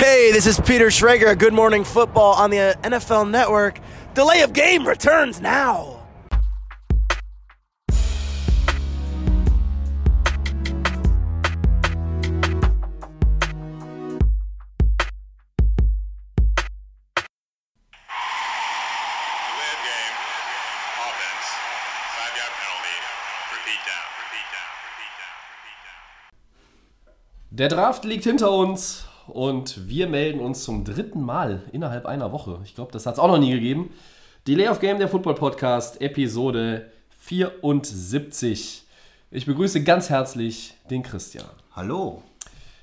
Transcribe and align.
Hey, 0.00 0.32
this 0.32 0.46
is 0.46 0.58
Peter 0.58 0.86
Schrager. 0.86 1.36
Good 1.38 1.52
Morning 1.52 1.84
Football 1.84 2.32
on 2.32 2.48
the 2.48 2.74
NFL 2.82 3.28
Network. 3.28 3.78
Delay 4.14 4.40
of 4.40 4.54
game 4.54 4.88
returns 4.88 5.42
now. 5.42 6.06
Delay 6.16 6.30
of 19.68 19.80
game. 19.84 20.16
Offense. 20.96 21.46
Five 22.16 22.32
yard 22.40 22.54
penalty. 22.56 22.96
Repeat 23.52 23.84
down. 23.84 24.06
Repeat 24.16 24.48
down. 24.48 24.72
Repeat 24.88 25.12
down. 25.20 25.36
Repeat 25.60 25.80
down. 25.84 27.58
Der 27.58 27.68
Draft 27.68 28.06
liegt 28.06 28.24
hinter 28.24 28.50
uns 28.50 29.09
und 29.30 29.88
wir 29.88 30.08
melden 30.08 30.40
uns 30.40 30.64
zum 30.64 30.84
dritten 30.84 31.22
Mal 31.22 31.62
innerhalb 31.72 32.06
einer 32.06 32.32
Woche. 32.32 32.58
Ich 32.64 32.74
glaube, 32.74 32.92
das 32.92 33.06
hat 33.06 33.14
es 33.14 33.20
auch 33.20 33.28
noch 33.28 33.38
nie 33.38 33.52
gegeben. 33.52 33.90
Delay 34.46 34.68
of 34.68 34.80
Game, 34.80 34.98
der 34.98 35.08
Football 35.08 35.34
Podcast, 35.34 36.00
Episode 36.00 36.90
74. 37.20 38.84
Ich 39.30 39.46
begrüße 39.46 39.84
ganz 39.84 40.10
herzlich 40.10 40.74
den 40.90 41.02
Christian. 41.02 41.46
Hallo. 41.76 42.22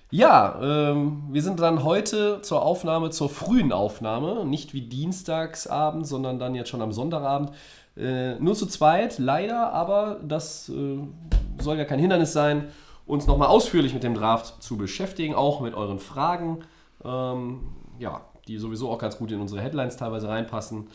Ja, 0.09 0.59
ähm, 0.61 1.23
wir 1.31 1.41
sind 1.41 1.59
dann 1.59 1.83
heute 1.83 2.41
zur 2.41 2.61
Aufnahme, 2.61 3.09
zur 3.09 3.29
frühen 3.29 3.73
Aufnahme, 3.73 4.45
nicht 4.45 4.73
wie 4.73 4.81
Dienstagsabend, 4.81 6.07
sondern 6.07 6.39
dann 6.39 6.55
jetzt 6.55 6.69
schon 6.69 6.81
am 6.81 6.93
Sonntagabend. 6.93 7.51
Äh, 7.97 8.35
nur 8.35 8.55
zu 8.55 8.67
zweit, 8.67 9.19
leider, 9.19 9.73
aber 9.73 10.21
das 10.23 10.69
äh, 10.69 10.99
soll 11.61 11.77
ja 11.77 11.83
kein 11.83 11.99
Hindernis 11.99 12.31
sein, 12.31 12.69
uns 13.07 13.25
nochmal 13.25 13.47
ausführlich 13.47 13.93
mit 13.93 14.03
dem 14.03 14.13
Draft 14.13 14.61
zu 14.61 14.77
beschäftigen, 14.77 15.33
auch 15.33 15.61
mit 15.61 15.73
euren 15.73 15.99
Fragen, 15.99 16.59
ähm, 17.03 17.61
ja, 17.99 18.25
die 18.47 18.57
sowieso 18.57 18.89
auch 18.91 18.99
ganz 18.99 19.17
gut 19.17 19.31
in 19.31 19.39
unsere 19.41 19.61
Headlines 19.61 19.97
teilweise 19.97 20.27
reinpassen. 20.29 20.89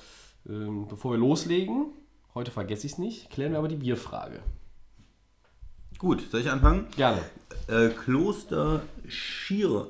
Ähm, 0.48 0.86
bevor 0.88 1.12
wir 1.12 1.18
loslegen, 1.18 1.86
heute 2.34 2.50
vergesse 2.50 2.86
ich 2.86 2.92
es 2.94 2.98
nicht, 2.98 3.30
klären 3.30 3.52
wir 3.52 3.58
aber 3.58 3.68
die 3.68 3.76
Bierfrage. 3.76 4.40
Gut, 5.98 6.22
soll 6.30 6.40
ich 6.40 6.50
anfangen? 6.50 6.86
Gerne. 6.96 7.20
Äh, 7.68 7.88
Kloster 7.90 8.82
Schier. 9.08 9.86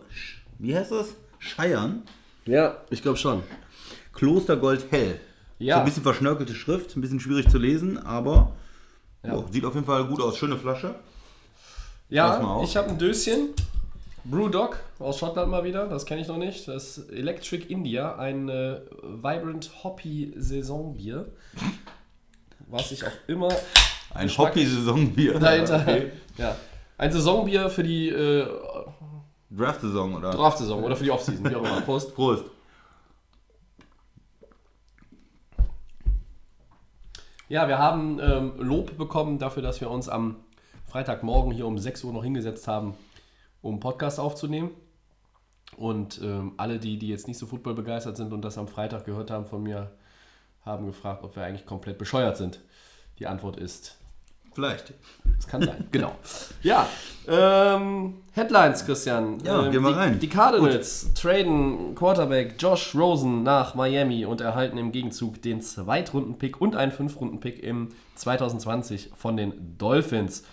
Wie 0.58 0.76
heißt 0.76 0.92
das? 0.92 1.14
Scheiern. 1.38 2.02
Ja, 2.44 2.76
ich 2.90 3.02
glaube 3.02 3.18
schon. 3.18 3.42
Kloster 4.12 4.56
Gold 4.56 4.86
Hell. 4.90 5.18
Ja. 5.58 5.76
So 5.76 5.80
ein 5.80 5.84
bisschen 5.86 6.02
verschnörkelte 6.02 6.54
Schrift, 6.54 6.96
ein 6.96 7.00
bisschen 7.00 7.20
schwierig 7.20 7.48
zu 7.48 7.58
lesen, 7.58 7.98
aber 7.98 8.52
Ja. 9.24 9.34
jo, 9.34 9.46
sieht 9.50 9.64
auf 9.64 9.74
jeden 9.74 9.86
Fall 9.86 10.04
gut 10.06 10.20
aus. 10.20 10.36
Schöne 10.36 10.56
Flasche. 10.56 10.96
Ja, 12.12 12.60
ich 12.62 12.76
habe 12.76 12.90
ein 12.90 12.98
Döschen. 12.98 13.48
Brewdog 14.24 14.76
aus 15.00 15.18
Schottland 15.18 15.50
mal 15.50 15.64
wieder, 15.64 15.88
das 15.88 16.04
kenne 16.06 16.20
ich 16.20 16.28
noch 16.28 16.36
nicht. 16.36 16.68
Das 16.68 16.98
ist 16.98 17.10
Electric 17.10 17.64
India, 17.68 18.14
ein 18.16 18.48
äh, 18.48 18.80
Vibrant 19.02 19.70
Hoppy 19.82 20.32
Saisonbier. 20.36 21.26
Was 22.68 22.92
ich 22.92 23.04
auch 23.04 23.10
immer 23.26 23.48
Ein 24.14 24.26
Geschmack- 24.28 24.50
Hockey-Saisonbier. 24.50 25.38
dahinter. 25.40 25.80
Okay. 25.80 26.12
Ja. 26.36 26.54
Ein 26.98 27.10
Saisonbier 27.12 27.68
für 27.70 27.82
die 27.82 28.10
äh, 28.10 28.46
Draft-Saison, 29.50 30.14
oder? 30.14 30.30
Draft-Saison 30.30 30.84
oder 30.84 30.94
für 30.94 31.04
die 31.04 31.10
Offseason, 31.10 31.50
wie 31.50 31.56
auch 31.56 31.64
immer. 31.64 31.80
Prost. 31.80 32.14
Prost. 32.14 32.44
Ja, 37.48 37.66
wir 37.68 37.78
haben 37.78 38.18
ähm, 38.20 38.52
Lob 38.58 38.96
bekommen 38.96 39.38
dafür, 39.38 39.62
dass 39.62 39.80
wir 39.80 39.90
uns 39.90 40.08
am 40.08 40.36
Freitagmorgen 40.92 41.52
hier 41.52 41.66
um 41.66 41.78
6 41.78 42.04
Uhr 42.04 42.12
noch 42.12 42.22
hingesetzt 42.22 42.68
haben, 42.68 42.94
um 43.62 43.80
Podcast 43.80 44.20
aufzunehmen. 44.20 44.70
Und 45.78 46.20
ähm, 46.22 46.52
alle, 46.58 46.78
die, 46.78 46.98
die 46.98 47.08
jetzt 47.08 47.26
nicht 47.26 47.38
so 47.38 47.46
Football 47.46 47.74
begeistert 47.74 48.18
sind 48.18 48.30
und 48.34 48.42
das 48.42 48.58
am 48.58 48.68
Freitag 48.68 49.06
gehört 49.06 49.30
haben 49.30 49.46
von 49.46 49.62
mir, 49.62 49.90
haben 50.66 50.84
gefragt, 50.84 51.24
ob 51.24 51.34
wir 51.34 51.44
eigentlich 51.44 51.64
komplett 51.64 51.96
bescheuert 51.96 52.36
sind. 52.36 52.60
Die 53.18 53.26
Antwort 53.26 53.56
ist, 53.56 53.96
Vielleicht. 54.52 54.92
es 55.38 55.48
kann 55.48 55.62
sein. 55.62 55.88
genau. 55.90 56.14
Ja, 56.62 56.86
ähm, 57.26 58.18
Headlines, 58.32 58.84
Christian. 58.84 59.38
Ja, 59.42 59.64
ähm, 59.64 59.72
gehen 59.72 59.82
wir 59.82 59.92
die, 59.92 59.96
rein. 59.96 60.18
Die 60.18 60.28
Cardinals 60.28 61.14
traden 61.14 61.94
Quarterback 61.94 62.56
Josh 62.58 62.94
Rosen 62.94 63.42
nach 63.42 63.74
Miami 63.74 64.26
und 64.26 64.42
erhalten 64.42 64.76
im 64.76 64.92
Gegenzug 64.92 65.40
den 65.40 65.62
Zweitrunden-Pick 65.62 66.60
und 66.60 66.76
einen 66.76 66.92
Fünftrunden-Pick 66.92 67.62
im 67.62 67.88
2020 68.16 69.12
von 69.16 69.38
den 69.38 69.78
Dolphins. 69.78 70.44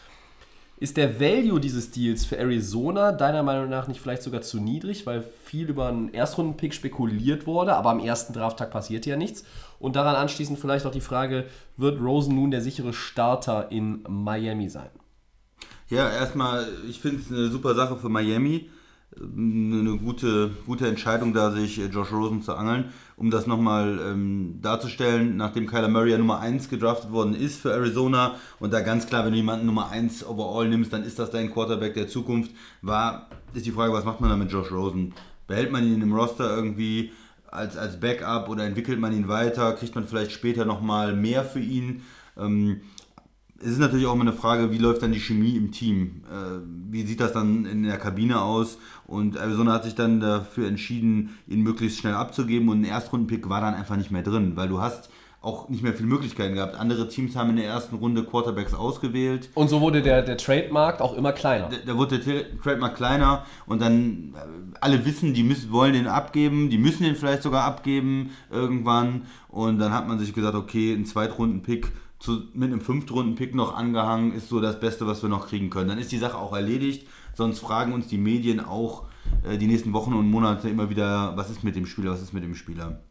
Ist 0.80 0.96
der 0.96 1.20
Value 1.20 1.60
dieses 1.60 1.92
Deals 1.92 2.24
für 2.24 2.38
Arizona 2.38 3.12
deiner 3.12 3.44
Meinung 3.44 3.70
nach 3.70 3.90
nicht 3.90 4.00
vielleicht 4.00 4.24
sogar 4.24 4.42
zu 4.42 4.62
niedrig, 4.62 5.06
weil 5.06 5.26
viel 5.44 5.70
über 5.70 5.90
einen 5.90 6.14
Erstrunden-Pick 6.14 6.74
spekuliert 6.74 7.46
wurde, 7.46 7.76
aber 7.76 7.90
am 7.90 8.00
ersten 8.00 8.32
Drafttag 8.32 8.72
passiert 8.72 9.06
ja 9.06 9.18
nichts? 9.18 9.44
Und 9.80 9.98
daran 9.98 10.16
anschließend 10.16 10.58
vielleicht 10.58 10.86
auch 10.86 10.92
die 10.92 11.02
Frage, 11.02 11.48
wird 11.76 12.00
Rosen 12.00 12.36
nun 12.36 12.52
der 12.52 12.62
sichere 12.62 12.94
Starter 12.94 13.70
in 13.72 14.04
Miami 14.08 14.70
sein? 14.70 14.90
Ja, 15.90 16.10
erstmal, 16.10 16.66
ich 16.88 17.02
finde 17.02 17.22
es 17.22 17.30
eine 17.30 17.50
super 17.50 17.76
Sache 17.76 17.98
für 17.98 18.10
Miami. 18.10 18.70
Eine 19.18 19.98
gute, 19.98 20.52
gute 20.68 20.88
Entscheidung, 20.88 21.34
da 21.34 21.52
sich 21.52 21.80
äh, 21.80 21.88
Josh 21.88 22.12
Rosen 22.12 22.44
zu 22.44 22.54
angeln. 22.54 22.94
Um 23.18 23.32
das 23.32 23.48
nochmal 23.48 24.00
ähm, 24.06 24.60
darzustellen, 24.62 25.36
nachdem 25.36 25.66
Kyler 25.66 25.88
Murray 25.88 26.12
ja 26.12 26.18
Nummer 26.18 26.40
1 26.40 26.70
gedraftet 26.70 27.12
worden 27.12 27.34
ist 27.34 27.60
für 27.60 27.74
Arizona 27.74 28.36
und 28.60 28.72
da 28.72 28.82
ganz 28.82 29.08
klar, 29.08 29.26
wenn 29.26 29.32
du 29.32 29.38
jemanden 29.38 29.66
Nummer 29.66 29.90
1 29.90 30.26
overall 30.26 30.70
nimmst, 30.70 30.94
dann 30.94 31.04
ist 31.04 31.18
das 31.18 31.32
dein 31.32 31.52
Quarterback 31.52 31.96
der 31.96 32.08
Zukunft, 32.08 32.52
war, 32.82 33.28
ist 33.54 33.66
die 33.66 33.72
Frage, 33.72 33.92
was 33.92 34.06
macht 34.06 34.22
man 34.22 34.30
da 34.30 34.38
mit 34.38 34.52
Josh 34.52 34.72
Rosen? 34.72 35.14
Behält 35.48 35.72
man 35.72 35.84
ihn 35.86 36.02
im 36.02 36.14
Roster 36.14 36.56
irgendwie 36.56 37.12
als, 37.48 37.76
als 37.78 38.00
Backup 38.00 38.48
oder 38.48 38.64
entwickelt 38.64 39.00
man 39.00 39.12
ihn 39.12 39.28
weiter? 39.28 39.74
Kriegt 39.74 39.96
man 39.96 40.08
vielleicht 40.08 40.32
später 40.32 40.66
nochmal 40.66 41.16
mehr 41.16 41.44
für 41.44 41.60
ihn? 41.60 42.04
Ähm, 42.38 42.82
es 43.62 43.68
ist 43.72 43.80
natürlich 43.80 44.06
auch 44.08 44.14
immer 44.14 44.22
eine 44.24 44.34
Frage, 44.34 44.72
wie 44.72 44.78
läuft 44.78 45.02
dann 45.04 45.12
die 45.12 45.20
Chemie 45.20 45.56
im 45.56 45.72
Team? 45.72 46.22
Äh, 46.32 46.60
wie 46.92 47.04
sieht 47.04 47.20
das 47.20 47.34
dann 47.34 47.66
in 47.66 47.84
der 47.84 47.98
Kabine 47.98 48.42
aus? 48.42 48.78
Und 49.06 49.36
Arizona 49.36 49.74
hat 49.74 49.84
sich 49.84 49.96
dann 49.96 50.20
dafür 50.20 50.68
entschieden, 50.68 51.38
ihn 51.48 51.62
möglichst 51.62 52.00
schnell 52.00 52.14
abzugeben 52.14 52.70
und 52.70 52.82
ein 52.82 52.86
Erstrundenpick 52.86 53.50
war 53.50 53.62
dann 53.62 53.74
einfach 53.74 53.98
nicht 53.98 54.12
mehr 54.12 54.24
drin, 54.24 54.54
weil 54.56 54.70
du 54.70 54.80
hast 54.82 55.10
auch 55.42 55.70
nicht 55.70 55.84
mehr 55.84 55.94
viele 55.94 56.10
Möglichkeiten 56.10 56.56
gehabt. 56.56 56.76
Andere 56.76 57.08
Teams 57.08 57.34
haben 57.38 57.52
in 57.52 57.56
der 57.56 57.66
ersten 57.66 57.96
Runde 57.96 58.26
Quarterbacks 58.26 58.74
ausgewählt. 58.74 59.50
Und 59.56 59.70
so 59.70 59.80
wurde 59.80 60.02
der, 60.02 60.22
der 60.22 60.36
Trademarkt 60.36 61.02
auch 61.02 61.16
immer 61.16 61.32
kleiner. 61.32 61.70
Da- 61.70 61.78
Da 61.86 61.98
wurde 61.98 62.20
der 62.20 62.26
Tra- 62.44 62.62
Trademark 62.62 62.96
kleiner 62.98 63.46
und 63.66 63.82
dann 63.82 64.34
äh, 64.36 64.78
alle 64.82 65.06
wissen, 65.06 65.34
die 65.34 65.44
müssen, 65.44 65.72
wollen 65.72 65.94
den 65.94 66.08
abgeben, 66.08 66.70
die 66.70 66.78
müssen 66.78 67.04
den 67.04 67.16
vielleicht 67.16 67.44
sogar 67.44 67.64
abgeben 67.64 68.32
irgendwann. 68.52 69.22
Und 69.48 69.80
dann 69.80 69.94
hat 69.94 70.08
man 70.10 70.20
sich 70.20 70.34
gesagt, 70.34 70.56
okay, 70.56 70.94
ein 70.94 71.06
Zweitrunden-Pick 71.06 71.88
zu, 72.20 72.44
mit 72.54 72.72
einem 72.72 72.82
Fünftrunden-Pick 72.82 73.56
noch 73.56 73.76
angehangen 73.76 74.34
ist 74.34 74.50
so 74.50 74.60
das 74.60 74.80
Beste, 74.80 75.08
was 75.08 75.22
wir 75.22 75.30
noch 75.30 75.48
kriegen 75.48 75.70
können. 75.70 75.90
Dann 75.90 76.00
ist 76.00 76.12
die 76.12 76.18
Sache 76.18 76.38
auch 76.38 76.54
erledigt. 76.54 77.08
Sonst 77.34 77.60
fragen 77.60 77.94
uns 77.94 78.08
die 78.08 78.18
Medien 78.18 78.60
auch 78.60 79.06
äh, 79.44 79.58
die 79.58 79.68
nächsten 79.68 79.94
Wochen 79.94 80.14
und 80.14 80.30
Monate 80.30 80.70
immer 80.70 80.90
wieder, 80.90 81.38
was 81.38 81.50
ist 81.50 81.64
mit 81.64 81.76
dem 81.76 81.86
Spieler, 81.86 82.12
was 82.12 82.22
ist 82.22 82.34
mit 82.34 82.44
dem 82.44 82.56
Spieler. 82.56 83.02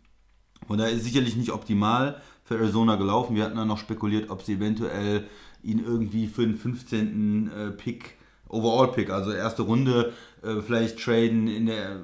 Und 0.67 0.79
da 0.79 0.87
ist 0.87 1.05
sicherlich 1.05 1.37
nicht 1.37 1.51
optimal 1.51 2.21
für 2.45 2.57
Arizona 2.57 2.97
gelaufen. 2.97 3.35
Wir 3.35 3.45
hatten 3.45 3.57
dann 3.57 3.69
noch 3.69 3.79
spekuliert, 3.79 4.31
ob 4.31 4.43
sie 4.43 4.55
eventuell 4.55 5.27
ihn 5.63 5.83
irgendwie 5.85 6.27
für 6.27 6.43
den 6.43 6.57
15. 6.57 7.51
äh, 7.51 7.71
Pick, 7.71 8.17
Overall-Pick, 8.49 9.11
also 9.11 9.33
erste 9.33 9.63
Runde, 9.63 10.13
äh, 10.43 10.61
vielleicht 10.61 10.99
traden, 11.03 11.47
in 11.49 11.67
der, 11.67 12.01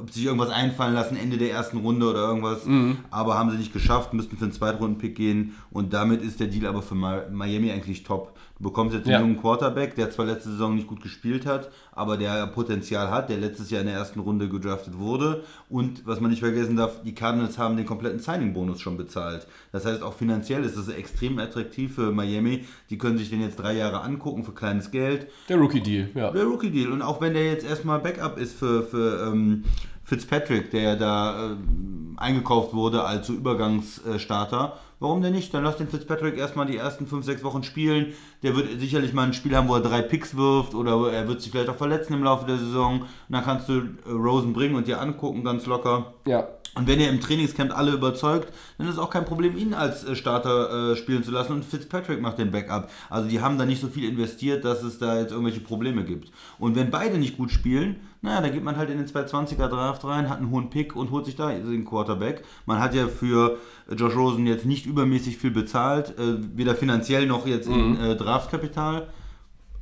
ob 0.00 0.10
sie 0.10 0.20
sich 0.20 0.26
irgendwas 0.26 0.50
einfallen 0.50 0.94
lassen, 0.94 1.16
Ende 1.16 1.36
der 1.38 1.50
ersten 1.50 1.78
Runde 1.78 2.08
oder 2.10 2.20
irgendwas. 2.28 2.64
Aber 3.10 3.38
haben 3.38 3.50
sie 3.50 3.56
nicht 3.56 3.72
geschafft, 3.72 4.12
müssten 4.14 4.36
für 4.36 4.46
den 4.46 4.52
Zweitrunden-Pick 4.52 5.14
gehen. 5.14 5.54
Und 5.70 5.92
damit 5.92 6.22
ist 6.22 6.40
der 6.40 6.48
Deal 6.48 6.66
aber 6.66 6.82
für 6.82 6.94
Mi- 6.94 7.28
Miami 7.30 7.70
eigentlich 7.70 8.02
top. 8.02 8.35
Du 8.58 8.64
bekommst 8.64 8.94
jetzt 8.94 9.04
einen 9.04 9.12
Ja. 9.12 9.20
jungen 9.20 9.38
Quarterback, 9.38 9.94
der 9.96 10.10
zwar 10.10 10.24
letzte 10.24 10.48
Saison 10.50 10.74
nicht 10.74 10.86
gut 10.86 11.02
gespielt 11.02 11.44
hat, 11.44 11.70
aber 11.92 12.16
der 12.16 12.46
Potenzial 12.46 13.10
hat, 13.10 13.28
der 13.28 13.36
letztes 13.36 13.68
Jahr 13.70 13.82
in 13.82 13.86
der 13.86 13.96
ersten 13.96 14.18
Runde 14.20 14.48
gedraftet 14.48 14.98
wurde. 14.98 15.42
Und 15.68 16.06
was 16.06 16.20
man 16.20 16.30
nicht 16.30 16.40
vergessen 16.40 16.74
darf, 16.76 17.02
die 17.02 17.14
Cardinals 17.14 17.58
haben 17.58 17.76
den 17.76 17.84
kompletten 17.84 18.18
Signing-Bonus 18.18 18.80
schon 18.80 18.96
bezahlt. 18.96 19.46
Das 19.72 19.84
heißt, 19.84 20.02
auch 20.02 20.14
finanziell 20.14 20.64
ist 20.64 20.76
es 20.76 20.88
extrem 20.88 21.38
attraktiv 21.38 21.94
für 21.96 22.12
Miami. 22.12 22.64
Die 22.88 22.96
können 22.96 23.18
sich 23.18 23.28
den 23.28 23.42
jetzt 23.42 23.56
drei 23.56 23.74
Jahre 23.74 24.00
angucken 24.00 24.42
für 24.42 24.52
kleines 24.52 24.90
Geld. 24.90 25.26
Der 25.50 25.58
Rookie-Deal, 25.58 26.08
ja. 26.14 26.30
Der 26.30 26.44
Rookie-Deal. 26.44 26.90
Und 26.92 27.02
auch 27.02 27.20
wenn 27.20 27.34
der 27.34 27.44
jetzt 27.44 27.66
erstmal 27.68 27.98
Backup 27.98 28.38
ist 28.38 28.58
für, 28.58 28.82
für 28.84 29.28
ähm, 29.32 29.64
Fitzpatrick, 30.04 30.70
der 30.70 30.80
ja 30.80 30.96
da 30.96 31.50
ähm, 31.50 32.14
eingekauft 32.16 32.72
wurde 32.72 33.04
als 33.04 33.26
so 33.26 33.34
Übergangsstarter, 33.34 34.78
warum 35.00 35.22
denn 35.22 35.32
nicht? 35.32 35.52
Dann 35.52 35.64
lass 35.64 35.76
den 35.76 35.88
Fitzpatrick 35.88 36.36
erstmal 36.36 36.66
die 36.66 36.76
ersten 36.76 37.06
5, 37.06 37.24
6 37.24 37.44
Wochen 37.44 37.62
spielen. 37.62 38.14
Der 38.42 38.56
wird 38.56 38.80
sicherlich 38.80 39.12
mal 39.12 39.24
ein 39.24 39.34
Spiel 39.34 39.56
haben, 39.56 39.68
wo 39.68 39.74
er 39.74 39.80
drei 39.80 40.02
Picks 40.02 40.36
wirft 40.36 40.74
oder 40.74 41.12
er 41.12 41.28
wird 41.28 41.40
sich 41.40 41.50
vielleicht 41.50 41.68
auch 41.68 41.76
verletzen 41.76 42.14
im 42.14 42.24
Laufe 42.24 42.46
der 42.46 42.58
Saison. 42.58 43.02
Und 43.02 43.08
dann 43.28 43.44
kannst 43.44 43.68
du 43.68 43.80
äh, 43.80 44.10
Rosen 44.10 44.52
bringen 44.52 44.74
und 44.74 44.86
dir 44.86 45.00
angucken, 45.00 45.44
ganz 45.44 45.66
locker. 45.66 46.14
Ja. 46.26 46.48
Und 46.76 46.86
wenn 46.86 47.00
ihr 47.00 47.08
im 47.08 47.20
Trainingscamp 47.20 47.76
alle 47.76 47.92
überzeugt, 47.92 48.52
dann 48.76 48.86
ist 48.86 48.94
es 48.94 48.98
auch 48.98 49.08
kein 49.08 49.24
Problem, 49.24 49.56
ihn 49.56 49.72
als 49.72 50.04
äh, 50.04 50.14
Starter 50.14 50.92
äh, 50.92 50.96
spielen 50.96 51.24
zu 51.24 51.30
lassen 51.30 51.52
und 51.54 51.64
Fitzpatrick 51.64 52.20
macht 52.20 52.38
den 52.38 52.50
Backup. 52.50 52.90
Also 53.08 53.28
die 53.28 53.40
haben 53.40 53.56
da 53.56 53.64
nicht 53.64 53.80
so 53.80 53.88
viel 53.88 54.06
investiert, 54.06 54.64
dass 54.64 54.82
es 54.82 54.98
da 54.98 55.18
jetzt 55.18 55.30
irgendwelche 55.32 55.60
Probleme 55.60 56.04
gibt. 56.04 56.30
Und 56.58 56.76
wenn 56.76 56.90
beide 56.90 57.16
nicht 57.16 57.38
gut 57.38 57.50
spielen, 57.50 57.96
naja, 58.26 58.40
da 58.40 58.48
geht 58.48 58.64
man 58.64 58.76
halt 58.76 58.90
in 58.90 58.98
den 58.98 59.06
220er 59.06 59.68
Draft 59.68 60.04
rein, 60.04 60.28
hat 60.28 60.38
einen 60.38 60.50
hohen 60.50 60.68
Pick 60.68 60.96
und 60.96 61.12
holt 61.12 61.24
sich 61.26 61.36
da 61.36 61.50
den 61.52 61.84
Quarterback. 61.84 62.42
Man 62.66 62.80
hat 62.80 62.92
ja 62.92 63.06
für 63.06 63.58
Josh 63.88 64.16
Rosen 64.16 64.46
jetzt 64.46 64.66
nicht 64.66 64.84
übermäßig 64.84 65.38
viel 65.38 65.52
bezahlt, 65.52 66.18
äh, 66.18 66.36
weder 66.56 66.74
finanziell 66.74 67.26
noch 67.26 67.46
jetzt 67.46 67.68
in 67.68 67.96
äh, 67.96 68.16
Draftkapital. 68.16 69.06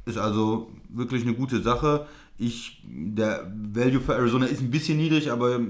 Ist 0.04 0.18
also 0.18 0.70
wirklich 0.90 1.22
eine 1.22 1.32
gute 1.32 1.62
Sache. 1.62 2.06
Ich, 2.36 2.82
der 2.84 3.52
Value 3.72 4.00
für 4.00 4.14
Arizona 4.14 4.46
ist 4.46 4.60
ein 4.60 4.70
bisschen 4.70 4.98
niedrig, 4.98 5.30
aber 5.30 5.60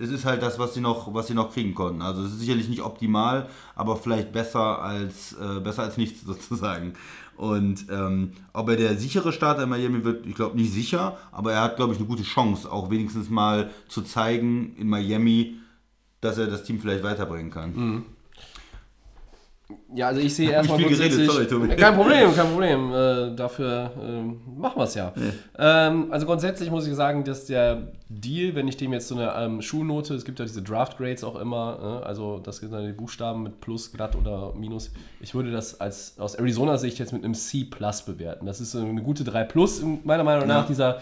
es 0.00 0.10
ist 0.10 0.24
halt 0.24 0.40
das, 0.42 0.58
was 0.58 0.74
sie 0.74 0.80
noch, 0.80 1.12
was 1.12 1.26
sie 1.26 1.34
noch 1.34 1.52
kriegen 1.52 1.74
konnten. 1.74 2.00
Also 2.00 2.22
es 2.22 2.32
ist 2.32 2.40
sicherlich 2.40 2.68
nicht 2.68 2.82
optimal, 2.82 3.48
aber 3.74 3.96
vielleicht 3.96 4.32
besser 4.32 4.80
als, 4.82 5.32
äh, 5.34 5.60
besser 5.60 5.82
als 5.82 5.96
nichts 5.96 6.20
sozusagen. 6.24 6.92
Und 7.36 7.86
ähm, 7.90 8.32
ob 8.52 8.68
er 8.68 8.76
der 8.76 8.96
sichere 8.96 9.32
Starter 9.32 9.64
in 9.64 9.68
Miami 9.68 10.04
wird, 10.04 10.26
ich 10.26 10.34
glaube 10.34 10.56
nicht 10.56 10.72
sicher, 10.72 11.16
aber 11.32 11.52
er 11.52 11.62
hat, 11.62 11.76
glaube 11.76 11.92
ich, 11.92 11.98
eine 11.98 12.06
gute 12.06 12.22
Chance, 12.22 12.70
auch 12.70 12.90
wenigstens 12.90 13.30
mal 13.30 13.70
zu 13.88 14.02
zeigen 14.02 14.76
in 14.76 14.88
Miami, 14.88 15.56
dass 16.20 16.38
er 16.38 16.46
das 16.46 16.62
Team 16.62 16.78
vielleicht 16.80 17.02
weiterbringen 17.02 17.50
kann. 17.50 18.04
Ja, 19.94 20.08
also 20.08 20.20
ich 20.20 20.34
sehe 20.34 20.50
erstmal 20.50 20.78
viel 20.78 20.88
geredet, 20.88 21.30
sorry. 21.30 21.68
Kein 21.76 21.94
Problem, 21.94 22.34
kein 22.34 22.46
Problem. 22.46 22.92
Äh, 22.92 23.36
dafür 23.36 23.90
ähm, 24.02 24.40
machen 24.56 24.78
wir 24.78 24.84
es 24.84 24.94
ja. 24.94 25.12
Ähm, 25.58 26.06
also 26.10 26.26
grundsätzlich 26.26 26.70
muss 26.70 26.86
ich 26.86 26.94
sagen, 26.94 27.24
dass 27.24 27.46
der 27.46 27.92
Deal, 28.08 28.54
wenn 28.54 28.68
ich 28.68 28.76
dem 28.76 28.92
jetzt 28.92 29.08
so 29.08 29.16
eine 29.16 29.32
ähm, 29.36 29.62
Schulnote, 29.62 30.14
es 30.14 30.24
gibt 30.24 30.38
ja 30.38 30.44
diese 30.44 30.62
Draft 30.62 30.98
Grades 30.98 31.24
auch 31.24 31.36
immer, 31.40 32.00
äh, 32.02 32.06
also 32.06 32.38
das 32.38 32.58
sind 32.58 32.72
dann 32.72 32.86
die 32.86 32.92
Buchstaben 32.92 33.42
mit 33.42 33.60
Plus, 33.60 33.92
glatt 33.92 34.16
oder 34.16 34.52
Minus. 34.54 34.90
Ich 35.20 35.34
würde 35.34 35.50
das 35.50 35.80
als 35.80 36.18
aus 36.18 36.34
Arizona 36.34 36.78
Sicht 36.78 36.98
jetzt 36.98 37.12
mit 37.12 37.24
einem 37.24 37.34
C 37.34 37.64
Plus 37.64 38.02
bewerten. 38.02 38.46
Das 38.46 38.60
ist 38.60 38.74
eine 38.74 39.02
gute 39.02 39.24
3 39.24 39.44
Plus 39.44 39.80
in 39.80 40.00
meiner 40.04 40.24
Meinung 40.24 40.46
nach 40.48 40.62
Ja. 40.62 40.68
dieser 40.68 41.00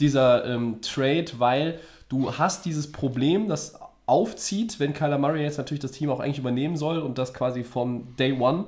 dieser 0.00 0.44
ähm, 0.44 0.80
Trade, 0.82 1.26
weil 1.38 1.78
du 2.08 2.32
hast 2.36 2.64
dieses 2.64 2.90
Problem, 2.90 3.48
das 3.48 3.78
aufzieht, 4.06 4.80
wenn 4.80 4.92
Kyler 4.92 5.18
Murray 5.18 5.42
jetzt 5.42 5.58
natürlich 5.58 5.80
das 5.80 5.92
Team 5.92 6.10
auch 6.10 6.20
eigentlich 6.20 6.38
übernehmen 6.38 6.76
soll 6.76 6.98
und 6.98 7.18
das 7.18 7.32
quasi 7.32 7.64
vom 7.64 8.14
Day 8.16 8.38
One 8.38 8.66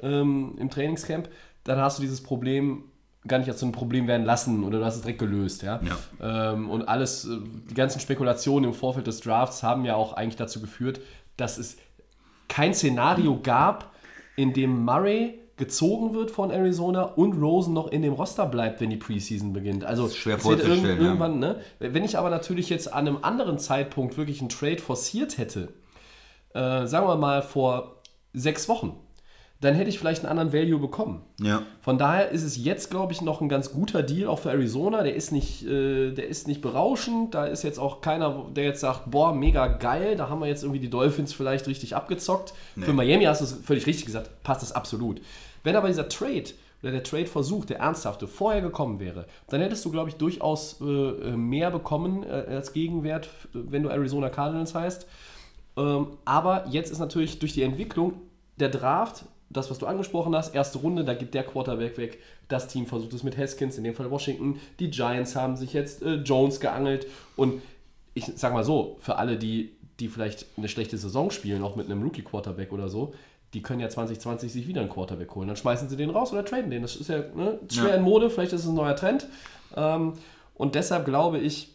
ähm, 0.00 0.56
im 0.58 0.70
Trainingscamp, 0.70 1.28
dann 1.64 1.78
hast 1.78 1.98
du 1.98 2.02
dieses 2.02 2.22
Problem 2.22 2.84
gar 3.26 3.38
nicht 3.38 3.48
als 3.48 3.60
so 3.60 3.66
ein 3.66 3.72
Problem 3.72 4.08
werden 4.08 4.26
lassen 4.26 4.64
oder 4.64 4.80
du 4.80 4.84
hast 4.84 4.96
es 4.96 5.02
direkt 5.02 5.20
gelöst, 5.20 5.62
ja. 5.62 5.80
Ähm, 6.20 6.68
und 6.68 6.88
alles, 6.88 7.24
äh, 7.24 7.38
die 7.70 7.74
ganzen 7.74 8.00
Spekulationen 8.00 8.70
im 8.70 8.74
Vorfeld 8.74 9.06
des 9.06 9.20
Drafts 9.20 9.62
haben 9.62 9.84
ja 9.84 9.94
auch 9.94 10.14
eigentlich 10.14 10.36
dazu 10.36 10.60
geführt, 10.60 11.00
dass 11.36 11.58
es 11.58 11.76
kein 12.48 12.74
Szenario 12.74 13.38
gab, 13.40 13.92
in 14.34 14.52
dem 14.52 14.84
Murray 14.84 15.38
gezogen 15.62 16.12
wird 16.12 16.32
von 16.32 16.50
Arizona 16.50 17.02
und 17.02 17.40
Rosen 17.40 17.72
noch 17.72 17.86
in 17.86 18.02
dem 18.02 18.14
Roster 18.14 18.46
bleibt, 18.46 18.80
wenn 18.80 18.90
die 18.90 18.96
Preseason 18.96 19.52
beginnt. 19.52 19.84
Also 19.84 20.06
ist 20.06 20.16
schwer 20.16 20.38
vorzustellen, 20.38 20.84
irgend- 20.84 21.00
ja. 21.00 21.06
irgendwann, 21.06 21.38
ne? 21.38 21.56
Wenn 21.78 22.02
ich 22.02 22.18
aber 22.18 22.30
natürlich 22.30 22.68
jetzt 22.68 22.92
an 22.92 23.06
einem 23.06 23.18
anderen 23.22 23.58
Zeitpunkt 23.58 24.16
wirklich 24.16 24.40
einen 24.40 24.48
Trade 24.48 24.78
forciert 24.78 25.38
hätte, 25.38 25.68
äh, 26.54 26.86
sagen 26.86 27.06
wir 27.06 27.16
mal 27.16 27.42
vor 27.42 28.02
sechs 28.32 28.68
Wochen, 28.68 28.96
dann 29.60 29.76
hätte 29.76 29.90
ich 29.90 30.00
vielleicht 30.00 30.24
einen 30.24 30.36
anderen 30.36 30.52
Value 30.52 30.80
bekommen. 30.80 31.22
Ja. 31.40 31.62
Von 31.82 31.96
daher 31.96 32.30
ist 32.30 32.42
es 32.42 32.56
jetzt, 32.56 32.90
glaube 32.90 33.12
ich, 33.12 33.22
noch 33.22 33.40
ein 33.40 33.48
ganz 33.48 33.70
guter 33.72 34.02
Deal 34.02 34.28
auch 34.28 34.40
für 34.40 34.50
Arizona. 34.50 35.04
Der 35.04 35.14
ist 35.14 35.30
nicht, 35.30 35.64
äh, 35.64 36.10
der 36.10 36.26
ist 36.26 36.48
nicht 36.48 36.60
berauschend. 36.62 37.32
Da 37.34 37.44
ist 37.44 37.62
jetzt 37.62 37.78
auch 37.78 38.00
keiner, 38.00 38.46
der 38.56 38.64
jetzt 38.64 38.80
sagt, 38.80 39.08
boah, 39.12 39.32
mega 39.32 39.68
geil, 39.68 40.16
da 40.16 40.28
haben 40.28 40.40
wir 40.40 40.48
jetzt 40.48 40.64
irgendwie 40.64 40.80
die 40.80 40.90
Dolphins 40.90 41.32
vielleicht 41.32 41.68
richtig 41.68 41.94
abgezockt. 41.94 42.54
Für 42.80 42.92
Miami 42.92 43.22
hast 43.26 43.40
du 43.40 43.44
es 43.44 43.52
völlig 43.52 43.86
richtig 43.86 44.06
gesagt, 44.06 44.30
passt 44.42 44.62
das 44.62 44.72
absolut. 44.72 45.20
Wenn 45.62 45.76
aber 45.76 45.88
dieser 45.88 46.08
Trade 46.08 46.44
oder 46.82 46.92
der 46.92 47.02
Trade-Versuch, 47.02 47.64
der 47.64 47.78
ernsthafte, 47.78 48.26
vorher 48.26 48.60
gekommen 48.60 48.98
wäre, 48.98 49.26
dann 49.48 49.60
hättest 49.60 49.84
du, 49.84 49.90
glaube 49.90 50.10
ich, 50.10 50.16
durchaus 50.16 50.80
äh, 50.80 50.84
äh, 50.84 51.36
mehr 51.36 51.70
bekommen 51.70 52.24
äh, 52.24 52.46
als 52.48 52.72
Gegenwert, 52.72 53.28
wenn 53.52 53.82
du 53.82 53.88
Arizona 53.88 54.30
Cardinals 54.30 54.74
heißt. 54.74 55.06
Ähm, 55.76 56.08
aber 56.24 56.66
jetzt 56.68 56.90
ist 56.90 56.98
natürlich 56.98 57.38
durch 57.38 57.52
die 57.52 57.62
Entwicklung 57.62 58.14
der 58.58 58.68
Draft, 58.68 59.24
das, 59.48 59.70
was 59.70 59.78
du 59.78 59.86
angesprochen 59.86 60.34
hast, 60.34 60.54
erste 60.54 60.78
Runde, 60.78 61.04
da 61.04 61.14
geht 61.14 61.34
der 61.34 61.44
Quarterback 61.44 61.98
weg. 61.98 62.18
Das 62.48 62.68
Team 62.68 62.86
versucht 62.86 63.12
es 63.12 63.22
mit 63.22 63.36
Haskins, 63.36 63.76
in 63.78 63.84
dem 63.84 63.94
Fall 63.94 64.10
Washington. 64.10 64.58
Die 64.80 64.90
Giants 64.90 65.36
haben 65.36 65.56
sich 65.56 65.72
jetzt 65.72 66.02
äh, 66.02 66.14
Jones 66.14 66.58
geangelt. 66.58 67.06
Und 67.36 67.60
ich 68.14 68.24
sag 68.34 68.52
mal 68.52 68.64
so, 68.64 68.96
für 69.00 69.16
alle, 69.16 69.36
die, 69.36 69.72
die 70.00 70.08
vielleicht 70.08 70.46
eine 70.56 70.68
schlechte 70.68 70.96
Saison 70.98 71.30
spielen, 71.30 71.62
auch 71.62 71.76
mit 71.76 71.86
einem 71.86 72.02
Rookie-Quarterback 72.02 72.72
oder 72.72 72.88
so, 72.88 73.14
die 73.54 73.62
können 73.62 73.80
ja 73.80 73.88
2020 73.88 74.52
sich 74.52 74.66
wieder 74.66 74.80
einen 74.80 74.90
Quarterback 74.90 75.34
holen. 75.34 75.48
Dann 75.48 75.56
schmeißen 75.56 75.88
sie 75.88 75.96
den 75.96 76.10
raus 76.10 76.32
oder 76.32 76.44
traden 76.44 76.70
den. 76.70 76.82
Das 76.82 76.96
ist 76.96 77.08
ja 77.08 77.18
ne, 77.18 77.58
schwer 77.70 77.90
Ja. 77.90 77.94
in 77.96 78.02
Mode, 78.02 78.30
vielleicht 78.30 78.52
ist 78.52 78.62
es 78.62 78.68
ein 78.68 78.74
neuer 78.74 78.96
Trend. 78.96 79.26
Ähm, 79.76 80.14
und 80.54 80.74
deshalb 80.74 81.04
glaube 81.04 81.38
ich, 81.38 81.74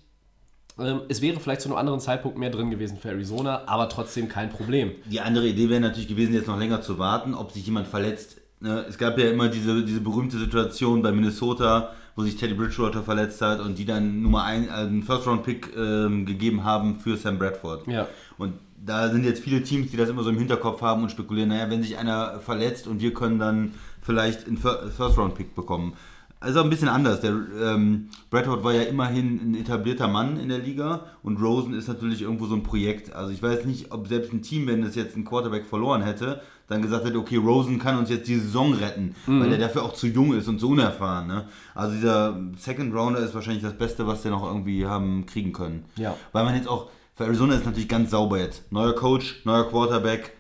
ähm, 0.79 1.01
es 1.09 1.21
wäre 1.21 1.39
vielleicht 1.39 1.61
zu 1.61 1.69
einem 1.69 1.77
anderen 1.77 1.99
Zeitpunkt 1.99 2.37
mehr 2.37 2.49
drin 2.49 2.69
gewesen 2.71 2.97
für 2.97 3.09
Arizona, 3.09 3.63
aber 3.67 3.89
trotzdem 3.89 4.27
kein 4.29 4.49
Problem. 4.49 4.91
Die 5.05 5.19
andere 5.21 5.47
Idee 5.47 5.69
wäre 5.69 5.81
natürlich 5.81 6.07
gewesen, 6.07 6.33
jetzt 6.33 6.47
noch 6.47 6.57
länger 6.59 6.81
zu 6.81 6.97
warten, 6.99 7.33
ob 7.33 7.51
sich 7.51 7.65
jemand 7.65 7.87
verletzt. 7.87 8.37
Ne, 8.59 8.85
Es 8.87 8.97
gab 8.97 9.17
ja 9.19 9.29
immer 9.29 9.49
diese, 9.49 9.83
diese 9.83 10.01
berühmte 10.01 10.37
Situation 10.37 11.01
bei 11.03 11.11
Minnesota, 11.11 11.91
wo 12.15 12.23
sich 12.23 12.35
Teddy 12.37 12.55
Bridgewater 12.55 13.03
verletzt 13.03 13.41
hat 13.41 13.59
und 13.59 13.77
die 13.77 13.85
dann 13.85 14.21
Nummer 14.23 14.43
ein, 14.43 14.67
äh, 14.67 14.71
einen 14.71 15.03
First-Round-Pick 15.03 15.75
ähm, 15.77 16.25
gegeben 16.25 16.63
haben 16.63 16.99
für 16.99 17.17
Sam 17.17 17.37
Bradford. 17.37 17.85
Ja. 17.87 18.07
Und 18.39 18.53
da 18.77 19.09
sind 19.09 19.25
jetzt 19.25 19.41
viele 19.43 19.63
Teams, 19.63 19.91
die 19.91 19.97
das 19.97 20.09
immer 20.09 20.23
so 20.23 20.29
im 20.29 20.37
Hinterkopf 20.37 20.81
haben 20.81 21.03
und 21.03 21.09
spekulieren, 21.11 21.49
naja, 21.49 21.69
wenn 21.69 21.81
sich 21.81 21.97
einer 21.97 22.39
verletzt 22.39 22.87
und 22.87 23.01
wir 23.01 23.13
können 23.13 23.39
dann 23.39 23.73
vielleicht 24.01 24.47
einen 24.47 24.57
Fir- 24.57 24.89
First-Round-Pick 24.89 25.55
bekommen. 25.55 25.93
Also 26.39 26.61
ein 26.61 26.69
bisschen 26.69 26.87
anders. 26.87 27.19
Der 27.21 27.31
ähm, 27.31 28.09
Bradford 28.29 28.63
war 28.63 28.71
ja 28.71 28.83
immerhin 28.83 29.39
ein 29.41 29.55
etablierter 29.55 30.07
Mann 30.07 30.39
in 30.39 30.49
der 30.49 30.59
Liga 30.59 31.05
und 31.23 31.41
Rosen 31.41 31.73
ist 31.73 31.87
natürlich 31.87 32.21
irgendwo 32.21 32.45
so 32.45 32.53
ein 32.53 32.61
Projekt. 32.61 33.11
Also 33.11 33.31
ich 33.31 33.41
weiß 33.41 33.65
nicht, 33.65 33.91
ob 33.91 34.07
selbst 34.07 34.31
ein 34.31 34.43
Team, 34.43 34.67
wenn 34.67 34.83
es 34.83 34.93
jetzt 34.93 35.15
einen 35.15 35.25
Quarterback 35.25 35.65
verloren 35.65 36.03
hätte, 36.03 36.41
dann 36.67 36.83
gesagt 36.83 37.05
hätte, 37.05 37.17
okay, 37.17 37.37
Rosen 37.37 37.79
kann 37.79 37.97
uns 37.97 38.11
jetzt 38.11 38.27
die 38.27 38.35
Saison 38.35 38.73
retten, 38.73 39.15
weil 39.25 39.51
er 39.51 39.57
dafür 39.57 39.83
auch 39.83 39.93
zu 39.93 40.05
jung 40.05 40.35
ist 40.35 40.47
und 40.47 40.59
so 40.59 40.67
unerfahren. 40.69 41.25
Ne? 41.25 41.45
Also 41.73 41.95
dieser 41.95 42.39
Second 42.57 42.93
Rounder 42.93 43.19
ist 43.19 43.33
wahrscheinlich 43.33 43.63
das 43.63 43.73
Beste, 43.73 44.05
was 44.05 44.21
sie 44.21 44.29
noch 44.29 44.45
irgendwie 44.45 44.85
haben 44.85 45.25
kriegen 45.25 45.53
können. 45.53 45.85
Ja. 45.95 46.15
Weil 46.33 46.43
man 46.43 46.55
jetzt 46.55 46.67
auch, 46.67 46.89
für 47.17 47.25
Arizona 47.25 47.55
ist 47.55 47.65
natürlich 47.65 47.89
ganz 47.89 48.11
sauber 48.11 48.37
jetzt. 48.37 48.71
Neuer 48.71 48.93
Coach, 48.93 49.41
neuer 49.43 49.67
Quarterback. 49.67 50.33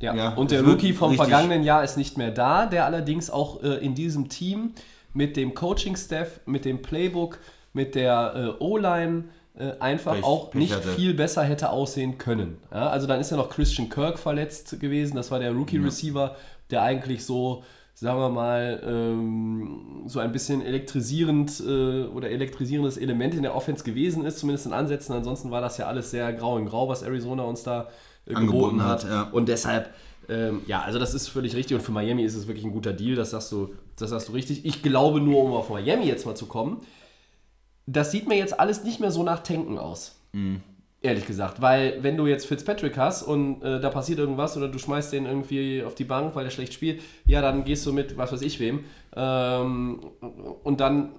Ja. 0.00 0.14
Ja, 0.14 0.34
und 0.34 0.52
der 0.52 0.62
Rookie 0.64 0.92
vom 0.92 1.16
vergangenen 1.16 1.64
Jahr 1.64 1.82
ist 1.82 1.96
nicht 1.96 2.16
mehr 2.16 2.30
da, 2.30 2.66
der 2.66 2.86
allerdings 2.86 3.28
auch 3.28 3.60
äh, 3.64 3.84
in 3.84 3.96
diesem 3.96 4.28
Team 4.28 4.74
mit 5.12 5.36
dem 5.36 5.54
Coaching-Staff, 5.54 6.40
mit 6.46 6.64
dem 6.64 6.82
Playbook, 6.82 7.40
mit 7.72 7.96
der 7.96 8.56
äh, 8.60 8.62
O-Line 8.62 9.24
äh, 9.58 9.72
einfach 9.80 10.14
Pech- 10.14 10.22
auch 10.22 10.52
Pech 10.52 10.60
nicht 10.60 10.74
hatte. 10.76 10.90
viel 10.90 11.14
besser 11.14 11.42
hätte 11.42 11.70
aussehen 11.70 12.16
können. 12.16 12.58
Ja, 12.70 12.88
also 12.90 13.08
dann 13.08 13.18
ist 13.18 13.32
ja 13.32 13.36
noch 13.36 13.50
Christian 13.50 13.88
Kirk 13.88 14.20
verletzt 14.20 14.78
gewesen, 14.78 15.16
das 15.16 15.32
war 15.32 15.40
der 15.40 15.50
Rookie-Receiver, 15.50 16.36
der 16.70 16.82
eigentlich 16.82 17.24
so, 17.24 17.64
sagen 18.00 18.20
wir 18.20 18.28
mal, 18.28 18.80
ähm, 18.86 20.04
so 20.06 20.20
ein 20.20 20.30
bisschen 20.30 20.62
elektrisierend 20.62 21.60
äh, 21.66 22.04
oder 22.04 22.30
elektrisierendes 22.30 22.96
Element 22.96 23.34
in 23.34 23.42
der 23.42 23.56
Offense 23.56 23.82
gewesen 23.82 24.24
ist, 24.24 24.38
zumindest 24.38 24.66
in 24.66 24.72
Ansätzen. 24.72 25.14
Ansonsten 25.14 25.50
war 25.50 25.60
das 25.60 25.78
ja 25.78 25.86
alles 25.86 26.12
sehr 26.12 26.32
grau 26.32 26.58
in 26.58 26.66
grau, 26.66 26.88
was 26.88 27.02
Arizona 27.02 27.42
uns 27.42 27.64
da 27.64 27.88
äh, 28.26 28.34
Angeboten 28.34 28.78
geboten 28.78 28.84
hat. 28.84 29.04
hat, 29.04 29.10
ja. 29.10 29.22
Und 29.32 29.48
deshalb, 29.48 29.92
ähm, 30.28 30.60
ja, 30.68 30.82
also 30.82 31.00
das 31.00 31.12
ist 31.12 31.26
völlig 31.26 31.56
richtig 31.56 31.76
und 31.76 31.82
für 31.82 31.90
Miami 31.90 32.22
ist 32.22 32.36
es 32.36 32.46
wirklich 32.46 32.64
ein 32.64 32.72
guter 32.72 32.92
Deal, 32.92 33.16
das 33.16 33.30
sagst 33.30 33.50
du, 33.50 33.74
das 33.96 34.10
sagst 34.10 34.28
du 34.28 34.32
richtig. 34.32 34.64
Ich 34.64 34.82
glaube 34.84 35.20
nur, 35.20 35.42
um 35.42 35.52
auf 35.54 35.68
Miami 35.68 36.06
jetzt 36.06 36.24
mal 36.24 36.36
zu 36.36 36.46
kommen, 36.46 36.80
das 37.86 38.12
sieht 38.12 38.28
mir 38.28 38.36
jetzt 38.36 38.60
alles 38.60 38.84
nicht 38.84 39.00
mehr 39.00 39.10
so 39.10 39.24
nach 39.24 39.42
Tanken 39.42 39.76
aus. 39.76 40.20
Ehrlich 41.00 41.26
gesagt, 41.26 41.60
weil 41.62 42.02
wenn 42.02 42.16
du 42.16 42.26
jetzt 42.26 42.46
Fitzpatrick 42.46 42.96
hast 42.96 43.22
und 43.22 43.62
äh, 43.62 43.80
da 43.80 43.88
passiert 43.88 44.18
irgendwas 44.18 44.56
oder 44.56 44.66
du 44.66 44.78
schmeißt 44.78 45.12
den 45.12 45.26
irgendwie 45.26 45.84
auf 45.84 45.94
die 45.94 46.02
Bank, 46.04 46.34
weil 46.34 46.42
der 46.42 46.50
schlecht 46.50 46.74
spielt, 46.74 47.00
ja, 47.24 47.40
dann 47.40 47.62
gehst 47.64 47.86
du 47.86 47.92
mit, 47.92 48.16
was 48.16 48.32
weiß 48.32 48.42
ich 48.42 48.58
wem. 48.58 48.80
Ähm, 49.14 50.00
und 50.64 50.80
dann 50.80 51.10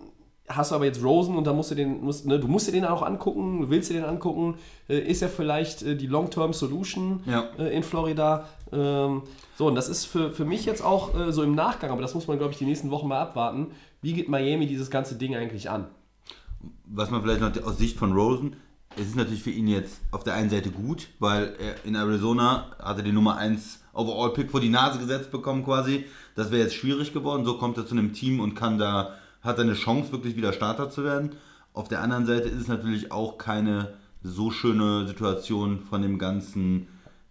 hast 0.50 0.72
du 0.72 0.76
aber 0.76 0.84
jetzt 0.84 1.02
Rosen 1.02 1.38
und 1.38 1.48
da 1.48 1.54
musst 1.54 1.72
du 1.72 1.76
den, 1.76 2.02
musst, 2.04 2.26
ne, 2.26 2.40
du 2.40 2.48
musst 2.50 2.68
dir 2.68 2.74
den 2.74 2.84
auch 2.84 3.04
angucken, 3.04 3.70
willst 3.70 3.90
du 3.90 3.94
den 3.94 4.04
angucken, 4.04 4.56
äh, 4.90 5.00
ist 5.00 5.22
er 5.22 5.30
vielleicht 5.30 5.84
äh, 5.84 5.96
die 5.96 6.08
Long-Term-Solution 6.08 7.22
Ja. 7.26 7.46
äh, 7.58 7.74
in 7.74 7.84
Florida? 7.84 8.50
Ähm, 8.74 9.22
so, 9.58 9.68
und 9.68 9.76
das 9.76 9.88
ist 9.88 10.06
für, 10.06 10.32
für 10.32 10.44
mich 10.44 10.66
jetzt 10.66 10.84
auch 10.84 11.18
äh, 11.18 11.32
so 11.32 11.42
im 11.42 11.56
Nachgang, 11.56 11.92
aber 11.92 12.02
das 12.02 12.16
muss 12.16 12.28
man, 12.28 12.38
glaube 12.38 12.52
ich, 12.52 12.58
die 12.58 12.66
nächsten 12.66 12.92
Wochen 12.92 13.08
mal 13.08 13.22
abwarten. 13.22 13.68
Wie 14.02 14.12
geht 14.12 14.28
Miami 14.28 14.68
dieses 14.68 14.90
ganze 14.90 15.16
Ding 15.16 15.36
eigentlich 15.38 15.70
an? 15.70 15.88
was 16.92 17.10
man 17.12 17.22
vielleicht 17.22 17.42
noch 17.42 17.64
aus 17.66 17.78
Sicht 17.78 17.98
von 17.98 18.12
Rosen, 18.14 18.56
es 18.98 19.08
ist 19.08 19.16
natürlich 19.16 19.44
für 19.44 19.52
ihn 19.52 19.68
jetzt 19.68 20.02
auf 20.12 20.24
der 20.24 20.34
einen 20.34 20.50
Seite 20.50 20.72
gut, 20.72 21.10
weil 21.20 21.56
er 21.60 21.86
in 21.86 21.96
Arizona 21.96 22.66
hatte 22.80 23.04
die 23.04 23.12
Nummer 23.12 23.38
1 23.38 23.84
Overall-Pick 23.94 24.52
vor 24.52 24.60
die 24.60 24.70
Nase 24.70 25.00
gesetzt 25.00 25.32
bekommen 25.32 25.64
quasi. 25.64 26.06
Das 26.36 26.52
wäre 26.52 26.64
jetzt 26.64 26.76
schwierig 26.76 27.14
geworden. 27.14 27.46
So 27.46 27.58
kommt 27.58 27.78
er 27.78 27.86
zu 27.86 27.94
einem 27.94 28.14
Team 28.14 28.40
und 28.40 28.56
kann 28.56 28.78
da, 28.78 29.16
hat 29.42 29.58
er 29.58 29.64
eine 29.64 29.74
Chance, 29.74 30.12
wirklich 30.12 30.36
wieder 30.36 30.54
Starter 30.54 30.90
zu 30.90 31.04
werden. 31.04 31.32
Auf 31.74 31.88
der 31.88 32.02
anderen 32.02 32.26
Seite 32.26 32.50
ist 32.50 32.62
es 32.62 32.68
natürlich 32.68 33.12
auch 33.12 33.38
keine 33.38 33.94
so 34.24 34.52
schöne 34.52 35.08
Situation 35.08 35.80
von 35.80 36.02
dem 36.02 36.18
ganzen 36.18 36.88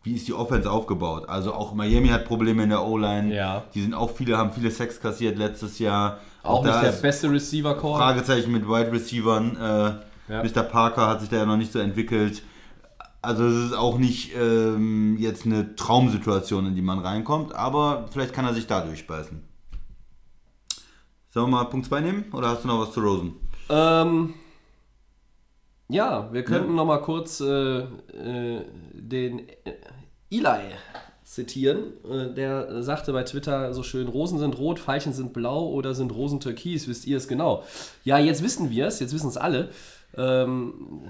wie 0.08 0.14
ist 0.14 0.26
die 0.26 0.32
Offense 0.32 0.70
aufgebaut? 0.70 1.28
Also 1.28 1.52
auch 1.52 1.74
Miami 1.74 2.08
hat 2.08 2.24
Probleme 2.24 2.62
in 2.62 2.70
der 2.70 2.82
O-Line. 2.82 3.34
Ja. 3.34 3.64
Die 3.74 3.82
sind 3.82 3.94
auch 3.94 4.10
viele, 4.10 4.38
haben 4.38 4.52
viele 4.52 4.70
Sex 4.70 5.00
kassiert 5.00 5.36
letztes 5.36 5.78
Jahr. 5.78 6.20
Auch 6.42 6.64
da 6.64 6.80
nicht 6.80 6.94
der 6.94 7.02
beste 7.02 7.30
Receiver-Core. 7.30 7.98
Fragezeichen 7.98 8.52
mit 8.52 8.66
Wide 8.66 8.90
Receivern. 8.90 9.56
Äh, 9.56 10.07
Ja. 10.28 10.42
Mr. 10.42 10.62
Parker 10.62 11.06
hat 11.06 11.20
sich 11.20 11.28
da 11.28 11.36
ja 11.36 11.46
noch 11.46 11.56
nicht 11.56 11.72
so 11.72 11.78
entwickelt. 11.78 12.42
Also 13.20 13.46
es 13.46 13.66
ist 13.66 13.72
auch 13.72 13.98
nicht 13.98 14.34
ähm, 14.36 15.16
jetzt 15.18 15.44
eine 15.44 15.74
Traumsituation, 15.74 16.66
in 16.66 16.74
die 16.74 16.82
man 16.82 17.00
reinkommt, 17.00 17.54
aber 17.54 18.06
vielleicht 18.10 18.32
kann 18.32 18.44
er 18.44 18.54
sich 18.54 18.66
da 18.66 18.80
durchbeißen. 18.80 19.42
Sollen 21.30 21.50
wir 21.50 21.58
mal 21.58 21.64
Punkt 21.64 21.86
2 21.86 22.00
nehmen 22.00 22.24
oder 22.32 22.48
hast 22.48 22.64
du 22.64 22.68
noch 22.68 22.80
was 22.80 22.92
zu 22.92 23.00
Rosen? 23.00 23.34
Ähm, 23.68 24.34
ja, 25.88 26.32
wir 26.32 26.44
könnten 26.44 26.74
noch 26.74 26.84
mal 26.84 27.02
kurz 27.02 27.40
äh, 27.40 27.80
äh, 27.80 28.64
den 28.92 29.42
Eli 30.30 30.74
zitieren. 31.24 31.92
Äh, 32.10 32.34
der 32.34 32.82
sagte 32.82 33.12
bei 33.12 33.24
Twitter 33.24 33.74
so 33.74 33.82
schön, 33.82 34.08
Rosen 34.08 34.38
sind 34.38 34.58
rot, 34.58 34.78
Veilchen 34.78 35.12
sind 35.12 35.32
blau 35.32 35.68
oder 35.68 35.94
sind 35.94 36.12
Rosen 36.12 36.40
türkis, 36.40 36.88
wisst 36.88 37.06
ihr 37.06 37.16
es 37.16 37.28
genau? 37.28 37.64
Ja, 38.04 38.18
jetzt 38.18 38.42
wissen 38.42 38.70
wir 38.70 38.86
es, 38.86 39.00
jetzt 39.00 39.12
wissen 39.14 39.28
es 39.28 39.36
alle. 39.36 39.70
Ähm, 40.16 41.02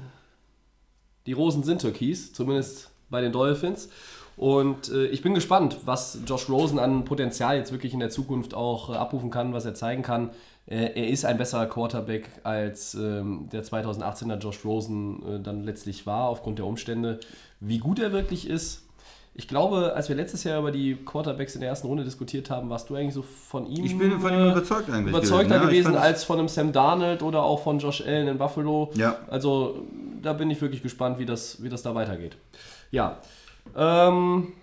die 1.26 1.32
Rosen 1.32 1.62
sind 1.62 1.80
türkis, 1.80 2.32
zumindest 2.32 2.90
bei 3.10 3.20
den 3.20 3.32
Dolphins. 3.32 3.90
Und 4.36 4.88
äh, 4.90 5.06
ich 5.06 5.22
bin 5.22 5.34
gespannt, 5.34 5.78
was 5.84 6.20
Josh 6.24 6.48
Rosen 6.48 6.78
an 6.78 7.04
Potenzial 7.04 7.56
jetzt 7.56 7.72
wirklich 7.72 7.92
in 7.92 8.00
der 8.00 8.10
Zukunft 8.10 8.54
auch 8.54 8.90
äh, 8.90 8.92
abrufen 8.92 9.30
kann, 9.30 9.52
was 9.52 9.64
er 9.64 9.74
zeigen 9.74 10.02
kann. 10.02 10.30
Äh, 10.66 10.92
er 10.94 11.08
ist 11.08 11.24
ein 11.24 11.38
besserer 11.38 11.66
Quarterback, 11.66 12.30
als 12.44 12.94
ähm, 12.94 13.48
der 13.50 13.64
2018er 13.64 14.38
Josh 14.38 14.64
Rosen 14.64 15.22
äh, 15.26 15.40
dann 15.40 15.64
letztlich 15.64 16.06
war, 16.06 16.28
aufgrund 16.28 16.58
der 16.58 16.66
Umstände. 16.66 17.18
Wie 17.58 17.78
gut 17.78 17.98
er 17.98 18.12
wirklich 18.12 18.48
ist, 18.48 18.87
ich 19.38 19.46
glaube, 19.46 19.92
als 19.94 20.08
wir 20.08 20.16
letztes 20.16 20.42
Jahr 20.42 20.58
über 20.58 20.72
die 20.72 20.96
Quarterbacks 20.96 21.54
in 21.54 21.60
der 21.60 21.70
ersten 21.70 21.86
Runde 21.86 22.02
diskutiert 22.02 22.50
haben, 22.50 22.68
warst 22.70 22.90
du 22.90 22.96
eigentlich 22.96 23.14
so 23.14 23.22
von 23.22 23.66
ihm, 23.66 23.84
Ich 23.84 23.96
bin 23.96 24.18
von 24.18 24.32
ihm 24.32 24.40
äh, 24.40 24.50
überzeugt 24.50 24.90
eigentlich 24.90 25.10
überzeugter 25.14 25.60
gewesen, 25.60 25.62
ja. 25.62 25.90
Gewesen 25.90 25.96
als 25.96 26.24
von 26.24 26.40
einem 26.40 26.48
Sam 26.48 26.72
Darnold 26.72 27.22
oder 27.22 27.44
auch 27.44 27.62
von 27.62 27.78
Josh 27.78 28.00
Allen 28.04 28.26
in 28.26 28.36
Buffalo. 28.36 28.90
Ja. 28.94 29.16
Also 29.30 29.86
da 30.20 30.32
bin 30.32 30.50
ich 30.50 30.60
wirklich 30.60 30.82
gespannt, 30.82 31.20
wie 31.20 31.24
das, 31.24 31.62
wie 31.62 31.68
das 31.68 31.84
da 31.84 31.94
weitergeht. 31.94 32.36
Ja. 32.90 33.18
Ähm, 33.76 34.54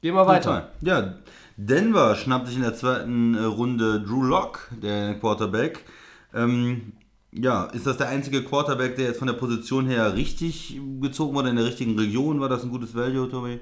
gehen 0.00 0.14
wir 0.14 0.26
weiter. 0.26 0.70
Ja, 0.80 1.16
Denver 1.58 2.16
schnappt 2.16 2.46
sich 2.46 2.56
in 2.56 2.62
der 2.62 2.74
zweiten 2.74 3.34
äh, 3.34 3.42
Runde 3.42 4.00
Drew 4.00 4.22
Lock, 4.22 4.70
der 4.82 5.16
Quarterback. 5.16 5.84
Ähm, 6.32 6.94
ja, 7.32 7.64
ist 7.64 7.86
das 7.86 7.98
der 7.98 8.08
einzige 8.08 8.42
Quarterback, 8.42 8.96
der 8.96 9.08
jetzt 9.08 9.18
von 9.18 9.28
der 9.28 9.34
Position 9.34 9.86
her 9.86 10.14
richtig 10.14 10.80
gezogen 11.02 11.34
wurde, 11.34 11.50
in 11.50 11.56
der 11.56 11.66
richtigen 11.66 11.98
Region? 11.98 12.40
War 12.40 12.48
das 12.48 12.62
ein 12.62 12.70
gutes 12.70 12.94
Value, 12.94 13.28
Tobi? 13.28 13.60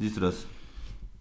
Siehst 0.00 0.16
du 0.16 0.20
das? 0.22 0.46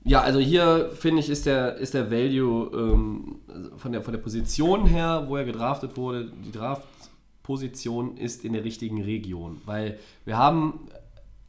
Ja, 0.05 0.21
also 0.21 0.39
hier 0.39 0.91
finde 0.95 1.19
ich, 1.19 1.29
ist 1.29 1.45
der, 1.45 1.75
ist 1.75 1.93
der 1.93 2.09
Value 2.09 2.71
ähm, 2.73 3.41
von, 3.75 3.91
der, 3.91 4.01
von 4.01 4.13
der 4.13 4.21
Position 4.21 4.85
her, 4.85 5.25
wo 5.27 5.35
er 5.35 5.43
gedraftet 5.43 5.97
wurde, 5.97 6.31
die 6.45 6.53
Draftposition 6.53 8.15
ist 8.15 8.45
in 8.45 8.53
der 8.53 8.63
richtigen 8.63 9.03
Region. 9.03 9.61
Weil 9.65 9.99
wir 10.23 10.37
haben 10.37 10.87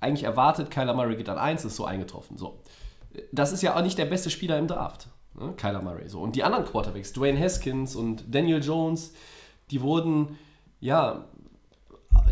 eigentlich 0.01 0.25
erwartet, 0.25 0.73
Kyler 0.73 0.93
Murray 0.95 1.15
geht 1.15 1.29
an 1.29 1.39
1, 1.39 1.65
ist 1.65 1.77
so 1.77 1.85
eingetroffen. 1.85 2.37
So. 2.37 2.59
Das 3.31 3.53
ist 3.53 3.63
ja 3.63 3.77
auch 3.77 3.83
nicht 3.83 3.99
der 3.99 4.07
beste 4.07 4.29
Spieler 4.29 4.59
im 4.59 4.67
Draft, 4.67 5.07
ne? 5.39 5.53
Kyler 5.57 5.83
Murray. 5.83 6.09
So. 6.09 6.21
Und 6.21 6.35
die 6.35 6.43
anderen 6.43 6.65
Quarterbacks, 6.65 7.13
Dwayne 7.13 7.39
Haskins 7.39 7.95
und 7.95 8.25
Daniel 8.35 8.63
Jones, 8.63 9.15
die 9.71 9.83
wurden, 9.83 10.37
ja, 10.81 11.27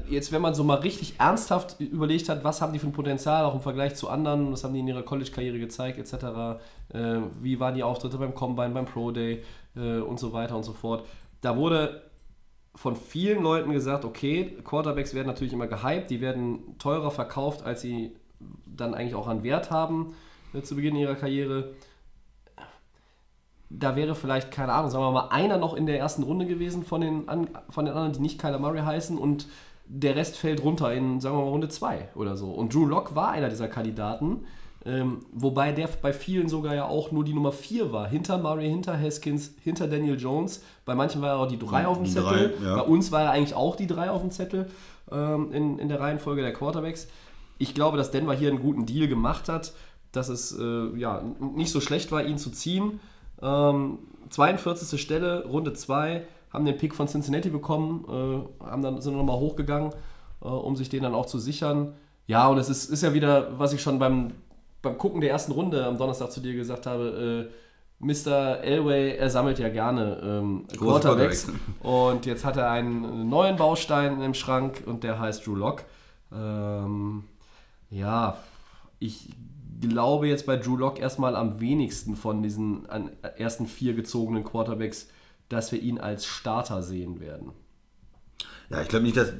jetzt, 0.08 0.32
wenn 0.32 0.42
man 0.42 0.54
so 0.54 0.64
mal 0.64 0.76
richtig 0.76 1.14
ernsthaft 1.18 1.80
überlegt 1.80 2.28
hat, 2.28 2.44
was 2.44 2.60
haben 2.60 2.72
die 2.72 2.78
für 2.78 2.86
ein 2.86 2.92
Potenzial, 2.92 3.44
auch 3.44 3.54
im 3.54 3.60
Vergleich 3.60 3.94
zu 3.94 4.08
anderen, 4.08 4.52
was 4.52 4.64
haben 4.64 4.74
die 4.74 4.80
in 4.80 4.88
ihrer 4.88 5.02
College-Karriere 5.02 5.58
gezeigt, 5.58 5.98
etc., 5.98 6.60
äh, 6.92 7.20
wie 7.40 7.60
waren 7.60 7.74
die 7.74 7.82
Auftritte 7.82 8.18
beim 8.18 8.34
Combine, 8.34 8.70
beim 8.70 8.84
Pro 8.84 9.10
Day 9.10 9.42
äh, 9.76 9.98
und 9.98 10.18
so 10.18 10.32
weiter 10.32 10.56
und 10.56 10.64
so 10.64 10.72
fort. 10.72 11.06
Da 11.40 11.56
wurde 11.56 12.02
von 12.74 12.94
vielen 12.94 13.42
Leuten 13.42 13.72
gesagt, 13.72 14.04
okay, 14.04 14.56
Quarterbacks 14.64 15.12
werden 15.12 15.26
natürlich 15.26 15.52
immer 15.52 15.66
gehypt, 15.66 16.10
die 16.10 16.20
werden 16.20 16.78
teurer 16.78 17.10
verkauft, 17.10 17.64
als 17.64 17.80
sie 17.80 18.14
dann 18.66 18.94
eigentlich 18.94 19.14
auch 19.14 19.26
an 19.26 19.42
Wert 19.42 19.70
haben 19.70 20.14
äh, 20.54 20.62
zu 20.62 20.76
Beginn 20.76 20.96
ihrer 20.96 21.16
Karriere. 21.16 21.74
Da 23.70 23.96
wäre 23.96 24.14
vielleicht, 24.14 24.50
keine 24.50 24.72
Ahnung, 24.72 24.90
sagen 24.90 25.04
wir 25.04 25.10
mal, 25.10 25.28
einer 25.28 25.58
noch 25.58 25.74
in 25.74 25.86
der 25.86 25.98
ersten 25.98 26.22
Runde 26.22 26.46
gewesen 26.46 26.84
von 26.84 27.00
den, 27.00 27.28
an, 27.28 27.48
von 27.68 27.84
den 27.84 27.94
anderen, 27.94 28.14
die 28.14 28.20
nicht 28.20 28.40
Kyler 28.40 28.58
Murray 28.58 28.80
heißen 28.80 29.18
und 29.18 29.46
der 29.88 30.16
Rest 30.16 30.36
fällt 30.36 30.62
runter 30.62 30.92
in, 30.92 31.20
sagen 31.20 31.36
wir 31.36 31.44
mal, 31.44 31.50
Runde 31.50 31.68
2 31.68 32.10
oder 32.14 32.36
so. 32.36 32.50
Und 32.50 32.74
Drew 32.74 32.84
Lock 32.84 33.14
war 33.14 33.30
einer 33.30 33.48
dieser 33.48 33.68
Kandidaten, 33.68 34.44
ähm, 34.84 35.20
wobei 35.32 35.72
der 35.72 35.88
bei 36.00 36.12
vielen 36.12 36.48
sogar 36.48 36.74
ja 36.74 36.86
auch 36.86 37.10
nur 37.10 37.24
die 37.24 37.32
Nummer 37.34 37.52
4 37.52 37.90
war. 37.92 38.08
Hinter 38.08 38.38
Murray, 38.38 38.68
hinter 38.68 38.98
Haskins, 38.98 39.54
hinter 39.62 39.88
Daniel 39.88 40.18
Jones. 40.18 40.62
Bei 40.84 40.94
manchen 40.94 41.20
war 41.22 41.30
er 41.30 41.36
auch 41.38 41.48
die 41.48 41.58
3 41.58 41.86
auf 41.86 41.96
dem 41.98 42.04
Die 42.04 42.10
Zettel. 42.12 42.54
drei, 42.58 42.64
ja. 42.64 42.76
Bei 42.76 42.82
uns 42.82 43.10
war 43.10 43.22
er 43.22 43.30
eigentlich 43.32 43.54
auch 43.54 43.76
die 43.76 43.86
3 43.86 44.10
auf 44.10 44.20
dem 44.20 44.30
Zettel 44.30 44.70
ähm, 45.10 45.52
in, 45.52 45.78
in 45.78 45.88
der 45.88 46.00
Reihenfolge 46.00 46.42
der 46.42 46.52
Quarterbacks. 46.52 47.08
Ich 47.58 47.74
glaube, 47.74 47.96
dass 47.96 48.10
Denver 48.10 48.34
hier 48.34 48.50
einen 48.50 48.60
guten 48.60 48.86
Deal 48.86 49.08
gemacht 49.08 49.48
hat, 49.48 49.72
dass 50.12 50.28
es 50.28 50.56
äh, 50.58 50.96
ja, 50.96 51.22
nicht 51.40 51.72
so 51.72 51.80
schlecht 51.80 52.12
war, 52.12 52.24
ihn 52.24 52.38
zu 52.38 52.50
ziehen. 52.50 53.00
Ähm, 53.42 53.98
42. 54.30 55.00
Stelle, 55.00 55.46
Runde 55.46 55.72
2, 55.72 56.22
haben 56.52 56.64
den 56.64 56.76
Pick 56.76 56.94
von 56.94 57.06
Cincinnati 57.06 57.50
bekommen, 57.50 58.04
äh, 58.08 58.64
haben 58.64 58.82
dann, 58.82 59.00
sind 59.00 59.16
nochmal 59.16 59.38
hochgegangen, 59.38 59.92
äh, 60.42 60.48
um 60.48 60.76
sich 60.76 60.88
den 60.88 61.02
dann 61.02 61.14
auch 61.14 61.26
zu 61.26 61.38
sichern. 61.38 61.94
Ja, 62.26 62.48
und 62.48 62.58
es 62.58 62.68
ist, 62.68 62.90
ist 62.90 63.02
ja 63.02 63.14
wieder, 63.14 63.58
was 63.58 63.72
ich 63.72 63.82
schon 63.82 63.98
beim, 63.98 64.32
beim 64.82 64.98
Gucken 64.98 65.20
der 65.20 65.30
ersten 65.30 65.52
Runde 65.52 65.84
am 65.86 65.96
Donnerstag 65.96 66.30
zu 66.30 66.40
dir 66.40 66.54
gesagt 66.54 66.86
habe, 66.86 67.48
äh, 67.48 67.54
Mr. 68.00 68.60
Elway, 68.62 69.16
er 69.16 69.28
sammelt 69.28 69.58
ja 69.58 69.68
gerne 69.68 70.20
ähm, 70.22 70.66
Quarterbacks. 70.76 71.48
Und 71.82 72.26
jetzt 72.26 72.44
hat 72.44 72.56
er 72.56 72.70
einen 72.70 73.28
neuen 73.28 73.56
Baustein 73.56 74.22
im 74.22 74.34
Schrank 74.34 74.84
und 74.86 75.02
der 75.02 75.18
heißt 75.18 75.44
Drew 75.44 75.56
Lock. 75.56 75.82
Ähm, 76.32 77.24
ja, 77.90 78.38
ich 79.00 79.30
glaube 79.80 80.28
jetzt 80.28 80.46
bei 80.46 80.56
Drew 80.56 80.76
Lock 80.76 81.00
erstmal 81.00 81.34
am 81.34 81.60
wenigsten 81.60 82.14
von 82.14 82.42
diesen 82.42 82.86
ersten 83.36 83.66
vier 83.66 83.94
gezogenen 83.94 84.44
Quarterbacks, 84.44 85.08
dass 85.48 85.72
wir 85.72 85.80
ihn 85.80 85.98
als 85.98 86.26
Starter 86.26 86.82
sehen 86.82 87.20
werden. 87.20 87.52
Ja, 88.70 88.82
ich 88.82 88.88
glaube 88.88 89.04
nicht, 89.04 89.16
dass 89.16 89.32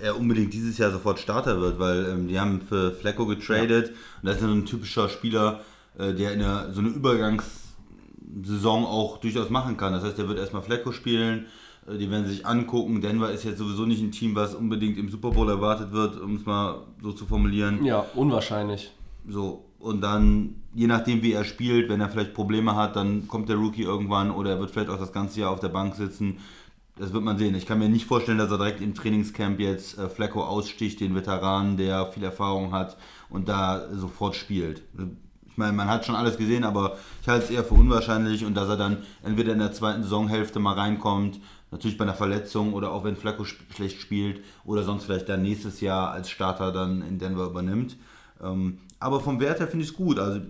er 0.00 0.16
unbedingt 0.16 0.52
dieses 0.54 0.78
Jahr 0.78 0.92
sofort 0.92 1.18
Starter 1.18 1.60
wird, 1.60 1.78
weil 1.78 2.06
ähm, 2.06 2.28
die 2.28 2.38
haben 2.38 2.60
für 2.60 2.92
Flecko 2.92 3.26
getradet 3.26 3.90
und 4.22 4.26
das 4.26 4.36
ist 4.36 4.42
ja 4.42 4.48
so 4.48 4.54
ein 4.54 4.66
typischer 4.66 5.08
Spieler, 5.08 5.62
äh, 5.98 6.14
der 6.14 6.32
in 6.32 6.38
der, 6.38 6.72
so 6.72 6.80
eine 6.80 6.90
Übergangssaison 6.90 8.84
auch 8.84 9.18
durchaus 9.18 9.50
machen 9.50 9.76
kann. 9.76 9.92
Das 9.92 10.04
heißt, 10.04 10.18
er 10.18 10.28
wird 10.28 10.38
erstmal 10.38 10.62
Flecko 10.62 10.92
spielen, 10.92 11.46
äh, 11.88 11.98
die 11.98 12.08
werden 12.10 12.26
sich 12.26 12.46
angucken. 12.46 13.00
Denver 13.00 13.32
ist 13.32 13.42
jetzt 13.44 13.58
sowieso 13.58 13.84
nicht 13.84 14.00
ein 14.00 14.12
Team, 14.12 14.36
was 14.36 14.54
unbedingt 14.54 14.96
im 14.96 15.08
Super 15.08 15.32
Bowl 15.32 15.48
erwartet 15.48 15.90
wird, 15.90 16.20
um 16.20 16.36
es 16.36 16.46
mal 16.46 16.82
so 17.02 17.12
zu 17.12 17.26
formulieren. 17.26 17.84
Ja, 17.84 18.06
unwahrscheinlich. 18.14 18.92
So, 19.26 19.64
und 19.80 20.00
dann, 20.00 20.56
je 20.74 20.86
nachdem 20.86 21.22
wie 21.22 21.32
er 21.32 21.44
spielt, 21.44 21.88
wenn 21.88 22.00
er 22.00 22.08
vielleicht 22.08 22.34
Probleme 22.34 22.74
hat, 22.74 22.96
dann 22.96 23.28
kommt 23.28 23.48
der 23.48 23.56
Rookie 23.56 23.82
irgendwann 23.82 24.30
oder 24.30 24.50
er 24.50 24.60
wird 24.60 24.70
vielleicht 24.70 24.90
auch 24.90 24.98
das 24.98 25.12
ganze 25.12 25.40
Jahr 25.40 25.50
auf 25.50 25.60
der 25.60 25.68
Bank 25.68 25.94
sitzen. 25.94 26.38
Das 26.96 27.12
wird 27.12 27.22
man 27.22 27.38
sehen. 27.38 27.54
Ich 27.54 27.64
kann 27.64 27.78
mir 27.78 27.88
nicht 27.88 28.06
vorstellen, 28.06 28.38
dass 28.38 28.50
er 28.50 28.58
direkt 28.58 28.80
im 28.80 28.94
Trainingscamp 28.94 29.60
jetzt 29.60 29.96
äh, 29.98 30.08
Flecko 30.08 30.42
aussticht, 30.42 30.98
den 31.00 31.14
Veteranen, 31.14 31.76
der 31.76 32.06
viel 32.06 32.24
Erfahrung 32.24 32.72
hat 32.72 32.96
und 33.30 33.48
da 33.48 33.88
sofort 33.92 34.34
spielt. 34.34 34.82
Ich 35.48 35.56
meine, 35.56 35.72
man 35.74 35.88
hat 35.88 36.04
schon 36.04 36.16
alles 36.16 36.36
gesehen, 36.36 36.64
aber 36.64 36.98
ich 37.22 37.28
halte 37.28 37.44
es 37.44 37.50
eher 37.50 37.62
für 37.62 37.74
unwahrscheinlich 37.74 38.44
und 38.44 38.54
dass 38.54 38.68
er 38.68 38.76
dann 38.76 38.98
entweder 39.22 39.52
in 39.52 39.60
der 39.60 39.72
zweiten 39.72 40.02
Saisonhälfte 40.02 40.58
mal 40.58 40.74
reinkommt, 40.74 41.40
natürlich 41.70 41.98
bei 41.98 42.04
einer 42.04 42.14
Verletzung 42.14 42.72
oder 42.72 42.90
auch 42.90 43.04
wenn 43.04 43.16
sch 43.16 43.56
schlecht 43.74 44.00
spielt 44.00 44.42
oder 44.64 44.82
sonst 44.82 45.04
vielleicht 45.04 45.28
dann 45.28 45.42
nächstes 45.42 45.80
Jahr 45.80 46.10
als 46.10 46.30
Starter 46.30 46.72
dann 46.72 47.02
in 47.02 47.20
Denver 47.20 47.46
übernimmt. 47.46 47.96
Ähm, 48.42 48.78
aber 49.00 49.20
vom 49.20 49.40
Wert 49.40 49.60
her 49.60 49.68
finde 49.68 49.84
ich 49.84 49.90
es 49.90 49.96
gut. 49.96 50.18
Also 50.18 50.40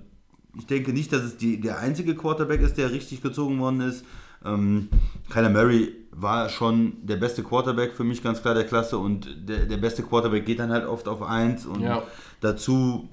ich 0.56 0.66
denke 0.66 0.92
nicht, 0.92 1.12
dass 1.12 1.22
es 1.22 1.36
die, 1.36 1.60
der 1.60 1.78
einzige 1.78 2.14
Quarterback 2.14 2.60
ist, 2.62 2.78
der 2.78 2.90
richtig 2.90 3.22
gezogen 3.22 3.58
worden 3.60 3.80
ist. 3.80 4.04
Ähm, 4.44 4.88
Kyler 5.30 5.50
Murray 5.50 5.94
war 6.10 6.48
schon 6.48 6.94
der 7.06 7.16
beste 7.16 7.42
Quarterback 7.42 7.92
für 7.92 8.04
mich 8.04 8.22
ganz 8.22 8.40
klar 8.42 8.54
der 8.54 8.64
Klasse 8.64 8.98
und 8.98 9.48
der, 9.48 9.66
der 9.66 9.76
beste 9.76 10.02
Quarterback 10.02 10.46
geht 10.46 10.58
dann 10.58 10.70
halt 10.70 10.86
oft 10.86 11.06
auf 11.08 11.22
1 11.22 11.66
und 11.66 11.82
Ja. 11.82 12.02
dazu 12.40 13.08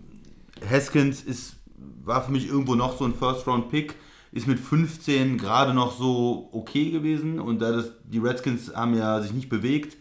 Haskins 0.70 1.22
ist, 1.24 1.56
war 2.04 2.24
für 2.24 2.32
mich 2.32 2.48
irgendwo 2.48 2.76
noch 2.76 2.98
so 2.98 3.06
ein 3.06 3.14
First-Round-Pick, 3.14 3.96
ist 4.32 4.48
mit 4.48 4.60
15 4.60 5.38
gerade 5.38 5.74
noch 5.74 5.98
so 5.98 6.50
okay 6.52 6.92
gewesen 6.92 7.40
und 7.40 7.60
da 7.62 7.72
das, 7.72 7.92
die 8.06 8.20
Redskins 8.20 8.76
haben 8.76 8.96
ja 8.96 9.22
sich 9.22 9.34
nicht 9.34 9.50
bewegt 9.50 9.98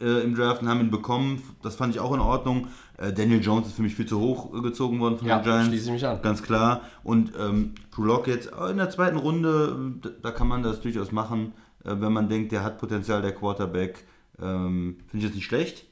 äh, 0.00 0.22
im 0.22 0.34
Draft 0.34 0.62
und 0.62 0.68
haben 0.68 0.80
ihn 0.80 0.90
bekommen, 0.90 1.42
das 1.62 1.76
fand 1.76 1.94
ich 1.94 2.00
auch 2.00 2.12
in 2.12 2.20
Ordnung. 2.20 2.68
Äh, 2.98 3.12
Daniel 3.12 3.42
Jones 3.42 3.66
ist 3.68 3.74
für 3.76 3.82
mich 3.82 3.94
viel 3.94 4.06
zu 4.06 4.18
hoch 4.20 4.54
äh, 4.54 4.60
gezogen 4.62 5.00
worden 5.00 5.18
von 5.18 5.26
Ja, 5.28 5.38
den 5.38 5.44
Giants. 5.44 5.66
schließe 5.68 5.86
ich 5.86 5.92
mich 5.92 6.06
an. 6.06 6.22
Ganz 6.22 6.42
klar. 6.42 6.80
Und 7.04 7.32
ähm, 7.38 7.74
Drew 7.94 8.04
Lock 8.04 8.26
jetzt 8.26 8.50
in 8.70 8.76
der 8.78 8.90
zweiten 8.90 9.16
Runde, 9.18 9.76
äh, 10.04 10.08
da, 10.22 10.30
kann 10.30 10.48
man 10.48 10.62
das 10.62 10.80
durchaus 10.80 11.12
machen, 11.12 11.52
äh, 11.84 11.94
wenn 11.98 12.12
man 12.12 12.28
denkt, 12.28 12.52
der 12.52 12.62
hat 12.64 12.78
Potenzial, 12.78 13.22
der 13.22 13.32
Quarterback. 13.32 14.04
Ähm, 14.40 14.96
Finde 15.08 15.18
ich 15.18 15.24
jetzt 15.24 15.34
nicht 15.34 15.46
schlecht. 15.46 15.84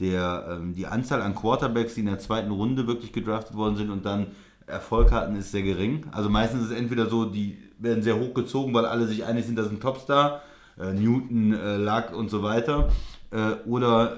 der, 0.00 0.46
ähm, 0.50 0.74
die 0.74 0.86
Anzahl 0.86 1.22
an 1.22 1.34
Quarterbacks, 1.34 1.94
die 1.94 2.00
in 2.00 2.06
der 2.06 2.18
zweiten 2.18 2.50
Runde 2.50 2.86
wirklich 2.86 3.12
gedraftet 3.12 3.56
worden 3.56 3.76
sind 3.76 3.90
und 3.90 4.04
dann 4.04 4.28
Erfolg 4.66 5.12
hatten, 5.12 5.36
ist 5.36 5.52
sehr 5.52 5.62
gering. 5.62 6.06
Also 6.12 6.28
meistens 6.30 6.62
ist 6.64 6.70
es 6.70 6.76
entweder 6.76 7.08
so, 7.08 7.24
die 7.26 7.58
werden 7.78 8.02
sehr 8.02 8.18
hoch 8.18 8.32
gezogen, 8.34 8.72
weil 8.74 8.86
alle 8.86 9.06
sich 9.06 9.24
einig 9.24 9.44
sind, 9.44 9.56
das 9.56 9.66
ist 9.66 9.72
ein 9.72 9.80
Topstar, 9.80 10.42
äh, 10.80 10.92
Newton, 10.92 11.52
äh, 11.52 11.76
Luck 11.76 12.12
und 12.16 12.30
so 12.30 12.42
weiter. 12.42 12.88
Äh, 13.30 13.54
oder 13.68 14.16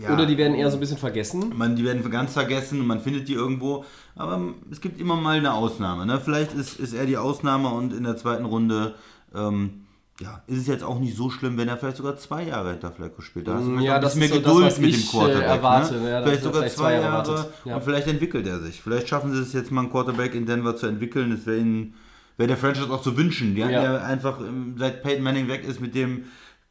ja, 0.00 0.12
Oder 0.14 0.26
die 0.26 0.36
werden 0.38 0.54
eher 0.54 0.70
so 0.70 0.76
ein 0.76 0.80
bisschen 0.80 0.98
vergessen. 0.98 1.52
man, 1.56 1.76
die 1.76 1.84
werden 1.84 2.08
ganz 2.10 2.32
vergessen 2.32 2.80
und 2.80 2.86
man 2.86 3.00
findet 3.00 3.28
die 3.28 3.34
irgendwo. 3.34 3.84
Aber 4.16 4.40
es 4.70 4.80
gibt 4.80 5.00
immer 5.00 5.16
mal 5.16 5.36
eine 5.38 5.52
Ausnahme. 5.54 6.06
Ne? 6.06 6.20
Vielleicht 6.20 6.54
ist, 6.54 6.80
ist 6.80 6.92
er 6.94 7.06
die 7.06 7.16
Ausnahme 7.16 7.68
und 7.68 7.92
in 7.92 8.04
der 8.04 8.16
zweiten 8.16 8.44
Runde 8.44 8.94
ähm, 9.34 9.84
ja, 10.20 10.42
ist 10.46 10.58
es 10.58 10.66
jetzt 10.66 10.84
auch 10.84 10.98
nicht 10.98 11.16
so 11.16 11.30
schlimm, 11.30 11.56
wenn 11.56 11.68
er 11.68 11.76
vielleicht 11.76 11.96
sogar 11.96 12.16
zwei 12.16 12.44
Jahre 12.44 12.70
hinter 12.72 12.92
Flacco 12.92 13.22
spielt. 13.22 13.48
Da 13.48 13.54
hast 13.54 13.64
du 13.64 13.70
Mm, 13.70 13.80
ja, 13.80 13.98
das 13.98 14.14
bisschen 14.14 14.14
ist 14.14 14.18
mehr 14.18 14.28
so 14.28 14.34
das, 14.44 14.44
Geduld 14.52 14.66
was 14.66 14.78
mit 14.78 14.94
dem 14.94 15.08
Quarterback. 15.08 15.42
äh, 15.42 15.46
erwarte, 15.46 15.94
ne? 16.00 16.10
ja, 16.10 16.22
vielleicht 16.22 16.42
sogar 16.42 16.60
vielleicht 16.60 16.76
zwei 16.76 16.92
Jahre 16.94 17.28
Jahre. 17.28 17.46
Ja. 17.64 17.76
und 17.76 17.84
vielleicht 17.84 18.06
entwickelt 18.08 18.46
er 18.46 18.60
sich. 18.60 18.80
Vielleicht 18.82 19.08
schaffen 19.08 19.32
sie 19.32 19.40
es 19.40 19.52
jetzt 19.52 19.70
mal 19.70 19.80
einen 19.82 19.90
Quarterback 19.90 20.34
in 20.34 20.46
Denver 20.46 20.76
zu 20.76 20.86
entwickeln. 20.86 21.30
Das 21.30 21.46
wäre 21.46 21.58
ihnen 21.58 21.94
wäre 22.36 22.48
der 22.48 22.56
Franchise 22.56 22.90
auch 22.90 23.02
zu 23.02 23.16
wünschen. 23.16 23.54
Die 23.54 23.62
hatten 23.64 23.74
Ja. 23.74 23.82
ja 23.84 23.96
einfach, 24.02 24.40
ähm, 24.40 24.74
seit 24.78 25.02
Peyton 25.02 25.22
Manning 25.22 25.48
weg 25.48 25.64
ist, 25.64 25.80
mit 25.80 25.94
dem 25.94 26.24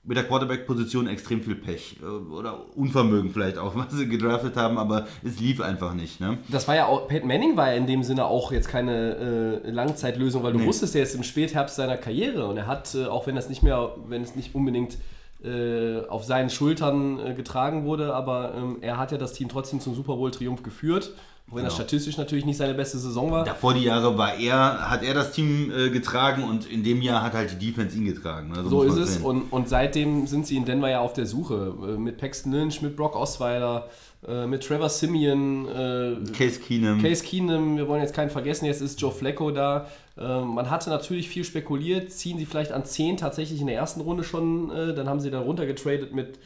mit 0.03 0.17
der 0.17 0.23
Quarterback-Position 0.23 1.07
extrem 1.07 1.41
viel 1.43 1.55
Pech. 1.55 1.97
Äh, 2.01 2.05
Oder 2.05 2.75
Unvermögen 2.75 3.31
vielleicht 3.31 3.57
auch, 3.57 3.75
was 3.75 3.91
sie 3.93 4.07
gedraftet 4.09 4.55
haben, 4.55 4.77
aber 4.77 5.07
es 5.23 5.39
lief 5.39 5.61
einfach 5.61 5.93
nicht. 5.93 6.19
Ne? 6.19 6.39
Das 6.49 6.67
war 6.67 6.75
ja 6.75 6.87
auch, 6.87 7.07
Peyton 7.07 7.27
Manning 7.27 7.55
war 7.57 7.69
ja 7.71 7.75
in 7.77 7.85
dem 7.87 8.03
Sinne 8.03 8.25
auch 8.25 8.51
jetzt 8.51 8.67
keine 8.67 9.61
äh, 9.63 9.69
Langzeitlösung, 9.69 10.41
weil 10.43 10.53
du 10.53 10.59
Nee. 10.59 10.65
wusstest, 10.65 10.95
er 10.95 11.03
ist 11.03 11.13
im 11.15 11.23
Spätherbst 11.23 11.75
seiner 11.75 11.97
Karriere 11.97 12.47
und 12.47 12.57
er 12.57 12.67
hat, 12.67 12.95
äh, 12.95 13.05
auch 13.05 13.27
wenn 13.27 13.35
das 13.35 13.47
nicht 13.49 13.61
mehr, 13.63 13.95
wenn 14.07 14.23
es 14.23 14.35
nicht 14.35 14.55
unbedingt 14.55 14.97
äh, 15.43 16.05
auf 16.07 16.23
seinen 16.23 16.49
Schultern 16.51 17.19
äh, 17.19 17.33
getragen 17.33 17.83
wurde, 17.85 18.13
aber 18.13 18.53
ähm, 18.55 18.77
er 18.81 18.97
hat 18.97 19.11
ja 19.11 19.17
das 19.17 19.33
Team 19.33 19.49
trotzdem 19.49 19.79
zum 19.79 19.95
Super 19.95 20.15
Bowl-Triumph 20.15 20.61
geführt, 20.61 21.13
auch 21.49 21.55
wenn 21.55 21.63
das 21.63 21.73
Genau. 21.73 21.83
statistisch 21.83 22.17
natürlich 22.17 22.45
nicht 22.45 22.57
seine 22.57 22.73
beste 22.73 22.97
Saison 22.97 23.31
war. 23.31 23.43
Davor 23.43 23.73
die 23.73 23.83
Jahre 23.83 24.17
war 24.17 24.35
er, 24.35 24.89
hat 24.89 25.03
er 25.03 25.13
das 25.13 25.31
Team 25.31 25.71
äh, 25.71 25.89
getragen 25.89 26.43
und 26.43 26.65
in 26.69 26.83
dem 26.83 27.01
Jahr 27.01 27.21
hat 27.23 27.33
halt 27.33 27.59
die 27.59 27.67
Defense 27.67 27.97
ihn 27.97 28.05
getragen. 28.05 28.51
Ne? 28.51 28.63
So 28.67 28.83
ist 28.83 28.95
es 28.95 29.17
und, 29.17 29.51
und 29.51 29.67
seitdem 29.67 30.27
sind 30.27 30.47
sie 30.47 30.55
in 30.55 30.65
Denver 30.65 30.89
ja 30.89 30.99
auf 31.01 31.13
der 31.13 31.25
Suche. 31.25 31.73
Äh, 31.83 31.97
mit 31.97 32.17
Paxton 32.17 32.51
Lynch, 32.53 32.81
mit 32.81 32.95
Brock 32.95 33.15
Osweiler, 33.15 33.89
äh, 34.27 34.45
mit 34.47 34.63
Trevor 34.63 34.89
Simeon, 34.89 35.67
äh, 35.67 36.31
Case 36.31 36.59
Keenum. 36.59 37.01
Case 37.01 37.23
Keenum, 37.23 37.75
wir 37.77 37.87
wollen 37.87 38.01
jetzt 38.01 38.13
keinen 38.13 38.29
vergessen, 38.29 38.65
jetzt 38.65 38.81
ist 38.81 39.01
Joe 39.01 39.11
Flacco 39.11 39.51
da. 39.51 39.87
Ähm, 40.17 40.49
man 40.49 40.69
hatte 40.69 40.89
natürlich 40.89 41.27
viel 41.27 41.43
spekuliert, 41.43 42.11
ziehen 42.11 42.37
sie 42.37 42.45
vielleicht 42.45 42.71
an 42.71 42.85
10 42.85 43.17
tatsächlich 43.17 43.59
in 43.59 43.67
der 43.67 43.75
ersten 43.75 44.01
Runde 44.01 44.23
schon, 44.23 44.69
äh, 44.71 44.93
dann 44.93 45.09
haben 45.09 45.19
sie 45.19 45.31
dann 45.31 45.43
runtergetradet 45.43 46.13
mit 46.13 46.35
äh, 46.35 46.39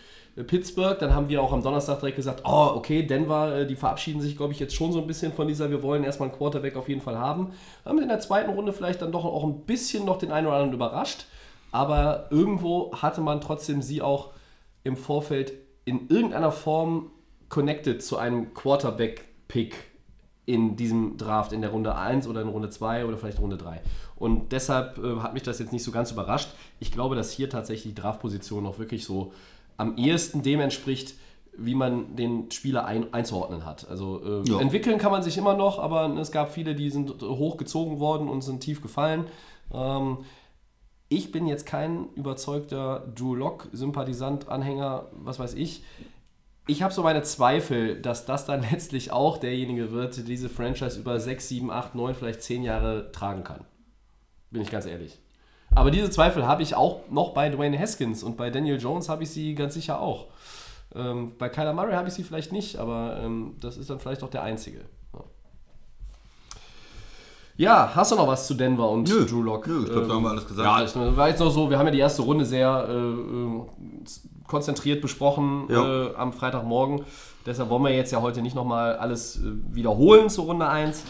Pittsburgh, 0.44 1.00
dann 1.00 1.15
haben 1.15 1.30
wir 1.30 1.42
auch 1.42 1.54
am 1.54 1.63
Donnerstag 1.63 2.00
direkt 2.00 2.18
gesagt, 2.18 2.42
oh 2.46 2.74
okay, 2.75 3.04
Denver, 3.04 3.60
äh, 3.60 3.68
die 3.68 3.75
verabschieden 3.75 4.20
sich 4.20 4.36
glaube 4.36 4.51
ich 4.51 4.60
jetzt 4.60 4.75
schon 4.75 4.92
so 4.92 5.00
ein 5.00 5.08
bisschen 5.08 5.32
von 5.32 5.48
dieser, 5.48 5.70
wir 5.70 5.82
wollen 5.82 6.04
erstmal 6.04 6.30
einen 6.30 6.38
Quarterback 6.38 6.75
auf 6.75 6.89
jeden 6.89 7.01
Fall 7.01 7.18
haben. 7.18 7.54
Haben 7.86 8.01
in 8.01 8.10
der 8.10 8.20
zweiten 8.20 8.51
Runde 8.51 8.74
vielleicht 8.74 9.01
dann 9.01 9.13
doch 9.13 9.24
auch 9.24 9.46
ein 9.46 9.62
bisschen 9.62 10.06
noch 10.06 10.18
den 10.18 10.32
einen 10.32 10.48
oder 10.48 10.58
anderen 10.58 10.74
überrascht, 10.74 11.25
aber 11.72 12.27
irgendwo 12.32 12.92
hatte 12.94 13.22
man 13.22 13.39
trotzdem 13.39 13.82
sie 13.82 14.01
auch 14.01 14.32
im 14.84 14.98
Vorfeld 14.98 15.54
in 15.86 16.10
irgendeiner 16.10 16.51
Form 16.51 17.12
connected 17.48 18.04
zu 18.04 18.18
einem 18.18 18.54
Quarterback-Pick 18.54 19.75
in 20.46 20.75
diesem 20.75 21.18
Draft 21.18 21.54
in 21.54 21.62
der 21.62 21.72
Runde 21.72 21.96
1 21.96 22.27
oder 22.27 22.42
in 22.42 22.50
Runde 22.50 22.70
2 22.70 23.06
oder 23.06 23.18
vielleicht 23.18 23.39
Runde 23.39 23.58
3. 23.58 23.82
Und 24.15 24.51
deshalb 24.51 24.98
äh, 24.98 25.18
hat 25.18 25.34
mich 25.34 25.44
das 25.44 25.60
jetzt 25.60 25.74
nicht 25.74 25.84
so 25.84 25.92
ganz 25.92 26.12
überrascht. 26.12 26.50
Ich 26.80 26.92
glaube, 26.92 27.15
dass 27.15 27.32
hier 27.32 27.50
tatsächlich 27.50 27.96
die 27.96 28.01
Draftposition 28.01 28.63
noch 28.63 28.77
wirklich 28.77 29.06
so 29.06 29.34
am 29.77 29.98
ehesten 29.98 30.41
dem 30.41 30.60
entspricht, 30.60 31.15
wie 31.58 31.75
man 31.75 32.15
den 32.15 32.51
Spieler 32.51 32.86
ein, 32.86 33.13
einzuordnen 33.13 33.65
hat. 33.65 33.88
Also 33.89 34.22
äh, 34.44 34.50
Ja. 34.50 34.60
entwickeln 34.60 34.98
kann 34.98 35.12
man 35.12 35.24
sich 35.24 35.38
immer 35.38 35.55
noch, 35.55 35.79
aber 35.79 36.08
es 36.17 36.32
gab 36.32 36.51
viele, 36.53 36.75
die 36.75 36.89
sind 36.89 37.22
hochgezogen 37.22 38.00
worden 38.00 38.27
und 38.27 38.41
sind 38.41 38.60
tief 38.62 38.82
gefallen. 38.82 39.25
Ähm, 39.74 40.20
ich 41.08 41.32
bin 41.32 41.48
jetzt 41.48 41.65
kein 41.65 42.10
überzeugter 42.15 43.08
Drew 43.15 43.36
Lock-Sympathisant, 43.36 44.50
Anhänger, 44.50 45.08
was 45.13 45.39
weiß 45.39 45.53
ich. 45.53 45.84
Ich 46.67 46.82
habe 46.82 46.94
so 46.94 47.03
meine 47.03 47.22
Zweifel, 47.22 48.01
dass 48.01 48.25
das 48.25 48.46
dann 48.46 48.62
letztlich 48.72 49.12
auch 49.12 49.38
derjenige 49.38 49.91
wird, 49.91 50.17
der 50.17 50.24
diese 50.24 50.50
Franchise 50.50 51.00
über 51.00 51.19
6, 51.19 51.47
7, 51.47 51.71
8, 51.71 51.95
9, 51.95 52.15
vielleicht 52.15 52.41
10 52.41 52.63
Jahre 52.63 53.12
tragen 53.12 53.43
kann. 53.43 53.65
Bin 54.52 54.62
ich 54.62 54.71
ganz 54.71 54.86
ehrlich. 54.86 55.19
Aber 55.73 55.91
diese 55.91 56.10
Zweifel 56.10 56.45
habe 56.47 56.63
ich 56.63 56.75
auch 56.75 57.01
noch 57.10 57.34
bei 57.34 57.49
Dwayne 57.49 57.78
Haskins 57.80 58.23
und 58.23 58.38
bei 58.38 58.49
Daniel 58.49 58.80
Jones 58.80 59.10
habe 59.10 59.23
ich 59.23 59.30
sie 59.32 59.56
ganz 59.56 59.73
sicher 59.73 59.99
auch. 59.99 60.28
Ähm, 60.93 61.34
bei 61.38 61.49
Kyler 61.49 61.73
Murray 61.73 61.93
habe 61.93 62.08
ich 62.08 62.13
sie 62.13 62.23
vielleicht 62.23 62.51
nicht, 62.54 62.78
aber 62.78 63.17
ähm, 63.21 63.56
das 63.60 63.75
ist 63.78 63.89
dann 63.89 63.99
vielleicht 63.99 64.23
auch 64.23 64.30
der 64.30 64.43
einzige. 64.43 64.80
Ja. 65.13 65.19
Ja, 67.58 67.91
hast 67.95 68.12
du 68.12 68.15
noch 68.17 68.28
was 68.28 68.47
zu 68.47 68.54
Denver 68.54 68.89
und 68.89 69.08
Nö, 69.08 69.25
Drew 69.25 69.41
Lock? 69.41 69.67
nö, 69.67 69.84
ich 69.86 69.91
glaub, 69.91 70.08
da 70.08 70.13
haben 70.15 70.23
wir 70.23 70.30
alles 70.32 70.45
gesagt. 70.47 70.67
Ja, 70.67 70.82
das 70.82 70.95
war 71.17 71.30
jetzt 71.30 71.39
noch 71.39 71.51
so, 71.51 71.69
wir 71.69 71.78
haben 71.78 71.86
ja 71.86 71.91
die 71.93 71.99
erste 71.99 72.21
Runde 72.21 72.43
sehr 72.45 72.86
äh, 72.89 72.93
äh, 72.93 73.62
konzentriert 74.47 75.01
besprochen 75.01 75.65
Ja. 75.69 76.08
äh, 76.08 76.15
am 76.15 76.34
Freitagmorgen. 76.34 77.06
Deshalb 77.45 77.69
wollen 77.69 77.84
wir 77.84 77.91
jetzt 77.95 78.12
ja 78.12 78.21
heute 78.21 78.41
nicht 78.41 78.56
nochmal 78.56 78.97
alles 78.97 79.38
äh, 79.38 79.41
wiederholen 79.73 80.30
zur 80.30 80.45
Runde 80.45 80.67
1. 80.67 81.04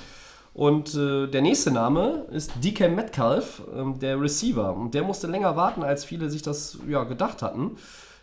Und 0.55 0.95
äh, 0.95 1.27
der 1.27 1.41
nächste 1.41 1.69
Name 1.69 2.27
ist 2.31 2.53
DK 2.63 2.89
Metcalf, 2.89 3.61
ähm, 3.75 3.99
der 3.99 4.21
Receiver. 4.21 4.73
Und 4.73 4.93
der 4.93 5.03
musste 5.03 5.27
länger 5.27 5.57
warten, 5.57 5.83
als 5.83 6.05
viele 6.05 6.29
sich 6.29 6.43
das 6.43 6.79
ja, 6.87 7.03
gedacht 7.03 7.41
hatten. 7.41 7.71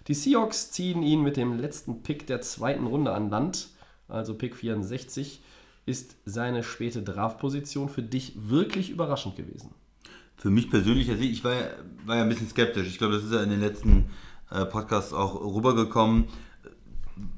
Die 0.09 0.15
Seahawks 0.15 0.71
ziehen 0.71 1.03
ihn 1.03 1.21
mit 1.23 1.37
dem 1.37 1.59
letzten 1.59 2.03
Pick 2.03 2.27
der 2.27 2.41
zweiten 2.41 2.87
Runde 2.87 3.13
an 3.13 3.29
Land, 3.29 3.69
also 4.09 4.33
Pick 4.33 4.57
64. 4.57 5.43
Ist 5.85 6.17
seine 6.25 6.63
späte 6.63 7.03
Draftposition 7.03 7.91
für 7.91 8.03
dich 8.03 8.33
wirklich 8.35 8.89
überraschend 8.89 9.37
gewesen? 9.37 9.75
Für 10.37 10.49
mich 10.49 10.71
persönlich, 10.71 11.11
also 11.11 11.23
ich 11.23 11.45
war, 11.45 11.53
ja- 11.53 11.71
war 12.07 12.17
ja 12.17 12.23
ein 12.23 12.31
bisschen 12.31 12.49
skeptisch. 12.49 12.89
Ich 12.89 12.97
glaube, 12.97 13.13
das 13.13 13.25
ist 13.25 13.33
ja 13.35 13.43
in 13.43 13.51
den 13.51 13.61
letzten 13.61 14.07
äh, 14.51 14.65
Podcasts 14.65 15.13
auch 15.13 15.35
rübergekommen, 15.55 16.29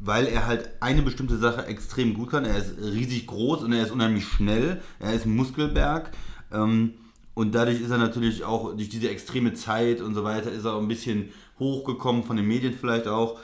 weil 0.01 0.27
er 0.27 0.47
halt 0.47 0.71
eine 0.81 1.03
bestimmte 1.03 1.39
Sache 1.39 1.67
extrem 1.67 2.15
gut 2.15 2.31
kann. 2.31 2.45
Er 2.45 2.59
ist 2.59 2.75
riesig 2.81 3.27
groß 3.27 3.63
und 3.63 3.73
er 3.73 3.83
ist 3.83 3.91
unheimlich 3.91 4.27
schnell. 4.27 4.81
Er 5.01 5.15
ist 5.15 5.27
Muskelberg. 5.27 6.11
Ähm, 6.53 6.95
und 7.35 7.55
dadurch 7.55 7.81
ist 7.81 7.91
er 7.91 7.99
natürlich 7.99 8.45
auch 8.45 8.77
durch 8.77 8.89
diese 8.89 9.11
extreme 9.11 9.55
Zeit 9.55 10.01
und 10.01 10.15
so 10.15 10.23
weiter, 10.23 10.53
ist 10.53 10.65
er 10.65 10.75
auch 10.75 10.81
ein 10.81 10.89
bisschen 10.89 11.31
hochgekommen, 11.59 12.23
von 12.23 12.37
den 12.37 12.47
Medien 12.47 12.75
vielleicht 12.75 13.09
auch, 13.09 13.39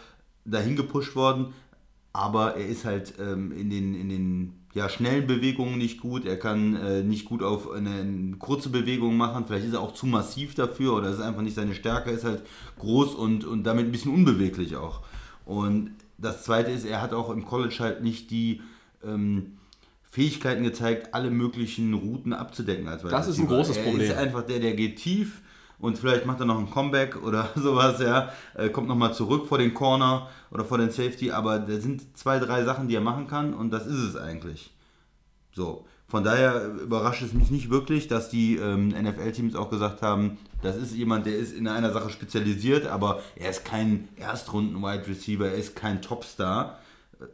dahin 0.45 0.77
gepusht 0.77 1.17
worden. 1.17 1.53
Aber 2.13 2.57
er 2.57 2.67
ist 2.67 2.85
halt 2.85 3.15
ähm, 3.21 3.53
in 3.53 3.71
den, 3.71 3.95
in 3.95 4.09
den 4.09 4.61
ja, 4.75 4.89
schnellen 4.89 5.27
Bewegungen 5.27 5.79
nicht 5.79 6.01
gut. 6.01 6.25
Er 6.25 6.39
kann 6.39 6.77
äh, 6.77 7.03
nicht 7.03 7.25
gut 7.25 7.43
auf 7.43 7.71
eine, 7.71 7.91
eine 7.91 8.37
kurze 8.37 8.69
Bewegung 8.69 9.17
machen. 9.17 9.45
Vielleicht 9.47 9.67
ist 9.67 9.75
er 9.75 9.81
auch 9.81 9.95
zu 9.95 10.07
massiv 10.07 10.55
dafür 10.55 10.95
oder 10.95 11.11
ist 11.11 11.21
einfach 11.21 11.43
nicht 11.43 11.55
seine 11.55 11.75
Stärke. 11.75 12.11
Ist 12.11 12.25
halt 12.25 12.43
groß 12.79 13.15
und, 13.15 13.45
und 13.45 13.65
damit 13.65 13.87
ein 13.87 13.93
bisschen 13.93 14.15
unbeweglich 14.15 14.77
auch. 14.77 15.03
Und 15.45 15.91
das 16.21 16.45
Zweite 16.45 16.71
ist, 16.71 16.85
er 16.85 17.01
hat 17.01 17.13
auch 17.13 17.31
im 17.31 17.45
College 17.45 17.77
halt 17.81 18.03
nicht 18.03 18.31
die 18.31 18.61
ähm, 19.05 19.59
Fähigkeiten 20.11 20.65
gezeigt, 20.65 21.15
alle 21.15 21.31
möglichen 21.31 21.95
Routen 21.95 22.33
abzudecken. 22.33 22.89
Als 22.89 23.03
Das 23.03 23.29
ist 23.29 23.39
ein 23.39 23.47
großes 23.47 23.77
er 23.77 23.85
Problem. 23.85 24.11
ist 24.11 24.17
einfach 24.17 24.43
der, 24.43 24.59
der 24.59 24.75
geht 24.75 24.97
tief 24.97 25.41
und 25.79 25.99
vielleicht 25.99 26.27
macht 26.27 26.41
er 26.41 26.47
noch 26.47 26.59
ein 26.59 26.71
Comeback 26.71 27.23
oder 27.23 27.51
sowas, 27.57 28.01
ja. 28.01 28.33
Äh, 28.55 28.69
kommt 28.71 28.89
nochmal 28.89 29.15
zurück 29.15 29.47
vor 29.47 29.59
den 29.59 29.73
Corner 29.73 30.29
oder 30.51 30.65
vor 30.65 30.79
den 30.79 30.91
Safety, 30.91 31.31
aber 31.31 31.59
da 31.59 31.79
sind 31.79 32.17
zwei, 32.17 32.39
drei 32.39 32.65
Sachen, 32.65 32.89
die 32.89 32.97
er 32.97 33.01
machen 33.01 33.27
kann 33.27 33.55
und 33.55 33.71
das 33.71 33.87
ist 33.87 33.99
es 33.99 34.17
eigentlich. 34.17 34.73
So, 35.53 35.87
von 36.11 36.25
daher 36.25 36.67
überrascht 36.83 37.23
es 37.23 37.33
mich 37.33 37.51
nicht 37.51 37.71
wirklich, 37.71 38.09
dass 38.09 38.29
die 38.31 38.57
ähm, 38.57 38.89
NFL-Teams 38.89 39.55
auch 39.55 39.71
gesagt 39.71 40.03
haben, 40.03 40.39
das 40.63 40.77
ist 40.77 40.95
jemand, 40.95 41.25
der 41.27 41.37
ist 41.39 41.55
in 41.55 41.69
einer 41.69 41.93
Sache 41.93 42.11
spezialisiert, 42.11 42.87
aber 42.87 43.21
er 43.37 43.51
ist 43.51 43.65
kein 43.65 44.09
Erstrunden-Wide 44.17 45.07
Receiver, 45.09 45.47
er 45.47 45.55
ist 45.55 45.77
kein 45.77 46.03
Topstar, 46.03 46.81
äh, 47.21 47.25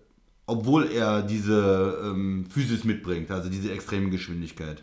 obwohl 0.47 0.91
er 0.93 1.23
diese 1.23 1.99
ähm, 2.05 2.47
Physis 2.51 2.85
mitbringt, 2.85 3.31
also 3.31 3.49
diese 3.49 3.73
extreme 3.73 4.11
Geschwindigkeit. 4.11 4.83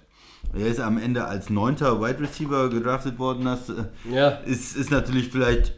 Er 0.54 0.68
ist 0.68 0.80
am 0.82 0.98
Ende 0.98 1.26
als 1.26 1.50
neunter 1.50 2.02
Wide 2.02 2.20
Receiver 2.20 2.70
gedraftet 2.70 3.18
worden, 3.20 3.46
das 3.46 3.70
äh, 3.70 3.84
Ja. 4.12 4.30
ist, 4.46 4.76
ist 4.76 4.92
natürlich 4.92 5.30
vielleicht 5.30 5.74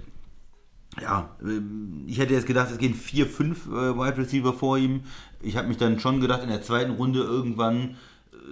ja, 1.02 1.30
ähm, 1.42 2.04
ich 2.08 2.20
hätte 2.20 2.34
jetzt 2.34 2.48
gedacht, 2.48 2.70
es 2.72 2.78
gehen 2.78 2.94
vier, 2.94 3.26
fünf 3.26 3.68
äh, 3.68 3.96
Wide 3.98 4.18
Receiver 4.18 4.54
vor 4.54 4.78
ihm. 4.78 5.02
Ich 5.42 5.58
habe 5.58 5.68
mich 5.68 5.78
dann 5.78 6.00
schon 6.00 6.22
gedacht, 6.22 6.44
in 6.44 6.50
der 6.50 6.62
zweiten 6.62 6.92
Runde 6.92 7.20
irgendwann. 7.20 7.96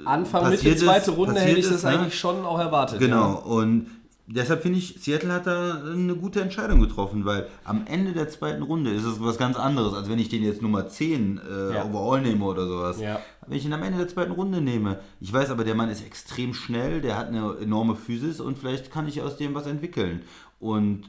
Anfang 0.06 0.44
Passiert 0.44 0.64
Mitte 0.64 0.86
zweite 0.86 1.12
Runde 1.12 1.40
hätte 1.40 1.60
ich 1.60 1.70
das 1.70 1.84
ne? 1.84 1.90
eigentlich 1.90 2.18
schon 2.18 2.46
auch 2.46 2.60
erwartet. 2.60 3.00
Genau, 3.00 3.36
und 3.36 3.88
deshalb 4.28 4.62
finde 4.62 4.80
ich, 4.80 4.96
Seattle 5.00 5.32
hat 5.32 5.48
da 5.48 5.84
eine 5.86 6.16
gute 6.16 6.42
Entscheidung 6.42 6.80
getroffen, 6.80 7.26
weil 7.26 7.48
am 7.64 7.86
Ende 7.86 8.14
der 8.14 8.30
zweiten 8.30 8.64
Runde 8.64 8.92
ist 8.92 9.04
es 9.04 9.22
was 9.22 9.38
ganz 9.38 9.58
anderes, 9.58 9.94
als 9.94 10.10
wenn 10.10 10.20
ich 10.20 10.30
den 10.30 10.44
jetzt 10.44 10.62
Nummer 10.62 10.88
10 10.88 11.40
äh, 11.40 11.76
Ja. 11.76 11.86
overall 11.86 12.22
nehme 12.22 12.44
oder 12.46 12.68
sowas. 12.68 13.00
Ja. 13.00 13.20
Wenn 13.46 13.58
ich 13.58 13.66
ihn 13.66 13.74
am 13.74 13.84
Ende 13.84 14.00
der 14.00 14.08
zweiten 14.08 14.32
Runde 14.32 14.62
nehme. 14.62 15.00
Ich 15.20 15.32
weiß 15.32 15.50
aber, 15.50 15.64
der 15.64 15.76
Mann 15.76 15.90
ist 15.90 16.06
extrem 16.06 16.54
schnell, 16.54 17.02
der 17.02 17.18
hat 17.18 17.28
eine 17.28 17.58
enorme 17.62 17.96
Physis 17.96 18.40
und 18.40 18.58
vielleicht 18.58 18.92
kann 18.92 19.08
ich 19.08 19.22
aus 19.22 19.38
dem 19.38 19.54
was 19.54 19.68
entwickeln. 19.68 20.22
Und 20.60 21.04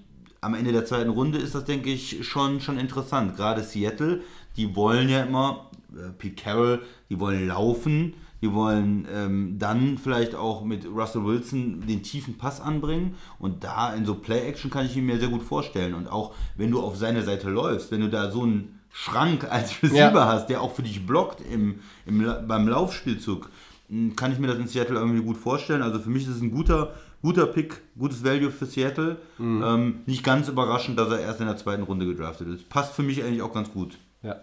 am 0.44 0.54
Ende 0.54 0.72
der 0.72 0.84
zweiten 0.84 1.10
Runde 1.10 1.38
ist 1.38 1.54
das, 1.54 1.64
denke 1.64 1.90
ich, 1.90 2.26
schon, 2.26 2.60
schon 2.60 2.78
interessant. 2.78 3.36
Gerade 3.36 3.62
Seattle, 3.62 4.20
die 4.56 4.76
wollen 4.76 5.08
ja 5.08 5.22
immer, 5.22 5.70
äh, 5.94 6.10
Pete 6.16 6.42
Carroll, 6.42 6.82
die 7.10 7.18
wollen 7.18 7.46
laufen, 7.48 8.14
die 8.42 8.52
wollen 8.52 9.06
ähm, 9.10 9.56
dann 9.58 9.96
vielleicht 9.96 10.34
auch 10.34 10.64
mit 10.64 10.84
Russell 10.86 11.24
Wilson 11.24 11.86
den 11.86 12.02
tiefen 12.02 12.36
Pass 12.36 12.60
anbringen. 12.60 13.14
Und 13.38 13.64
da 13.64 13.94
in 13.94 14.04
so 14.04 14.14
Play-Action 14.14 14.70
kann 14.70 14.84
ich 14.86 14.96
ihn 14.96 15.06
mir 15.06 15.18
sehr 15.18 15.28
gut 15.28 15.42
vorstellen. 15.42 15.94
Und 15.94 16.08
auch 16.08 16.34
wenn 16.56 16.70
du 16.70 16.82
auf 16.82 16.96
seine 16.96 17.22
Seite 17.22 17.48
läufst, 17.48 17.90
wenn 17.90 18.00
du 18.00 18.10
da 18.10 18.30
so 18.30 18.42
einen 18.42 18.80
Schrank 18.92 19.50
als 19.50 19.82
Receiver 19.82 20.12
Ja. 20.12 20.26
hast, 20.26 20.48
der 20.48 20.60
auch 20.60 20.74
für 20.74 20.82
dich 20.82 21.06
blockt 21.06 21.40
im, 21.50 21.80
im, 22.06 22.22
beim 22.46 22.68
Laufspielzug, 22.68 23.48
mh, 23.88 24.12
kann 24.14 24.30
ich 24.30 24.38
mir 24.38 24.46
das 24.48 24.58
in 24.58 24.68
Seattle 24.68 24.98
irgendwie 24.98 25.22
gut 25.22 25.38
vorstellen. 25.38 25.80
Also 25.82 25.98
für 25.98 26.10
mich 26.10 26.24
ist 26.24 26.36
es 26.36 26.42
ein 26.42 26.50
guter, 26.50 26.92
guter 27.24 27.46
Pick, 27.46 27.80
gutes 27.98 28.22
Value 28.22 28.50
für 28.50 28.66
Seattle. 28.66 29.16
Ähm, 29.40 30.00
nicht 30.04 30.22
ganz 30.22 30.46
überraschend, 30.48 30.98
dass 30.98 31.10
er 31.10 31.20
erst 31.20 31.40
in 31.40 31.46
der 31.46 31.56
zweiten 31.56 31.82
Runde 31.82 32.04
gedraftet 32.06 32.48
ist. 32.48 32.68
Passt 32.68 32.92
für 32.94 33.02
mich 33.02 33.24
eigentlich 33.24 33.40
auch 33.40 33.52
ganz 33.54 33.72
gut. 33.72 33.96
Ja. 34.22 34.36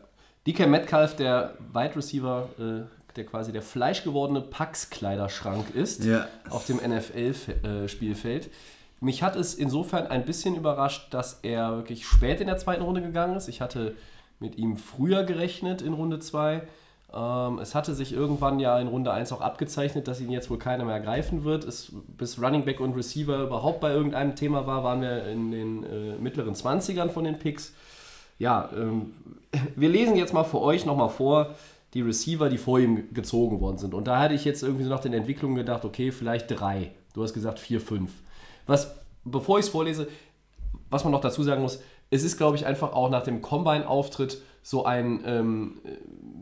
DK 0.48 0.66
Metcalf, 0.68 1.16
der 1.16 1.54
Wide 1.72 1.96
Receiver, 1.96 2.50
äh, 2.60 3.14
der 3.16 3.26
quasi 3.28 3.52
der 3.52 3.62
fleischgewordene 3.62 4.42
Pax-Kleiderschrank 4.42 5.76
ist 5.76 6.04
Ja. 6.04 6.26
auf 6.50 6.66
dem 6.66 6.80
NFL-Spielfeld. 6.80 8.50
Mich 9.00 9.22
hat 9.22 9.36
es 9.36 9.54
insofern 9.54 10.08
ein 10.08 10.26
bisschen 10.26 10.56
überrascht, 10.56 11.14
dass 11.14 11.40
er 11.44 11.76
wirklich 11.78 12.06
spät 12.06 12.40
in 12.42 12.48
der 12.48 12.58
zweiten 12.58 12.82
Runde 12.84 13.02
gegangen 13.02 13.36
ist. 13.36 13.48
Ich 13.48 13.62
hatte 13.62 13.96
mit 14.40 14.58
ihm 14.58 14.76
früher 14.78 15.24
gerechnet 15.24 15.82
in 15.84 15.94
Runde 15.94 16.20
2. 16.20 16.64
Ähm, 17.14 17.60
es 17.60 17.76
hatte 17.76 17.94
sich 17.94 18.14
irgendwann 18.14 18.60
ja 18.60 18.80
in 18.80 18.88
Runde 18.88 19.12
1 19.12 19.32
auch 19.34 19.42
abgezeichnet, 19.42 20.08
dass 20.08 20.22
ihn 20.22 20.32
jetzt 20.32 20.50
wohl 20.50 20.58
keiner 20.58 20.86
mehr 20.86 20.96
ergreifen 20.96 21.44
wird. 21.44 21.64
Es, 21.64 21.92
bis 22.18 22.42
Running 22.42 22.64
Back 22.64 22.80
und 22.80 22.96
Receiver 22.96 23.44
überhaupt 23.44 23.82
bei 23.82 23.92
irgendeinem 23.92 24.36
Thema 24.36 24.66
war, 24.66 24.84
waren 24.84 25.02
wir 25.02 25.26
in 25.26 25.52
den 25.52 25.84
äh, 25.84 26.16
mittleren 26.20 26.54
20ern 26.54 27.10
von 27.10 27.24
den 27.26 27.38
Picks. 27.38 27.74
Ja, 28.40 28.70
ähm, 28.76 29.14
wir 29.76 29.90
lesen 29.90 30.16
jetzt 30.16 30.34
mal 30.34 30.44
für 30.44 30.62
euch 30.62 30.86
nochmal 30.86 31.10
vor, 31.10 31.56
die 31.94 32.02
Receiver, 32.02 32.48
die 32.48 32.58
vor 32.58 32.80
ihm 32.80 33.14
gezogen 33.14 33.60
worden 33.60 33.78
sind. 33.78 33.94
Und 33.94 34.08
da 34.08 34.20
hatte 34.20 34.34
ich 34.34 34.46
jetzt 34.46 34.64
irgendwie 34.64 34.86
so 34.86 34.90
nach 34.90 35.02
den 35.02 35.14
Entwicklungen 35.14 35.56
gedacht, 35.56 35.84
okay, 35.84 36.12
vielleicht 36.12 36.50
drei. 36.50 36.92
Du 37.14 37.22
hast 37.22 37.34
gesagt 37.34 37.60
vier, 37.60 37.82
fünf. 37.82 38.12
Was, 38.66 38.96
bevor 39.26 39.60
ich 39.60 39.66
es 39.66 39.70
vorlese, 39.70 40.08
was 40.90 41.04
man 41.04 41.12
noch 41.12 41.20
dazu 41.20 41.44
sagen 41.44 41.62
muss, 41.62 41.82
es 42.10 42.24
ist, 42.24 42.38
glaube 42.38 42.56
ich, 42.56 42.66
einfach 42.66 42.94
auch 42.94 43.10
nach 43.10 43.24
dem 43.24 43.42
Combine-Auftritt 43.42 44.42
so 44.64 44.86
ein 44.86 45.22
ähm, 45.26 45.78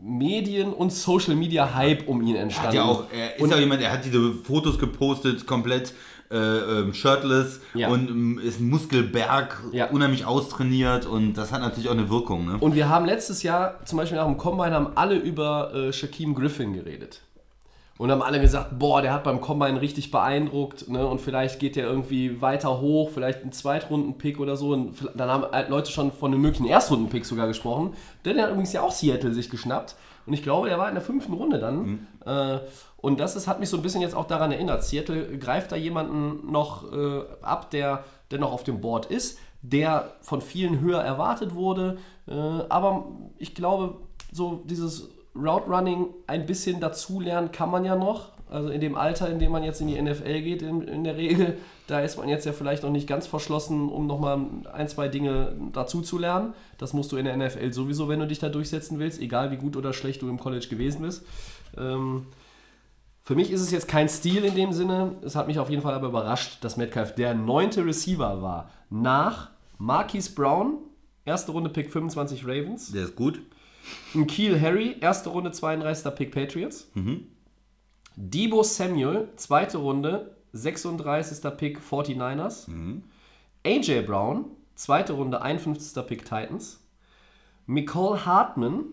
Medien- 0.02 0.72
und 0.72 0.92
Social-Media-Hype 0.92 2.08
um 2.08 2.22
ihn 2.22 2.36
entstanden. 2.36 2.68
Hat 2.68 2.74
ja 2.74 2.84
auch, 2.84 3.04
er 3.12 3.36
ist 3.36 3.42
Und- 3.42 3.50
ja 3.50 3.58
jemand, 3.58 3.82
er 3.82 3.92
hat 3.92 4.04
diese 4.04 4.32
Fotos 4.32 4.78
gepostet, 4.78 5.46
komplett 5.46 5.94
äh, 6.32 6.36
ähm, 6.36 6.94
shirtless 6.94 7.60
Ja. 7.74 7.88
und 7.88 8.08
ähm, 8.08 8.38
ist 8.38 8.60
ein 8.60 8.68
Muskelberg, 8.70 9.60
Ja. 9.72 9.86
unheimlich 9.90 10.24
austrainiert 10.26 11.04
und 11.04 11.34
das 11.34 11.50
hat 11.50 11.60
natürlich 11.60 11.88
auch 11.88 11.94
eine 11.94 12.08
Wirkung. 12.08 12.46
Ne? 12.46 12.56
Und 12.60 12.76
wir 12.76 12.88
haben 12.88 13.04
letztes 13.04 13.42
Jahr, 13.42 13.84
zum 13.84 13.98
Beispiel 13.98 14.16
nach 14.16 14.26
dem 14.26 14.36
Combine, 14.36 14.72
haben 14.76 14.92
alle 14.94 15.16
über 15.16 15.74
äh, 15.74 15.92
Shaquem 15.92 16.34
Griffin 16.36 16.72
geredet. 16.72 17.22
Und 18.00 18.10
haben 18.10 18.22
alle 18.22 18.40
gesagt, 18.40 18.78
boah, 18.78 19.02
der 19.02 19.12
hat 19.12 19.24
beim 19.24 19.42
Combine 19.42 19.78
richtig 19.78 20.10
beeindruckt, 20.10 20.88
ne? 20.88 21.06
Und 21.06 21.20
vielleicht 21.20 21.60
geht 21.60 21.76
der 21.76 21.86
irgendwie 21.86 22.40
weiter 22.40 22.80
hoch, 22.80 23.10
vielleicht 23.10 23.44
ein 23.44 23.52
Zweitrunden-Pick 23.52 24.40
oder 24.40 24.56
so. 24.56 24.70
Und 24.70 24.94
dann 25.14 25.28
haben 25.28 25.44
halt 25.52 25.68
Leute 25.68 25.92
schon 25.92 26.10
von 26.10 26.32
einem 26.32 26.40
möglichen 26.40 26.64
Erstrunden-Pick 26.64 27.26
sogar 27.26 27.46
gesprochen. 27.46 27.92
Der 28.24 28.42
hat 28.42 28.52
übrigens 28.52 28.72
ja 28.72 28.80
auch 28.80 28.90
Seattle 28.90 29.34
sich 29.34 29.50
geschnappt. 29.50 29.96
Und 30.24 30.32
ich 30.32 30.42
glaube, 30.42 30.70
der 30.70 30.78
war 30.78 30.88
in 30.88 30.94
der 30.94 31.02
fünften 31.02 31.34
Runde 31.34 31.58
dann. 31.58 32.06
Äh, 32.24 32.60
und 32.96 33.20
das 33.20 33.36
ist, 33.36 33.46
hat 33.46 33.60
mich 33.60 33.68
so 33.68 33.76
ein 33.76 33.82
bisschen 33.82 34.00
jetzt 34.00 34.14
auch 34.14 34.26
daran 34.26 34.50
erinnert. 34.50 34.82
Seattle 34.82 35.36
greift 35.36 35.70
da 35.70 35.76
jemanden 35.76 36.50
noch 36.50 36.90
äh, 36.90 37.20
ab, 37.42 37.70
der, 37.70 38.04
der 38.30 38.38
noch 38.38 38.52
auf 38.52 38.64
dem 38.64 38.80
Board 38.80 39.06
ist, 39.06 39.38
der 39.60 40.14
von 40.22 40.40
vielen 40.40 40.80
höher 40.80 41.02
erwartet 41.02 41.54
wurde. 41.54 41.98
Äh, 42.26 42.32
aber 42.32 43.08
ich 43.36 43.54
glaube, 43.54 43.98
so 44.32 44.62
dieses 44.64 45.10
Route 45.34 45.68
Running 45.68 46.06
ein 46.26 46.46
bisschen 46.46 46.80
dazulernen 46.80 47.52
kann 47.52 47.70
man 47.70 47.84
ja 47.84 47.96
noch. 47.96 48.32
Also 48.50 48.68
in 48.70 48.80
dem 48.80 48.96
Alter, 48.96 49.30
in 49.30 49.38
dem 49.38 49.52
man 49.52 49.62
jetzt 49.62 49.80
in 49.80 49.86
die 49.86 50.00
NFL 50.00 50.42
geht, 50.42 50.62
in, 50.62 50.82
in 50.82 51.04
der 51.04 51.16
Regel, 51.16 51.56
da 51.86 52.00
ist 52.00 52.18
man 52.18 52.28
jetzt 52.28 52.46
ja 52.46 52.52
vielleicht 52.52 52.82
noch 52.82 52.90
nicht 52.90 53.06
ganz 53.06 53.28
verschlossen, 53.28 53.88
um 53.88 54.08
nochmal 54.08 54.40
ein, 54.72 54.88
zwei 54.88 55.06
Dinge 55.06 55.54
dazu 55.72 56.02
zu 56.02 56.18
lernen. 56.18 56.52
Das 56.76 56.92
musst 56.92 57.12
du 57.12 57.16
in 57.16 57.26
der 57.26 57.36
NFL 57.36 57.72
sowieso, 57.72 58.08
wenn 58.08 58.18
du 58.18 58.26
dich 58.26 58.40
da 58.40 58.48
durchsetzen 58.48 58.98
willst, 58.98 59.20
egal 59.20 59.52
wie 59.52 59.56
gut 59.56 59.76
oder 59.76 59.92
schlecht 59.92 60.22
du 60.22 60.28
im 60.28 60.40
College 60.40 60.66
gewesen 60.68 61.02
bist. 61.02 61.24
Ähm, 61.76 62.26
für 63.22 63.36
mich 63.36 63.52
ist 63.52 63.60
es 63.60 63.70
jetzt 63.70 63.86
kein 63.86 64.08
Stil 64.08 64.44
in 64.44 64.56
dem 64.56 64.72
Sinne. 64.72 65.14
Es 65.22 65.36
hat 65.36 65.46
mich 65.46 65.60
auf 65.60 65.70
jeden 65.70 65.82
Fall 65.82 65.94
aber 65.94 66.08
überrascht, 66.08 66.64
dass 66.64 66.76
Metcalf 66.76 67.14
der 67.14 67.34
neunte 67.34 67.86
Receiver 67.86 68.42
war. 68.42 68.70
Nach 68.88 69.50
Marquise 69.78 70.34
Brown, 70.34 70.78
erste 71.24 71.52
Runde 71.52 71.70
Pick 71.70 71.92
25 71.92 72.44
Ravens. 72.44 72.90
Der 72.90 73.04
ist 73.04 73.14
gut. 73.14 73.40
Ein 74.14 74.26
Keel 74.26 74.60
Harry, 74.60 74.96
erste 75.00 75.30
Runde 75.30 75.50
32. 75.52 76.14
Pick 76.14 76.32
Patriots. 76.32 76.90
Debo 78.16 78.62
Samuel, 78.62 79.28
zweite 79.36 79.78
Runde, 79.78 80.36
36. 80.52 81.56
Pick 81.56 81.78
49ers. 81.80 82.66
AJ 83.64 84.02
Brown, 84.02 84.46
zweite 84.74 85.12
Runde, 85.14 85.40
51. 85.42 86.06
Pick 86.06 86.24
Titans. 86.24 86.80
Nicole 87.66 88.26
Hartman, 88.26 88.84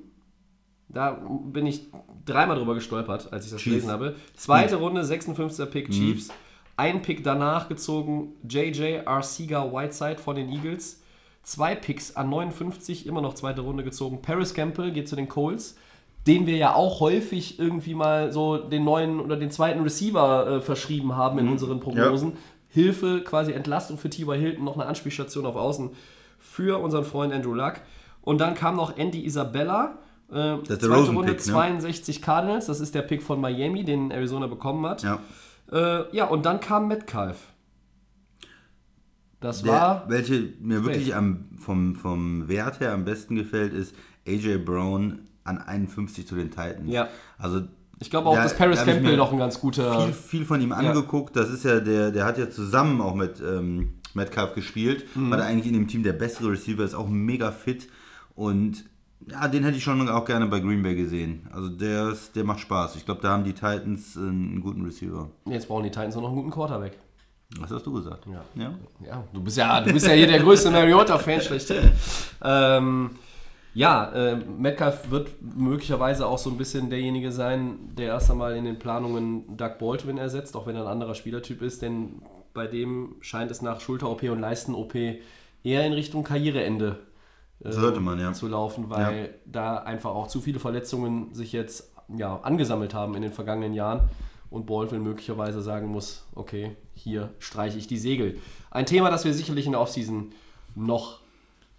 da 0.88 1.12
bin 1.45 1.65
ich 1.65 1.88
dreimal 2.26 2.58
drüber 2.58 2.76
gestolpert, 2.76 3.34
als 3.34 3.45
ich 3.45 3.52
das 3.52 3.62
Chiefs. 3.62 3.73
gelesen 3.73 3.91
habe. 3.91 4.15
Zweite 4.36 4.76
Runde, 4.78 5.04
56. 5.04 5.69
Pick 5.71 5.89
Chiefs. 5.89 6.30
Ein 6.76 7.02
Pick 7.02 7.23
danach 7.23 7.69
gezogen, 7.69 8.34
JJ 8.47 9.00
Arcega 9.06 9.71
Whiteside 9.73 10.19
von 10.19 10.36
den 10.36 10.50
Eagles. 10.52 11.02
Zwei 11.47 11.75
Picks 11.75 12.17
an 12.17 12.29
59, 12.29 13.07
immer 13.07 13.21
noch 13.21 13.33
zweite 13.33 13.62
Runde 13.62 13.86
gezogen. 13.86 14.21
Paris 14.21 14.53
Campbell 14.53 14.91
geht 14.91 15.07
zu 15.07 15.15
den 15.15 15.29
Colts, 15.29 15.77
den 16.27 16.45
wir 16.45 16.57
ja 16.57 16.73
auch 16.75 16.99
häufig 16.99 17.57
irgendwie 17.57 17.93
mal 17.93 18.33
so 18.33 18.57
den 18.57 18.83
neuen 18.83 19.21
oder 19.21 19.38
den 19.38 19.49
zweiten 19.49 19.81
Receiver 19.81 20.57
äh, 20.57 20.60
verschrieben 20.62 21.15
haben 21.15 21.39
in 21.39 21.47
unseren 21.47 21.79
Prognosen. 21.79 22.33
Hilfe, 22.67 23.21
quasi 23.23 23.53
Entlastung 23.53 23.97
für 23.97 24.10
T.Y. 24.10 24.38
Hilton, 24.38 24.65
noch 24.65 24.75
eine 24.75 24.88
Anspielstation 24.88 25.45
auf 25.45 25.55
Außen 25.55 25.91
für 26.38 26.81
unseren 26.81 27.05
Freund 27.05 27.31
Andrew 27.33 27.53
Luck. 27.53 27.75
Und 28.23 28.41
dann 28.41 28.53
kam 28.53 28.75
noch 28.75 28.97
Andy 28.97 29.25
Isabella. 29.25 29.99
Äh, 30.29 30.33
Das 30.33 30.60
ist 30.60 30.69
der 30.69 30.79
zweite 30.79 30.93
Rosen-Pick, 30.95 31.15
Runde 31.17 31.31
ne? 31.31 31.38
62 31.38 32.21
Cardinals, 32.21 32.65
das 32.65 32.81
ist 32.81 32.93
der 32.93 33.03
Pick 33.03 33.23
von 33.23 33.39
Miami, 33.39 33.86
den 33.86 34.12
Arizona 34.12 34.47
bekommen 34.47 34.86
hat. 34.86 35.01
Ja. 35.01 35.19
Äh, 35.71 36.13
ja, 36.13 36.25
und 36.25 36.45
dann 36.45 36.60
kam 36.60 36.89
Metcalf. 36.89 37.38
Das 39.39 39.62
Der, 39.62 39.71
war. 39.71 40.06
welche 40.10 40.54
mir 40.62 40.84
wirklich 40.84 41.15
am, 41.15 41.45
vom, 41.60 41.95
vom 41.95 42.47
Wert 42.47 42.80
her 42.80 42.93
am 42.93 43.06
besten 43.06 43.36
gefällt, 43.36 43.73
ist 43.73 43.93
AJ 44.28 44.58
Brown 44.60 45.19
an 45.43 45.60
51 45.60 46.28
zu 46.28 46.36
den 46.36 46.50
Titans. 46.50 46.91
Ja. 46.91 47.08
Also 47.38 47.62
Ich 48.00 48.10
glaube 48.10 48.28
auch, 48.30 48.36
da- 48.36 48.43
dass 48.43 48.56
Paris 48.58 48.80
da 48.80 48.86
Campbell 48.86 49.15
noch 49.15 49.32
ein 49.32 49.38
ganz 49.39 49.60
guter. 49.60 50.02
viel, 50.06 50.13
viel 50.13 50.45
von 50.45 50.60
ihm 50.62 50.71
angeguckt. 50.71 51.36
Das 51.36 51.50
ist 51.50 51.63
ja 51.65 51.80
der, 51.80 52.12
der 52.12 52.26
hat 52.26 52.38
ja 52.38 52.50
zusammen 52.50 53.00
auch 53.00 53.13
mit 53.15 53.39
ähm, 53.41 53.93
Metcalf 54.15 54.54
gespielt. 54.56 55.06
Mhm. 55.15 55.30
War 55.30 55.38
da 55.38 55.45
eigentlich 55.45 55.67
in 55.67 55.73
dem 55.73 55.88
Team 55.88 56.02
der 56.04 56.13
bessere 56.13 56.52
Receiver, 56.52 56.84
ist 56.84 56.95
auch 56.95 57.08
mega 57.08 57.52
fit. 57.52 57.88
Und 58.36 58.86
ja, 59.30 59.47
den 59.47 59.63
hätte 59.63 59.78
ich 59.78 59.84
schon 59.84 60.08
auch 60.10 60.26
gerne 60.26 60.47
bei 60.47 60.60
Green 60.60 60.82
Bay 60.84 60.95
gesehen. 60.95 61.47
Also 61.52 61.69
der, 61.69 62.10
ist, 62.10 62.36
der 62.36 62.43
macht 62.43 62.60
Spaß. 62.62 62.95
Ich 62.95 63.06
glaube, 63.06 63.21
da 63.21 63.30
haben 63.30 63.43
die 63.43 63.54
Titans 63.54 64.15
äh, 64.15 64.19
einen 64.19 64.62
guten 64.62 64.84
Receiver. 64.84 65.30
Jetzt 65.45 65.67
brauchen 65.67 65.84
die 65.84 65.89
Titans 65.91 66.15
nur 66.15 66.23
noch 66.23 66.30
einen 66.30 66.38
guten 66.38 66.52
Quarterback. 66.52 66.97
Was 67.60 67.71
hast 67.71 67.86
du 67.86 67.93
gesagt? 67.93 68.25
Ja. 68.27 68.43
ja? 68.62 68.73
Ja, 69.05 69.23
du 69.33 69.41
bist 69.41 69.57
ja, 69.57 69.81
du 69.81 69.93
bist 69.93 70.05
ja 70.05 70.13
hier 70.13 70.27
der 70.27 70.39
größte 70.39 70.69
Mariota-Fan 70.69 71.41
schlechthin. 71.41 71.91
Ähm, 72.43 73.12
ja, 73.73 74.12
äh, 74.12 74.36
Metcalf 74.36 75.10
wird 75.12 75.29
möglicherweise 75.41 76.25
auch 76.25 76.38
so 76.38 76.49
ein 76.49 76.57
bisschen 76.57 76.89
derjenige 76.89 77.31
sein, 77.31 77.95
der 77.95 78.07
erst 78.07 78.29
einmal 78.31 78.55
in 78.55 78.65
den 78.65 78.79
Planungen 78.79 79.55
Doug 79.55 79.77
Baldwin 79.79 80.17
ersetzt, 80.17 80.55
auch 80.55 80.67
wenn 80.67 80.75
er 80.75 80.81
ein 80.81 80.88
anderer 80.88 81.15
Spielertyp 81.15 81.62
ist, 81.62 81.81
denn 81.81 82.21
bei 82.53 82.67
dem 82.67 83.15
scheint 83.21 83.51
es 83.51 83.62
nach 83.62 83.79
Schulter-OP 83.79 84.23
und 84.23 84.39
Leisten-OP 84.39 84.95
eher 85.63 85.86
in 85.86 85.93
Richtung 85.93 86.23
Karriereende 86.23 86.97
äh, 87.63 87.71
Sollte 87.71 87.99
man, 87.99 88.19
ja. 88.19 88.33
zu 88.33 88.47
laufen, 88.47 88.89
weil 88.89 89.36
da 89.45 89.77
einfach 89.77 90.12
auch 90.12 90.27
zu 90.27 90.41
viele 90.41 90.60
Verletzungen 90.60 91.33
sich 91.33 91.51
jetzt 91.51 91.93
ja, 92.15 92.39
angesammelt 92.41 92.93
haben 92.93 93.15
in 93.15 93.21
den 93.21 93.31
vergangenen 93.31 93.73
Jahren 93.73 94.10
und 94.49 94.65
Baldwin 94.65 95.03
möglicherweise 95.03 95.62
sagen 95.62 95.88
muss, 95.88 96.25
okay, 96.36 96.75
hier 96.93 97.33
streiche 97.39 97.77
ich 97.77 97.88
die 97.88 97.97
Segel. 97.97 98.39
Ein 98.71 98.86
Thema, 98.86 99.10
das 99.10 99.25
wir 99.25 99.33
sicherlich 99.33 99.65
in 99.65 99.73
der 99.73 99.81
Offseason 99.81 100.31
noch 100.75 101.19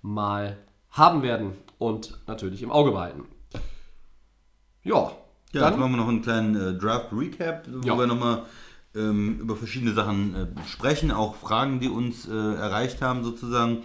mal 0.03 0.59
haben 0.91 1.23
werden 1.23 1.53
und 1.79 2.19
natürlich 2.27 2.63
im 2.63 2.71
Auge 2.71 2.91
behalten. 2.93 3.25
Ja, 4.83 5.13
Ja, 5.53 5.61
dann 5.63 5.73
jetzt 5.73 5.81
machen 5.81 5.93
wir 5.93 5.97
noch 5.99 6.09
einen 6.09 6.23
kleinen 6.23 6.57
äh, 6.57 6.79
Draft-Recap, 6.79 7.67
wo 7.71 7.87
Ja. 7.87 7.99
wir 7.99 8.07
nochmal 8.07 8.43
ähm, 8.95 9.39
über 9.41 9.57
verschiedene 9.57 9.93
Sachen 9.93 10.35
äh, 10.35 10.47
sprechen, 10.67 11.11
auch 11.11 11.35
Fragen, 11.37 11.81
die 11.81 11.89
uns 11.89 12.27
äh, 12.29 12.33
erreicht 12.33 13.03
haben 13.03 13.23
sozusagen. 13.25 13.83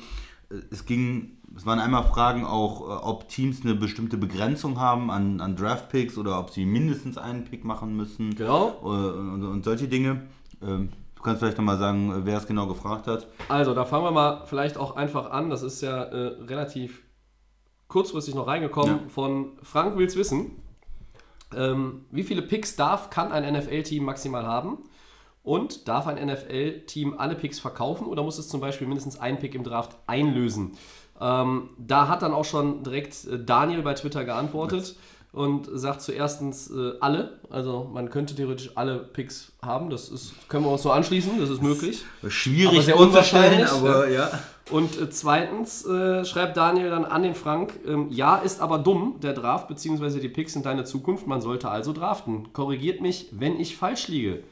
Äh, 0.49 0.55
Es 0.71 0.85
ging, 0.85 1.37
es 1.55 1.65
waren 1.65 1.79
einmal 1.79 2.03
Fragen 2.03 2.45
auch, 2.45 2.81
äh, 2.81 3.03
ob 3.03 3.27
Teams 3.29 3.63
eine 3.63 3.75
bestimmte 3.75 4.17
Begrenzung 4.17 4.79
haben 4.79 5.11
an, 5.11 5.39
an 5.41 5.55
Draft-Picks 5.55 6.17
oder 6.17 6.39
ob 6.39 6.49
sie 6.49 6.65
mindestens 6.65 7.17
einen 7.17 7.43
Pick 7.45 7.63
machen 7.63 7.95
müssen 7.95 8.35
Genau. 8.35 8.69
äh, 8.81 8.85
und, 8.85 9.43
und 9.45 9.63
solche 9.63 9.87
Dinge. 9.87 10.23
Ähm, 10.61 10.89
kannst 11.23 11.39
vielleicht 11.39 11.57
nochmal 11.57 11.77
sagen, 11.77 12.25
wer 12.25 12.37
es 12.37 12.45
genau 12.47 12.67
gefragt 12.67 13.07
hat. 13.07 13.27
Also, 13.47 13.73
da 13.73 13.85
fangen 13.85 14.03
wir 14.03 14.11
mal 14.11 14.45
vielleicht 14.45 14.77
auch 14.77 14.97
einfach 14.97 15.31
an. 15.31 15.49
Das 15.49 15.63
ist 15.63 15.81
ja 15.81 16.03
äh, 16.03 16.43
relativ 16.43 17.01
kurzfristig 17.87 18.35
noch 18.35 18.47
reingekommen 18.47 18.95
Ja. 19.03 19.07
von 19.07 19.53
Frank 19.61 19.97
will's 19.97 20.15
wissen. 20.17 20.51
Ähm, 21.55 22.05
wie 22.11 22.23
viele 22.23 22.41
Picks 22.41 22.75
darf, 22.75 23.09
kann 23.09 23.31
ein 23.31 23.53
NFL-Team 23.53 24.03
maximal 24.03 24.45
haben? 24.45 24.79
Und 25.43 25.87
darf 25.87 26.07
ein 26.07 26.25
NFL-Team 26.25 27.15
alle 27.17 27.35
Picks 27.35 27.59
verkaufen 27.59 28.07
oder 28.07 28.23
muss 28.23 28.37
es 28.39 28.47
zum 28.47 28.61
Beispiel 28.61 28.87
mindestens 28.87 29.19
einen 29.19 29.39
Pick 29.39 29.55
im 29.55 29.63
Draft 29.63 29.95
einlösen? 30.07 30.71
Ähm, 31.23 31.69
da 31.77 32.09
hat 32.09 32.21
dann 32.21 32.33
auch 32.33 32.43
schon 32.43 32.83
direkt 32.83 33.25
äh, 33.25 33.39
Daniel 33.39 33.81
bei 33.81 33.93
Twitter 33.93 34.25
geantwortet 34.25 34.97
und 35.31 35.69
sagt 35.73 36.01
zuerstens 36.01 36.69
äh, 36.69 36.91
alle. 36.99 37.39
Also 37.49 37.89
man 37.91 38.09
könnte 38.09 38.35
theoretisch 38.35 38.71
alle 38.75 38.97
Picks 38.97 39.53
haben. 39.61 39.89
Das 39.89 40.09
ist, 40.09 40.33
können 40.49 40.65
wir 40.65 40.71
uns 40.71 40.83
nur 40.83 40.93
anschließen, 40.93 41.39
das 41.39 41.49
ist 41.49 41.61
möglich. 41.61 42.03
Aber 42.21 42.29
Schwierig 42.29 42.83
sehr 42.83 42.97
vorzustellen, 42.97 43.53
unwahrscheinlich, 43.53 43.71
aber 43.71 44.09
ja. 44.09 44.29
Und 44.69 44.99
äh, 44.99 45.09
zweitens 45.09 45.85
äh, 45.85 46.25
schreibt 46.25 46.57
Daniel 46.57 46.89
dann 46.89 47.05
an 47.05 47.23
den 47.23 47.35
Frank, 47.35 47.73
ähm, 47.87 48.07
ja, 48.11 48.35
ist 48.35 48.61
aber 48.61 48.77
dumm, 48.79 49.15
der 49.21 49.33
Draft 49.33 49.69
bzw. 49.69 50.19
die 50.19 50.29
Picks 50.29 50.53
sind 50.53 50.65
deine 50.65 50.83
Zukunft, 50.83 51.25
man 51.25 51.41
sollte 51.41 51.69
also 51.69 51.93
draften. 51.93 52.51
Korrigiert 52.51 52.99
mich, 52.99 53.29
wenn 53.31 53.59
ich 53.59 53.77
falsch 53.77 54.09
liege, 54.09 54.43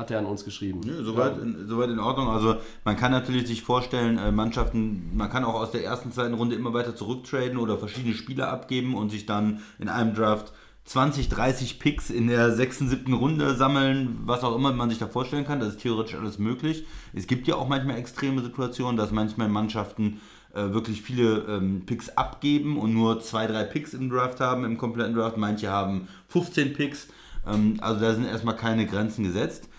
hat 0.00 0.10
er 0.10 0.18
an 0.18 0.26
uns 0.26 0.44
geschrieben. 0.44 0.80
Ja, 0.84 1.02
soweit, 1.04 1.38
in, 1.38 1.68
soweit 1.68 1.90
in 1.90 2.00
Ordnung. 2.00 2.28
Also 2.28 2.56
man 2.84 2.96
kann 2.96 3.12
natürlich 3.12 3.46
sich 3.46 3.62
vorstellen, 3.62 4.18
äh, 4.18 4.32
Mannschaften, 4.32 5.14
man 5.14 5.30
kann 5.30 5.44
auch 5.44 5.54
aus 5.54 5.70
der 5.70 5.84
ersten, 5.84 6.10
zweiten 6.10 6.34
Runde 6.34 6.56
immer 6.56 6.72
weiter 6.72 6.96
zurücktraden 6.96 7.58
oder 7.58 7.78
verschiedene 7.78 8.14
Spieler 8.14 8.50
abgeben 8.50 8.94
und 8.94 9.10
sich 9.10 9.26
dann 9.26 9.60
in 9.78 9.88
einem 9.88 10.14
Draft 10.14 10.52
20, 10.86 11.28
30 11.28 11.78
Picks 11.78 12.10
in 12.10 12.26
der 12.26 12.52
sechsten, 12.52 12.88
siebten 12.88 13.12
Runde 13.12 13.54
sammeln, 13.54 14.20
was 14.24 14.42
auch 14.42 14.56
immer 14.56 14.72
man 14.72 14.88
sich 14.88 14.98
da 14.98 15.06
vorstellen 15.06 15.44
kann. 15.44 15.60
Das 15.60 15.68
ist 15.70 15.82
theoretisch 15.82 16.14
alles 16.14 16.38
möglich. 16.38 16.84
Es 17.12 17.26
gibt 17.26 17.46
ja 17.46 17.56
auch 17.56 17.68
manchmal 17.68 17.98
extreme 17.98 18.42
Situationen, 18.42 18.96
dass 18.96 19.12
manchmal 19.12 19.48
Mannschaften 19.48 20.20
äh, 20.54 20.72
wirklich 20.72 21.02
viele 21.02 21.44
ähm, 21.46 21.84
Picks 21.84 22.08
abgeben 22.16 22.78
und 22.78 22.94
nur 22.94 23.20
zwei, 23.20 23.46
drei 23.46 23.64
Picks 23.64 23.92
im 23.92 24.08
Draft 24.08 24.40
haben, 24.40 24.64
im 24.64 24.78
kompletten 24.78 25.14
Draft. 25.14 25.36
Manche 25.36 25.68
haben 25.68 26.08
15 26.28 26.72
Picks. 26.72 27.08
Ähm, 27.46 27.76
also 27.80 28.00
da 28.00 28.14
sind 28.14 28.24
erstmal 28.24 28.56
keine 28.56 28.86
Grenzen 28.86 29.24
gesetzt 29.24 29.69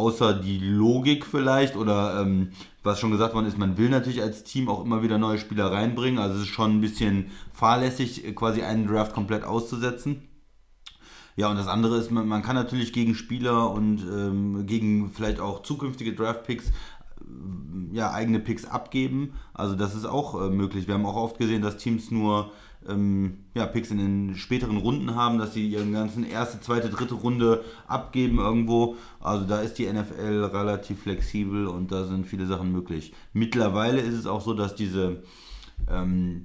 außer 0.00 0.32
die 0.32 0.58
Logik 0.58 1.26
vielleicht 1.26 1.76
oder 1.76 2.20
ähm, 2.22 2.52
was 2.82 2.98
schon 2.98 3.10
gesagt 3.10 3.34
worden 3.34 3.46
ist, 3.46 3.58
man 3.58 3.76
will 3.76 3.90
natürlich 3.90 4.22
als 4.22 4.44
Team 4.44 4.68
auch 4.68 4.82
immer 4.82 5.02
wieder 5.02 5.18
neue 5.18 5.38
Spieler 5.38 5.70
reinbringen. 5.70 6.18
Also 6.18 6.36
es 6.36 6.42
ist 6.42 6.48
schon 6.48 6.78
ein 6.78 6.80
bisschen 6.80 7.26
fahrlässig, 7.52 8.34
quasi 8.34 8.62
einen 8.62 8.86
Draft 8.86 9.12
komplett 9.12 9.44
auszusetzen. 9.44 10.22
Ja, 11.36 11.50
und 11.50 11.56
das 11.56 11.68
andere 11.68 11.98
ist, 11.98 12.10
man, 12.10 12.26
man 12.26 12.42
kann 12.42 12.56
natürlich 12.56 12.92
gegen 12.92 13.14
Spieler 13.14 13.70
und 13.70 14.00
ähm, 14.00 14.66
gegen 14.66 15.10
vielleicht 15.10 15.40
auch 15.40 15.62
zukünftige 15.62 16.14
Draft-Picks 16.14 16.72
ja, 17.92 18.10
eigene 18.12 18.40
Picks 18.40 18.64
abgeben. 18.64 19.34
Also 19.52 19.74
das 19.74 19.94
ist 19.94 20.06
auch 20.06 20.40
äh, 20.40 20.50
möglich. 20.50 20.86
Wir 20.86 20.94
haben 20.94 21.06
auch 21.06 21.16
oft 21.16 21.38
gesehen, 21.38 21.62
dass 21.62 21.76
Teams 21.76 22.10
nur 22.10 22.50
ähm, 22.88 23.38
ja, 23.54 23.66
Picks 23.66 23.90
in 23.90 23.98
den 23.98 24.36
späteren 24.36 24.76
Runden 24.78 25.14
haben, 25.14 25.38
dass 25.38 25.52
sie 25.54 25.68
ihren 25.68 25.92
ganzen 25.92 26.24
erste, 26.24 26.60
zweite, 26.60 26.88
dritte 26.88 27.14
Runde 27.14 27.62
abgeben 27.86 28.38
irgendwo. 28.38 28.96
Also 29.20 29.44
da 29.46 29.60
ist 29.60 29.74
die 29.78 29.86
NFL 29.92 30.44
relativ 30.52 31.02
flexibel 31.02 31.66
und 31.66 31.92
da 31.92 32.04
sind 32.06 32.26
viele 32.26 32.46
Sachen 32.46 32.72
möglich. 32.72 33.12
Mittlerweile 33.32 34.00
ist 34.00 34.14
es 34.14 34.26
auch 34.26 34.40
so, 34.40 34.54
dass 34.54 34.74
diese 34.74 35.22
ähm, 35.90 36.44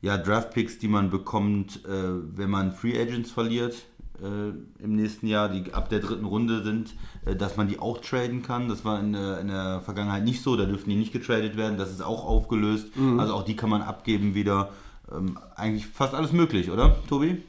ja, 0.00 0.18
Draft-Picks, 0.18 0.78
die 0.78 0.88
man 0.88 1.10
bekommt, 1.10 1.84
äh, 1.84 2.36
wenn 2.36 2.50
man 2.50 2.72
Free 2.72 3.00
Agents 3.00 3.30
verliert 3.30 3.74
äh, 4.20 4.48
im 4.82 4.96
nächsten 4.96 5.28
Jahr, 5.28 5.48
die 5.48 5.72
ab 5.72 5.88
der 5.90 6.00
dritten 6.00 6.24
Runde 6.24 6.62
sind, 6.64 6.94
äh, 7.24 7.36
dass 7.36 7.56
man 7.56 7.68
die 7.68 7.78
auch 7.78 7.98
traden 7.98 8.42
kann. 8.42 8.68
Das 8.68 8.84
war 8.84 8.98
in, 8.98 9.12
der- 9.12 9.38
in 9.40 9.46
der 9.48 9.80
Vergangenheit 9.80 10.24
nicht 10.24 10.42
so, 10.42 10.56
da 10.56 10.64
dürfen 10.64 10.90
die 10.90 10.96
nicht 10.96 11.12
getradet 11.12 11.56
werden. 11.56 11.78
Das 11.78 11.90
ist 11.92 12.02
auch 12.02 12.24
aufgelöst. 12.24 12.88
Also 13.20 13.34
auch 13.34 13.44
die 13.44 13.54
kann 13.54 13.70
man 13.70 13.82
abgeben 13.82 14.34
wieder. 14.34 14.70
Ähm, 15.10 15.38
eigentlich 15.56 15.86
fast 15.86 16.14
alles 16.14 16.32
möglich, 16.32 16.70
oder, 16.70 16.96
Tobi? 17.08 17.42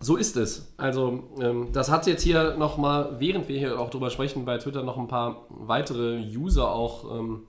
So 0.00 0.16
ist 0.16 0.36
es. 0.36 0.72
Also, 0.78 1.30
ähm, 1.40 1.68
das 1.72 1.90
hat 1.90 2.06
jetzt 2.06 2.22
hier 2.22 2.56
nochmal, 2.56 3.20
während 3.20 3.48
wir 3.48 3.58
hier 3.58 3.78
auch 3.78 3.90
drüber 3.90 4.10
sprechen, 4.10 4.44
bei 4.44 4.56
Twitter 4.58 4.82
noch 4.82 4.96
ein 4.96 5.08
paar 5.08 5.44
weitere 5.50 6.18
User 6.18 6.70
auch. 6.70 7.18
Ähm, 7.18 7.42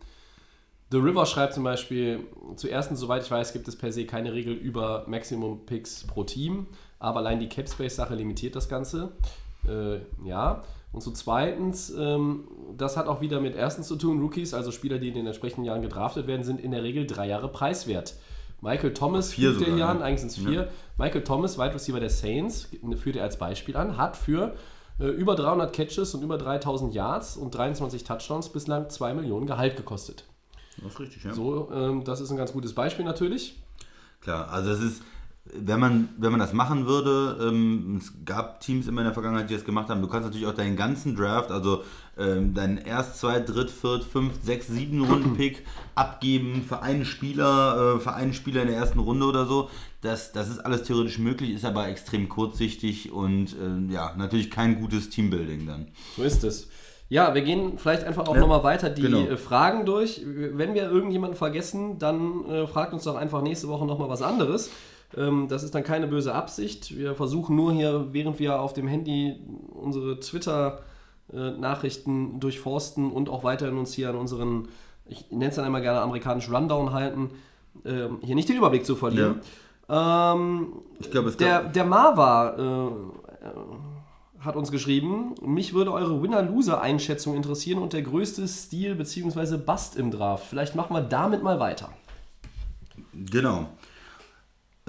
The 0.91 0.97
River 0.97 1.25
schreibt 1.25 1.53
zum 1.53 1.63
Beispiel, 1.63 2.27
zuerst, 2.57 2.93
soweit 2.97 3.23
ich 3.23 3.31
weiß, 3.31 3.53
gibt 3.53 3.69
es 3.69 3.77
per 3.77 3.93
se 3.93 4.05
keine 4.05 4.33
Regel 4.33 4.53
über 4.53 5.05
Maximum 5.07 5.65
Picks 5.65 6.05
pro 6.05 6.25
Team, 6.25 6.67
aber 6.99 7.19
allein 7.19 7.39
die 7.39 7.47
Capspace-Sache 7.47 8.13
limitiert 8.15 8.57
das 8.57 8.67
Ganze. 8.67 9.13
Äh, 9.65 9.99
ja. 10.27 10.63
Und 10.91 11.01
zu 11.01 11.11
zweitens, 11.11 11.89
ähm, 11.97 12.47
das 12.77 12.97
hat 12.97 13.07
auch 13.07 13.21
wieder 13.21 13.39
mit 13.39 13.55
erstens 13.55 13.87
zu 13.87 13.95
tun, 13.95 14.19
Rookies, 14.21 14.53
also 14.53 14.71
Spieler, 14.71 14.99
die 14.99 15.07
in 15.07 15.13
den 15.13 15.25
entsprechenden 15.25 15.65
Jahren 15.65 15.81
gedraftet 15.81 16.27
werden, 16.27 16.43
sind 16.43 16.59
in 16.59 16.71
der 16.71 16.83
Regel 16.83 17.07
drei 17.07 17.27
Jahre 17.27 17.49
preiswert. 17.49 18.15
Michael 18.61 18.93
Thomas, 18.93 19.33
Vier 19.33 19.53
sogar, 19.53 19.77
Jahren, 19.77 19.99
ja. 19.99 20.05
eigentlich 20.05 20.19
sind 20.19 20.31
es 20.31 20.37
vier. 20.37 20.69
Michael 20.97 21.23
Thomas, 21.23 21.57
Wide 21.57 21.73
Receiver 21.73 21.99
der 21.99 22.11
Saints, 22.11 22.69
führt 22.97 23.15
er 23.15 23.23
als 23.23 23.37
Beispiel 23.39 23.75
an, 23.75 23.97
hat 23.97 24.15
für 24.15 24.53
äh, 24.99 25.07
über 25.07 25.35
300 25.35 25.73
Catches 25.73 26.13
und 26.13 26.21
über 26.21 26.37
3000 26.37 26.93
Yards 26.93 27.37
und 27.37 27.55
23 27.55 28.03
Touchdowns 28.03 28.49
bislang 28.49 28.89
2 28.89 29.15
Millionen 29.15 29.47
Gehalt 29.47 29.77
gekostet. 29.77 30.25
Das 30.77 30.93
ist 30.93 30.99
richtig, 30.99 31.23
ja. 31.23 31.33
So, 31.33 31.71
ähm, 31.73 32.03
das 32.03 32.21
ist 32.21 32.29
ein 32.31 32.37
ganz 32.37 32.53
gutes 32.53 32.73
Beispiel 32.73 33.03
natürlich. 33.03 33.59
Klar, 34.21 34.49
also 34.49 34.71
es 34.71 34.81
ist, 34.81 35.01
wenn 35.45 35.79
man, 35.79 36.09
wenn 36.17 36.31
man 36.31 36.39
das 36.39 36.53
machen 36.53 36.85
würde, 36.85 37.37
ähm, 37.41 37.97
es 37.99 38.13
gab 38.25 38.59
Teams 38.59 38.87
immer 38.87 39.01
in 39.01 39.05
der 39.05 39.13
Vergangenheit, 39.13 39.49
die 39.49 39.55
das 39.55 39.65
gemacht 39.65 39.89
haben, 39.89 40.01
du 40.01 40.07
kannst 40.07 40.27
natürlich 40.27 40.45
auch 40.45 40.53
deinen 40.53 40.75
ganzen 40.75 41.15
Draft, 41.15 41.51
also 41.51 41.83
ähm, 42.17 42.53
deinen 42.53 42.77
erst, 42.77 43.19
zwei, 43.19 43.39
dritt, 43.39 43.71
viert, 43.71 44.03
fünf, 44.03 44.33
sechs, 44.43 44.67
sieben 44.67 45.03
Runden 45.03 45.35
Pick 45.35 45.65
abgeben 45.95 46.63
für 46.67 46.83
einen 46.83 47.05
Spieler, 47.05 47.95
äh, 47.95 47.99
für 47.99 48.13
einen 48.13 48.33
Spieler 48.33 48.61
in 48.61 48.67
der 48.67 48.77
ersten 48.77 48.99
Runde 48.99 49.25
oder 49.25 49.45
so. 49.45 49.69
Das, 50.01 50.31
das 50.31 50.49
ist 50.49 50.59
alles 50.59 50.83
theoretisch 50.83 51.17
möglich, 51.17 51.51
ist 51.51 51.65
aber 51.65 51.87
extrem 51.87 52.29
kurzsichtig 52.29 53.11
und 53.11 53.53
äh, 53.53 53.91
ja, 53.91 54.13
natürlich 54.17 54.51
kein 54.51 54.79
gutes 54.79 55.09
Teambuilding 55.09 55.65
dann. 55.65 55.87
So 56.15 56.23
ist 56.23 56.43
es. 56.43 56.67
Ja, 57.09 57.33
wir 57.33 57.41
gehen 57.41 57.77
vielleicht 57.77 58.03
einfach 58.03 58.27
auch 58.27 58.35
Ja, 58.35 58.41
nochmal 58.41 58.63
weiter 58.63 58.89
die 58.89 59.01
genau. 59.01 59.25
äh, 59.25 59.37
Fragen 59.37 59.85
durch. 59.85 60.21
Wenn 60.25 60.75
wir 60.75 60.83
irgendjemanden 60.89 61.37
vergessen, 61.37 61.99
dann 61.99 62.45
äh, 62.45 62.67
fragt 62.67 62.93
uns 62.93 63.03
doch 63.03 63.15
einfach 63.15 63.41
nächste 63.41 63.67
Woche 63.67 63.85
nochmal 63.85 64.07
was 64.07 64.21
anderes. 64.21 64.69
Ähm, 65.17 65.47
das 65.49 65.63
ist 65.63 65.73
dann 65.75 65.83
keine 65.83 66.07
böse 66.07 66.33
Absicht. 66.33 66.97
Wir 66.97 67.13
versuchen 67.15 67.55
nur 67.55 67.73
hier, 67.73 68.07
während 68.11 68.39
wir 68.39 68.59
auf 68.61 68.73
dem 68.73 68.87
Handy 68.87 69.35
unsere 69.73 70.19
Twitter-Nachrichten 70.19 72.39
durchforsten 72.39 73.11
und 73.11 73.29
auch 73.29 73.43
weiterhin 73.43 73.77
uns 73.77 73.93
hier 73.93 74.09
an 74.09 74.15
unseren, 74.15 74.67
ich 75.05 75.29
nenne 75.31 75.49
es 75.49 75.55
dann 75.55 75.65
immer 75.65 75.81
gerne 75.81 76.01
amerikanisch 76.01 76.49
Rundown 76.49 76.93
halten, 76.93 77.29
ähm, 77.85 78.17
hier 78.21 78.35
nicht 78.35 78.49
den 78.49 78.57
Überblick 78.57 78.85
zu 78.85 78.95
verlieren. 78.95 79.41
Ähm, 79.89 80.73
Ich 80.99 81.09
glaube, 81.11 81.29
es 81.29 81.37
der, 81.37 81.63
der 81.63 81.85
Marva 81.85 82.55
äh, 82.57 82.87
äh, 83.45 83.49
hat 84.39 84.55
uns 84.55 84.71
geschrieben, 84.71 85.35
mich 85.45 85.73
würde 85.73 85.91
eure 85.91 86.21
Winner-Loser-Einschätzung 86.21 87.35
interessieren 87.35 87.79
und 87.79 87.91
der 87.93 88.01
größte 88.01 88.47
Stil 88.47 88.95
bzw. 88.95 89.57
Bust 89.57 89.97
im 89.97 90.11
Draft. 90.11 90.45
Vielleicht 90.47 90.75
machen 90.75 90.95
wir 90.95 91.01
damit 91.01 91.43
mal 91.43 91.59
weiter. 91.59 91.89
genau. 93.13 93.67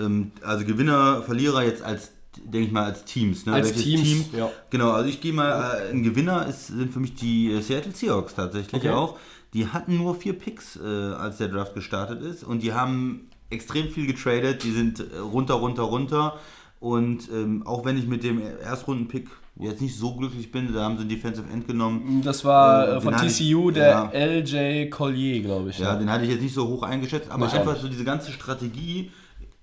Ähm, 0.05 0.33
also 0.43 0.65
Gewinner, 0.65 1.23
Verlierer 1.23 1.63
jetzt 1.65 1.83
als, 1.83 2.13
denke 2.45 2.67
ich 2.67 2.73
mal, 2.73 2.85
als 2.85 3.05
Teams. 3.05 3.47
Ne? 3.47 3.53
Als 3.55 3.69
Welches 3.69 3.83
Teams, 3.83 4.03
Team, 4.03 4.25
ja. 4.39 4.51
Genau, 4.71 4.91
also 4.91 5.09
ich 5.09 5.21
gehe 5.21 5.33
mal, 5.33 5.81
äh, 5.87 5.91
ein 5.91 6.03
Gewinner 6.03 6.47
ist, 6.47 6.69
sind 6.69 6.93
für 6.93 7.01
mich 7.01 7.15
die 7.15 7.53
äh, 7.53 7.61
Seattle 7.61 7.93
Seahawks 7.93 8.35
tatsächlich 8.35 8.83
Okay. 8.83 8.91
auch. 8.91 9.19
Die 9.55 9.67
hatten 9.67 9.99
nur 9.99 10.15
vier 10.15 10.33
Picks, 10.33 10.77
äh, 10.77 10.87
als 10.87 11.37
der 11.37 11.49
Draft 11.49 11.75
gestartet 11.75 12.23
ist 12.23 12.43
und 12.43 12.63
die 12.63 12.73
haben 12.73 13.29
extrem 13.51 13.89
viel 13.91 14.07
getradet, 14.07 14.65
die 14.65 14.71
sind 14.71 15.01
äh, 15.01 15.19
runter, 15.19 15.55
runter, 15.55 15.83
runter 15.83 16.39
und 16.81 17.29
ähm, 17.31 17.63
auch 17.67 17.85
wenn 17.85 17.99
ich 17.99 18.07
mit 18.07 18.25
dem 18.25 18.41
Erstrunden-Pick 18.65 19.29
jetzt 19.57 19.83
nicht 19.83 19.95
so 19.99 20.17
glücklich 20.17 20.51
bin, 20.51 20.73
da 20.73 20.85
haben 20.85 20.95
sie 20.97 21.03
einen 21.03 21.11
Defensive 21.11 21.47
End 21.53 21.67
genommen, 21.69 22.23
Das 22.25 22.43
war 22.47 22.89
Äh, 22.89 22.97
äh, 22.97 23.01
von 23.03 23.15
hatte 23.15 23.27
ich- 23.27 23.37
TCU 23.37 23.71
der 23.71 23.89
ja. 23.89 24.11
LJ 24.11 24.89
Collier, 24.89 25.43
glaube 25.43 25.69
ich. 25.69 25.79
Ja, 25.79 25.95
den 25.97 26.11
hatte 26.11 26.25
ich 26.25 26.31
jetzt 26.31 26.41
nicht 26.43 26.55
so 26.55 26.67
hoch 26.67 26.83
eingeschätzt, 26.83 27.31
aber 27.31 27.53
einfach 27.53 27.77
so 27.77 27.89
diese 27.89 28.05
ganze 28.05 28.33
Strategie 28.33 29.11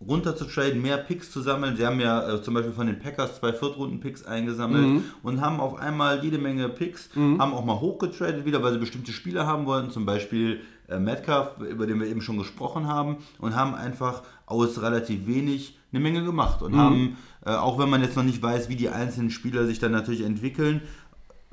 runter 0.05 0.35
zu 0.35 0.45
traden, 0.45 0.81
mehr 0.81 0.97
Picks 0.97 1.29
zu 1.31 1.41
sammeln. 1.41 1.75
Sie 1.75 1.85
haben 1.85 1.99
ja 1.99 2.35
äh, 2.35 2.41
zum 2.41 2.53
Beispiel 2.53 2.71
von 2.73 2.87
den 2.87 2.99
Packers 2.99 3.37
zwei 3.39 3.51
Viertrunden-Picks 3.51 4.23
eingesammelt 4.25 4.85
Mhm. 4.87 5.03
und 5.23 5.41
haben 5.41 5.59
auf 5.59 5.75
einmal 5.77 6.23
jede 6.23 6.37
Menge 6.37 6.69
Picks, 6.69 7.09
haben 7.15 7.53
auch 7.53 7.65
mal 7.65 7.79
hochgetradet 7.81 8.45
wieder, 8.45 8.63
weil 8.63 8.71
sie 8.73 8.79
bestimmte 8.79 9.11
Spieler 9.11 9.45
haben 9.45 9.65
wollten, 9.65 9.91
zum 9.91 10.05
Beispiel 10.05 10.61
äh, 10.87 10.99
Metcalf, 10.99 11.57
über 11.59 11.85
den 11.85 11.99
wir 11.99 12.07
eben 12.07 12.21
schon 12.21 12.37
gesprochen 12.37 12.87
haben, 12.87 13.17
und 13.39 13.55
haben 13.55 13.75
einfach 13.75 14.23
aus 14.45 14.81
relativ 14.81 15.27
wenig 15.27 15.77
eine 15.91 15.99
Menge 15.99 16.23
gemacht 16.23 16.61
Mhm. 16.61 16.65
und 16.67 16.77
haben, 16.77 17.17
äh, 17.45 17.49
auch 17.51 17.77
wenn 17.77 17.89
man 17.89 18.01
jetzt 18.01 18.15
noch 18.15 18.23
nicht 18.23 18.41
weiß, 18.41 18.69
wie 18.69 18.75
die 18.77 18.89
einzelnen 18.89 19.29
Spieler 19.31 19.65
sich 19.67 19.79
dann 19.79 19.91
natürlich 19.91 20.23
entwickeln, 20.23 20.81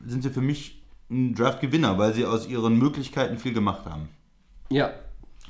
sind 0.07 0.23
sie 0.23 0.31
für 0.31 0.41
mich 0.41 0.83
ein 1.11 1.35
Draft-Gewinner, 1.35 1.99
weil 1.99 2.15
sie 2.15 2.25
aus 2.25 2.49
ihren 2.49 2.79
Möglichkeiten 2.79 3.39
viel 3.39 3.53
gemacht 3.53 3.87
haben. 3.87 4.09
Ja. 4.71 4.91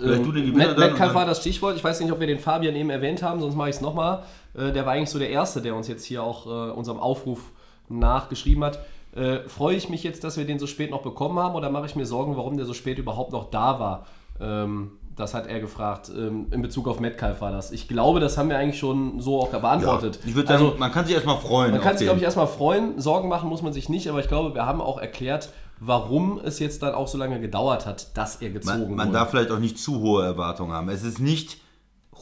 Ähm, 0.01 0.55
Met- 0.55 0.77
Metcalf 0.79 1.15
war 1.15 1.25
das 1.27 1.41
Stichwort. 1.41 1.77
Ich 1.77 1.85
weiß 1.85 2.01
nicht, 2.01 2.13
ob 2.13 2.21
wir 2.21 2.27
den 2.27 2.39
Fabian 2.39 2.75
eben 2.77 2.91
erwähnt 2.91 3.23
haben, 3.23 3.41
sonst 3.41 3.55
mache 3.55 3.71
ich 3.71 3.77
es 3.77 3.81
nochmal. 3.81 4.23
Äh, 4.55 4.73
der 4.73 4.85
war 4.87 4.93
eigentlich 4.93 5.11
so 5.11 5.19
der 5.19 5.31
Erste, 5.31 5.63
der 5.63 5.75
uns 5.75 5.89
jetzt 5.89 6.05
hier 6.05 6.23
auch 6.23 6.47
äh, 6.47 6.71
unserem 6.73 6.99
Aufruf 7.01 7.53
nachgeschrieben 7.89 8.65
hat. 8.65 8.81
Äh, 9.15 9.49
Freue 9.49 9.77
ich 9.77 9.89
mich 9.89 10.03
jetzt, 10.03 10.25
dass 10.25 10.37
wir 10.37 10.45
den 10.45 10.59
so 10.59 10.67
spät 10.67 10.91
noch 10.91 11.03
bekommen 11.03 11.39
haben 11.39 11.55
oder 11.55 11.71
mache 11.71 11.87
ich 11.87 11.97
mir 11.97 12.05
Sorgen, 12.05 12.37
warum 12.37 12.57
der 12.57 12.67
so 12.67 12.75
spät 12.75 12.99
überhaupt 12.99 13.33
noch 13.33 13.51
da 13.51 13.81
war? 13.81 14.07
Ähm, 14.41 14.93
das 15.17 15.33
hat 15.33 15.47
er 15.47 15.61
gefragt. 15.61 16.11
Ähm, 16.15 16.49
in 16.51 16.61
Bezug 16.61 16.87
auf 16.89 17.01
Metcalf 17.01 17.41
war 17.41 17.51
das. 17.51 17.71
Ich 17.73 17.89
glaube, 17.89 18.21
das 18.21 18.37
haben 18.37 18.51
wir 18.51 18.59
eigentlich 18.59 18.79
schon 18.79 19.19
so 19.21 19.41
auch 19.41 19.49
beantwortet. 19.49 20.19
Ich 20.27 20.35
würde 20.35 20.49
sagen, 20.49 20.63
also, 20.67 20.77
man 20.79 20.93
kann 20.93 21.07
sich 21.07 21.15
erstmal 21.15 21.39
freuen. 21.39 21.71
man 21.71 21.81
kann 21.81 21.97
sich, 21.97 22.07
glaube 22.07 22.19
ich, 22.19 22.25
erstmal 22.25 22.47
freuen. 22.47 23.01
Sorgen 23.01 23.29
machen 23.31 23.49
muss 23.49 23.63
man 23.63 23.73
sich 23.73 23.89
nicht, 23.89 24.11
aber 24.11 24.21
ich 24.21 24.29
glaube, 24.29 24.55
wir 24.55 24.67
haben 24.67 24.83
auch 24.83 24.99
erklärt, 24.99 25.49
warum 25.81 26.41
es 26.43 26.59
jetzt 26.59 26.83
dann 26.83 26.95
auch 26.95 27.09
so 27.09 27.19
lange 27.19 27.41
gedauert 27.41 27.87
hat, 27.87 28.17
dass 28.17 28.37
er 28.37 28.51
gezogen 28.51 28.81
man, 28.89 28.95
man 28.97 29.09
wurde. 29.09 29.19
darf 29.19 29.31
vielleicht 29.31 29.51
auch 29.51 29.59
nicht 29.59 29.79
zu 29.79 30.01
hohe 30.01 30.25
Erwartungen 30.25 30.73
haben. 30.73 30.89
Es 30.89 31.03
ist 31.05 31.19
nicht 31.21 31.59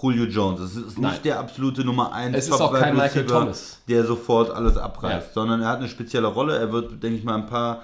Julio 0.03 0.25
Jones, 0.25 0.61
es 0.61 0.77
ist 0.77 0.99
Nein. 0.99 1.13
nicht 1.13 1.25
der 1.25 1.39
absolute 1.39 1.83
Nummer 1.83 2.13
1 2.13 2.37
Es 2.37 2.49
ist 2.49 2.61
auch 2.61 2.75
kein 2.75 2.95
Michael 2.95 3.25
Thomas. 3.27 3.81
der 3.89 4.05
sofort 4.05 4.51
alles 4.51 4.77
abreißt, 4.77 5.29
Ja. 5.29 5.33
sondern 5.33 5.63
er 5.63 5.69
hat 5.69 5.79
eine 5.79 5.89
spezielle 5.89 6.27
Rolle. 6.27 6.59
Er 6.59 6.71
wird, 6.73 7.03
denke 7.03 7.17
ich 7.17 7.25
mal, 7.25 7.37
ein 7.37 7.47
paar 7.47 7.83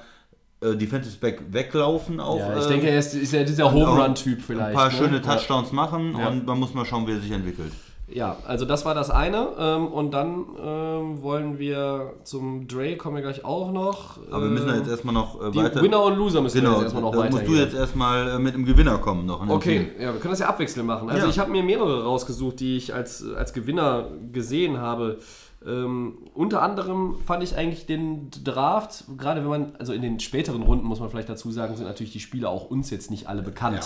äh, 0.61 0.76
Defensive 0.76 1.16
Back 1.18 1.40
weglaufen 1.50 2.20
auch. 2.20 2.38
ja, 2.38 2.59
ich 2.59 2.66
äh, 2.66 2.68
denke, 2.68 2.88
er 2.90 2.98
ist, 2.98 3.14
ist 3.14 3.33
ja 3.33 3.42
dieser 3.42 3.72
Home 3.72 4.02
Run-Typ 4.02 4.42
vielleicht. 4.42 4.68
Ein 4.70 4.74
paar 4.74 4.90
ne? 4.90 4.94
schöne. 4.98 5.22
Touchdowns 5.22 5.72
machen 5.72 6.14
Ja. 6.18 6.28
und 6.28 6.44
man 6.46 6.59
muss 6.59 6.74
mal 6.74 6.85
schauen, 6.85 7.06
wie 7.06 7.12
er 7.12 7.20
sich 7.20 7.30
entwickelt. 7.30 7.72
Ja, 8.12 8.37
also 8.46 8.64
das 8.64 8.85
war 8.85 8.94
das 8.94 9.11
eine. 9.11 9.49
Ähm, 9.59 9.87
und 9.87 10.12
dann 10.12 10.44
ähm, 10.62 11.23
wollen 11.23 11.59
wir 11.59 12.14
zum 12.25 12.66
Dre, 12.66 12.96
kommen 12.96 13.16
wir 13.16 13.23
gleich 13.23 13.44
auch 13.44 13.70
noch. 13.73 14.18
Aber 14.31 14.42
wir 14.42 14.51
müssen 14.51 14.66
ja 14.68 14.75
Ähm, 14.75 14.81
jetzt 14.81 14.90
erstmal 14.90 15.14
noch 15.14 15.40
äh, 15.40 15.51
die 15.51 15.59
weiter. 15.59 15.83
Winner 15.83 16.03
und 16.03 16.16
Loser 16.16 16.40
müssen 16.40 16.55
wir 16.57 16.62
genau, 16.62 16.75
jetzt 16.75 16.83
erstmal 16.85 17.03
noch 17.03 17.12
da 17.12 17.31
musst 17.31 17.46
du 17.46 17.55
jetzt 17.55 17.75
erstmal 17.75 18.29
äh, 18.29 18.38
mit 18.38 18.55
einem 18.55 18.64
Gewinner 18.64 18.99
kommen 18.99 19.27
noch. 19.27 19.40
dem 19.40 19.51
Okay, 19.51 19.79
Team. 19.79 20.03
ja, 20.03 20.12
wir 20.12 20.20
können 20.20 20.33
das 20.33 20.40
ja 20.40 20.49
abwechselnd 20.49 20.87
machen. 20.87 21.09
Also 21.09 21.25
Ja. 21.27 21.31
ich 21.31 21.38
habe 21.38 21.51
mir 21.51 21.62
mehrere 21.62 22.05
rausgesucht, 22.05 22.61
die 22.61 22.77
ich 22.77 22.92
als, 22.94 23.25
als 23.37 23.53
Gewinner 23.53 24.09
gesehen 24.33 24.79
habe. 24.79 25.18
Ähm, 25.66 26.14
unter 26.35 26.62
anderem 26.62 27.16
fand 27.27 27.42
ich 27.42 27.55
eigentlich 27.55 27.85
den 27.85 28.31
Draft, 28.44 29.05
gerade 29.18 29.42
wenn 29.42 29.49
man, 29.51 29.73
also 29.79 29.92
in 29.92 30.01
den 30.01 30.18
späteren 30.18 30.62
Runden 30.62 30.87
muss 30.87 31.01
man 31.01 31.11
vielleicht 31.11 31.29
dazu 31.29 31.51
sagen, 31.51 31.77
sind 31.77 31.87
natürlich 31.87 32.12
die 32.12 32.20
Spieler 32.20 32.49
auch 32.49 32.70
uns 32.70 32.88
jetzt 32.90 33.11
nicht 33.11 33.29
alle 33.29 33.42
bekannt. 33.42 33.77
Äh, 33.79 33.81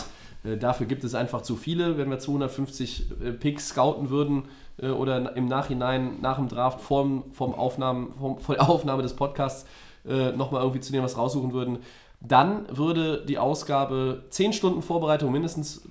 dafür 0.44 0.86
gibt 0.86 1.04
es 1.04 1.14
einfach 1.14 1.42
zu 1.42 1.56
viele. 1.56 1.96
Wenn 1.96 2.10
wir 2.10 2.18
250 2.18 3.06
äh, 3.22 3.32
Picks 3.32 3.68
scouten 3.68 4.10
würden 4.10 4.44
äh, 4.76 4.88
oder 4.88 5.36
im 5.36 5.46
Nachhinein 5.46 6.20
nach 6.20 6.36
dem 6.36 6.48
Draft 6.48 6.80
vorm, 6.80 7.24
vom 7.32 7.54
Aufnahmen, 7.54 8.12
vom, 8.18 8.38
vor 8.40 8.54
der 8.54 8.68
Aufnahme 8.68 9.02
des 9.02 9.14
Podcasts 9.14 9.66
äh, 10.06 10.32
nochmal 10.32 10.62
irgendwie 10.62 10.80
zu 10.80 10.92
dem 10.92 11.02
was 11.02 11.16
raussuchen 11.16 11.52
würden, 11.52 11.78
dann 12.20 12.66
würde 12.70 13.24
die 13.24 13.38
Ausgabe 13.38 14.24
10 14.30 14.52
Stunden 14.52 14.82
Vorbereitung 14.82 15.32
mindestens 15.32 15.82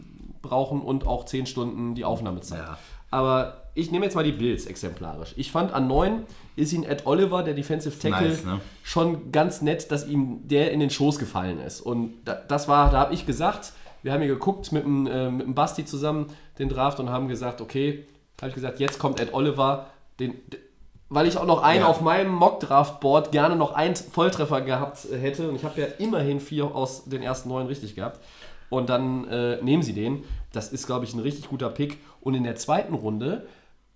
brauchen 0.42 0.82
und 0.82 1.08
auch 1.08 1.26
10 1.26 1.46
Stunden 1.46 1.96
die 1.96 2.06
Aufnahmezeit. 2.06 2.60
Ja. 2.60 2.78
Aber 3.12 3.63
ich 3.76 3.92
nehme 3.92 4.06
jetzt 4.06 4.16
mal 4.16 4.24
die 4.24 4.32
Bills 4.32 4.66
exemplarisch. 4.66 5.34
Ich 5.38 5.52
fand 5.52 5.74
an 5.74 5.88
9 5.88 6.24
ist 6.56 6.74
ihn 6.74 6.84
Ed 6.84 7.06
Oliver, 7.06 7.42
der 7.42 7.54
Defensive 7.56 7.98
Tackle, 7.98 8.30
Nice, 8.30 8.46
ne? 8.46 8.60
schon 8.84 9.32
ganz 9.32 9.62
nett, 9.62 9.92
dass 9.92 10.08
ihm 10.08 10.48
der 10.48 10.72
in 10.72 10.80
den 10.80 10.89
Schoß 10.89 11.18
gefallen 11.18 11.60
ist. 11.60 11.82
Und 11.82 12.13
da, 12.26 12.36
das 12.36 12.68
war, 12.68 12.92
da 12.92 13.00
habe 13.00 13.13
ich 13.13 13.26
gesagt, 13.26 13.74
wir 14.04 14.13
haben 14.13 14.22
hier 14.22 14.34
geguckt 14.34 14.72
mit 14.72 14.84
dem, 14.84 15.08
äh, 15.08 15.32
mit 15.32 15.48
dem 15.48 15.56
Basti 15.56 15.86
zusammen 15.86 16.28
den 16.60 16.70
Draft 16.70 17.00
und 17.00 17.10
haben 17.10 17.28
gesagt, 17.28 17.62
okay, 17.62 18.06
habe 18.39 18.50
ich 18.50 18.56
gesagt, 18.56 18.80
jetzt 18.80 19.00
kommt 19.00 19.20
Ed 19.20 19.34
Oliver, 19.34 19.88
den, 20.20 20.36
weil 21.10 21.28
ich 21.28 21.38
auch 21.38 21.46
noch 21.46 21.62
einen 21.63 21.82
Ja. 21.82 21.88
auf 21.88 22.02
meinem 22.02 22.34
Mock-Draft-Board 22.34 23.32
gerne 23.32 23.56
noch 23.56 23.74
einen 23.74 23.96
Volltreffer 23.96 24.62
gehabt 24.62 25.08
hätte. 25.12 25.48
Und 25.50 25.56
ich 25.56 25.63
habe 25.63 25.80
ja 25.80 25.88
immerhin 26.00 26.39
vier 26.39 26.76
aus 26.76 27.06
den 27.06 27.22
ersten 27.24 27.50
neun 27.50 27.68
richtig 27.68 27.96
gehabt. 27.96 28.20
Und 28.70 28.89
dann 28.89 29.28
äh, 29.28 29.62
nehmen 29.62 29.84
sie 29.84 29.94
den. 29.94 30.24
Das 30.52 30.74
ist, 30.74 30.88
glaube 30.88 31.06
ich, 31.06 31.13
ein 31.13 31.20
richtig 31.20 31.48
guter 31.50 31.70
Pick. 31.70 32.00
Und 32.22 32.34
in 32.34 32.44
der 32.44 32.56
zweiten 32.56 32.96
Runde 32.96 33.46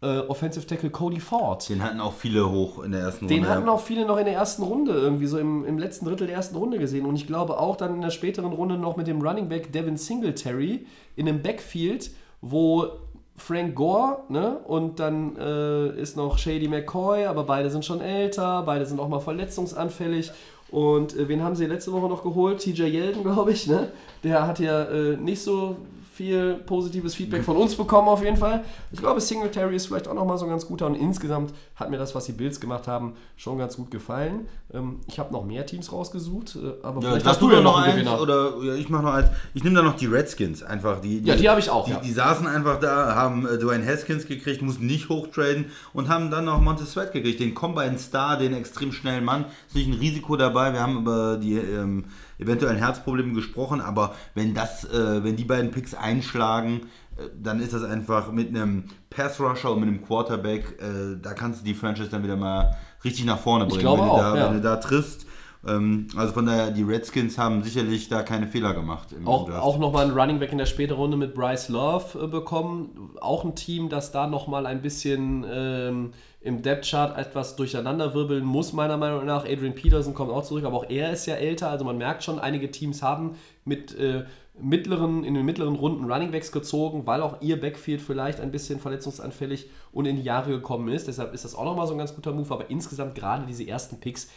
äh, 0.01 0.19
Offensive 0.19 0.65
Tackle 0.65 0.89
Cody 0.89 1.19
Ford. 1.19 1.67
Den 1.69 1.83
hatten 1.83 1.99
auch 1.99 2.13
viele 2.13 2.49
hoch 2.49 2.83
in 2.83 2.91
der 2.91 3.01
ersten 3.01 3.27
Den 3.27 3.39
Runde. 3.39 3.49
hatten 3.49 3.69
auch 3.69 3.81
viele 3.81 4.05
noch 4.05 4.17
in 4.17 4.25
der 4.25 4.35
ersten 4.35 4.63
Runde, 4.63 4.91
irgendwie 4.91 5.25
so 5.25 5.39
im, 5.39 5.65
im 5.65 5.79
letzten 5.79 6.05
Drittel 6.05 6.27
der 6.27 6.35
ersten 6.35 6.55
Runde 6.55 6.77
gesehen. 6.77 7.05
Und 7.05 7.15
ich 7.15 7.25
glaube 7.25 7.59
auch 7.59 7.75
dann 7.75 7.95
in 7.95 8.01
der 8.01 8.11
späteren 8.11 8.53
Runde 8.53 8.77
noch 8.77 8.95
mit 8.95 9.07
dem 9.07 9.21
Running 9.21 9.49
Back 9.49 9.71
Devin 9.71 9.97
Singletary 9.97 10.85
in 11.15 11.27
einem 11.27 11.41
Backfield, 11.41 12.11
wo 12.41 12.87
Frank 13.35 13.75
Gore 13.75 14.19
ne, 14.29 14.57
und 14.65 14.99
dann 14.99 15.35
äh, 15.37 15.99
ist 15.99 16.17
noch 16.17 16.37
Shady 16.37 16.67
McCoy, 16.67 17.25
aber 17.25 17.43
beide 17.43 17.69
sind 17.69 17.85
schon 17.85 18.01
älter, 18.01 18.63
beide 18.63 18.85
sind 18.85 18.99
auch 18.99 19.07
mal 19.07 19.19
verletzungsanfällig. 19.19 20.31
Und 20.69 21.15
äh, 21.15 21.27
wen 21.27 21.43
haben 21.43 21.55
sie 21.55 21.65
letzte 21.65 21.91
Woche 21.93 22.07
noch 22.07 22.23
geholt? 22.23 22.59
TJ 22.59 22.83
Yeldon, 22.83 23.23
glaube 23.31 23.51
ich. 23.51 23.67
Ne? 23.67 23.91
Der 24.23 24.45
hat 24.47 24.59
ja 24.59 24.83
äh, 24.83 25.17
nicht 25.17 25.41
so 25.41 25.77
viel 26.17 26.55
positives 26.65 27.13
Feedback 27.13 27.43
von 27.43 27.55
uns 27.55 27.75
bekommen 27.75 28.07
auf 28.07 28.23
jeden 28.23 28.37
Fall. 28.37 28.63
Ich 28.91 28.99
glaube, 28.99 29.21
Singletary 29.21 29.75
ist 29.75 29.85
vielleicht 29.85 30.07
auch 30.07 30.15
nochmal 30.15 30.37
so 30.39 30.45
ein 30.45 30.49
ganz 30.49 30.65
guter 30.65 30.87
und 30.87 30.95
insgesamt 30.95 31.53
hat 31.75 31.91
mir 31.91 31.97
das, 31.97 32.15
was 32.15 32.25
die 32.25 32.31
Bills 32.31 32.59
gemacht 32.59 32.87
haben, 32.87 33.13
schon 33.35 33.59
ganz 33.59 33.77
gut 33.77 33.91
gefallen. 33.91 34.47
Ähm, 34.73 34.99
ich 35.07 35.19
habe 35.19 35.31
noch 35.31 35.45
mehr 35.45 35.65
Teams 35.65 35.91
rausgesucht, 35.91 36.55
äh, 36.55 36.83
aber 36.83 37.01
Ja, 37.03 37.09
vielleicht 37.11 37.27
hast 37.27 37.39
du 37.41 37.49
da 37.49 37.61
noch 37.61 37.77
einen 37.77 37.85
eins? 37.85 37.93
Gewinner. 37.93 38.19
Oder 38.21 38.53
ja, 38.63 38.73
ich 38.73 38.89
mache 38.89 39.03
noch 39.03 39.13
eins. 39.13 39.29
Ich 39.53 39.63
nehme 39.63 39.75
da 39.75 39.83
noch 39.83 39.95
die 39.95 40.07
Redskins 40.07 40.63
einfach. 40.63 40.99
Die, 41.01 41.19
Ja, 41.19 41.35
die 41.35 41.47
habe 41.47 41.59
ich 41.59 41.69
auch, 41.69 41.85
Die, 41.85 41.91
ja. 41.91 41.99
die 41.99 42.11
saßen 42.11 42.47
einfach 42.47 42.79
da, 42.79 43.13
haben 43.15 43.47
äh, 43.47 43.59
Dwayne 43.59 43.85
Haskins 43.85 44.25
gekriegt, 44.25 44.63
mussten 44.63 44.87
nicht 44.87 45.09
hochtraden 45.09 45.65
und 45.93 46.09
haben 46.09 46.31
dann 46.31 46.45
noch 46.45 46.59
Montez 46.59 46.91
Sweat 46.93 47.13
gekriegt, 47.13 47.39
den 47.39 47.53
Combine 47.53 47.99
Star, 47.99 48.37
den 48.37 48.53
extrem 48.55 48.91
schnellen 48.91 49.23
Mann. 49.23 49.45
Ist 49.67 49.75
nicht 49.75 49.87
ein 49.87 49.93
Risiko 49.93 50.35
dabei. 50.35 50.73
Wir 50.73 50.81
haben 50.81 50.97
über 50.97 51.37
die 51.37 51.57
ähm, 51.57 52.05
eventuellen 52.39 52.77
Herzprobleme 52.77 53.33
gesprochen, 53.33 53.81
aber 53.81 54.15
wenn 54.35 54.53
das, 54.53 54.85
äh, 54.85 55.23
wenn 55.23 55.35
die 55.35 55.43
beiden 55.43 55.71
Picks 55.71 55.93
einschlagen, 55.93 56.81
äh, 57.17 57.29
dann 57.35 57.59
ist 57.59 57.73
das 57.73 57.83
einfach 57.83 58.31
mit 58.31 58.49
einem 58.49 58.85
Pass 59.09 59.39
Rusher 59.39 59.71
und 59.71 59.79
mit 59.79 59.89
einem 59.89 60.05
Quarterback, 60.05 60.79
äh, 60.79 61.17
da 61.21 61.33
kannst 61.33 61.61
du 61.61 61.65
die 61.65 61.73
Franchise 61.73 62.09
dann 62.09 62.23
wieder 62.23 62.35
mal 62.35 62.75
richtig 63.03 63.25
nach 63.25 63.39
vorne 63.39 63.65
bringen, 63.65 63.81
glaube 63.81 64.03
wenn, 64.03 64.09
auch, 64.09 64.17
du 64.17 64.23
da, 64.23 64.37
ja. 64.37 64.45
wenn 64.47 64.53
du 64.55 64.61
da 64.61 64.75
triffst. 64.77 65.27
Ähm, 65.65 66.07
also 66.15 66.33
von 66.33 66.45
daher, 66.45 66.71
die 66.71 66.83
Redskins 66.83 67.37
haben 67.37 67.63
sicherlich 67.63 68.09
da 68.09 68.23
keine 68.23 68.47
Fehler 68.47 68.73
gemacht. 68.73 69.11
Im 69.11 69.27
Auch, 69.27 69.47
Draft. 69.47 69.63
auch 69.63 69.77
nochmal 69.79 70.05
einen 70.05 70.17
Running 70.17 70.39
Back 70.39 70.51
in 70.51 70.57
der 70.57 70.65
späteren 70.65 70.99
Runde 70.99 71.17
mit 71.17 71.33
Bryce 71.33 71.69
Love 71.69 72.23
äh, 72.23 72.27
bekommen. 72.27 73.11
Auch 73.19 73.43
ein 73.43 73.55
Team, 73.55 73.89
das 73.89 74.11
da 74.11 74.27
nochmal 74.27 74.65
ein 74.65 74.81
bisschen 74.81 75.45
ähm, 75.49 76.11
im 76.39 76.61
Depth-Chart 76.61 77.17
etwas 77.17 77.55
durcheinander 77.55 78.13
wirbeln 78.13 78.45
muss, 78.45 78.71
meiner 78.71 78.97
Meinung 78.97 79.25
nach. 79.25 79.45
Adrian 79.45 79.75
Peterson 79.75 80.13
kommt 80.13 80.31
auch 80.31 80.43
zurück, 80.43 80.65
aber 80.65 80.77
auch 80.77 80.89
er 80.89 81.11
ist 81.11 81.25
ja 81.25 81.35
älter. 81.35 81.69
Also 81.69 81.83
man 81.83 81.97
merkt 81.97 82.23
schon, 82.23 82.39
einige 82.39 82.71
Teams 82.71 83.01
haben 83.01 83.35
mit 83.65 83.97
äh, 83.97 84.25
mittleren, 84.59 85.23
in 85.23 85.33
den 85.33 85.45
mittleren 85.45 85.75
Runden 85.75 86.11
Running 86.11 86.31
Backs 86.31 86.51
gezogen, 86.51 87.05
weil 87.05 87.21
auch 87.21 87.41
ihr 87.41 87.59
Backfield 87.59 88.01
vielleicht 88.01 88.39
ein 88.39 88.51
bisschen 88.51 88.79
verletzungsanfällig 88.79 89.69
und 89.91 90.05
in 90.05 90.15
die 90.15 90.23
Jahre 90.23 90.51
gekommen 90.51 90.89
ist. 90.89 91.07
Deshalb 91.07 91.33
ist 91.33 91.45
das 91.45 91.55
auch 91.55 91.65
nochmal 91.65 91.87
so 91.87 91.93
ein 91.93 91.99
ganz 91.99 92.15
guter 92.15 92.31
Move. 92.31 92.53
Aber 92.53 92.69
insgesamt 92.69 93.15
gerade 93.15 93.45
diese 93.45 93.67
ersten 93.67 93.99
Picks 93.99 94.29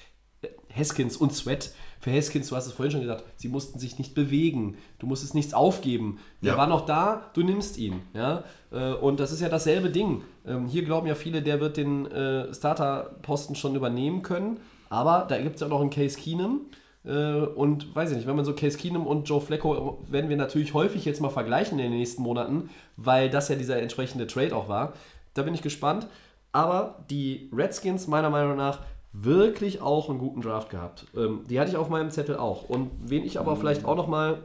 Haskins 0.74 1.16
und 1.16 1.32
Sweat. 1.32 1.72
Für 2.00 2.10
Haskins, 2.12 2.48
du 2.48 2.56
hast 2.56 2.66
es 2.66 2.72
vorhin 2.72 2.90
schon 2.92 3.02
gesagt, 3.02 3.24
sie 3.36 3.48
mussten 3.48 3.78
sich 3.78 3.98
nicht 3.98 4.14
bewegen. 4.14 4.76
Du 4.98 5.06
musstest 5.06 5.34
nichts 5.34 5.52
aufgeben. 5.52 6.18
Der 6.42 6.52
Ja. 6.52 6.58
war 6.58 6.66
noch 6.66 6.86
da, 6.86 7.30
du 7.34 7.42
nimmst 7.42 7.76
ihn. 7.76 8.00
Ja? 8.14 8.44
Äh, 8.72 8.94
Und 8.94 9.20
das 9.20 9.32
ist 9.32 9.40
ja 9.40 9.48
dasselbe 9.50 9.90
Ding. 9.90 10.22
Ähm, 10.46 10.66
Hier 10.66 10.82
glauben 10.84 11.06
ja 11.06 11.14
viele, 11.14 11.42
der 11.42 11.60
wird 11.60 11.76
den 11.76 12.06
äh, 12.10 12.52
Starter-Posten 12.54 13.54
schon 13.54 13.74
übernehmen 13.76 14.22
können. 14.22 14.60
Aber 14.88 15.26
da 15.28 15.38
gibt 15.40 15.56
es 15.56 15.60
ja 15.60 15.66
auch 15.66 15.70
noch 15.72 15.80
einen 15.82 15.90
Case 15.90 16.18
Keenum. 16.18 16.62
Äh, 17.04 17.10
Und 17.42 17.94
weiß 17.94 18.10
ich 18.10 18.16
nicht, 18.16 18.26
wenn 18.26 18.36
man 18.36 18.44
so 18.46 18.54
Case 18.54 18.78
Keenum 18.78 19.06
und 19.06 19.28
Joe 19.28 19.40
Flacco 19.40 20.02
werden 20.08 20.30
wir 20.30 20.36
natürlich 20.38 20.72
häufig 20.74 21.04
jetzt 21.04 21.20
mal 21.20 21.28
vergleichen 21.30 21.78
in 21.78 21.90
den 21.90 21.98
nächsten 21.98 22.22
Monaten, 22.22 22.70
weil 22.96 23.28
das 23.30 23.48
ja 23.50 23.56
dieser 23.56 23.80
entsprechende 23.80 24.26
Trade 24.26 24.56
auch 24.56 24.68
war. 24.68 24.94
Da 25.34 25.42
bin 25.42 25.52
ich 25.54 25.60
gespannt. 25.62 26.06
Aber 26.52 27.04
die 27.10 27.48
Redskins, 27.52 28.08
meiner 28.08 28.28
Meinung 28.30 28.56
nach, 28.56 28.80
wirklich 29.12 29.80
auch 29.80 30.08
einen 30.08 30.18
guten 30.18 30.40
Draft 30.40 30.70
gehabt. 30.70 31.06
Ähm, 31.16 31.40
die 31.48 31.58
hatte 31.58 31.70
ich 31.70 31.76
auf 31.76 31.88
meinem 31.88 32.10
Zettel 32.10 32.36
auch. 32.36 32.68
Und 32.68 32.90
wen 33.04 33.24
ich 33.24 33.38
aber 33.40 33.56
vielleicht 33.56 33.84
auch 33.84 33.96
noch 33.96 34.06
mal 34.06 34.38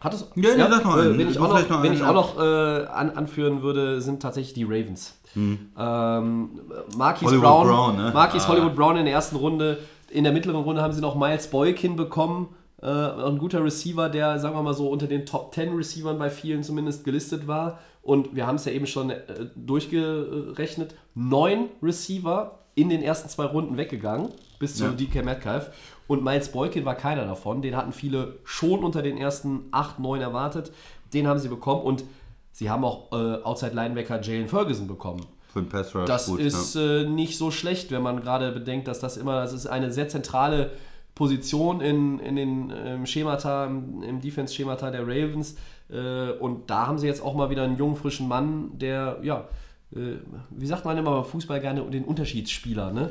hat 0.00 0.12
es, 0.14 0.30
Ja, 0.34 0.54
nee, 0.54 0.62
sag 0.70 0.84
noch 0.84 0.98
äh, 0.98 1.18
wen 1.18 1.28
ich 1.28 1.38
auch 1.38 1.48
noch, 1.48 1.68
noch 1.68 1.82
wen 1.82 1.92
ich 1.92 2.00
ja. 2.00 2.10
auch 2.10 2.14
noch 2.14 2.38
äh, 2.38 2.86
an, 2.86 3.10
anführen 3.10 3.62
würde, 3.62 4.00
sind 4.00 4.20
tatsächlich 4.20 4.54
die 4.54 4.64
Ravens. 4.64 5.18
Ähm, 5.36 6.50
Marquis 6.96 7.28
Hollywood 7.28 7.42
Brown, 7.44 7.66
Brown, 7.66 7.96
ne? 7.96 8.10
Marquis 8.12 8.44
Ah. 8.44 8.48
Hollywood 8.48 8.74
Brown 8.74 8.96
in 8.96 9.04
der 9.04 9.14
ersten 9.14 9.36
Runde. 9.36 9.78
In 10.10 10.24
der 10.24 10.32
mittleren 10.32 10.62
Runde 10.62 10.82
haben 10.82 10.92
sie 10.92 11.00
noch 11.00 11.14
Miles 11.14 11.48
Boykin 11.48 11.96
bekommen. 11.96 12.54
Äh, 12.80 12.86
ein 12.86 13.38
guter 13.38 13.64
Receiver, 13.64 14.08
der, 14.08 14.38
sagen 14.38 14.54
wir 14.54 14.62
mal 14.62 14.74
so, 14.74 14.88
unter 14.88 15.06
den 15.06 15.26
Top 15.26 15.54
10 15.54 15.74
Receivern 15.74 16.18
bei 16.18 16.30
vielen 16.30 16.62
zumindest 16.62 17.04
gelistet 17.04 17.46
war. 17.46 17.78
Und 18.02 18.34
wir 18.34 18.46
haben 18.46 18.56
es 18.56 18.64
ja 18.64 18.72
eben 18.72 18.86
schon 18.86 19.10
äh, 19.10 19.22
durchgerechnet. 19.56 20.94
Neun 21.14 21.66
Receiver 21.82 22.58
in 22.76 22.90
den 22.90 23.02
ersten 23.02 23.28
zwei 23.28 23.46
Runden 23.46 23.76
weggegangen, 23.76 24.28
bis 24.60 24.76
zu 24.76 24.84
Ja. 24.84 24.92
DK 24.92 25.24
Metcalf. 25.24 25.70
Und 26.06 26.22
Miles 26.22 26.52
Boykin 26.52 26.84
war 26.84 26.94
keiner 26.94 27.24
davon. 27.24 27.62
Den 27.62 27.74
hatten 27.74 27.92
viele 27.92 28.38
schon 28.44 28.84
unter 28.84 29.02
den 29.02 29.18
ersten 29.18 29.64
8, 29.72 29.98
9 29.98 30.20
erwartet. 30.20 30.70
Den 31.12 31.26
haben 31.26 31.40
sie 31.40 31.48
bekommen. 31.48 31.82
Und 31.82 32.04
sie 32.52 32.70
haben 32.70 32.84
auch 32.84 33.10
äh, 33.12 33.42
Outside 33.42 33.74
Linebacker 33.74 34.20
Jalen 34.20 34.46
Ferguson 34.46 34.86
bekommen. 34.86 35.26
Für 35.52 35.62
den 35.62 35.68
Pass 35.68 35.94
Rush 35.94 36.04
Das 36.06 36.26
gut, 36.26 36.38
ist 36.38 36.74
ja. 36.74 37.00
äh, 37.00 37.08
nicht 37.08 37.38
so 37.38 37.50
schlecht, 37.50 37.90
wenn 37.90 38.02
man 38.02 38.20
gerade 38.20 38.52
bedenkt, 38.52 38.86
dass 38.88 39.00
das 39.00 39.16
immer, 39.16 39.40
das 39.40 39.52
ist 39.54 39.66
eine 39.66 39.90
sehr 39.90 40.08
zentrale 40.08 40.70
Position 41.14 41.80
in, 41.80 42.18
in 42.20 42.36
den 42.36 42.72
ähm, 42.76 43.06
Schemata, 43.06 43.64
im, 43.64 44.02
im 44.02 44.20
Defense-Schemata 44.20 44.90
der 44.90 45.02
Ravens. 45.02 45.56
Äh, 45.88 46.32
und 46.32 46.68
da 46.68 46.86
haben 46.86 46.98
sie 46.98 47.06
jetzt 47.06 47.22
auch 47.22 47.34
mal 47.34 47.48
wieder 47.48 47.62
einen 47.62 47.78
jungen, 47.78 47.96
frischen 47.96 48.28
Mann, 48.28 48.78
der, 48.78 49.18
ja, 49.22 49.48
wie 49.90 50.66
sagt 50.66 50.84
man 50.84 50.98
immer 50.98 51.12
beim 51.12 51.24
Fußball 51.24 51.60
gerne, 51.60 51.82
den 51.82 52.04
Unterschiedsspieler, 52.04 52.92
ne? 52.92 53.10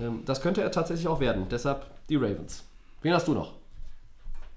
Ähm, 0.00 0.20
das 0.26 0.40
könnte 0.40 0.62
er 0.62 0.70
tatsächlich 0.70 1.06
auch 1.08 1.20
werden. 1.20 1.46
Deshalb 1.50 1.86
die 2.08 2.16
Ravens. 2.16 2.64
Wen 3.02 3.14
hast 3.14 3.28
du 3.28 3.34
noch? 3.34 3.52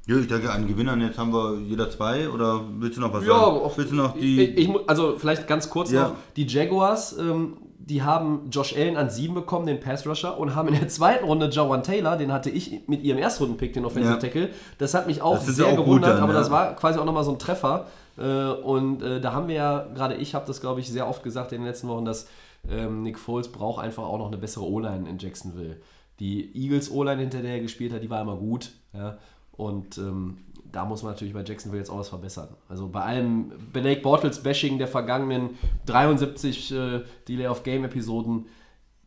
Ja, 0.08 0.18
ich 0.18 0.28
denke, 0.28 0.52
an 0.52 0.68
Gewinnern 0.68 1.00
jetzt 1.02 1.20
haben 1.20 1.32
wir 1.32 1.60
jeder 1.60 1.90
zwei 1.92 2.28
oder 2.30 2.62
willst 2.80 2.98
du 2.98 3.02
noch 3.02 3.14
was 3.14 3.24
Ja, 3.26 3.34
sagen? 3.40 3.58
auch- 3.58 3.78
willst 3.78 3.92
du 3.92 3.96
noch 3.96 4.16
Ich, 4.16 4.22
die. 4.22 4.44
ich, 4.46 4.68
mu- 4.68 4.80
also 4.88 5.16
vielleicht 5.18 5.48
ganz 5.48 5.70
kurz 5.70 5.92
Ja. 5.92 6.10
noch. 6.10 6.16
Die 6.36 6.48
Jaguars, 6.48 7.16
ähm, 7.20 7.58
die 7.78 8.02
haben 8.02 8.50
Josh 8.50 8.76
Allen 8.76 8.98
an 8.98 9.10
7 9.12 9.36
bekommen, 9.36 9.68
den 9.68 9.80
Pass 9.80 10.08
Rusher, 10.08 10.40
und 10.40 10.56
haben 10.56 10.70
in 10.70 10.80
der 10.80 10.88
zweiten 10.88 11.26
Runde 11.26 11.50
Jawan 11.52 11.84
Taylor, 11.84 12.18
den 12.18 12.32
hatte 12.32 12.50
ich 12.50 12.82
mit 12.88 13.04
ihrem 13.04 13.20
Erstrunden-Pick, 13.20 13.74
den 13.74 13.86
Offensive. 13.86 14.18
Tackle. 14.18 14.50
Das 14.80 14.94
hat 14.96 15.06
mich 15.08 15.22
auch 15.22 15.40
sehr 15.40 15.68
auch 15.68 15.76
gewundert, 15.78 16.16
dann, 16.16 16.24
aber 16.24 16.34
ja. 16.34 16.40
das 16.40 16.50
war 16.50 16.76
quasi 16.76 16.98
auch 16.98 17.06
nochmal 17.06 17.24
so 17.24 17.32
ein 17.32 17.40
Treffer. 17.40 17.86
Äh, 18.18 18.52
und 18.52 19.02
äh, 19.02 19.22
da 19.22 19.34
haben 19.34 19.48
wir 19.48 19.56
ja, 19.56 19.88
gerade 19.94 20.16
ich 20.16 20.36
habe 20.36 20.46
das, 20.46 20.62
glaube 20.62 20.80
ich, 20.80 20.90
sehr 20.90 21.08
oft 21.08 21.24
gesagt 21.24 21.52
in 21.52 21.62
den 21.62 21.68
letzten 21.68 21.88
Wochen, 21.88 22.06
dass 22.06 22.28
ähm, 22.70 23.04
Nick 23.04 23.18
Foles 23.18 23.52
braucht 23.52 23.84
einfach 23.84 24.04
auch 24.04 24.18
noch 24.18 24.28
eine 24.28 24.38
bessere 24.38 24.66
O-Line 24.66 25.10
in 25.10 25.18
Jacksonville. 25.18 25.78
Die 26.20 26.56
Eagles 26.56 26.92
O-Line, 26.92 27.22
hinter 27.22 27.42
der 27.42 27.54
er 27.54 27.62
gespielt 27.62 27.94
hat, 27.94 28.04
die 28.04 28.10
war 28.10 28.22
immer 28.22 28.36
gut. 28.36 28.72
Ja? 28.94 29.18
Und 29.54 29.98
ähm, 29.98 30.38
da 30.72 30.86
muss 30.86 31.04
man 31.04 31.14
natürlich 31.14 31.34
bei 31.34 31.44
Jacksonville 31.44 31.82
jetzt 31.82 31.90
auch 31.90 32.00
was 32.00 32.10
verbessern. 32.10 32.50
Also 32.70 32.88
bei 32.88 33.02
allem 33.02 33.52
Blake 33.74 34.02
Bortles 34.02 34.42
Bashing 34.42 34.78
der 34.78 34.88
vergangenen 34.88 35.58
73 35.86 36.72
äh, 36.72 37.02
Delay 37.28 37.48
of 37.48 37.64
Game 37.64 37.84
Episoden, 37.84 38.46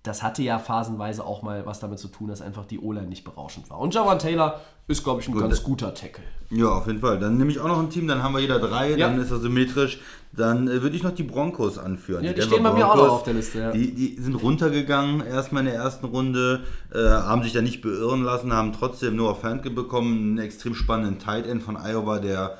das 0.05 0.23
hatte 0.23 0.43
ja 0.43 0.59
phasenweise 0.59 1.25
auch 1.25 1.43
mal 1.43 1.65
was 1.65 1.81
damit 1.81 1.99
zu 1.99 2.09
tun, 2.09 2.29
dass 2.29 2.43
einfach 2.43 2.67
die 2.67 2.79
O-Line 2.79 3.07
nicht 3.07 3.25
berauschend 3.25 3.71
war. 3.71 3.81
Und 3.81 3.95
Jawan 3.95 4.19
Taylor 4.19 4.61
ist, 4.87 5.03
glaube 5.03 5.23
ich, 5.23 5.29
ein 5.29 5.35
ganz 5.35 5.63
guter 5.63 5.95
Tackle. 5.95 6.23
Ja, 6.51 6.69
auf 6.69 6.87
jeden 6.87 7.01
Fall. 7.01 7.19
Dann 7.19 7.39
nehme 7.39 7.51
ich 7.51 7.59
auch 7.59 7.69
noch 7.69 7.79
ein 7.79 7.89
Team, 7.89 8.07
dann 8.07 8.23
haben 8.23 8.35
wir 8.35 8.41
jeder 8.41 8.59
drei, 8.59 8.91
Ja. 8.91 9.09
dann 9.09 9.19
ist 9.19 9.31
das 9.31 9.41
symmetrisch. 9.41 9.99
Dann 10.33 10.69
äh, 10.69 10.83
würde 10.83 10.95
ich 10.95 11.03
noch 11.03 11.15
die 11.15 11.23
Broncos 11.23 11.79
anführen. 11.79 12.23
Ja, 12.23 12.35
die 12.35 12.41
Denver 12.41 12.53
stehen 12.53 12.65
bei 12.65 12.73
mir 12.75 12.87
auch 12.87 12.97
noch 12.97 13.09
auf 13.13 13.23
der 13.23 13.33
Liste, 13.33 13.61
ja. 13.61 13.73
Die, 13.73 13.95
die 13.95 14.21
sind 14.21 14.35
runtergegangen, 14.35 15.27
erstmal 15.27 15.65
in 15.65 15.73
der 15.73 15.81
ersten 15.81 16.05
Runde, 16.05 16.65
äh, 16.93 16.99
haben 16.99 17.43
sich 17.43 17.55
da 17.55 17.63
nicht 17.63 17.81
beirren 17.81 18.23
lassen, 18.23 18.53
haben 18.53 18.75
trotzdem 18.75 19.17
Noah 19.17 19.37
Fantke 19.37 19.71
bekommen, 19.71 20.19
einen 20.19 20.39
extrem 20.39 20.75
spannenden 20.75 21.19
Tight 21.19 21.47
End 21.47 21.63
von 21.63 21.79
Iowa, 21.79 22.19
der 22.19 22.59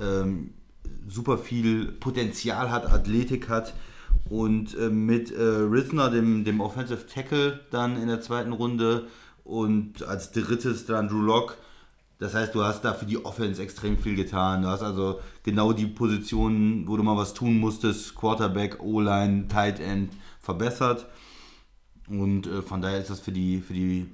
ähm, 0.00 0.54
super 1.08 1.36
viel 1.36 1.92
Potenzial 1.92 2.70
hat, 2.70 2.90
Athletik 2.90 3.50
hat. 3.50 3.74
Und 4.28 4.76
äh, 4.76 4.88
mit 4.88 5.30
äh, 5.30 5.40
Risner, 5.42 6.10
dem, 6.10 6.44
dem 6.44 6.60
Offensive 6.60 7.06
Tackle, 7.06 7.60
dann 7.70 8.00
in 8.00 8.08
der 8.08 8.20
zweiten 8.20 8.52
Runde 8.52 9.06
und 9.44 10.02
als 10.02 10.32
drittes 10.32 10.86
dann 10.86 11.08
Drew 11.08 11.22
Lock. 11.22 11.56
Das 12.18 12.34
heißt, 12.34 12.54
du 12.54 12.64
hast 12.64 12.82
da 12.82 12.94
für 12.94 13.04
die 13.06 13.24
Offense 13.24 13.62
extrem 13.62 13.98
viel 13.98 14.16
getan. 14.16 14.62
Du 14.62 14.68
hast 14.68 14.82
also 14.82 15.20
genau 15.42 15.72
die 15.72 15.86
Positionen, 15.86 16.88
wo 16.88 16.96
du 16.96 17.02
mal 17.02 17.16
was 17.16 17.34
tun 17.34 17.58
musstest, 17.60 18.14
Quarterback, 18.14 18.82
O-Line, 18.82 19.48
Tight 19.48 19.78
End, 19.80 20.12
verbessert. 20.40 21.06
Und 22.08 22.46
äh, 22.46 22.62
von 22.62 22.80
daher 22.80 22.98
ist 23.00 23.10
das 23.10 23.20
für 23.20 23.32
die, 23.32 23.60
für 23.60 23.74
die 23.74 24.06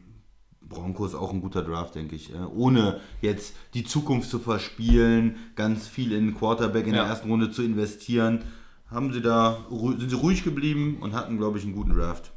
Broncos 0.62 1.14
auch 1.14 1.32
ein 1.32 1.40
guter 1.40 1.62
Draft, 1.62 1.94
denke 1.94 2.16
ich. 2.16 2.32
Ohne 2.54 3.00
jetzt 3.20 3.54
die 3.74 3.84
Zukunft 3.84 4.30
zu 4.30 4.38
verspielen, 4.38 5.36
ganz 5.54 5.86
viel 5.86 6.12
in 6.12 6.34
Quarterback 6.34 6.86
in 6.86 6.94
Ja. 6.94 7.02
der 7.02 7.10
ersten 7.10 7.30
Runde 7.30 7.50
zu 7.50 7.62
investieren, 7.62 8.42
haben 8.92 9.12
sie 9.12 9.22
da, 9.22 9.58
sind 9.70 10.10
sie 10.10 10.16
ruhig 10.16 10.44
geblieben 10.44 10.98
und 11.00 11.14
hatten, 11.14 11.38
glaube 11.38 11.58
ich, 11.58 11.64
einen 11.64 11.74
guten 11.74 11.94
Draft. 11.94 12.32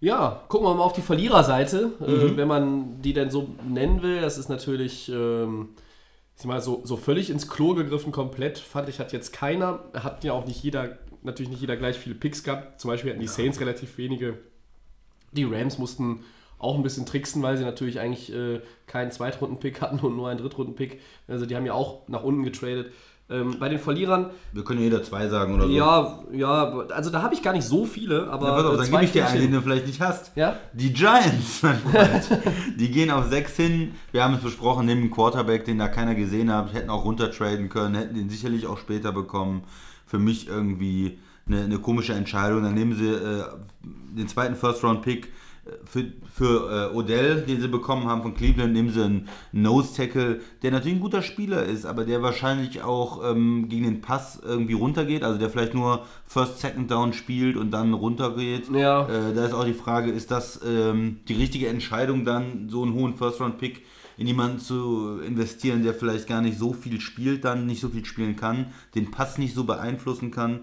Ja, 0.00 0.44
gucken 0.48 0.66
wir 0.66 0.74
mal 0.74 0.84
auf 0.84 0.92
die 0.92 1.02
Verliererseite, 1.02 1.92
äh, 2.00 2.36
wenn 2.36 2.46
man 2.46 3.02
die 3.02 3.12
denn 3.12 3.30
so 3.30 3.48
nennen 3.68 4.02
will. 4.02 4.20
Das 4.20 4.38
ist 4.38 4.48
natürlich, 4.48 5.08
ähm, 5.08 5.70
ich 6.38 6.44
mal, 6.44 6.60
so, 6.60 6.82
so 6.84 6.96
völlig 6.96 7.30
ins 7.30 7.48
Klo 7.48 7.74
gegriffen 7.74 8.12
komplett, 8.12 8.58
fand 8.58 8.88
ich, 8.88 9.00
hat 9.00 9.12
jetzt 9.12 9.32
keiner. 9.32 9.80
Hat 9.94 10.22
ja 10.22 10.32
auch 10.32 10.46
nicht 10.46 10.62
jeder, 10.62 10.98
natürlich 11.22 11.50
nicht 11.50 11.60
jeder 11.60 11.76
gleich 11.76 11.98
viele 11.98 12.14
Picks 12.14 12.44
gehabt. 12.44 12.80
Zum 12.80 12.90
Beispiel 12.90 13.10
hatten 13.10 13.20
die 13.20 13.26
Saints 13.26 13.58
relativ 13.60 13.98
wenige. 13.98 14.38
Die 15.32 15.44
Rams 15.44 15.78
mussten 15.78 16.20
auch 16.58 16.76
ein 16.76 16.82
bisschen 16.82 17.06
tricksen, 17.06 17.42
weil 17.42 17.56
sie 17.56 17.64
natürlich 17.64 17.98
eigentlich 17.98 18.32
äh, 18.32 18.60
keinen 18.86 19.10
Zweitrunden-Pick 19.10 19.80
hatten 19.80 19.98
und 19.98 20.16
nur 20.16 20.28
einen 20.28 20.40
Drittrunden-Pick. 20.40 21.00
Also 21.26 21.44
die 21.44 21.56
haben 21.56 21.66
ja 21.66 21.72
auch 21.72 22.06
nach 22.08 22.22
unten 22.22 22.44
getradet. 22.44 22.92
Ähm, 23.30 23.56
bei 23.58 23.68
den 23.68 23.78
Verlierern, 23.78 24.30
Wir 24.54 24.64
können 24.64 24.78
ja 24.78 24.84
jeder 24.86 25.02
zwei 25.02 25.28
sagen 25.28 25.54
oder 25.54 25.66
so. 25.66 25.70
ja, 25.72 26.18
ja, 26.32 26.78
also 26.94 27.10
da 27.10 27.20
habe 27.20 27.34
ich 27.34 27.42
gar 27.42 27.52
nicht 27.52 27.66
so 27.66 27.84
viele, 27.84 28.26
aber 28.30 28.46
Ja, 28.48 28.54
pass 28.54 28.64
auf, 28.64 28.74
äh, 28.74 28.76
dann 28.78 28.90
gebe 28.90 29.04
ich 29.04 29.12
dir 29.12 29.26
einen, 29.28 29.40
den 29.42 29.52
du 29.52 29.60
vielleicht 29.60 29.86
nicht 29.86 30.00
hast. 30.00 30.32
Ja? 30.34 30.56
Die 30.72 30.94
Giants, 30.94 31.62
mein 31.62 31.78
Freund. 31.78 32.40
die 32.78 32.90
gehen 32.90 33.10
auf 33.10 33.28
6 33.28 33.54
hin. 33.56 33.94
Wir 34.12 34.24
haben 34.24 34.34
es 34.34 34.40
besprochen, 34.40 34.86
nehmen 34.86 35.02
einen 35.02 35.10
Quarterback, 35.10 35.66
den 35.66 35.78
da 35.78 35.88
keiner 35.88 36.14
gesehen 36.14 36.50
hat, 36.50 36.72
hätten 36.72 36.88
auch 36.88 37.04
runtertraden 37.04 37.68
können, 37.68 37.94
hätten 37.96 38.14
den 38.14 38.30
sicherlich 38.30 38.66
auch 38.66 38.78
später 38.78 39.12
bekommen. 39.12 39.64
Für 40.06 40.18
mich 40.18 40.48
irgendwie 40.48 41.18
eine, 41.46 41.64
eine 41.64 41.78
komische 41.80 42.14
Entscheidung. 42.14 42.62
Dann 42.62 42.72
nehmen 42.72 42.94
sie 42.96 43.08
äh, 43.08 43.44
den 44.16 44.26
zweiten 44.26 44.56
First-Round-Pick 44.56 45.30
für, 45.84 46.04
für 46.32 46.90
äh, 46.92 46.96
Odell, 46.96 47.42
den 47.42 47.60
sie 47.60 47.68
bekommen 47.68 48.06
haben 48.06 48.22
von 48.22 48.34
Cleveland, 48.34 48.72
nehmen 48.72 48.90
sie 48.90 49.04
einen 49.04 49.28
Nose-Tackle, 49.52 50.40
der 50.62 50.70
natürlich 50.70 50.96
ein 50.96 51.00
guter 51.00 51.22
Spieler 51.22 51.64
ist, 51.64 51.86
aber 51.86 52.04
der 52.04 52.22
wahrscheinlich 52.22 52.82
auch 52.82 53.22
ähm, 53.24 53.68
gegen 53.68 53.84
den 53.84 54.00
Pass 54.00 54.40
irgendwie 54.44 54.74
runtergeht, 54.74 55.22
also 55.22 55.38
der 55.38 55.50
vielleicht 55.50 55.74
nur 55.74 56.04
First, 56.26 56.60
Second 56.60 56.90
Down 56.90 57.12
spielt 57.12 57.56
und 57.56 57.70
dann 57.70 57.94
runtergeht. 57.94 58.70
Ja. 58.70 59.08
Äh, 59.08 59.34
da 59.34 59.46
ist 59.46 59.54
auch 59.54 59.64
die 59.64 59.74
Frage, 59.74 60.10
ist 60.10 60.30
das 60.30 60.60
ähm, 60.66 61.20
die 61.28 61.34
richtige 61.34 61.68
Entscheidung, 61.68 62.24
dann 62.24 62.68
so 62.68 62.82
einen 62.82 62.94
hohen 62.94 63.14
First-Round-Pick 63.14 63.82
in 64.16 64.26
jemanden 64.26 64.58
zu 64.58 65.20
investieren, 65.20 65.84
der 65.84 65.94
vielleicht 65.94 66.26
gar 66.26 66.42
nicht 66.42 66.58
so 66.58 66.72
viel 66.72 67.00
spielt, 67.00 67.44
dann 67.44 67.66
nicht 67.66 67.80
so 67.80 67.88
viel 67.88 68.04
spielen 68.04 68.36
kann, 68.36 68.66
den 68.94 69.10
Pass 69.10 69.38
nicht 69.38 69.54
so 69.54 69.64
beeinflussen 69.64 70.30
kann. 70.30 70.60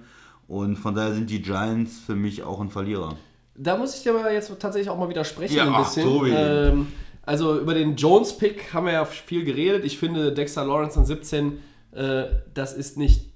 Und 0.47 0.75
von 0.75 0.93
daher 0.93 1.13
sind 1.13 1.29
die 1.29 1.41
Giants 1.41 1.99
für 2.05 2.15
mich 2.15 2.43
auch 2.43 2.59
ein 2.59 2.69
Verlierer. 2.69 3.17
Da 3.57 3.77
muss 3.77 3.95
ich 3.95 4.03
dir 4.03 4.13
aber 4.13 4.31
jetzt 4.31 4.51
tatsächlich 4.59 4.89
auch 4.89 4.97
mal 4.97 5.09
widersprechen 5.09 5.55
Ja, 5.55 5.73
ein 5.73 5.83
bisschen. 5.83 6.03
Tobi. 6.03 6.31
Ähm, 6.31 6.87
also 7.23 7.59
über 7.59 7.73
den 7.73 7.95
Jones-Pick 7.95 8.73
haben 8.73 8.85
wir 8.85 8.93
ja 8.93 9.05
viel 9.05 9.43
geredet. 9.43 9.85
Ich 9.85 9.97
finde 9.97 10.33
Dexter 10.33 10.65
Lawrence 10.65 10.99
an 10.99 11.05
17, 11.05 11.59
äh, 11.93 12.25
das 12.53 12.73
ist 12.73 12.97
nicht 12.97 13.31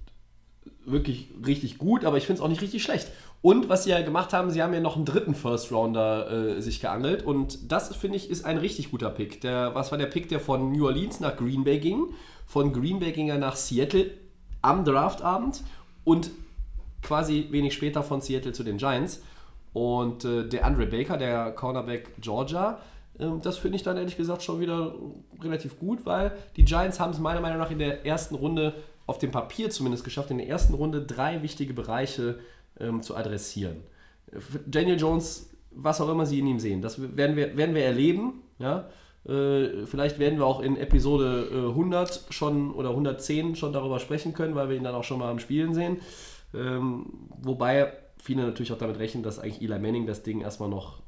wirklich 0.86 1.30
richtig 1.46 1.78
gut, 1.78 2.06
aber 2.06 2.18
ich 2.18 2.26
finde 2.26 2.40
es 2.40 2.46
auch 2.46 2.50
nicht 2.50 2.62
richtig 2.62 2.84
schlecht. 2.84 3.08
Und 3.42 3.70
was 3.70 3.86
sie 3.86 3.92
ja 3.92 4.02
gemacht 4.02 4.34
haben, 4.34 4.52
sie 4.52 4.62
haben 4.62 4.74
ja 4.74 4.82
noch 4.82 4.98
einen 4.98 5.06
dritten 5.06 5.34
First-Rounder 5.34 6.58
äh, 6.58 6.62
sich 6.62 6.82
geangelt 6.82 7.24
und 7.24 7.72
das, 7.72 7.96
finde 7.96 8.18
ich, 8.18 8.30
ist 8.30 8.44
ein 8.44 8.58
richtig 8.58 8.92
guter 8.92 9.10
Pick. 9.10 9.40
Der, 9.42 9.74
was 9.76 9.92
war 9.92 9.98
der 9.98 10.08
Pick, 10.08 10.28
der 10.28 10.42
von 10.42 10.74
New 10.74 10.86
Orleans 10.86 11.22
nach 11.22 11.38
Green 11.38 11.64
Bay 11.64 11.80
ging? 11.80 12.14
Von 12.46 12.74
Green 12.74 13.00
Bay 13.00 13.14
ging 13.14 13.30
er 13.30 13.38
nach 13.38 13.56
Seattle 13.56 14.12
am 14.62 14.84
Draftabend 14.84 15.64
und 16.04 16.32
quasi 17.02 17.48
wenig 17.52 17.74
später 17.74 18.04
von 18.04 18.20
Seattle 18.20 18.52
zu 18.52 18.64
den 18.64 18.78
Giants. 18.78 19.22
Und 19.74 20.26
äh, 20.26 20.48
der 20.48 20.66
Andre 20.66 20.88
Baker, 20.88 21.18
der 21.18 21.52
Cornerback 21.52 22.22
Georgia, 22.22 22.80
ähm, 23.20 23.42
das 23.42 23.58
finde 23.58 23.76
ich 23.76 23.84
dann 23.84 23.98
ehrlich 23.98 24.18
gesagt 24.18 24.42
schon 24.42 24.60
wieder 24.60 24.96
relativ 25.42 25.80
gut, 25.80 26.06
weil 26.06 26.32
die 26.56 26.66
Giants 26.66 27.00
haben 27.00 27.12
es 27.12 27.20
meiner 27.20 27.42
Meinung 27.42 27.60
nach 27.60 27.72
in 27.72 27.80
der 27.80 28.06
ersten 28.06 28.36
Runde, 28.36 28.74
auf 29.06 29.18
dem 29.18 29.32
Papier 29.32 29.72
zumindest 29.72 30.04
geschafft, 30.04 30.30
in 30.30 30.38
der 30.38 30.48
ersten 30.48 30.76
Runde 30.76 31.02
drei 31.02 31.42
wichtige 31.42 31.74
Bereiche 31.74 32.40
ähm, 32.80 33.02
zu 33.02 33.16
adressieren. 33.16 33.78
Äh, 34.32 34.40
Daniel 34.66 35.00
Jones, 35.00 35.50
was 35.72 36.00
auch 36.02 36.10
immer 36.10 36.26
sie 36.26 36.40
in 36.40 36.48
ihm 36.48 36.60
sehen, 36.60 36.82
das 36.82 37.02
werden 37.18 37.36
wir, 37.36 37.58
werden 37.58 37.76
wir 37.76 37.84
erleben. 37.84 38.42
Ja? 38.60 38.90
Äh, 39.28 39.86
vielleicht 39.86 40.20
werden 40.20 40.40
wir 40.40 40.46
auch 40.46 40.62
in 40.62 40.78
Episode 40.78 41.50
äh, 41.52 41.70
100 41.70 42.28
schon 42.30 42.72
oder 42.72 42.90
110 42.90 43.56
schon 43.56 43.74
darüber 43.74 44.00
sprechen 44.00 44.34
können, 44.34 44.56
weil 44.56 44.70
wir 44.70 44.78
ihn 44.78 44.84
dann 44.84 44.96
auch 44.96 45.04
schon 45.04 45.20
mal 45.20 45.30
am 45.30 45.40
Spielen 45.40 45.74
sehen. 45.74 45.98
Ähm, 46.54 47.08
wobei 47.42 47.94
viele 48.22 48.44
natürlich 48.44 48.72
auch 48.74 48.78
damit 48.78 49.00
rechnen, 49.00 49.24
dass 49.24 49.40
eigentlich 49.40 49.62
Eli 49.62 49.80
Manning 49.80 50.06
das 50.06 50.24
Ding 50.24 50.42
erstmal 50.42 50.70
noch 50.70 51.00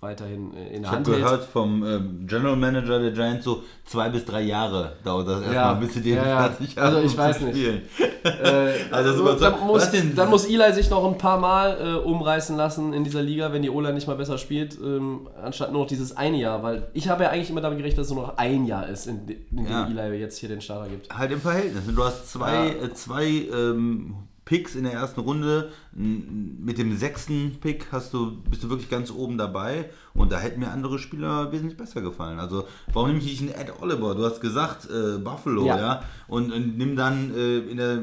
weiterhin 0.00 0.52
äh, 0.54 0.66
in 0.68 0.72
der 0.72 0.80
Ich 0.82 0.86
habe 0.88 0.96
Hand 0.96 1.08
hält. 1.08 1.18
gehört 1.18 1.44
vom 1.44 1.82
ähm, 1.84 2.26
General 2.26 2.54
Manager 2.54 2.98
der 3.00 3.12
Giants 3.12 3.44
so 3.46 3.62
zwei 3.86 4.10
bis 4.10 4.26
drei 4.26 4.42
Jahre 4.42 4.92
dauert 5.02 5.26
das 5.26 5.36
erstmal, 5.40 5.54
Ja, 5.54 5.72
bis 5.72 5.94
sie 5.94 6.02
den 6.02 6.16
ja, 6.16 6.22
fertig 6.48 6.78
Also 6.78 6.98
ich 7.00 7.12
um 7.12 7.16
weiß 7.18 7.40
nicht. 7.40 7.56
spielen. 7.56 7.82
Äh, 8.22 8.72
Also 8.90 9.10
das 9.12 9.20
überzeugt- 9.20 9.58
dann, 9.60 9.66
muss, 9.66 9.90
dann 10.14 10.28
muss 10.30 10.44
Eli 10.46 10.72
sich 10.74 10.90
noch 10.90 11.02
ein 11.10 11.16
paar 11.16 11.38
Mal 11.38 11.78
äh, 11.80 11.94
umreißen 12.06 12.56
lassen 12.56 12.92
in 12.92 13.04
dieser 13.04 13.22
Liga, 13.22 13.52
wenn 13.54 13.62
die 13.62 13.70
Ola 13.70 13.90
nicht 13.92 14.06
mal 14.06 14.16
besser 14.16 14.36
spielt, 14.36 14.76
ähm, 14.82 15.28
anstatt 15.42 15.72
nur 15.72 15.80
noch 15.82 15.88
dieses 15.88 16.14
eine 16.14 16.36
Jahr. 16.36 16.62
Weil 16.62 16.88
ich 16.92 17.08
habe 17.08 17.24
ja 17.24 17.30
eigentlich 17.30 17.48
immer 17.50 17.62
damit 17.62 17.78
gerechnet, 17.78 18.00
dass 18.00 18.08
es 18.08 18.12
nur 18.14 18.26
noch 18.26 18.36
ein 18.36 18.66
Jahr 18.66 18.86
ist, 18.88 19.06
in, 19.06 19.26
in 19.26 19.56
dem 19.56 19.66
Ja. 19.66 19.86
Eli 19.88 20.18
jetzt 20.20 20.36
hier 20.38 20.50
den 20.50 20.60
Starter 20.60 20.90
gibt. 20.90 21.08
Halt 21.16 21.32
im 21.32 21.40
Verhältnis. 21.40 21.82
Du 21.86 22.04
hast 22.04 22.30
zwei, 22.30 22.66
Ja. 22.66 22.84
äh, 22.84 22.92
zwei 22.92 23.24
ähm, 23.26 24.14
Picks 24.46 24.76
in 24.76 24.84
der 24.84 24.94
ersten 24.94 25.20
Runde. 25.20 25.70
Mit 25.92 26.78
dem 26.78 26.96
sechsten 26.96 27.58
Pick 27.60 27.88
hast 27.92 28.14
du, 28.14 28.40
bist 28.48 28.62
du 28.62 28.70
wirklich 28.70 28.88
ganz 28.88 29.10
oben 29.10 29.36
dabei. 29.36 29.90
Und 30.14 30.32
da 30.32 30.38
hätten 30.38 30.60
mir 30.60 30.70
andere 30.70 30.98
Spieler 30.98 31.52
wesentlich 31.52 31.76
besser 31.76 32.00
gefallen. 32.00 32.40
Also 32.40 32.66
warum 32.92 33.08
nehme 33.08 33.20
ich 33.20 33.26
nicht 33.26 33.54
einen 33.54 33.68
Ed 33.68 33.74
Oliver? 33.82 34.14
Du 34.14 34.24
hast 34.24 34.40
gesagt 34.40 34.88
äh, 34.88 35.18
Buffalo, 35.18 35.66
ja. 35.66 35.78
Ja. 35.78 36.02
Und, 36.28 36.52
und 36.52 36.78
nimm 36.78 36.96
dann 36.96 37.34
äh, 37.34 37.58
in 37.58 37.76
der, 37.76 38.02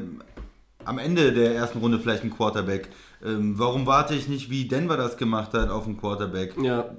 am 0.84 0.98
Ende 0.98 1.32
der 1.32 1.54
ersten 1.56 1.78
Runde 1.78 1.98
vielleicht 1.98 2.22
einen 2.22 2.36
Quarterback. 2.36 2.90
Ähm, 3.24 3.58
warum 3.58 3.86
warte 3.86 4.14
ich 4.14 4.28
nicht, 4.28 4.50
wie 4.50 4.68
Denver 4.68 4.98
das 4.98 5.16
gemacht 5.16 5.54
hat, 5.54 5.70
auf 5.70 5.86
einen 5.86 5.98
Quarterback? 5.98 6.56
Ja, 6.62 6.90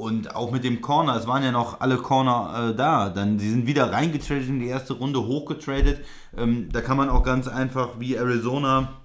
Und 0.00 0.34
auch 0.34 0.50
mit 0.50 0.64
dem 0.64 0.80
Corner, 0.80 1.14
es 1.16 1.26
waren 1.26 1.42
ja 1.42 1.52
noch 1.52 1.80
alle 1.80 1.98
Corner 1.98 2.70
äh, 2.70 2.74
da. 2.74 3.10
Dann, 3.10 3.38
sie 3.38 3.50
sind 3.50 3.66
wieder 3.66 3.92
reingetradet 3.92 4.48
in 4.48 4.58
die 4.58 4.66
erste 4.66 4.94
Runde, 4.94 5.26
hochgetradet. 5.26 6.00
Ähm, 6.36 6.70
da 6.72 6.80
kann 6.80 6.96
man 6.96 7.10
auch 7.10 7.22
ganz 7.22 7.48
einfach 7.48 7.90
wie 7.98 8.14
Arizona 8.14 9.00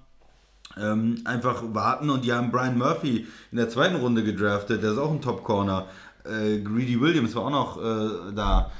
ähm, 0.77 1.21
einfach 1.25 1.63
warten 1.73 2.09
und 2.09 2.23
die 2.23 2.33
haben 2.33 2.51
Brian 2.51 2.77
Murphy 2.77 3.25
in 3.51 3.57
der 3.57 3.69
zweiten 3.69 3.97
Runde 3.97 4.23
gedraftet, 4.23 4.83
der 4.83 4.91
ist 4.93 4.97
auch 4.97 5.11
ein 5.11 5.21
Top-Corner. 5.21 5.85
Äh, 6.23 6.59
Greedy 6.59 6.99
Williams 6.99 7.35
war 7.35 7.43
auch 7.43 7.49
noch 7.49 7.77
äh, 7.77 8.33
da. 8.33 8.71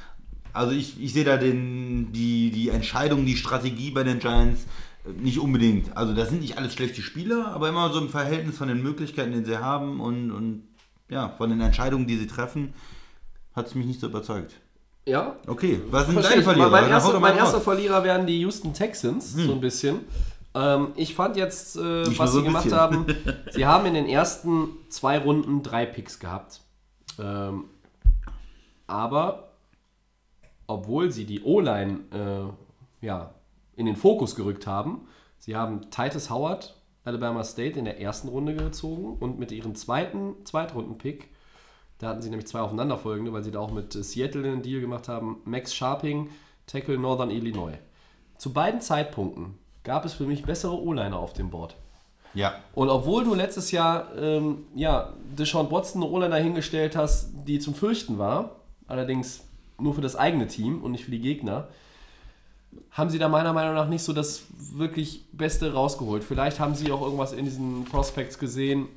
Also 0.53 0.71
ich, 0.71 1.01
ich 1.01 1.11
sehe 1.11 1.25
da 1.25 1.35
den, 1.35 2.13
die, 2.13 2.49
die 2.51 2.69
Entscheidung, 2.69 3.25
die 3.25 3.35
Strategie 3.35 3.91
bei 3.91 4.03
den 4.03 4.19
Giants 4.19 4.67
äh, 5.05 5.11
nicht 5.21 5.39
unbedingt. 5.39 5.95
Also 5.97 6.13
das 6.13 6.29
sind 6.29 6.41
nicht 6.41 6.57
alles 6.57 6.73
schlechte 6.73 7.01
Spieler, 7.01 7.47
aber 7.53 7.69
immer 7.69 7.91
so 7.91 7.99
im 7.99 8.09
Verhältnis 8.09 8.57
von 8.57 8.69
den 8.69 8.81
Möglichkeiten, 8.81 9.33
die 9.33 9.43
sie 9.43 9.57
haben 9.57 9.99
und, 9.99 10.31
und 10.31 10.63
ja, 11.09 11.29
von 11.29 11.49
den 11.49 11.61
Entscheidungen, 11.61 12.07
die 12.07 12.17
sie 12.17 12.27
treffen, 12.27 12.73
hat 13.55 13.67
es 13.67 13.75
mich 13.75 13.85
nicht 13.85 13.99
so 13.99 14.07
überzeugt. 14.07 14.55
Ja, 15.07 15.35
Okay, 15.45 15.79
was 15.91 16.05
sind 16.05 16.13
Verstehe 16.13 16.37
deine. 16.37 16.43
Verlierer? 16.43 16.69
Mein, 16.69 16.89
erster, 16.89 17.19
mein 17.19 17.37
erster. 17.37 17.61
Verlierer 17.61 18.03
wären 18.03 18.25
die 18.25 18.39
Houston 18.39 18.73
Texans, 18.73 19.33
so 19.33 19.51
ein 19.51 19.61
bisschen. 19.61 19.99
Ähm, 20.55 20.93
ich 20.95 21.13
fand 21.13 21.35
jetzt, 21.37 21.75
äh, 21.75 22.17
was 22.17 22.31
so 22.31 22.39
sie 22.39 22.45
gemacht 22.45 22.63
bisschen. 22.63 22.79
haben, 22.79 23.05
sie 23.51 23.65
haben 23.67 23.85
in 23.85 23.93
den 23.93 24.07
ersten 24.07 24.69
zwei 24.89 25.19
Runden 25.19 25.61
drei 25.61 25.85
Picks 25.85 26.19
gehabt. 26.19 26.61
Ähm, 27.19 27.65
aber 28.87 29.51
obwohl 30.67 31.11
sie 31.11 31.25
die 31.25 31.43
O-Line 31.43 31.99
äh, 33.01 33.05
ja, 33.05 33.31
in 33.75 33.85
den 33.85 33.95
Fokus 33.95 34.35
gerückt 34.35 34.65
haben, 34.65 35.07
sie 35.37 35.55
haben 35.55 35.91
Titus 35.91 36.29
Howard, 36.29 36.74
Alabama 37.05 37.43
State, 37.43 37.79
in 37.79 37.85
der 37.85 38.01
ersten 38.01 38.27
Runde 38.27 38.55
gezogen 38.55 39.15
und 39.19 39.39
mit 39.39 39.51
ihrem 39.51 39.75
zweiten 39.75 40.35
Zweitrunden-Pick 40.43 41.29
da 41.99 42.09
hatten 42.09 42.21
sie 42.21 42.29
nämlich 42.29 42.47
zwei 42.47 42.59
aufeinanderfolgende, 42.59 43.31
weil 43.31 43.43
sie 43.43 43.51
da 43.51 43.59
auch 43.59 43.71
mit 43.71 43.95
äh, 43.95 44.03
Seattle 44.03 44.43
einen 44.43 44.61
Deal 44.61 44.81
gemacht 44.81 45.07
haben. 45.07 45.37
Max 45.45 45.73
Sharping, 45.73 46.29
Tackle 46.67 46.97
Northern 46.97 47.31
Illinois. 47.31 47.77
Zu 48.37 48.51
beiden 48.51 48.81
Zeitpunkten 48.81 49.57
gab 49.83 50.03
es 50.03 50.13
für 50.13 50.25
mich 50.25 50.43
bessere 50.43 50.81
O-Liner 50.81 51.17
auf 51.17 51.33
dem 51.33 51.49
Board. 51.49 51.75
Ja, 52.33 52.55
Und 52.73 52.89
obwohl 52.89 53.23
du 53.23 53.33
letztes 53.33 53.71
Jahr 53.71 54.13
ähm, 54.17 54.65
ja, 54.75 55.13
Deshaun 55.37 55.71
Watson 55.71 56.03
eine 56.03 56.11
O-Liner 56.11 56.35
hingestellt 56.35 56.97
hast, 56.97 57.29
die 57.45 57.59
zum 57.59 57.75
Fürchten 57.75 58.17
war, 58.17 58.57
allerdings 58.87 59.45
nur 59.79 59.93
für 59.93 60.01
das 60.01 60.17
eigene 60.17 60.47
Team 60.47 60.83
und 60.83 60.91
nicht 60.91 61.05
für 61.05 61.11
die 61.11 61.21
Gegner, 61.21 61.69
haben 62.91 63.09
sie 63.09 63.19
da 63.19 63.27
meiner 63.27 63.53
Meinung 63.53 63.75
nach 63.75 63.87
nicht 63.87 64.03
so 64.03 64.13
das 64.13 64.43
wirklich 64.73 65.25
Beste 65.31 65.73
rausgeholt. 65.73 66.23
Vielleicht 66.23 66.59
haben 66.59 66.75
sie 66.75 66.91
auch 66.91 67.01
irgendwas 67.01 67.33
in 67.33 67.45
diesen 67.45 67.85
Prospects 67.85 68.39
gesehen, 68.39 68.87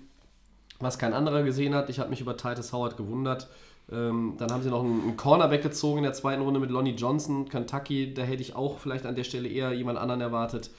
was 0.79 0.99
kein 0.99 1.13
anderer 1.13 1.43
gesehen 1.43 1.75
hat. 1.75 1.91
Ich 1.91 1.99
habe 1.99 2.11
mich 2.11 2.21
über 2.21 2.37
Titus 2.37 2.73
Howard 2.73 2.97
gewundert. 2.97 3.49
Ähm, 3.91 4.35
dann 4.39 4.53
haben 4.53 4.63
sie 4.63 4.71
noch 4.71 4.85
einen, 4.85 5.03
einen 5.03 5.17
Cornerback 5.17 5.63
gezogen 5.63 5.99
in 5.99 6.05
der 6.05 6.13
zweiten 6.13 6.43
Runde 6.43 6.61
mit 6.61 6.71
Lonnie 6.71 6.95
Johnson, 6.95 7.49
Kentucky. 7.49 8.13
Da 8.13 8.23
hätte 8.23 8.43
ich 8.43 8.55
auch 8.55 8.79
vielleicht 8.79 9.07
an 9.07 9.15
der 9.15 9.25
Stelle 9.25 9.49
eher 9.49 9.73
jemand 9.73 9.99
anderen 9.99 10.21
erwartet. 10.21 10.71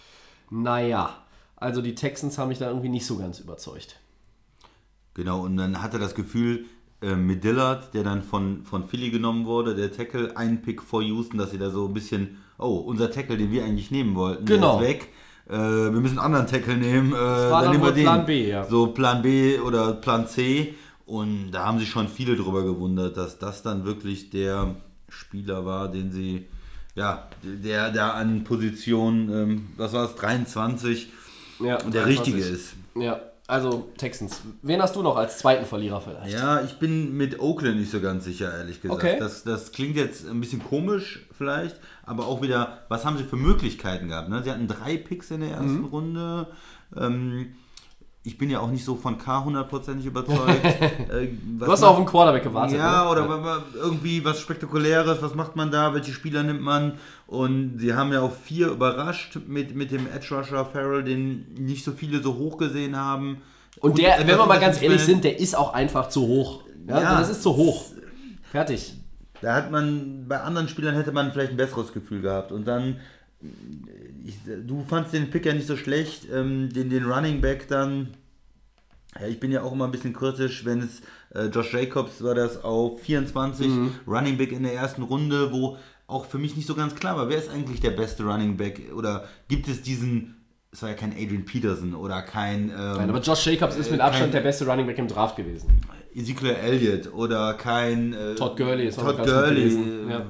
Naja, 0.49 1.15
also 1.55 1.81
die 1.81 1.95
Texans 1.95 2.37
haben 2.37 2.49
mich 2.49 2.59
da 2.59 2.67
irgendwie 2.67 2.89
nicht 2.89 3.05
so 3.05 3.17
ganz 3.17 3.39
überzeugt. 3.39 3.99
genau. 5.13 5.41
Und 5.41 5.57
dann 5.57 5.81
hat 5.81 5.93
er 5.93 5.99
das 5.99 6.15
Gefühl, 6.15 6.65
äh, 7.01 7.15
mit 7.15 7.43
Dillard, 7.43 7.93
der 7.93 8.03
dann 8.03 8.23
von, 8.23 8.63
von 8.63 8.87
Philly 8.87 9.09
genommen 9.09 9.45
wurde, 9.45 9.75
der 9.75 9.91
Tackle, 9.91 10.35
einen 10.35 10.61
Pick 10.61 10.81
vor 10.81 11.01
Houston, 11.01 11.37
dass 11.37 11.51
sie 11.51 11.57
da 11.57 11.69
so 11.69 11.87
ein 11.87 11.93
bisschen, 11.93 12.37
oh, 12.60 12.78
unser 12.78 13.10
Tackle, 13.12 13.38
den 13.38 13.51
wir 13.51 13.64
eigentlich 13.64 13.89
nehmen 13.91 14.16
wollten, 14.16 14.45
Genau. 14.45 14.80
der 14.80 14.89
ist 14.89 14.95
weg. 14.95 15.07
Äh, 15.49 15.53
wir 15.53 15.91
müssen 15.91 16.20
einen 16.20 16.26
anderen 16.34 16.47
Tackle 16.47 16.78
nehmen. 16.78 17.12
Äh, 17.12 17.16
war 17.16 17.64
dann 17.64 17.64
dann 17.64 17.72
nehmen 17.72 17.84
wir 17.84 17.91
den. 17.91 18.03
Plan 18.03 18.26
B, 18.26 18.49
ja. 18.49 18.64
So 18.66 18.88
Plan 18.88 19.22
B 19.22 19.57
oder 19.60 19.93
Plan 19.93 20.28
C. 20.28 20.76
Und 21.05 21.51
da 21.51 21.66
haben 21.66 21.80
sich 21.80 21.89
schon 21.89 22.07
viele 22.07 22.36
drüber 22.36 22.64
gewundert, 22.64 23.18
dass 23.18 23.39
das 23.39 23.64
dann 23.64 23.84
wirklich 23.84 24.30
der 24.30 24.76
Spieler 25.07 25.66
war, 25.66 25.89
den 25.89 26.12
sie, 26.12 26.45
ja, 26.93 27.28
der, 27.41 27.89
der 27.89 28.14
an 28.14 28.43
Position, 28.43 29.30
ähm, 29.34 29.68
was 29.76 29.93
war 29.93 30.05
es, 30.05 30.14
23, 30.16 31.10
Ja, 31.60 31.78
der 31.78 32.05
richtige 32.05 32.38
ist. 32.38 32.74
Ja, 32.93 33.20
also 33.47 33.89
Texans. 33.97 34.41
Wen 34.62 34.80
hast 34.80 34.95
du 34.95 35.01
noch 35.01 35.16
als 35.18 35.39
zweiten 35.39 35.66
Verlierer 35.66 35.99
vielleicht? 35.99 36.32
Ja, 36.32 36.62
ich 36.62 36.78
bin 36.78 37.18
mit 37.18 37.39
Oakland 37.39 37.80
nicht 37.80 37.89
so 37.89 37.99
ganz 38.01 38.26
sicher, 38.26 38.55
ehrlich 38.55 38.80
gesagt. 38.80 39.03
Okay. 39.03 39.18
Das, 39.20 39.43
das 39.43 39.72
klingt 39.72 39.95
jetzt 39.95 40.30
ein 40.30 40.39
bisschen 40.39 40.64
komisch 40.64 41.26
vielleicht, 41.36 41.76
aber 42.10 42.28
auch 42.28 42.41
wieder, 42.41 42.80
was 42.89 43.05
haben 43.05 43.18
sie 43.18 43.24
für 43.24 43.36
Möglichkeiten 43.38 44.07
gehabt? 44.10 44.30
Ne? 44.30 44.41
Sie 44.43 44.51
hatten 44.51 44.68
drei 44.68 44.97
Picks 44.97 45.32
in 45.32 45.41
der 45.41 45.51
ersten 45.51 45.80
Mhm. 45.80 45.86
Runde. 45.86 46.47
Ähm, 46.97 47.47
ich 48.24 48.38
bin 48.38 48.49
ja 48.49 48.60
auch 48.60 48.70
nicht 48.70 48.84
so 48.84 48.95
von 48.95 49.18
K 49.18 49.45
hundertprozentig 49.45 50.05
überzeugt. 50.05 50.60
Äh, 51.10 51.30
was 51.57 51.66
Du 51.68 51.72
hast 51.72 51.82
macht- 51.82 51.89
auf 51.91 51.97
einen 51.97 52.05
Quarterback 52.05 52.43
gewartet. 52.43 52.78
Ja, 52.78 53.05
ne? 53.05 53.10
oder 53.10 53.30
wa- 53.30 53.64
irgendwie 53.76 54.24
was 54.26 54.39
Spektakuläres, 54.39 55.22
was 55.22 55.34
macht 55.36 55.55
man 55.55 55.72
da, 55.72 55.93
welche 55.93 56.12
Spieler 56.12 56.43
nimmt 56.43 56.62
man? 56.62 56.93
Und 57.28 57.78
sie 57.80 57.93
haben 57.93 58.12
ja 58.12 58.22
auch 58.22 58.34
vier 58.34 58.68
überrascht 58.68 59.38
mit, 59.47 59.76
mit 59.76 59.91
dem 59.91 60.05
Edge 60.07 60.36
Rusher 60.36 60.66
Farrell, 60.66 61.03
den 61.03 61.45
nicht 61.57 61.84
so 61.86 61.93
viele 61.93 62.22
so 62.22 62.36
hoch 62.36 62.57
gesehen 62.57 62.97
haben. 62.97 63.41
Und 63.80 63.97
der, 63.97 64.16
etwas 64.16 64.28
wenn 64.28 64.38
wir 64.38 64.45
mal 64.45 64.60
ganz 64.60 64.82
ehrlich 64.82 65.01
sind, 65.01 65.24
der 65.24 65.39
ist 65.39 65.55
auch 65.55 65.74
einfach 65.74 66.10
zu 66.10 66.22
hoch. 66.28 66.64
Ja, 66.88 67.01
Ja. 67.01 67.20
Das 67.20 67.30
ist 67.30 67.41
zu 67.41 67.55
hoch. 67.55 67.86
Fertig. 68.51 68.95
Da 69.41 69.55
hat 69.55 69.71
man, 69.71 70.25
bei 70.27 70.39
anderen 70.39 70.67
Spielern 70.67 70.95
hätte 70.95 71.11
man 71.11 71.31
vielleicht 71.31 71.51
ein 71.51 71.57
besseres 71.57 71.93
Gefühl 71.93 72.21
gehabt. 72.21 72.51
Und 72.51 72.67
dann, 72.67 72.97
ich, 74.25 74.35
du 74.67 74.83
fandst 74.87 75.13
den 75.13 75.29
Pick 75.29 75.45
ja 75.45 75.53
nicht 75.53 75.67
so 75.67 75.77
schlecht, 75.77 76.27
ähm, 76.33 76.69
den, 76.73 76.89
den 76.89 77.05
Running 77.05 77.41
Back 77.41 77.67
dann. 77.67 78.09
Ja, 79.19 79.27
ich 79.27 79.39
bin 79.39 79.51
ja 79.51 79.63
auch 79.63 79.71
immer 79.71 79.85
ein 79.85 79.91
bisschen 79.91 80.13
kritisch, 80.13 80.65
wenn 80.65 80.81
es 80.81 81.01
äh, 81.33 81.45
Josh 81.47 81.73
Jacobs 81.73 82.23
war 82.23 82.35
das 82.35 82.63
auf 82.63 83.01
24, 83.01 83.67
Running 84.07 84.37
Back 84.37 84.51
in 84.51 84.63
der 84.63 84.73
ersten 84.75 85.01
Runde, 85.01 85.51
wo 85.51 85.77
auch 86.05 86.25
für 86.25 86.37
mich 86.37 86.55
nicht 86.55 86.67
so 86.67 86.75
ganz 86.75 86.93
klar 86.95 87.15
war, 87.17 87.29
wer 87.29 87.37
ist 87.37 87.49
eigentlich 87.49 87.79
der 87.79 87.91
beste 87.91 88.23
Running 88.23 88.57
Back? 88.57 88.91
Oder 88.95 89.25
gibt 89.47 89.67
es 89.67 89.81
diesen, 89.81 90.35
es 90.71 90.81
war 90.83 90.89
ja 90.89 90.95
kein 90.95 91.11
Adrian 91.13 91.45
Peterson 91.45 91.95
oder 91.95 92.21
kein 92.21 92.69
ähm, 92.69 92.75
Nein, 92.75 93.09
aber 93.09 93.19
Josh 93.21 93.45
Jacobs 93.47 93.77
ist 93.77 93.89
mit 93.89 93.99
Äh, 93.99 94.03
Abstand 94.03 94.25
kein- 94.25 94.31
der 94.31 94.41
beste 94.41 94.65
Running 94.67 94.85
Back 94.85 94.97
im 94.99 95.07
Draft 95.07 95.35
gewesen. 95.37 95.69
Ezekiel 96.14 96.49
Elliott 96.49 97.14
oder 97.14 97.53
kein 97.53 98.14
äh, 98.14 98.36
Todd 98.36 98.57
Gurley 98.57 98.88
ist 98.88 98.99
auch 98.99 99.16
Todd 99.16 99.26
Gurley. 99.26 100.10
ja. 100.10 100.26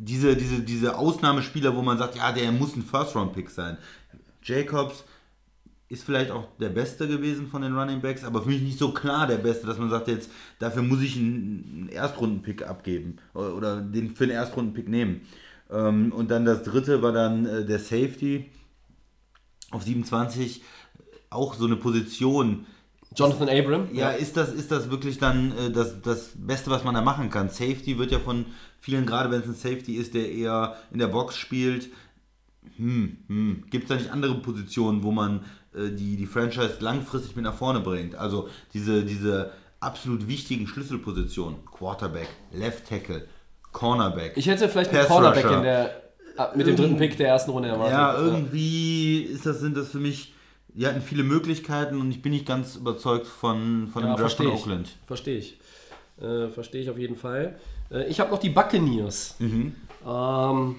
Diese, 0.00 0.36
diese, 0.36 0.60
diese 0.60 0.96
Ausnahmespieler, 0.96 1.74
wo 1.74 1.82
man 1.82 1.98
sagt, 1.98 2.16
ja, 2.16 2.30
der 2.30 2.52
muss 2.52 2.76
ein 2.76 2.82
First-Round-Pick 2.82 3.50
sein. 3.50 3.78
Jacobs 4.42 5.02
ist 5.88 6.04
vielleicht 6.04 6.30
auch 6.30 6.46
der 6.60 6.68
Beste 6.68 7.08
gewesen 7.08 7.48
von 7.48 7.62
den 7.62 7.76
Running 7.76 8.00
Backs, 8.00 8.22
aber 8.22 8.42
für 8.42 8.50
mich 8.50 8.60
nicht 8.60 8.78
so 8.78 8.92
klar 8.92 9.26
der 9.26 9.38
Beste, 9.38 9.66
dass 9.66 9.78
man 9.78 9.88
sagt, 9.88 10.08
jetzt 10.08 10.30
dafür 10.58 10.82
muss 10.82 11.00
ich 11.00 11.16
einen, 11.16 11.88
Erstrunden-Pick 11.90 12.66
abgeben 12.66 13.16
oder, 13.34 13.54
oder 13.54 13.80
den 13.80 14.14
für 14.14 14.24
einen 14.24 14.34
Erstrunden-Pick 14.34 14.88
nehmen. 14.88 15.22
Ähm, 15.70 16.12
und 16.12 16.30
dann 16.30 16.44
das 16.44 16.62
dritte 16.62 17.02
war 17.02 17.12
dann 17.12 17.46
äh, 17.46 17.64
der 17.64 17.78
Safety 17.78 18.50
auf 19.70 19.82
27, 19.82 20.62
auch 21.30 21.54
so 21.54 21.66
eine 21.66 21.76
Position, 21.76 22.66
Jonathan 23.16 23.48
Abram. 23.48 23.88
ja, 23.92 24.10
ist 24.10 24.36
das, 24.36 24.52
ist 24.52 24.70
das 24.70 24.90
wirklich 24.90 25.18
dann 25.18 25.52
äh, 25.52 25.70
das, 25.70 26.00
das 26.02 26.32
Beste, 26.34 26.70
was 26.70 26.84
man 26.84 26.94
da 26.94 27.00
machen 27.00 27.30
kann? 27.30 27.48
Safety 27.48 27.98
wird 27.98 28.12
ja 28.12 28.18
von 28.18 28.46
vielen, 28.80 29.06
gerade 29.06 29.30
wenn 29.30 29.40
es 29.40 29.46
ein 29.46 29.54
Safety 29.54 29.94
ist, 29.94 30.14
der 30.14 30.30
eher 30.30 30.76
in 30.92 30.98
der 30.98 31.08
Box 31.08 31.36
spielt, 31.36 31.88
hm, 32.76 33.16
hm. 33.28 33.64
gibt 33.70 33.84
es 33.84 33.88
da 33.88 33.96
nicht 33.96 34.10
andere 34.10 34.34
Positionen, 34.36 35.02
wo 35.02 35.10
man 35.10 35.44
äh, 35.74 35.90
die, 35.90 36.16
die 36.16 36.26
Franchise 36.26 36.76
langfristig 36.80 37.34
mit 37.34 37.44
nach 37.44 37.54
vorne 37.54 37.80
bringt? 37.80 38.14
Also 38.14 38.48
diese, 38.74 39.04
diese 39.04 39.52
absolut 39.80 40.28
wichtigen 40.28 40.66
Schlüsselpositionen, 40.66 41.64
Quarterback, 41.64 42.28
Left 42.52 42.88
Tackle, 42.88 43.26
Cornerback. 43.72 44.32
Ich 44.36 44.48
hätte 44.48 44.68
vielleicht 44.68 44.92
einen 44.92 45.06
Cornerback 45.06 45.44
in 45.44 45.62
der, 45.62 46.02
mit 46.54 46.66
dem 46.66 46.76
dritten 46.76 46.96
Pick 46.96 47.16
der 47.16 47.28
ersten 47.28 47.50
Runde 47.50 47.68
erwartet. 47.68 47.92
Ja, 47.92 48.18
irgendwie 48.18 49.22
ist 49.22 49.46
das, 49.46 49.60
sind 49.60 49.76
das 49.76 49.88
für 49.88 49.98
mich, 49.98 50.34
die 50.78 50.86
hatten 50.86 51.02
viele 51.02 51.24
Möglichkeiten 51.24 52.00
und 52.00 52.10
ich 52.10 52.22
bin 52.22 52.32
nicht 52.32 52.46
ganz 52.46 52.76
überzeugt 52.76 53.26
von, 53.26 53.88
von 53.92 54.02
dem 54.02 54.12
Ja, 54.12 54.16
Draft 54.16 54.36
von. 54.36 54.46
Oakland. 54.46 54.90
Verstehe 55.06 55.38
ich. 55.38 55.58
Äh, 56.20 56.48
Verstehe 56.48 56.82
ich 56.82 56.90
auf 56.90 56.98
jeden 56.98 57.16
Fall. 57.16 57.56
Äh, 57.90 58.04
ich 58.04 58.20
habe 58.20 58.30
noch 58.30 58.38
die 58.38 58.50
Buccaneers. 58.50 59.34
Mhm. 59.40 59.74
Ähm, 60.06 60.76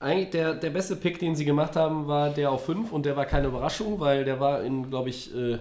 eigentlich 0.00 0.30
der, 0.30 0.54
der 0.54 0.70
beste 0.70 0.96
Pick, 0.96 1.18
den 1.18 1.36
sie 1.36 1.44
gemacht 1.44 1.76
haben, 1.76 2.06
war 2.06 2.30
der 2.30 2.50
auf 2.50 2.64
5 2.64 2.90
und 2.92 3.04
der 3.06 3.16
war 3.16 3.26
keine 3.26 3.48
Überraschung, 3.48 4.00
weil 4.00 4.24
der 4.24 4.40
war 4.40 4.62
in, 4.62 4.88
glaube 4.88 5.10
ich, 5.10 5.34
äh, 5.34 5.58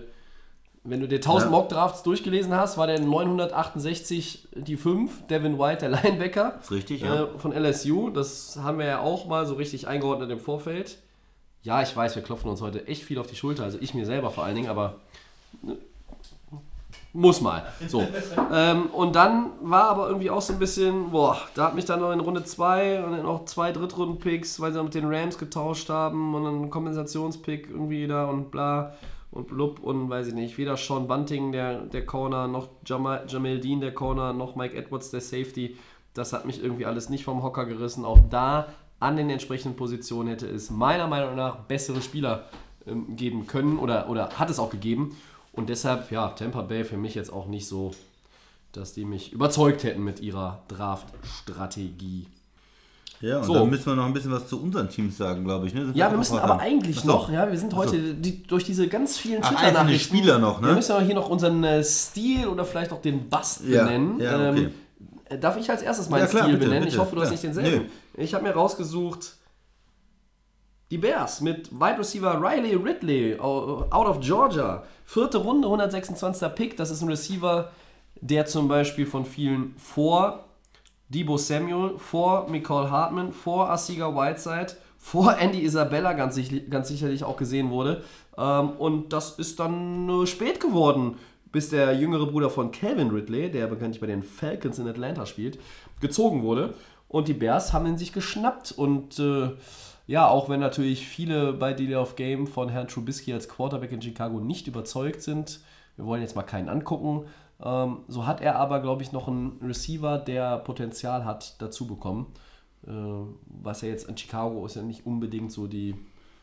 wenn 0.86 1.00
du 1.02 1.08
dir 1.08 1.18
1000 1.18 1.52
Ja. 1.52 1.58
Mock-Drafts 1.58 2.04
durchgelesen 2.04 2.54
hast, 2.56 2.78
war 2.78 2.88
der 2.88 2.98
in 2.98 3.10
968 3.10 4.48
die 4.56 4.76
5, 4.78 5.28
Devin 5.28 5.60
White, 5.60 5.90
der 5.90 5.90
Linebacker 6.04 6.60
Ist 6.62 6.72
richtig, 6.72 7.02
ja. 7.02 7.24
äh, 7.24 7.28
von 7.38 7.52
LSU. 7.54 8.10
Das 8.10 8.58
haben 8.62 8.80
wir 8.80 8.86
ja 8.86 9.00
auch 9.02 9.26
mal 9.28 9.46
so 9.46 9.56
richtig 9.56 9.88
eingeordnet 9.88 10.30
im 10.32 10.40
Vorfeld. 10.40 10.98
Ja, 11.64 11.82
ich 11.82 11.96
weiß, 11.96 12.16
wir 12.16 12.24
klopfen 12.24 12.50
uns 12.50 12.62
heute 12.62 12.88
echt 12.88 13.04
viel 13.04 13.18
auf 13.18 13.28
die 13.28 13.36
Schulter, 13.36 13.64
also 13.64 13.78
ich 13.82 13.94
mir 13.94 14.06
selber 14.06 14.32
vor 14.32 14.44
allen 14.44 14.56
Dingen, 14.56 14.70
aber 14.70 14.96
ne, 15.62 15.78
muss 17.14 17.42
mal. 17.42 17.64
So. 17.88 18.06
ähm, 18.52 18.88
und 18.88 19.16
dann 19.16 19.52
war 19.62 19.84
aber 19.84 20.08
irgendwie 20.08 20.30
auch 20.30 20.42
so 20.42 20.54
ein 20.54 20.60
bisschen, 20.60 21.12
boah, 21.12 21.38
da 21.54 21.66
hat 21.66 21.76
mich 21.76 21.86
dann 21.86 22.02
noch 22.02 22.12
in 22.12 22.20
Runde 22.20 22.44
2 22.44 23.04
und 23.04 23.12
dann 23.12 23.24
noch 23.24 23.46
zwei 23.46 23.72
Drittrunden-Picks, 23.72 24.60
weil 24.60 24.72
sie 24.72 24.78
noch 24.78 24.86
mit 24.86 24.96
den 24.96 25.06
Rams 25.06 25.38
getauscht 25.38 25.90
haben 25.90 26.36
und 26.36 26.44
dann 26.44 26.64
ein 26.64 26.70
Kompensationspick 26.70 27.70
irgendwie 27.70 28.08
da 28.08 28.26
und 28.26 28.52
bla 28.52 28.96
und 29.32 29.48
blub 29.48 29.80
und 29.80 30.10
weiß 30.10 30.28
ich 30.28 30.34
nicht, 30.34 30.58
weder 30.58 30.76
Sean 30.78 31.08
Bunting, 31.08 31.52
der, 31.52 31.82
der 31.82 32.06
Corner, 32.06 32.48
noch 32.48 32.68
Jamal, 32.86 33.26
Jamel 33.28 33.60
Dean, 33.60 33.80
der 33.80 33.94
Corner, 33.94 34.34
noch 34.34 34.56
Mike 34.56 34.76
Edwards, 34.76 35.12
der 35.12 35.22
Safety. 35.22 35.78
Das 36.14 36.34
hat 36.34 36.46
mich 36.46 36.64
irgendwie 36.64 36.86
alles 36.86 37.10
nicht 37.10 37.24
vom 37.24 37.42
Hocker 37.42 37.66
gerissen. 37.66 38.06
Auch 38.06 38.20
da 38.30 38.68
an 39.04 39.18
den 39.18 39.30
entsprechenden 39.30 39.76
Positionen 39.76 40.30
hätte 40.30 40.48
es 40.48 40.70
meiner 40.70 41.08
Meinung 41.08 41.36
nach 41.36 41.58
bessere 41.58 42.02
Spieler 42.02 42.46
ähm, 42.88 43.16
geben 43.16 43.46
können 43.48 43.78
oder, 43.78 44.10
oder 44.10 44.30
hat 44.40 44.50
es 44.50 44.60
auch 44.60 44.70
gegeben. 44.70 45.16
Und 45.52 45.70
deshalb, 45.70 46.12
ja, 46.12 46.30
Tampa 46.30 46.62
Bay 46.64 46.84
für 46.84 46.98
mich 46.98 47.14
jetzt 47.14 47.32
auch 47.32 47.48
nicht 47.48 47.68
so, 47.68 47.92
dass 48.72 48.94
die 48.94 49.06
mich 49.06 49.32
überzeugt 49.34 49.84
hätten 49.84 50.04
mit 50.04 50.20
ihrer 50.20 50.64
Draft-Strategie. 50.68 52.28
Ja, 53.22 53.38
und 53.38 53.44
So. 53.46 53.54
dann 53.54 53.70
müssen 53.70 53.86
wir 53.86 53.96
noch 53.96 54.06
ein 54.06 54.14
bisschen 54.14 54.32
was 54.32 54.48
zu 54.48 54.62
unseren 54.62 54.90
Teams 54.90 55.18
sagen, 55.18 55.44
glaube 55.46 55.68
ich. 55.68 55.74
Ne? 55.74 55.92
Ja, 55.94 56.10
wir 56.12 56.18
müssen 56.18 56.38
aber 56.40 56.60
eigentlich 56.60 56.98
Achso. 56.98 57.08
noch, 57.08 57.32
ja, 57.32 57.50
wir 57.50 57.58
sind 57.58 57.74
heute 57.76 58.16
die, 58.16 58.44
durch 58.44 58.66
diese 58.66 58.88
ganz 58.88 59.18
vielen 59.18 59.42
Ach, 59.44 59.50
Twitter-Nachrichten. 59.54 60.18
Spieler 60.18 60.40
noch, 60.40 60.60
ne? 60.60 60.68
Wir 60.68 60.74
müssen 60.76 60.92
aber 60.92 61.04
hier 61.04 61.16
noch 61.16 61.30
unseren 61.30 61.64
äh, 61.64 61.84
Stil 61.84 62.48
oder 62.48 62.66
vielleicht 62.66 62.92
auch 62.92 63.02
den 63.02 63.30
Bust 63.30 63.62
Ja, 63.66 63.84
benennen. 63.86 64.20
ja, 64.20 64.50
okay. 64.50 64.64
ähm, 64.64 64.72
darf 65.38 65.58
ich 65.58 65.70
als 65.70 65.82
erstes 65.82 66.10
meinen 66.10 66.22
Ja, 66.22 66.28
klar, 66.28 66.44
Stil 66.44 66.54
bitte, 66.56 66.66
benennen? 66.66 66.84
bitte, 66.86 66.96
ich 66.96 67.02
hoffe, 67.02 67.16
du 67.16 67.22
hast 67.22 67.28
klar. 67.30 67.32
nicht 67.34 67.44
denselben. 67.44 67.92
Ich 68.16 68.34
habe 68.34 68.44
mir 68.44 68.52
rausgesucht 68.54 69.36
die 70.92 70.98
Bears 70.98 71.42
mit 71.42 71.72
Wide 71.72 71.98
Receiver 72.00 72.40
Riley 72.40 72.76
Ridley 72.76 73.40
out 73.40 73.92
of 74.08 74.20
Georgia. 74.20 74.84
Vierte 75.06 75.40
Runde, 75.40 75.68
126. 75.68 76.48
Pick. 76.56 76.78
Das 76.78 76.92
ist 76.92 77.02
ein 77.02 77.10
Receiver, 77.10 77.72
der 78.22 78.46
zum 78.46 78.68
Beispiel 78.68 79.06
von 79.06 79.26
vielen 79.26 79.76
vor 79.78 80.46
Debo 81.10 81.38
Samuel, 81.38 81.98
vor 81.98 82.48
Nicole 82.50 82.90
Hartman, 82.92 83.32
vor 83.32 83.70
Asiga 83.70 84.16
Whiteside, 84.16 84.74
vor 84.98 85.36
Andy 85.38 85.62
Isabella 85.64 86.14
ganz, 86.14 86.36
sicherlich- 86.36 86.70
ganz 86.70 86.88
sicherlich 86.88 87.24
auch 87.24 87.38
gesehen 87.38 87.70
wurde. 87.72 88.04
Ähm, 88.38 88.70
und 88.78 89.14
das 89.14 89.38
ist 89.40 89.60
dann 89.60 90.06
nur 90.06 90.26
spät 90.28 90.60
geworden, 90.60 91.18
bis 91.54 91.70
der 91.70 91.94
jüngere 91.94 92.26
Bruder 92.26 92.50
von 92.50 92.72
Calvin 92.72 93.12
Ridley, 93.12 93.50
der 93.50 93.68
bekanntlich 93.68 94.02
bei 94.02 94.08
den 94.08 94.24
Falcons 94.24 94.80
in 94.80 94.88
Atlanta 94.88 95.26
spielt, 95.26 95.60
gezogen 96.02 96.42
wurde. 96.42 96.74
Und 97.08 97.28
die 97.28 97.34
Bears 97.34 97.72
haben 97.72 97.86
ihn 97.86 97.98
sich 97.98 98.12
geschnappt. 98.12 98.72
Und 98.72 99.20
äh, 99.20 99.52
ja, 100.08 100.28
auch 100.28 100.50
wenn 100.50 100.60
natürlich 100.60 101.08
viele 101.08 101.54
bei 101.54 101.74
Delay 101.74 101.96
of 101.96 102.16
Game 102.16 102.48
von 102.48 102.70
Herrn 102.70 102.88
Trubisky 102.88 103.32
als 103.32 103.48
Quarterback 103.48 103.92
in 103.92 104.02
Chicago 104.02 104.40
nicht 104.40 104.68
überzeugt 104.68 105.22
sind, 105.22 105.60
wir 105.96 106.06
wollen 106.06 106.24
jetzt 106.24 106.36
mal 106.36 106.42
keinen 106.42 106.70
angucken, 106.70 107.26
ähm, 107.64 108.00
so 108.08 108.26
hat 108.26 108.42
er 108.42 108.56
aber, 108.56 108.80
glaube 108.80 109.04
ich, 109.04 109.12
noch 109.12 109.28
einen 109.28 109.60
Receiver, 109.62 110.18
der 110.18 110.58
Potenzial 110.58 111.24
hat, 111.24 111.62
dazu 111.62 111.86
bekommen. 111.86 112.34
Äh, 112.88 112.92
was 113.46 113.82
ja 113.82 113.90
jetzt 113.90 114.10
in 114.10 114.18
Chicago 114.18 114.66
ist 114.66 114.76
ja 114.76 114.82
nicht 114.82 115.06
unbedingt 115.06 115.52
so 115.52 115.68
die, 115.68 115.94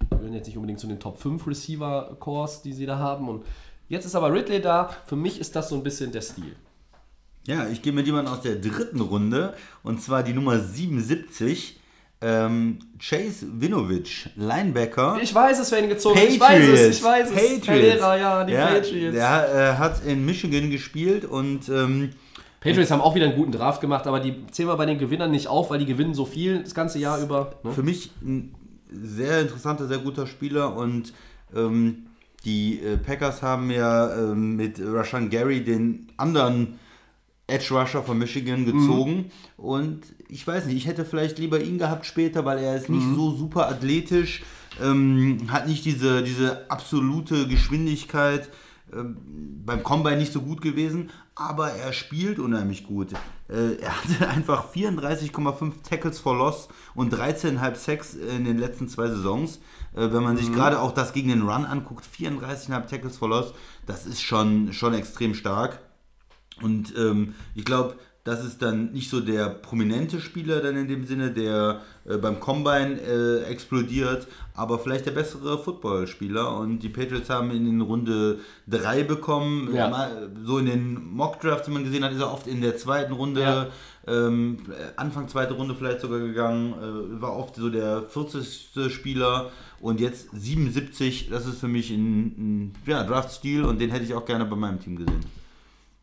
gehören 0.08 0.34
jetzt 0.34 0.46
nicht 0.46 0.56
unbedingt 0.56 0.78
zu 0.78 0.86
den 0.86 1.00
Top 1.00 1.18
5 1.18 1.48
Receiver-Cores, 1.48 2.62
die 2.62 2.72
sie 2.72 2.86
da 2.86 2.98
haben. 2.98 3.28
Und 3.28 3.44
jetzt 3.90 4.06
ist 4.06 4.14
aber 4.14 4.32
Ridley 4.32 4.62
da. 4.62 4.88
Für 5.04 5.16
mich 5.16 5.38
ist 5.38 5.54
das 5.54 5.68
so 5.68 5.74
ein 5.74 5.82
bisschen 5.82 6.10
der 6.10 6.22
Stil. 6.22 6.56
Ja, 7.46 7.68
ich 7.68 7.82
gehe 7.82 7.92
mit 7.92 8.06
jemandem 8.06 8.32
aus 8.32 8.40
der 8.40 8.56
dritten 8.56 9.00
Runde 9.00 9.54
und 9.82 10.00
zwar 10.00 10.22
die 10.22 10.32
Nummer 10.32 10.58
77. 10.58 11.76
Ähm, 12.22 12.80
Chase 12.98 13.46
Winovich, 13.60 14.28
Linebacker. 14.36 15.18
Ich 15.22 15.34
weiß 15.34 15.58
es, 15.58 15.72
wer 15.72 15.82
ihn 15.82 15.88
gezogen 15.88 16.20
hat. 16.20 16.28
Ich 16.28 16.38
weiß 16.38 16.68
es, 16.68 16.98
ich 16.98 17.02
weiß 17.02 17.30
es. 17.30 17.34
Patriots. 17.34 17.66
Herr 17.68 17.76
Lehrer, 17.76 18.18
ja, 18.18 18.44
die 18.44 18.52
ja, 18.52 18.66
Patriots. 18.66 19.14
Der 19.14 19.54
äh, 19.54 19.78
hat 19.78 20.04
in 20.04 20.26
Michigan 20.26 20.70
gespielt 20.70 21.24
und 21.24 21.70
ähm, 21.70 22.10
Patriots 22.60 22.90
haben 22.90 23.00
auch 23.00 23.14
wieder 23.14 23.24
einen 23.24 23.36
guten 23.36 23.52
Draft 23.52 23.80
gemacht, 23.80 24.06
aber 24.06 24.20
die 24.20 24.46
zählen 24.48 24.68
wir 24.68 24.76
bei 24.76 24.84
den 24.84 24.98
Gewinnern 24.98 25.30
nicht 25.30 25.48
auf, 25.48 25.70
weil 25.70 25.78
die 25.78 25.86
gewinnen 25.86 26.12
so 26.12 26.26
viel 26.26 26.62
das 26.62 26.74
ganze 26.74 26.98
Jahr 26.98 27.20
über. 27.22 27.54
Ne? 27.62 27.72
für 27.72 27.82
mich 27.82 28.10
ein 28.20 28.54
sehr 28.92 29.40
interessanter, 29.40 29.86
sehr 29.86 29.98
guter 29.98 30.26
Spieler 30.26 30.76
und 30.76 31.14
ähm, 31.56 32.09
die 32.44 32.80
äh, 32.80 32.96
Packers 32.96 33.42
haben 33.42 33.70
ja 33.70 34.14
ähm, 34.14 34.56
mit 34.56 34.80
Rashan 34.80 35.30
Gary 35.30 35.62
den 35.62 36.08
anderen 36.16 36.78
Edge 37.46 37.74
Rusher 37.74 38.02
von 38.02 38.18
Michigan 38.18 38.64
gezogen 38.64 39.30
und 39.56 40.02
ich 40.28 40.46
weiß 40.46 40.66
nicht, 40.66 40.76
ich 40.76 40.86
hätte 40.86 41.04
vielleicht 41.04 41.38
lieber 41.38 41.60
ihn 41.60 41.78
gehabt 41.78 42.06
später, 42.06 42.44
weil 42.44 42.58
er 42.58 42.76
ist 42.76 42.88
nicht 42.88 43.06
so 43.14 43.32
super 43.32 43.68
athletisch, 43.68 44.42
ähm, 44.80 45.48
hat 45.48 45.66
nicht 45.66 45.84
diese, 45.84 46.22
diese 46.22 46.70
absolute 46.70 47.48
Geschwindigkeit, 47.48 48.48
ähm, 48.92 49.16
beim 49.64 49.82
Combine 49.82 50.16
nicht 50.18 50.32
so 50.32 50.40
gut 50.40 50.62
gewesen, 50.62 51.10
aber 51.34 51.70
er 51.72 51.92
spielt 51.92 52.38
unheimlich 52.38 52.86
gut. 52.86 53.12
Äh, 53.48 53.76
er 53.80 54.02
hatte 54.02 54.28
einfach 54.28 54.72
34,5 54.72 55.72
Tackles 55.88 56.18
for 56.18 56.36
Loss 56.36 56.68
und 56.94 57.14
13,5 57.14 57.74
Sacks 57.76 58.14
in 58.14 58.44
den 58.44 58.58
letzten 58.58 58.88
zwei 58.88 59.08
Saisons. 59.08 59.60
Äh, 59.94 60.12
wenn 60.12 60.22
man 60.22 60.36
sich 60.36 60.52
gerade 60.52 60.80
auch 60.80 60.92
das 60.92 61.12
gegen 61.12 61.28
den 61.30 61.42
Run 61.42 61.64
anguckt, 61.64 62.04
34,5 62.04 62.86
Tackles 62.86 63.16
for 63.18 63.28
Loss, 63.28 63.52
das 63.86 64.06
ist 64.06 64.22
schon, 64.22 64.72
schon 64.72 64.94
extrem 64.94 65.34
stark. 65.34 65.80
Und 66.62 66.94
ähm, 66.96 67.34
ich 67.54 67.64
glaube, 67.64 67.94
das 68.22 68.44
ist 68.44 68.60
dann 68.60 68.92
nicht 68.92 69.08
so 69.08 69.20
der 69.20 69.48
prominente 69.48 70.20
Spieler 70.20 70.60
dann 70.60 70.76
in 70.76 70.88
dem 70.88 71.06
Sinne, 71.06 71.30
der 71.30 71.80
äh, 72.04 72.18
beim 72.18 72.38
Combine 72.38 73.00
äh, 73.00 73.44
explodiert, 73.44 74.28
aber 74.54 74.78
vielleicht 74.78 75.06
der 75.06 75.12
bessere 75.12 75.58
Footballspieler. 75.58 76.54
Und 76.58 76.80
die 76.80 76.90
Patriots 76.90 77.30
haben 77.30 77.50
ihn 77.50 77.66
in 77.66 77.80
Runde 77.80 78.40
3 78.68 79.04
bekommen. 79.04 79.74
Ja. 79.74 79.88
Mal- 79.88 80.30
So 80.44 80.58
in 80.58 80.66
den 80.66 81.02
Mock-Drafts, 81.14 81.64
die 81.66 81.72
man 81.72 81.82
gesehen 81.82 82.04
hat, 82.04 82.12
ist 82.12 82.20
er 82.20 82.30
oft 82.30 82.46
in 82.46 82.60
der 82.60 82.76
zweiten 82.76 83.14
Runde, 83.14 83.40
Ja. 83.40 83.66
ähm, 84.06 84.58
Anfang 84.96 85.26
zweite 85.28 85.54
Runde 85.54 85.74
vielleicht 85.74 86.00
sogar 86.02 86.18
gegangen, 86.20 86.74
äh, 86.74 87.22
war 87.22 87.34
oft 87.34 87.56
so 87.56 87.70
der 87.70 88.02
40. 88.02 88.90
Spieler. 88.90 89.50
Und 89.80 90.00
jetzt 90.00 90.28
77, 90.32 91.30
das 91.30 91.46
ist 91.46 91.58
für 91.58 91.68
mich 91.68 91.90
ein, 91.90 92.26
ein 92.26 92.74
ja, 92.86 93.02
Draft-Stil 93.02 93.64
und 93.64 93.80
den 93.80 93.90
hätte 93.90 94.04
ich 94.04 94.14
auch 94.14 94.26
gerne 94.26 94.44
bei 94.44 94.56
meinem 94.56 94.78
Team 94.78 94.96
gesehen. 94.96 95.24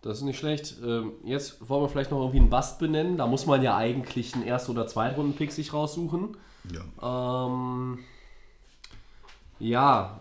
Das 0.02 0.18
ist 0.18 0.24
nicht 0.24 0.40
schlecht. 0.40 0.78
Ähm, 0.84 1.12
jetzt 1.24 1.70
wollen 1.70 1.84
wir 1.84 1.90
vielleicht 1.90 2.12
noch 2.12 2.20
irgendwie 2.20 2.40
einen 2.40 2.50
Bust 2.50 2.80
benennen. 2.80 3.18
Da 3.18 3.28
muss 3.28 3.46
man 3.46 3.62
ja 3.62 3.78
eigentlich 3.78 4.34
einen 4.34 4.44
Erst- 4.44 4.70
oder 4.70 4.88
Zweitrunden-Pick 4.88 5.52
sich 5.52 5.74
raussuchen. 5.74 6.38
Ja. 6.72 7.48
Ähm, 7.48 8.00
ja, 9.60 10.18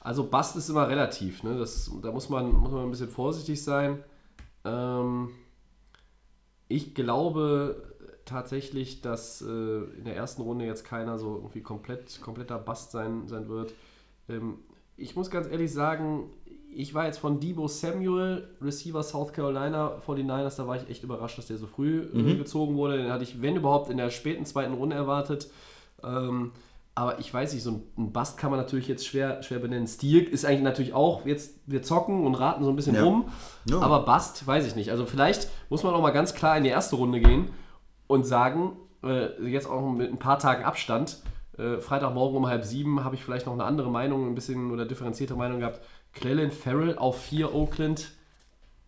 also 0.00 0.24
Bust 0.24 0.56
ist 0.56 0.68
immer 0.68 0.88
relativ. 0.88 1.42
Ne? 1.42 1.58
Das, 1.58 1.90
da 2.02 2.12
muss 2.12 2.28
man, 2.28 2.52
muss 2.52 2.70
man 2.70 2.84
ein 2.84 2.90
bisschen 2.90 3.10
vorsichtig 3.10 3.62
sein. 3.62 4.02
Ähm, 4.64 5.30
ich 6.68 6.94
glaube 6.94 7.87
tatsächlich, 8.28 9.00
dass 9.00 9.42
äh, 9.42 9.46
in 9.98 10.04
der 10.04 10.16
ersten 10.16 10.42
Runde 10.42 10.64
jetzt 10.64 10.84
keiner 10.84 11.18
so 11.18 11.36
irgendwie 11.36 11.62
komplett, 11.62 12.20
kompletter 12.20 12.58
Bust 12.58 12.90
sein, 12.92 13.26
sein 13.26 13.48
wird. 13.48 13.74
Ähm, 14.28 14.58
ich 14.96 15.16
muss 15.16 15.30
ganz 15.30 15.46
ehrlich 15.48 15.72
sagen, 15.72 16.24
ich 16.70 16.92
war 16.94 17.06
jetzt 17.06 17.18
von 17.18 17.40
Debo 17.40 17.66
Samuel, 17.66 18.48
Receiver 18.60 19.02
South 19.02 19.32
Carolina 19.32 19.96
49ers, 20.06 20.56
da 20.56 20.66
war 20.66 20.76
ich 20.76 20.88
echt 20.90 21.02
überrascht, 21.02 21.38
dass 21.38 21.46
der 21.46 21.56
so 21.56 21.66
früh 21.66 22.00
äh, 22.14 22.36
gezogen 22.36 22.76
wurde. 22.76 22.98
Den 22.98 23.10
hatte 23.10 23.24
ich, 23.24 23.40
wenn 23.40 23.56
überhaupt, 23.56 23.90
in 23.90 23.96
der 23.96 24.10
späten 24.10 24.44
zweiten 24.44 24.74
Runde 24.74 24.94
erwartet. 24.94 25.48
Ähm, 26.04 26.52
aber 26.94 27.20
ich 27.20 27.32
weiß 27.32 27.54
nicht, 27.54 27.62
so 27.62 27.80
ein- 27.96 28.12
Bust 28.12 28.38
kann 28.38 28.50
man 28.50 28.58
natürlich 28.58 28.88
jetzt 28.88 29.06
schwer, 29.06 29.42
schwer 29.44 29.60
benennen. 29.60 29.86
Stil 29.86 30.24
ist 30.24 30.44
eigentlich 30.44 30.62
natürlich 30.62 30.92
auch, 30.94 31.24
jetzt 31.26 31.54
wir 31.66 31.82
zocken 31.82 32.26
und 32.26 32.34
raten 32.34 32.64
so 32.64 32.70
ein 32.70 32.76
bisschen 32.76 32.96
Ja. 32.96 33.04
rum. 33.04 33.28
Ja. 33.70 33.78
Aber 33.80 34.00
Bust, 34.04 34.44
weiß 34.46 34.66
ich 34.66 34.74
nicht. 34.74 34.90
Also 34.90 35.06
vielleicht 35.06 35.48
muss 35.70 35.84
man 35.84 35.94
auch 35.94 36.02
mal 36.02 36.10
ganz 36.10 36.34
klar 36.34 36.58
in 36.58 36.64
die 36.64 36.70
erste 36.70 36.96
Runde 36.96 37.20
gehen 37.20 37.48
und 38.08 38.26
sagen, 38.26 38.72
äh, 39.04 39.40
jetzt 39.48 39.68
auch 39.68 39.88
mit 39.92 40.10
ein 40.10 40.18
paar 40.18 40.40
Tagen 40.40 40.64
Abstand, 40.64 41.22
äh, 41.56 41.78
Freitagmorgen 41.78 42.36
um 42.36 42.46
halb 42.46 42.64
sieben 42.64 43.04
habe 43.04 43.14
ich 43.14 43.22
vielleicht 43.22 43.46
noch 43.46 43.52
eine 43.52 43.64
andere 43.64 43.90
Meinung, 43.90 44.26
ein 44.26 44.34
bisschen 44.34 44.72
oder 44.72 44.84
differenzierte 44.84 45.36
Meinung 45.36 45.60
gehabt. 45.60 45.80
Clellan 46.12 46.50
Farrell 46.50 46.98
auf 46.98 47.22
vier 47.22 47.54
Oakland. 47.54 48.10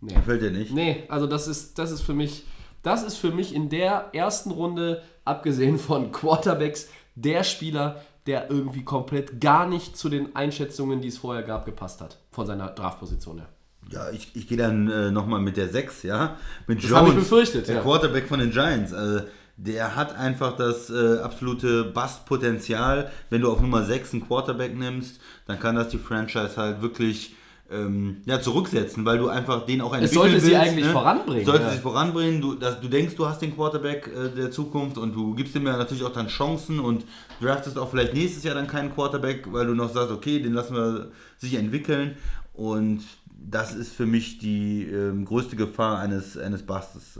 Nee. 0.00 0.14
Gefällt 0.14 0.42
dir 0.42 0.50
nicht? 0.50 0.72
Nee, 0.72 1.04
also 1.08 1.26
das 1.26 1.46
ist, 1.46 1.78
das 1.78 1.92
ist 1.92 2.00
für 2.00 2.14
mich, 2.14 2.44
das 2.82 3.02
ist 3.02 3.16
für 3.16 3.30
mich 3.30 3.54
in 3.54 3.68
der 3.68 4.08
ersten 4.12 4.50
Runde, 4.50 5.02
abgesehen 5.24 5.78
von 5.78 6.10
Quarterbacks, 6.10 6.88
der 7.14 7.44
Spieler, 7.44 8.02
der 8.26 8.50
irgendwie 8.50 8.84
komplett 8.84 9.40
gar 9.40 9.66
nicht 9.66 9.96
zu 9.96 10.08
den 10.08 10.34
Einschätzungen, 10.36 11.00
die 11.00 11.08
es 11.08 11.18
vorher 11.18 11.42
gab, 11.42 11.66
gepasst 11.66 12.00
hat. 12.00 12.18
Von 12.30 12.46
seiner 12.46 12.68
Draftposition 12.68 13.38
her. 13.38 13.48
Ja, 13.91 14.11
ich, 14.11 14.30
ich 14.34 14.47
gehe 14.47 14.59
dann 14.59 14.88
äh, 14.88 15.11
nochmal 15.11 15.41
mit 15.41 15.57
der 15.57 15.68
6, 15.68 16.05
ja. 16.05 16.36
Mit 16.66 16.82
Das 16.82 16.93
habe 16.93 17.09
ich 17.09 17.16
befürchtet, 17.16 17.68
der 17.68 17.76
ja. 17.76 17.82
Quarterback 17.82 18.28
von 18.28 18.38
den 18.38 18.51
Giants. 18.51 18.93
Also, 18.93 19.24
der 19.57 19.95
hat 19.95 20.16
einfach 20.16 20.57
das 20.57 20.91
äh, 20.91 21.18
absolute 21.18 21.84
Bust-Potenzial. 21.84 23.11
Wenn 23.28 23.43
du 23.43 23.51
auf 23.51 23.61
Nummer 23.61 23.84
6 23.84 24.14
einen 24.14 24.26
Quarterback 24.26 24.76
nimmst, 24.76 25.20
dann 25.47 25.59
kann 25.59 25.74
das 25.74 25.88
die 25.88 25.99
Franchise 25.99 26.57
halt 26.57 26.80
wirklich 26.80 27.34
ähm, 27.70 28.22
ja, 28.24 28.41
zurücksetzen, 28.41 29.05
weil 29.05 29.18
du 29.18 29.28
einfach 29.28 29.64
den 29.64 29.80
auch 29.80 29.93
entwickeln 29.93 30.14
sollte 30.14 30.41
sie 30.41 30.51
willst, 30.51 30.61
eigentlich 30.61 30.86
voranbringen, 30.86 31.45
Sollte 31.45 31.64
ja. 31.64 31.70
sie 31.70 31.78
voranbringen. 31.78 32.41
Du, 32.41 32.55
dass, 32.55 32.80
du 32.80 32.88
denkst, 32.88 33.14
du 33.14 33.26
hast 33.26 33.43
den 33.43 33.55
Quarterback 33.55 34.09
äh, 34.09 34.28
der 34.34 34.51
Zukunft 34.51 34.99
und 34.99 35.14
du 35.14 35.34
gibst 35.34 35.55
ihm 35.55 35.66
ja 35.66 35.76
natürlich 35.76 36.05
auch 36.05 36.12
dann 36.12 36.28
Chancen 36.28 36.80
und 36.80 37.05
draftest 37.41 37.78
auch 37.78 37.91
vielleicht 37.91 38.14
nächstes 38.14 38.43
Jahr 38.43 38.55
dann 38.55 38.66
keinen 38.66 38.93
Quarterback, 38.93 39.53
weil 39.53 39.66
du 39.66 39.74
noch 39.74 39.93
sagst, 39.93 40.11
okay, 40.11 40.41
den 40.41 40.55
lassen 40.55 40.74
wir 40.74 41.11
sich 41.38 41.55
entwickeln. 41.55 42.16
Und 42.55 43.03
das 43.43 43.74
ist 43.74 43.93
für 43.93 44.07
mich 44.07 44.38
die 44.38 44.84
ähm, 44.84 45.24
größte 45.24 45.57
Gefahr 45.57 45.99
eines, 45.99 46.36
eines 46.36 46.62
Bustes. 46.62 47.18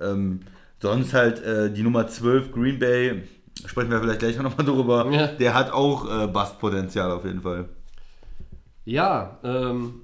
Ähm, 0.00 0.40
sonst 0.80 1.14
halt 1.14 1.42
äh, 1.42 1.72
die 1.72 1.82
Nummer 1.82 2.06
12, 2.06 2.52
Green 2.52 2.78
Bay, 2.78 3.22
sprechen 3.64 3.90
wir 3.90 4.00
vielleicht 4.00 4.20
gleich 4.20 4.38
noch 4.38 4.56
mal 4.56 4.64
drüber. 4.64 5.10
Ja. 5.10 5.26
Der 5.28 5.54
hat 5.54 5.70
auch 5.72 6.24
äh, 6.24 6.26
Bust-Potenzial 6.26 7.10
auf 7.10 7.24
jeden 7.24 7.42
Fall. 7.42 7.68
Ja, 8.84 9.38
ähm, 9.42 10.02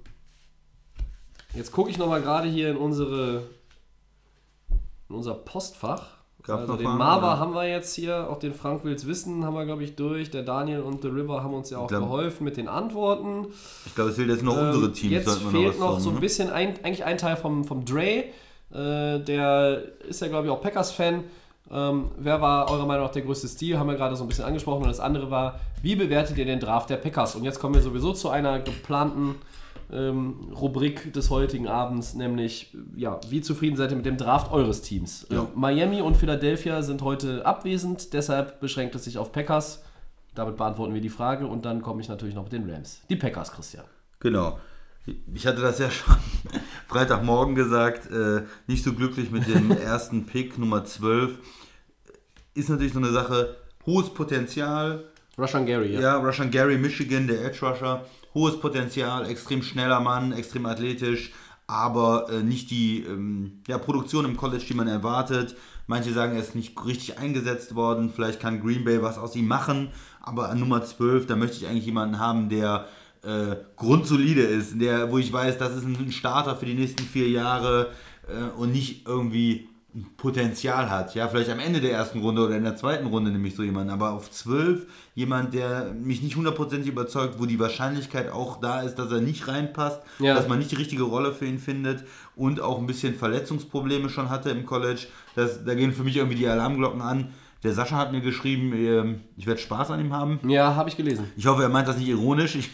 jetzt 1.55 1.73
gucke 1.73 1.91
ich 1.91 1.99
nochmal 1.99 2.23
gerade 2.23 2.49
hier 2.49 2.71
in 2.71 2.77
unsere 2.77 3.45
in 5.09 5.17
unser 5.17 5.35
Postfach 5.35 6.14
Gab's 6.47 6.61
also 6.61 6.73
noch 6.75 6.79
den 6.79 6.99
Marva 6.99 7.33
oder? 7.33 7.39
haben 7.41 7.55
wir 7.55 7.67
jetzt 7.67 7.95
hier, 7.95 8.29
auch 8.29 8.39
den 8.39 8.53
Frank 8.53 8.85
will's 8.85 9.07
wissen, 9.07 9.45
haben 9.47 9.55
wir, 9.55 9.65
glaube 9.65 9.83
ich, 9.83 9.97
durch. 9.97 10.31
Der 10.31 10.43
Daniel 10.43 10.81
und 10.81 11.01
The 11.01 11.09
River 11.09 11.43
haben 11.43 11.55
uns 11.55 11.71
ja 11.71 11.79
auch 11.79 11.89
glaub- 11.89 12.03
geholfen 12.03 12.45
mit 12.45 12.59
den 12.59 12.69
Antworten. 12.69 13.47
Ich 13.87 13.95
glaube, 13.95 14.11
es 14.11 14.17
fehlt 14.17 14.29
jetzt 14.29 14.43
noch 14.43 14.57
Ähm, 14.57 14.67
unsere 14.67 14.93
Teams. 14.93 15.13
Jetzt 15.13 15.43
fehlt 15.43 15.81
noch 15.81 15.93
sagen, 15.93 16.01
so 16.03 16.11
ein 16.11 16.17
ne? 16.17 16.21
bisschen 16.21 16.51
ein, 16.51 16.75
eigentlich 16.83 17.05
ein 17.05 17.17
Teil 17.17 17.37
vom, 17.37 17.65
vom 17.65 17.87
Dre. 17.87 18.25
Äh, 18.73 19.21
der 19.21 19.83
ist 20.07 20.21
ja, 20.21 20.29
glaube 20.29 20.47
ich, 20.47 20.53
auch 20.53 20.61
Packers-Fan. 20.61 21.25
Ähm, 21.71 22.11
wer 22.19 22.43
war 22.43 22.71
eurer 22.71 22.85
Meinung 22.85 23.07
nach 23.07 23.13
der 23.13 23.23
größte 23.23 23.49
Stil? 23.49 23.79
Haben 23.79 23.89
wir 23.89 23.97
gerade 23.97 24.15
so 24.15 24.25
ein 24.25 24.29
bisschen 24.29 24.45
angesprochen. 24.45 24.83
Und 24.83 24.89
das 24.89 25.01
andere 25.01 25.31
war, 25.31 25.61
wie 25.81 25.97
bewertet 25.97 26.37
ihr 26.37 26.45
den 26.45 26.61
Draft 26.61 26.91
der 26.91 26.97
Packers? 26.97 27.37
Und 27.37 27.45
jetzt 27.45 27.59
kommen 27.59 27.75
wir 27.75 27.81
sowieso 27.81 28.13
zu 28.13 28.29
einer 28.29 28.59
geplanten 28.59 29.37
ähm, 29.93 30.53
Rubrik 30.55 31.13
des 31.13 31.31
heutigen 31.31 31.69
Abends, 31.69 32.15
nämlich, 32.15 32.77
ja, 32.97 33.21
wie 33.29 33.41
zufrieden 33.41 33.77
seid 33.77 33.91
ihr 33.91 33.97
mit 33.97 34.07
dem 34.07 34.17
Draft 34.17 34.53
eures 34.53 34.83
Teams? 34.83 35.27
Ja. 35.31 35.43
Äh, 35.43 35.47
Miami 35.55 36.01
und 36.01 36.17
Philadelphia 36.17 36.83
sind 36.83 37.03
heute 37.03 37.45
abwesend, 37.47 38.13
deshalb 38.13 38.61
beschränkt 38.61 38.95
es 38.95 39.05
sich 39.05 39.19
auf 39.19 39.33
Packers. 39.33 39.83
Damit 40.35 40.57
beantworten 40.57 40.95
wir 40.95 41.01
die 41.01 41.09
Frage 41.09 41.47
und 41.47 41.65
dann 41.65 41.83
komme 41.83 42.01
ich 42.01 42.09
natürlich 42.09 42.35
noch 42.35 42.45
mit 42.45 42.53
den 42.53 42.69
Rams. 42.69 43.03
Die 43.09 43.17
Packers, 43.17 43.53
Christian. 43.53 43.85
Genau. 44.21 44.59
Ich 45.35 45.47
hatte 45.47 45.61
das 45.61 45.79
ja 45.79 45.91
schon 45.91 46.17
Freitagmorgen 46.89 47.55
gesagt, 47.55 48.11
äh, 48.11 48.43
nicht 48.67 48.83
so 48.83 48.95
glücklich 48.95 49.31
mit 49.31 49.47
dem 49.47 49.71
ersten 49.77 50.27
Pick, 50.27 50.59
Nummer 50.59 50.85
12. 50.85 51.39
Ist 52.55 52.69
natürlich 52.69 52.95
so 52.95 52.99
eine 52.99 53.13
Sache, 53.13 53.57
hohes 53.87 54.11
Potenzial. 54.11 55.05
Rushan 55.39 55.67
Gary, 55.67 55.95
ja. 55.95 56.01
Ja, 56.01 56.17
Russian 56.17 56.51
Gary, 56.51 56.79
Michigan, 56.79 57.27
der 57.27 57.45
Edge 57.45 57.67
Rusher. 57.67 58.05
Hohes 58.35 58.59
Potenzial, 58.59 59.27
extrem 59.27 59.63
schneller 59.63 60.01
Mann, 60.01 60.33
extrem 60.33 60.67
athletisch, 60.67 61.33
aber 61.67 62.29
äh, 62.31 62.43
nicht 62.43 62.71
die 62.71 63.05
ähm, 63.05 63.63
ja, 63.69 63.79
Produktion 63.79 64.25
im 64.25 64.37
College, 64.37 64.65
die 64.69 64.75
man 64.75 64.89
erwartet. 64.89 65.57
Manche 65.87 66.13
sagen, 66.13 66.35
er 66.35 66.41
ist 66.41 66.55
nicht 66.55 66.85
richtig 66.85 67.19
eingesetzt 67.19 67.75
worden. 67.75 68.11
Vielleicht 68.15 68.41
kann 68.41 68.61
Green 68.61 68.85
Bay 68.85 69.03
was 69.03 69.19
aus 69.19 69.37
ihm 69.37 69.47
machen. 69.47 69.89
Aber 70.21 70.51
an 70.51 70.59
Nummer 70.59 70.85
12, 70.85 71.27
da 71.27 71.37
möchte 71.37 71.59
ich 71.59 71.67
eigentlich 71.67 71.87
jemanden 71.87 72.19
haben, 72.19 72.49
der 72.49 72.87
äh, 73.23 73.57
grundsolide 73.77 74.43
ist, 74.43 74.81
der, 74.81 75.11
wo 75.11 75.19
ich 75.19 75.33
weiß, 75.33 75.59
das 75.59 75.77
ist 75.77 75.85
ein 75.85 76.13
Starter 76.13 76.57
für 76.57 76.67
die 76.67 76.75
nächsten 76.75 77.05
vier 77.05 77.29
Jahre 77.29 77.91
äh, 78.29 78.59
und 78.59 78.73
nicht 78.73 79.07
irgendwie 79.07 79.69
Potenzial 80.17 80.91
hat. 80.91 81.15
Ja, 81.15 81.29
vielleicht 81.29 81.51
am 81.51 81.61
Ende 81.61 81.81
der 81.81 81.93
ersten 81.93 82.21
Runde 82.21 82.45
oder 82.45 82.57
in 82.57 82.65
der 82.65 82.77
zweiten 82.77 83.07
Runde 83.07 83.31
nehme 83.31 83.47
ich 83.47 83.55
so 83.55 83.63
jemanden, 83.63 83.91
aber 83.91 84.11
auf 84.13 84.31
12 84.31 84.87
jemand, 85.15 85.55
der 85.55 85.93
mich 85.95 86.21
nicht 86.23 86.35
hundertprozentig 86.37 86.91
überzeugt, 86.91 87.37
wo 87.39 87.47
die 87.47 87.59
Wahrscheinlichkeit 87.61 88.31
auch 88.33 88.61
da 88.61 88.83
ist, 88.83 88.97
dass 88.97 89.13
er 89.13 89.21
nicht 89.21 89.47
reinpasst, 89.47 90.01
Ja. 90.19 90.35
dass 90.35 90.49
man 90.49 90.59
nicht 90.59 90.71
die 90.73 90.77
richtige 90.77 91.05
Rolle 91.05 91.33
für 91.33 91.47
ihn 91.47 91.59
findet 91.59 92.05
und 92.35 92.61
auch 92.61 92.79
ein 92.79 92.87
bisschen 92.87 93.15
Verletzungsprobleme 93.15 94.09
schon 94.09 94.31
hatte 94.31 94.51
im 94.51 94.67
College. 94.67 95.07
Das, 95.37 95.65
da 95.65 95.75
gehen 95.75 95.93
für 95.93 96.03
mich 96.05 96.17
irgendwie 96.17 96.37
die 96.39 96.49
Alarmglocken 96.49 97.01
an. 97.01 97.33
Der 97.65 97.73
Sascha 97.73 97.97
hat 97.97 98.13
mir 98.13 98.21
geschrieben, 98.21 98.73
ähm, 98.75 99.21
ich 99.37 99.47
werde 99.47 99.59
Spaß 99.61 99.91
an 99.91 99.99
ihm 100.01 100.13
haben. 100.13 100.39
Ja, 100.49 100.77
habe 100.77 100.89
ich 100.91 100.97
gelesen. 100.97 101.25
Ich 101.37 101.47
hoffe, 101.47 101.63
er 101.63 101.69
meint 101.71 101.89
das 101.89 101.97
nicht 101.99 102.09
ironisch. 102.09 102.57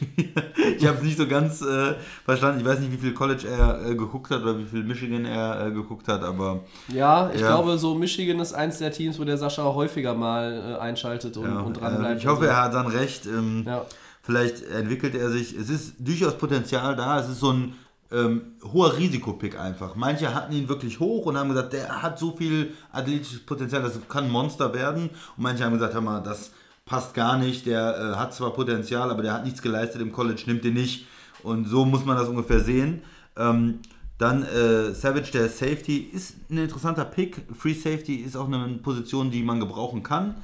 Ich, 0.62 0.82
ich 0.82 0.86
habe 0.86 0.98
es 0.98 1.02
nicht 1.04 1.16
so 1.18 1.26
ganz 1.26 1.62
äh, 1.62 1.94
verstanden. 2.24 2.60
Ich 2.60 2.66
weiß 2.66 2.80
nicht, 2.80 2.92
wie 2.92 2.96
viel 2.96 3.12
College 3.14 3.46
er 3.48 3.86
äh, 3.86 3.94
geguckt 3.94 4.30
hat 4.30 4.42
oder 4.42 4.58
wie 4.58 4.64
viel 4.64 4.82
Michigan 4.82 5.24
er 5.24 5.66
äh, 5.66 5.70
geguckt 5.70 6.08
hat, 6.08 6.22
aber 6.22 6.60
Ja, 6.88 7.30
ich 7.34 7.40
Ja. 7.40 7.48
glaube, 7.48 7.76
so 7.78 7.94
Michigan 7.94 8.38
ist 8.40 8.52
eins 8.54 8.78
der 8.78 8.90
Teams, 8.92 9.18
wo 9.18 9.24
der 9.24 9.36
Sascha 9.38 9.62
häufiger 9.64 10.14
mal 10.14 10.76
äh, 10.76 10.80
einschaltet 10.80 11.36
und, 11.36 11.44
ja, 11.44 11.60
und 11.60 11.80
dran 11.80 11.94
äh, 11.96 11.98
bleibt. 11.98 12.20
ich 12.20 12.26
hoffe, 12.26 12.44
so. 12.44 12.48
er 12.50 12.62
hat 12.62 12.74
dann 12.74 12.86
recht. 12.86 13.26
Ähm, 13.26 13.64
Ja. 13.66 13.84
Vielleicht 14.22 14.62
entwickelt 14.70 15.14
er 15.14 15.30
sich. 15.30 15.56
Es 15.56 15.70
ist 15.70 15.94
durchaus 15.98 16.36
Potenzial 16.36 16.94
da. 16.96 17.18
Es 17.20 17.28
ist 17.28 17.40
so 17.40 17.52
ein 17.52 17.74
ähm, 18.12 18.56
hoher 18.72 18.96
Risikopick 18.96 19.58
einfach. 19.58 19.94
Manche 19.94 20.34
hatten 20.34 20.52
ihn 20.52 20.68
wirklich 20.68 21.00
hoch 21.00 21.26
und 21.26 21.36
haben 21.36 21.50
gesagt, 21.50 21.72
der 21.72 22.02
hat 22.02 22.18
so 22.18 22.36
viel 22.36 22.74
athletisches 22.92 23.40
Potenzial, 23.40 23.82
das 23.82 23.98
kann 24.08 24.24
ein 24.24 24.30
Monster 24.30 24.74
werden. 24.74 25.10
Und 25.36 25.42
manche 25.42 25.64
haben 25.64 25.74
gesagt, 25.74 25.94
hör 25.94 26.00
mal, 26.00 26.20
das 26.20 26.52
passt 26.84 27.14
gar 27.14 27.38
nicht. 27.38 27.66
Der 27.66 27.96
äh, 27.96 28.16
hat 28.16 28.34
zwar 28.34 28.50
Potenzial, 28.52 29.10
aber 29.10 29.22
der 29.22 29.34
hat 29.34 29.44
nichts 29.44 29.62
geleistet 29.62 30.02
im 30.02 30.12
College, 30.12 30.42
nimmt 30.46 30.64
den 30.64 30.74
nicht. 30.74 31.06
Und 31.42 31.66
so 31.66 31.84
muss 31.84 32.04
man 32.04 32.16
das 32.16 32.28
ungefähr 32.28 32.60
sehen. 32.60 33.02
Ähm, 33.36 33.78
dann 34.18 34.42
äh, 34.42 34.92
Savage, 34.92 35.30
der 35.32 35.48
Safety, 35.48 35.96
ist 35.96 36.34
ein 36.50 36.58
interessanter 36.58 37.06
Pick. 37.06 37.42
Free 37.56 37.72
Safety 37.72 38.16
ist 38.16 38.36
auch 38.36 38.46
eine 38.46 38.78
Position, 38.82 39.30
die 39.30 39.42
man 39.42 39.60
gebrauchen 39.60 40.02
kann. 40.02 40.34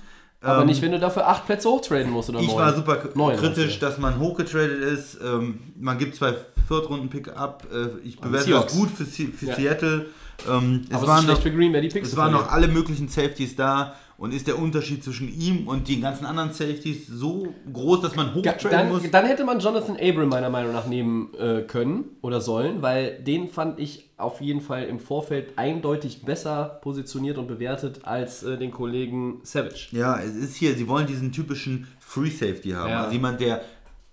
Aber 0.41 0.61
Ähm, 0.63 0.67
nicht, 0.67 0.83
wenn 0.83 0.93
du 0.93 0.99
dafür 0.99 1.27
acht 1.27 1.47
Plätze 1.47 1.69
hochtraden 1.69 2.11
musst 2.11 2.29
oder 2.29 2.41
ich 2.41 2.47
neun. 2.49 2.57
war 2.57 2.75
super 2.75 2.99
Neun, 3.15 3.37
kritisch, 3.37 3.79
dass 3.79 3.99
man 3.99 4.19
hochgetradet 4.19 4.81
ist. 4.83 5.19
Ähm, 5.25 5.59
man 5.79 5.99
gibt 5.99 6.15
zwei 6.15 6.35
Viertrunden-Pick 6.69 7.37
ab. 7.37 7.67
Äh, 7.73 8.07
ich 8.07 8.19
bewerte 8.21 8.51
das 8.51 8.73
gut 8.73 8.91
für, 8.91 9.05
für 9.05 9.47
Ja. 9.47 9.55
Seattle. 9.55 10.07
Ähm, 10.49 10.85
es 10.91 11.07
waren 11.07 11.27
noch, 11.27 11.45
es 11.45 12.17
waren 12.17 12.33
noch 12.33 12.51
alle 12.51 12.69
möglichen 12.69 13.09
Safeties 13.09 13.57
da. 13.57 13.95
Und 14.19 14.33
ist 14.33 14.47
der 14.47 14.59
Unterschied 14.59 15.05
zwischen 15.05 15.29
ihm 15.29 15.69
und 15.69 15.89
den 15.89 16.01
ganzen 16.01 16.25
anderen 16.25 16.51
Safeties 16.53 17.07
so 17.07 17.55
groß, 17.71 18.01
dass 18.01 18.17
man 18.17 18.35
hochtraden 18.35 18.89
muss? 18.89 19.03
dann, 19.03 19.13
dann 19.13 19.27
hätte 19.27 19.45
man 19.45 19.61
Jonathan 19.61 19.99
Abram 20.01 20.31
meiner 20.31 20.49
Meinung 20.49 20.73
nach 20.73 20.87
nehmen 20.87 21.35
äh, 21.35 21.63
können 21.63 22.17
oder 22.23 22.41
sollen, 22.41 22.81
weil 22.81 23.23
den 23.23 23.49
fand 23.49 23.79
ich 23.79 24.09
auf 24.17 24.41
jeden 24.41 24.63
Fall 24.63 24.85
im 24.85 24.99
Vorfeld 24.99 25.59
eindeutig 25.59 26.23
besser 26.23 26.79
positioniert 26.81 27.37
und 27.37 27.47
bewertet 27.47 28.01
als 28.05 28.43
äh, 28.43 28.57
den 28.57 28.71
Kollegen 28.71 29.41
Savage. 29.43 29.89
Ja, 29.91 30.19
es 30.19 30.35
ist 30.35 30.57
hier, 30.57 30.75
sie 30.75 30.89
wollen 30.89 31.07
diesen 31.07 31.33
typischen 31.33 31.87
Free 32.01 32.31
Safety 32.31 32.71
haben. 32.71 32.91
Ja. 32.91 33.01
Also 33.03 33.13
jemand, 33.13 33.41
der 33.41 33.61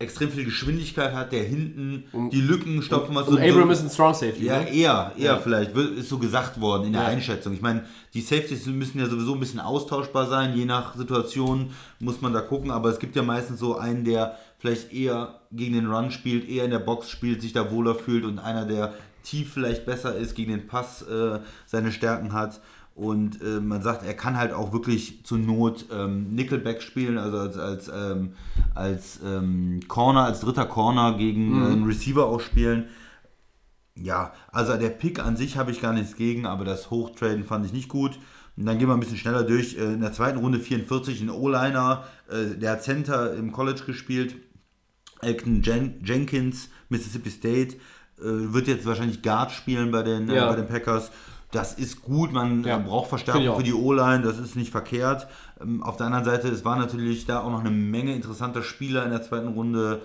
extrem 0.03 0.29
viel 0.29 0.45
Geschwindigkeit 0.45 1.13
hat, 1.13 1.31
der 1.31 1.43
hinten 1.43 2.03
die 2.31 2.41
Lücken 2.41 2.81
stopfen 2.81 3.13
muss. 3.13 3.27
Und 3.27 3.39
Abram 3.41 3.71
ist 3.71 3.81
ein 3.81 3.89
Strong 3.89 4.13
Safety. 4.13 4.45
Ja, 4.45 4.59
ne? 4.59 4.69
eher, 4.73 5.11
eher 5.17 5.23
Ja. 5.25 5.37
vielleicht, 5.37 5.75
ist 5.75 6.09
so 6.09 6.17
gesagt 6.19 6.61
worden 6.61 6.85
in 6.87 6.93
der 6.93 7.03
Ja. 7.03 7.07
Einschätzung. 7.07 7.53
Ich 7.53 7.61
meine, 7.61 7.85
die 8.13 8.21
Safeties 8.21 8.65
müssen 8.67 8.99
ja 8.99 9.07
sowieso 9.07 9.33
ein 9.33 9.39
bisschen 9.39 9.59
austauschbar 9.59 10.27
sein, 10.27 10.55
je 10.55 10.65
nach 10.65 10.95
Situation 10.95 11.71
muss 11.99 12.21
man 12.21 12.33
da 12.33 12.41
gucken, 12.41 12.69
aber 12.71 12.89
es 12.89 12.99
gibt 12.99 13.15
ja 13.15 13.23
meistens 13.23 13.59
so 13.59 13.77
einen, 13.77 14.03
der 14.03 14.37
vielleicht 14.59 14.93
eher 14.93 15.39
gegen 15.51 15.73
den 15.73 15.91
Run 15.91 16.11
spielt, 16.11 16.47
eher 16.47 16.65
in 16.65 16.71
der 16.71 16.79
Box 16.79 17.09
spielt, 17.09 17.41
sich 17.41 17.53
da 17.53 17.71
wohler 17.71 17.95
fühlt 17.95 18.23
und 18.25 18.39
einer, 18.39 18.65
der 18.65 18.93
tief 19.23 19.53
vielleicht 19.53 19.85
besser 19.85 20.15
ist, 20.15 20.35
gegen 20.35 20.51
den 20.51 20.67
Pass 20.67 21.01
äh, 21.03 21.39
seine 21.65 21.91
Stärken 21.91 22.33
hat. 22.33 22.59
Und 22.95 23.41
äh, 23.41 23.59
man 23.59 23.81
sagt, 23.81 24.05
er 24.05 24.13
kann 24.13 24.37
halt 24.37 24.53
auch 24.53 24.71
wirklich 24.71 25.25
zur 25.25 25.39
Not 25.39 25.85
ähm, 25.91 26.27
Nickelback 26.35 26.81
spielen, 26.83 27.17
also 27.17 27.37
als, 27.39 27.57
als, 27.57 27.89
ähm, 27.89 28.33
als 28.75 29.19
ähm, 29.25 29.79
Corner, 29.87 30.25
als 30.25 30.41
dritter 30.41 30.65
Corner 30.67 31.17
gegen 31.17 31.59
äh, 31.59 31.65
einen 31.71 31.85
Receiver 31.85 32.27
auch 32.27 32.39
spielen. 32.39 32.85
Ja, 33.95 34.33
also 34.51 34.75
der 34.77 34.89
Pick 34.89 35.19
an 35.19 35.37
sich 35.37 35.57
habe 35.57 35.71
ich 35.71 35.81
gar 35.81 35.93
nichts 35.93 36.15
gegen, 36.15 36.45
aber 36.45 36.65
das 36.65 36.91
Hochtraden 36.91 37.43
fand 37.43 37.65
ich 37.65 37.73
nicht 37.73 37.89
gut. 37.89 38.19
Und 38.55 38.67
dann 38.67 38.77
gehen 38.77 38.87
wir 38.87 38.93
ein 38.93 38.99
bisschen 38.99 39.17
schneller 39.17 39.43
durch. 39.43 39.75
Äh, 39.77 39.93
In 39.93 40.01
der 40.01 40.13
zweiten 40.13 40.37
Runde 40.37 40.59
44 40.59 41.21
ein 41.21 41.29
O-Liner, 41.31 42.03
äh, 42.29 42.55
der 42.57 42.73
hat 42.73 42.83
Center 42.83 43.33
im 43.33 43.51
College 43.51 43.81
gespielt. 43.85 44.35
Elton 45.21 45.61
Jen 45.63 45.95
Jenkins, 46.03 46.69
Mississippi 46.89 47.29
State, 47.31 47.75
äh, 48.19 48.53
wird 48.53 48.67
jetzt 48.67 48.85
wahrscheinlich 48.85 49.21
Guard 49.23 49.51
spielen 49.51 49.89
bei 49.91 50.03
den, 50.03 50.29
Ja. 50.29 50.47
bei 50.49 50.55
den 50.57 50.67
Packers. 50.67 51.11
Das 51.53 51.73
ist 51.73 52.01
gut, 52.01 52.33
man 52.33 52.63
Ja, 52.63 52.77
äh, 52.77 52.79
braucht 52.79 53.09
finde 53.09 53.23
Verstärkung 53.23 53.57
für 53.57 53.63
die 53.63 53.73
O-Line, 53.73 54.23
das 54.23 54.39
ist 54.39 54.55
nicht 54.55 54.71
verkehrt. 54.71 55.27
Ähm, 55.61 55.81
auf 55.83 55.95
der 55.97 56.07
anderen 56.07 56.25
Seite, 56.25 56.49
es 56.49 56.65
war 56.65 56.75
natürlich 56.75 57.25
da 57.25 57.41
auch 57.41 57.51
noch 57.51 57.61
eine 57.61 57.69
Menge 57.69 58.13
interessanter 58.13 58.63
Spieler 58.63 59.05
in 59.05 59.11
der 59.11 59.21
zweiten 59.21 59.49
Runde, 59.49 60.01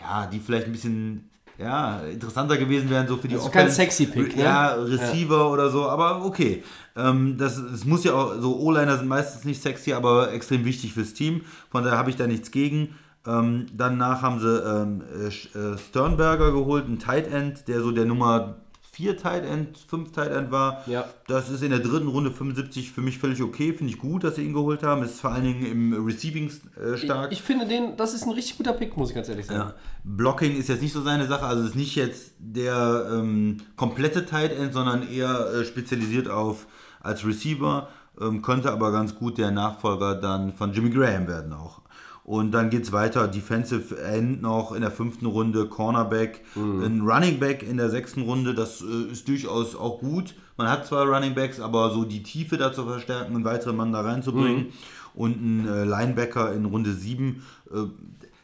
ja, 0.00 0.26
die 0.26 0.40
vielleicht 0.40 0.66
ein 0.66 0.72
bisschen 0.72 1.30
ja, 1.58 2.00
interessanter 2.00 2.56
gewesen 2.56 2.88
wären, 2.88 3.08
so 3.08 3.16
für 3.16 3.28
die 3.28 3.34
Also 3.34 3.50
kein 3.50 3.62
Offense. 3.66 3.76
sexy 3.76 4.06
Pick, 4.06 4.36
ne? 4.36 4.44
Ja, 4.44 4.74
Receiver 4.74 5.50
oder 5.50 5.70
so, 5.70 5.88
aber 5.88 6.24
okay. 6.24 6.62
Ähm, 6.96 7.36
das, 7.36 7.58
es 7.58 7.84
muss 7.84 8.04
ja 8.04 8.14
auch, 8.14 8.34
so 8.40 8.58
O-Liner 8.58 8.96
sind 8.96 9.08
meistens 9.08 9.44
nicht 9.44 9.60
sexy, 9.60 9.92
aber 9.92 10.32
extrem 10.32 10.64
wichtig 10.64 10.94
fürs 10.94 11.14
Team. 11.14 11.42
Von 11.70 11.84
daher 11.84 11.98
habe 11.98 12.10
ich 12.10 12.16
da 12.16 12.26
nichts 12.26 12.52
gegen. 12.52 12.94
Ähm, 13.26 13.66
danach 13.74 14.22
haben 14.22 14.40
sie 14.40 14.56
ähm, 14.56 15.02
äh, 15.20 15.26
äh, 15.58 15.76
Sternberger 15.76 16.52
geholt, 16.52 16.86
einen 16.86 17.00
Tight 17.00 17.30
End, 17.30 17.66
der 17.68 17.82
so 17.82 17.90
der 17.90 18.04
Nummer 18.06 18.56
4 18.98 19.16
Tight 19.16 19.44
End, 19.44 19.78
5 19.78 20.10
Tight 20.10 20.32
End 20.32 20.50
war. 20.50 20.82
Ja. 20.88 21.04
Das 21.28 21.50
ist 21.50 21.62
in 21.62 21.70
der 21.70 21.78
dritten 21.78 22.08
Runde 22.08 22.32
75 22.32 22.90
für 22.90 23.00
mich 23.00 23.18
völlig 23.18 23.40
okay. 23.40 23.72
Finde 23.72 23.92
ich 23.92 23.98
gut, 24.00 24.24
dass 24.24 24.34
sie 24.34 24.42
ihn 24.42 24.52
geholt 24.52 24.82
haben. 24.82 25.04
Ist 25.04 25.20
vor 25.20 25.30
allen 25.30 25.44
Dingen 25.44 25.64
im 25.64 26.04
Receiving 26.04 26.50
äh, 26.76 26.96
stark. 26.96 27.30
Ich, 27.30 27.38
ich 27.38 27.44
finde 27.44 27.66
den, 27.66 27.96
das 27.96 28.12
ist 28.12 28.24
ein 28.24 28.32
richtig 28.32 28.56
guter 28.56 28.72
Pick, 28.72 28.96
muss 28.96 29.10
ich 29.10 29.14
ganz 29.14 29.28
ehrlich 29.28 29.46
sagen. 29.46 29.70
Ja. 29.70 29.74
Blocking 30.02 30.56
ist 30.56 30.68
jetzt 30.68 30.82
nicht 30.82 30.92
so 30.92 31.00
seine 31.00 31.28
Sache, 31.28 31.46
also 31.46 31.64
ist 31.64 31.76
nicht 31.76 31.94
jetzt 31.94 32.32
der 32.40 33.08
ähm, 33.12 33.58
komplette 33.76 34.26
Tight 34.26 34.50
End, 34.50 34.72
sondern 34.72 35.08
eher 35.08 35.46
äh, 35.52 35.64
spezialisiert 35.64 36.28
auf 36.28 36.66
als 37.00 37.24
Receiver, 37.24 37.88
ähm, 38.20 38.42
könnte 38.42 38.72
aber 38.72 38.90
ganz 38.90 39.14
gut 39.14 39.38
der 39.38 39.52
Nachfolger 39.52 40.16
dann 40.16 40.54
von 40.54 40.72
Jimmy 40.72 40.90
Graham 40.90 41.28
werden 41.28 41.52
auch. 41.52 41.82
Und 42.28 42.52
dann 42.52 42.68
geht 42.68 42.82
es 42.82 42.92
weiter, 42.92 43.26
Defensive 43.26 43.98
End 44.02 44.42
noch 44.42 44.72
in 44.72 44.82
der 44.82 44.90
fünften 44.90 45.24
Runde, 45.24 45.64
Cornerback, 45.64 46.44
ein 46.56 47.00
Running 47.00 47.40
Back 47.40 47.62
in 47.62 47.78
der 47.78 47.88
sechsten 47.88 48.20
Runde, 48.20 48.52
das 48.52 48.82
äh, 48.82 49.10
ist 49.10 49.28
durchaus 49.28 49.74
auch 49.74 49.98
gut. 50.00 50.34
Man 50.58 50.68
hat 50.68 50.86
zwar 50.86 51.06
Running 51.06 51.34
Backs, 51.34 51.58
aber 51.58 51.88
so 51.88 52.04
die 52.04 52.22
Tiefe 52.22 52.58
da 52.58 52.70
zu 52.70 52.84
verstärken, 52.84 53.34
einen 53.34 53.46
weiteren 53.46 53.76
Mann 53.76 53.94
da 53.94 54.02
reinzubringen 54.02 54.74
und 55.14 55.40
ein 55.40 55.68
äh, 55.68 55.84
Linebacker 55.84 56.52
in 56.52 56.66
Runde 56.66 56.92
7, 56.92 57.42
äh, 57.70 57.76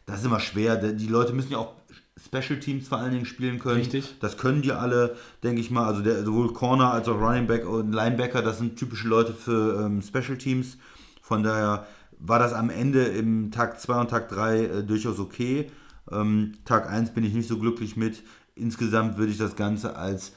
das 0.06 0.20
ist 0.20 0.24
immer 0.24 0.40
schwer. 0.40 0.76
Die 0.76 1.06
Leute 1.06 1.34
müssen 1.34 1.52
ja 1.52 1.58
auch 1.58 1.74
Special 2.16 2.58
Teams 2.58 2.88
vor 2.88 2.96
allen 2.96 3.12
Dingen 3.12 3.26
spielen 3.26 3.58
können. 3.58 3.80
Richtig. 3.80 4.14
Das 4.18 4.38
können 4.38 4.62
die 4.62 4.72
alle, 4.72 5.14
denke 5.42 5.60
ich 5.60 5.70
mal. 5.70 5.84
Also 5.84 6.00
der, 6.00 6.24
sowohl 6.24 6.54
Corner 6.54 6.90
als 6.90 7.06
auch 7.06 7.20
Running 7.20 7.46
Back 7.46 7.68
und 7.68 7.92
Linebacker, 7.92 8.40
das 8.40 8.56
sind 8.56 8.78
typische 8.78 9.08
Leute 9.08 9.34
für 9.34 9.84
ähm, 9.84 10.00
Special 10.00 10.38
Teams. 10.38 10.78
Von 11.20 11.42
daher 11.42 11.86
war 12.18 12.38
das 12.38 12.52
am 12.52 12.70
Ende 12.70 13.04
im 13.04 13.50
Tag 13.50 13.80
2 13.80 14.00
und 14.00 14.10
Tag 14.10 14.28
3 14.28 14.58
äh, 14.58 14.82
durchaus 14.82 15.18
okay. 15.18 15.70
Ähm, 16.10 16.54
Tag 16.64 16.88
1 16.90 17.10
bin 17.14 17.24
ich 17.24 17.34
nicht 17.34 17.48
so 17.48 17.58
glücklich 17.58 17.96
mit. 17.96 18.22
Insgesamt 18.54 19.16
würde 19.16 19.32
ich 19.32 19.38
das 19.38 19.56
Ganze 19.56 19.96
als 19.96 20.32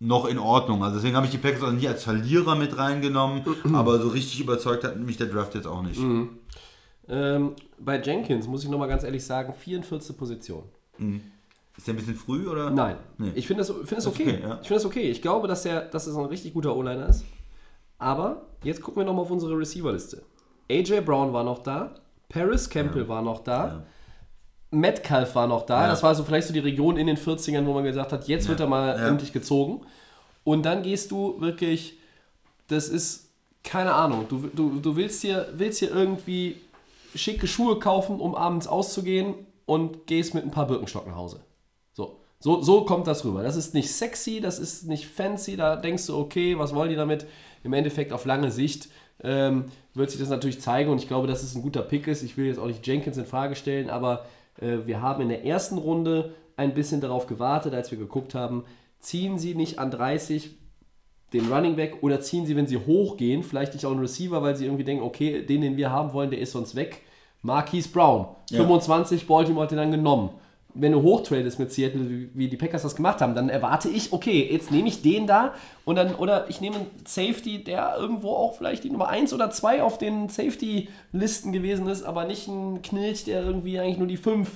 noch 0.00 0.26
in 0.26 0.38
Ordnung. 0.38 0.82
Also 0.82 0.96
deswegen 0.96 1.14
habe 1.14 1.26
ich 1.26 1.32
die 1.32 1.38
Packers 1.38 1.62
auch 1.62 1.72
nicht 1.72 1.86
als 1.86 2.02
Verlierer 2.02 2.56
mit 2.56 2.76
reingenommen, 2.76 3.42
aber 3.72 4.00
so 4.00 4.08
richtig 4.08 4.40
überzeugt 4.40 4.84
hat 4.84 4.98
mich 4.98 5.16
der 5.16 5.28
Draft 5.28 5.54
jetzt 5.54 5.66
auch 5.66 5.82
nicht. 5.82 6.00
Ähm, 7.08 7.52
bei 7.78 8.00
Jenkins 8.00 8.46
muss 8.46 8.64
ich 8.64 8.70
nochmal 8.70 8.88
ganz 8.88 9.04
ehrlich 9.04 9.24
sagen, 9.24 9.52
44. 9.52 10.16
Position. 10.16 10.64
Ist 11.76 11.86
der 11.86 11.94
ein 11.94 11.96
bisschen 11.96 12.14
früh 12.14 12.48
oder? 12.48 12.70
Nein. 12.70 12.96
Nee. 13.18 13.32
Ich 13.34 13.46
finde 13.46 13.60
das, 13.60 13.70
find 13.70 13.92
das 13.92 14.04
Das 14.04 14.06
okay. 14.08 14.22
okay, 14.22 14.42
ja. 14.42 14.58
Ich 14.60 14.68
finde 14.68 14.74
das 14.74 14.84
okay. 14.84 15.10
Ich 15.10 15.22
glaube, 15.22 15.48
dass 15.48 15.64
er, 15.64 15.82
dass 15.82 16.06
es 16.06 16.16
ein 16.16 16.24
richtig 16.26 16.52
guter 16.52 16.76
O-Liner 16.76 17.08
ist. 17.08 17.24
Aber 17.98 18.46
jetzt 18.62 18.82
gucken 18.82 19.00
wir 19.00 19.06
nochmal 19.06 19.22
auf 19.22 19.30
unsere 19.30 19.56
Receiver-Liste. 19.56 20.22
AJ 20.80 21.00
Brown 21.02 21.32
war 21.32 21.44
noch 21.44 21.62
da. 21.62 21.94
Paris 22.28 22.68
Campbell 22.70 23.06
war 23.08 23.22
noch 23.22 23.44
da. 23.44 23.84
Metcalf 24.70 25.34
war 25.34 25.46
noch 25.46 25.66
da. 25.66 25.82
Ja. 25.82 25.88
Das 25.88 26.02
war 26.02 26.14
so 26.14 26.24
vielleicht 26.24 26.46
so 26.46 26.52
die 26.54 26.58
Region 26.60 26.96
in 26.96 27.06
den 27.06 27.16
40ern, 27.18 27.66
wo 27.66 27.74
man 27.74 27.84
gesagt 27.84 28.12
hat, 28.12 28.26
jetzt 28.28 28.48
wird 28.48 28.60
er 28.60 28.66
mal 28.66 28.98
Ja. 28.98 29.08
endlich 29.08 29.32
gezogen. 29.32 29.82
Und 30.44 30.64
dann 30.64 30.82
gehst 30.82 31.10
du 31.10 31.40
wirklich, 31.40 31.98
das 32.68 32.88
ist, 32.88 33.28
keine 33.62 33.92
Ahnung, 33.92 34.26
du, 34.28 34.48
du, 34.54 34.80
du 34.80 34.96
willst, 34.96 35.22
dir, 35.22 35.48
willst 35.54 35.80
dir 35.82 35.90
irgendwie 35.90 36.56
schicke 37.14 37.46
Schuhe 37.46 37.78
kaufen, 37.78 38.18
um 38.18 38.34
abends 38.34 38.66
auszugehen 38.66 39.34
und 39.66 40.06
gehst 40.06 40.34
mit 40.34 40.42
ein 40.44 40.50
paar 40.50 40.66
Birkenstock 40.66 41.06
nach 41.06 41.16
Hause. 41.16 41.40
So. 41.92 42.16
So, 42.40 42.62
so 42.62 42.84
kommt 42.86 43.06
das 43.06 43.24
rüber. 43.26 43.42
Das 43.42 43.54
ist 43.56 43.74
nicht 43.74 43.92
sexy, 43.92 44.40
das 44.40 44.58
ist 44.58 44.88
nicht 44.88 45.06
fancy, 45.06 45.56
da 45.56 45.76
denkst 45.76 46.06
du, 46.06 46.16
okay, 46.18 46.58
was 46.58 46.74
wollen 46.74 46.88
die 46.88 46.96
damit? 46.96 47.26
Im 47.62 47.72
Endeffekt 47.74 48.12
auf 48.12 48.24
lange 48.24 48.50
Sicht 48.50 48.88
ähm, 49.22 49.66
wird 49.94 50.10
sich 50.10 50.20
das 50.20 50.28
natürlich 50.28 50.60
zeigen 50.60 50.90
und 50.90 50.98
ich 50.98 51.08
glaube, 51.08 51.26
dass 51.26 51.42
es 51.42 51.54
ein 51.54 51.62
guter 51.62 51.82
Pick 51.82 52.06
ist. 52.06 52.22
Ich 52.22 52.36
will 52.36 52.46
jetzt 52.46 52.58
auch 52.58 52.66
nicht 52.66 52.86
Jenkins 52.86 53.16
in 53.16 53.26
Frage 53.26 53.54
stellen, 53.54 53.90
aber 53.90 54.26
äh, 54.60 54.78
wir 54.86 55.00
haben 55.00 55.22
in 55.22 55.28
der 55.28 55.44
ersten 55.44 55.78
Runde 55.78 56.34
ein 56.56 56.74
bisschen 56.74 57.00
darauf 57.00 57.26
gewartet, 57.26 57.74
als 57.74 57.90
wir 57.90 57.98
geguckt 57.98 58.34
haben, 58.34 58.64
ziehen 58.98 59.38
sie 59.38 59.54
nicht 59.54 59.78
an 59.78 59.90
30 59.90 60.56
den 61.32 61.50
Running 61.50 61.76
Back 61.76 62.02
oder 62.02 62.20
ziehen 62.20 62.46
sie, 62.46 62.56
wenn 62.56 62.66
sie 62.66 62.76
hochgehen, 62.76 63.42
vielleicht 63.42 63.72
nicht 63.74 63.86
auch 63.86 63.90
einen 63.90 64.00
Receiver, 64.00 64.42
weil 64.42 64.54
sie 64.54 64.66
irgendwie 64.66 64.84
denken, 64.84 65.02
okay, 65.02 65.44
den, 65.44 65.62
den 65.62 65.76
wir 65.76 65.90
haben 65.90 66.12
wollen, 66.12 66.30
der 66.30 66.40
ist 66.40 66.52
sonst 66.52 66.74
weg. 66.74 67.02
Marquise 67.40 67.88
Brown, 67.88 68.26
25, 68.50 69.26
Baltimore 69.26 69.64
hat 69.64 69.70
den 69.70 69.78
dann 69.78 69.90
genommen. 69.90 70.30
Wenn 70.74 70.92
du 70.92 71.02
hochtradest 71.02 71.58
mit 71.58 71.70
Seattle, 71.72 72.28
wie- 72.34 72.48
die 72.48 72.56
Packers 72.56 72.82
das 72.82 72.96
gemacht 72.96 73.20
haben, 73.20 73.34
dann 73.34 73.48
erwarte 73.50 73.88
ich, 73.90 74.12
okay, 74.12 74.48
jetzt 74.50 74.70
nehme 74.70 74.88
ich 74.88 75.02
den 75.02 75.26
da 75.26 75.52
und 75.84 75.96
dann, 75.96 76.14
oder 76.14 76.48
ich 76.48 76.60
nehme 76.62 76.76
einen 76.76 76.86
Safety, 77.06 77.62
der 77.62 77.96
irgendwo 77.98 78.30
auch 78.30 78.56
vielleicht 78.56 78.82
die 78.84 78.90
Nummer 78.90 79.08
1 79.08 79.32
oder 79.34 79.50
2 79.50 79.82
auf 79.82 79.98
den 79.98 80.28
Safety-Listen 80.30 81.52
gewesen 81.52 81.88
ist, 81.88 82.02
aber 82.04 82.24
nicht 82.24 82.48
ein 82.48 82.80
Knilch, 82.82 83.24
der 83.24 83.42
irgendwie 83.42 83.78
eigentlich 83.78 83.98
nur 83.98 84.06
die 84.08 84.16
5 84.16 84.48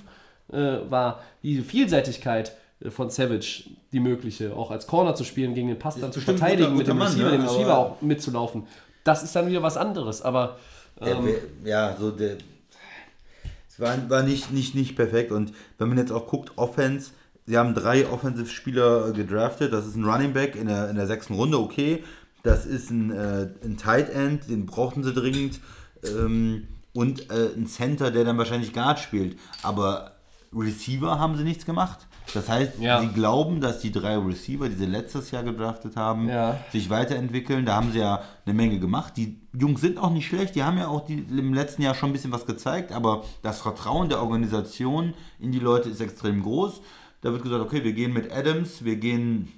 äh, 0.52 0.78
war. 0.88 1.20
Diese 1.42 1.62
Vielseitigkeit 1.62 2.56
äh, 2.80 2.90
von 2.90 3.10
Savage, 3.10 3.64
die 3.92 4.00
mögliche, 4.00 4.54
auch 4.56 4.70
als 4.70 4.86
Corner 4.86 5.14
zu 5.14 5.24
spielen, 5.24 5.54
gegen 5.54 5.68
den 5.68 5.78
Pass 5.78 5.98
dann 6.00 6.12
zu 6.12 6.20
verteidigen, 6.20 6.74
guter- 6.76 6.78
mit 6.78 6.86
dem 6.86 6.98
guter 6.98 6.98
Mann, 6.98 7.08
Receiver, 7.12 7.30
ne? 7.30 7.38
dem 7.38 7.46
Receiver 7.46 7.78
auch 7.78 8.00
mitzulaufen. 8.00 8.66
Das 9.04 9.22
ist 9.22 9.36
dann 9.36 9.48
wieder 9.48 9.62
was 9.62 9.76
anderes, 9.76 10.22
aber 10.22 10.56
Der 11.04 11.22
wär- 11.24 11.34
ja, 11.64 11.94
so 11.98 12.10
der. 12.10 12.36
War, 13.78 14.10
war 14.10 14.22
nicht, 14.22 14.52
nicht, 14.52 14.74
nicht 14.74 14.96
perfekt. 14.96 15.32
Und 15.32 15.52
wenn 15.78 15.88
man 15.88 15.98
jetzt 15.98 16.12
auch 16.12 16.26
guckt, 16.26 16.52
Offense, 16.56 17.10
sie 17.46 17.58
haben 17.58 17.74
drei 17.74 18.08
Offensive-Spieler 18.08 19.12
gedraftet. 19.12 19.72
Das 19.72 19.86
ist 19.86 19.96
ein 19.96 20.04
Running 20.04 20.32
Back 20.32 20.56
in 20.56 20.68
der, 20.68 20.90
in 20.90 20.96
der 20.96 21.06
sechsten 21.06 21.34
Runde, 21.34 21.58
okay. 21.58 22.02
Das 22.42 22.64
ist 22.64 22.90
ein, 22.90 23.10
äh, 23.10 23.48
ein 23.64 23.76
Tight 23.76 24.10
End, 24.10 24.48
den 24.48 24.66
brauchten 24.66 25.02
sie 25.02 25.12
dringend. 25.12 25.60
Ähm, 26.04 26.68
und 26.94 27.30
äh, 27.30 27.50
ein 27.54 27.66
Center, 27.66 28.10
der 28.10 28.24
dann 28.24 28.38
wahrscheinlich 28.38 28.72
Guard 28.72 28.98
spielt. 28.98 29.38
Aber 29.62 30.12
Receiver 30.54 31.18
haben 31.18 31.36
sie 31.36 31.44
nichts 31.44 31.66
gemacht. 31.66 32.06
Das 32.34 32.48
heißt, 32.48 32.78
Ja. 32.80 33.00
sie 33.00 33.08
glauben, 33.08 33.60
dass 33.60 33.78
die 33.80 33.92
drei 33.92 34.16
Receiver, 34.18 34.68
die 34.68 34.74
sie 34.74 34.86
letztes 34.86 35.30
Jahr 35.30 35.42
gedraftet 35.44 35.96
haben, 35.96 36.28
Ja. 36.28 36.58
sich 36.72 36.90
weiterentwickeln. 36.90 37.64
Da 37.64 37.76
haben 37.76 37.92
sie 37.92 38.00
ja 38.00 38.22
eine 38.44 38.54
Menge 38.54 38.78
gemacht. 38.78 39.16
Die 39.16 39.40
Jungs 39.52 39.80
sind 39.80 39.98
auch 39.98 40.10
nicht 40.10 40.26
schlecht. 40.26 40.54
Die 40.56 40.62
haben 40.64 40.76
ja 40.78 40.88
auch 40.88 41.06
die, 41.06 41.14
im 41.18 41.54
letzten 41.54 41.82
Jahr 41.82 41.94
schon 41.94 42.10
ein 42.10 42.12
bisschen 42.12 42.32
was 42.32 42.44
gezeigt. 42.46 42.92
Aber 42.92 43.24
das 43.42 43.60
Vertrauen 43.60 44.08
der 44.08 44.20
Organisation 44.22 45.14
in 45.38 45.52
die 45.52 45.60
Leute 45.60 45.88
ist 45.88 46.00
extrem 46.00 46.42
groß. 46.42 46.80
Da 47.22 47.32
wird 47.32 47.42
gesagt, 47.42 47.62
okay, 47.62 47.82
wir 47.84 47.92
gehen 47.92 48.12
mit 48.12 48.30
Adams, 48.32 48.84
wir 48.84 48.96
gehen 48.96 49.52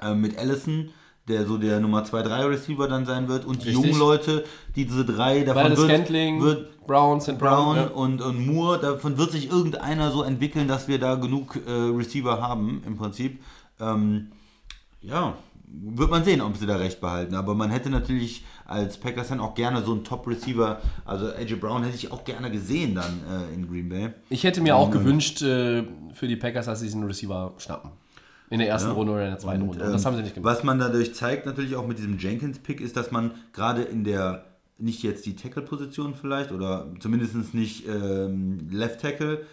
äh, 0.00 0.14
mit 0.14 0.38
Allison, 0.38 0.90
der 1.28 1.46
so 1.46 1.56
der 1.56 1.80
Nummer 1.80 2.04
2-3 2.04 2.50
Receiver 2.50 2.88
dann 2.88 3.06
sein 3.06 3.28
wird. 3.28 3.44
Und 3.44 3.64
die 3.64 3.68
Richtig. 3.68 3.86
jungen 3.86 3.98
Leute, 3.98 4.44
die 4.76 4.84
diese 4.84 5.04
drei, 5.04 5.42
davon 5.42 5.76
wird, 5.76 5.90
Scantling, 5.90 6.40
wird 6.42 6.86
Brown, 6.86 7.20
St. 7.20 7.38
Brown. 7.38 7.38
Brown 7.38 7.76
ja. 7.76 7.86
und, 7.88 8.20
und 8.20 8.46
Moore, 8.46 8.78
davon 8.78 9.16
wird 9.16 9.32
sich 9.32 9.50
irgendeiner 9.50 10.10
so 10.10 10.22
entwickeln, 10.22 10.68
dass 10.68 10.88
wir 10.88 10.98
da 10.98 11.14
genug 11.14 11.58
äh, 11.66 11.70
Receiver 11.70 12.40
haben, 12.40 12.82
im 12.86 12.96
Prinzip. 12.96 13.42
Ähm, 13.80 14.32
ja, 15.00 15.34
wird 15.66 16.10
man 16.10 16.24
sehen, 16.24 16.40
ob 16.40 16.56
sie 16.56 16.66
da 16.66 16.76
recht 16.76 17.00
behalten. 17.00 17.34
Aber 17.34 17.54
man 17.54 17.70
hätte 17.70 17.90
natürlich 17.90 18.44
als 18.66 18.98
Packers 18.98 19.28
dann 19.28 19.40
auch 19.40 19.54
gerne 19.54 19.82
so 19.82 19.92
einen 19.92 20.04
Top-Receiver, 20.04 20.80
also 21.04 21.26
AJ 21.28 21.56
Brown 21.56 21.82
hätte 21.82 21.96
ich 21.96 22.12
auch 22.12 22.24
gerne 22.24 22.50
gesehen 22.50 22.94
dann 22.94 23.20
äh, 23.28 23.54
in 23.54 23.68
Green 23.68 23.88
Bay. 23.88 24.10
Ich 24.28 24.44
hätte 24.44 24.60
mir 24.60 24.76
auch 24.76 24.90
gewünscht 24.90 25.42
äh, 25.42 25.84
für 26.12 26.28
die 26.28 26.36
Packers, 26.36 26.66
dass 26.66 26.80
sie 26.80 26.86
diesen 26.86 27.04
Receiver 27.04 27.54
schnappen. 27.58 27.90
In 28.50 28.58
der 28.58 28.68
ersten 28.68 28.90
Runde 28.90 29.12
oder 29.12 29.24
in 29.24 29.30
der 29.30 29.38
zweiten 29.38 29.62
Runde. 29.62 29.84
Und 29.84 29.92
das 29.92 30.02
Ähm, 30.02 30.06
haben 30.06 30.16
sie 30.16 30.22
nicht 30.22 30.34
gemacht. 30.34 30.54
Was 30.54 30.64
man 30.64 30.78
dadurch 30.78 31.14
zeigt, 31.14 31.46
natürlich 31.46 31.76
auch 31.76 31.86
mit 31.86 31.98
diesem 31.98 32.18
Jenkins-Pick, 32.18 32.80
ist, 32.80 32.96
dass 32.96 33.10
man 33.10 33.32
gerade 33.52 33.82
in 33.82 34.04
der, 34.04 34.44
nicht 34.78 35.02
jetzt 35.02 35.24
die 35.26 35.34
Tackle-Position 35.34 36.14
vielleicht, 36.14 36.52
oder 36.52 36.86
zumindest 37.00 37.54
nicht 37.54 37.88
ähm, 37.88 38.68
Left 38.70 39.00
Tackle, 39.00 39.46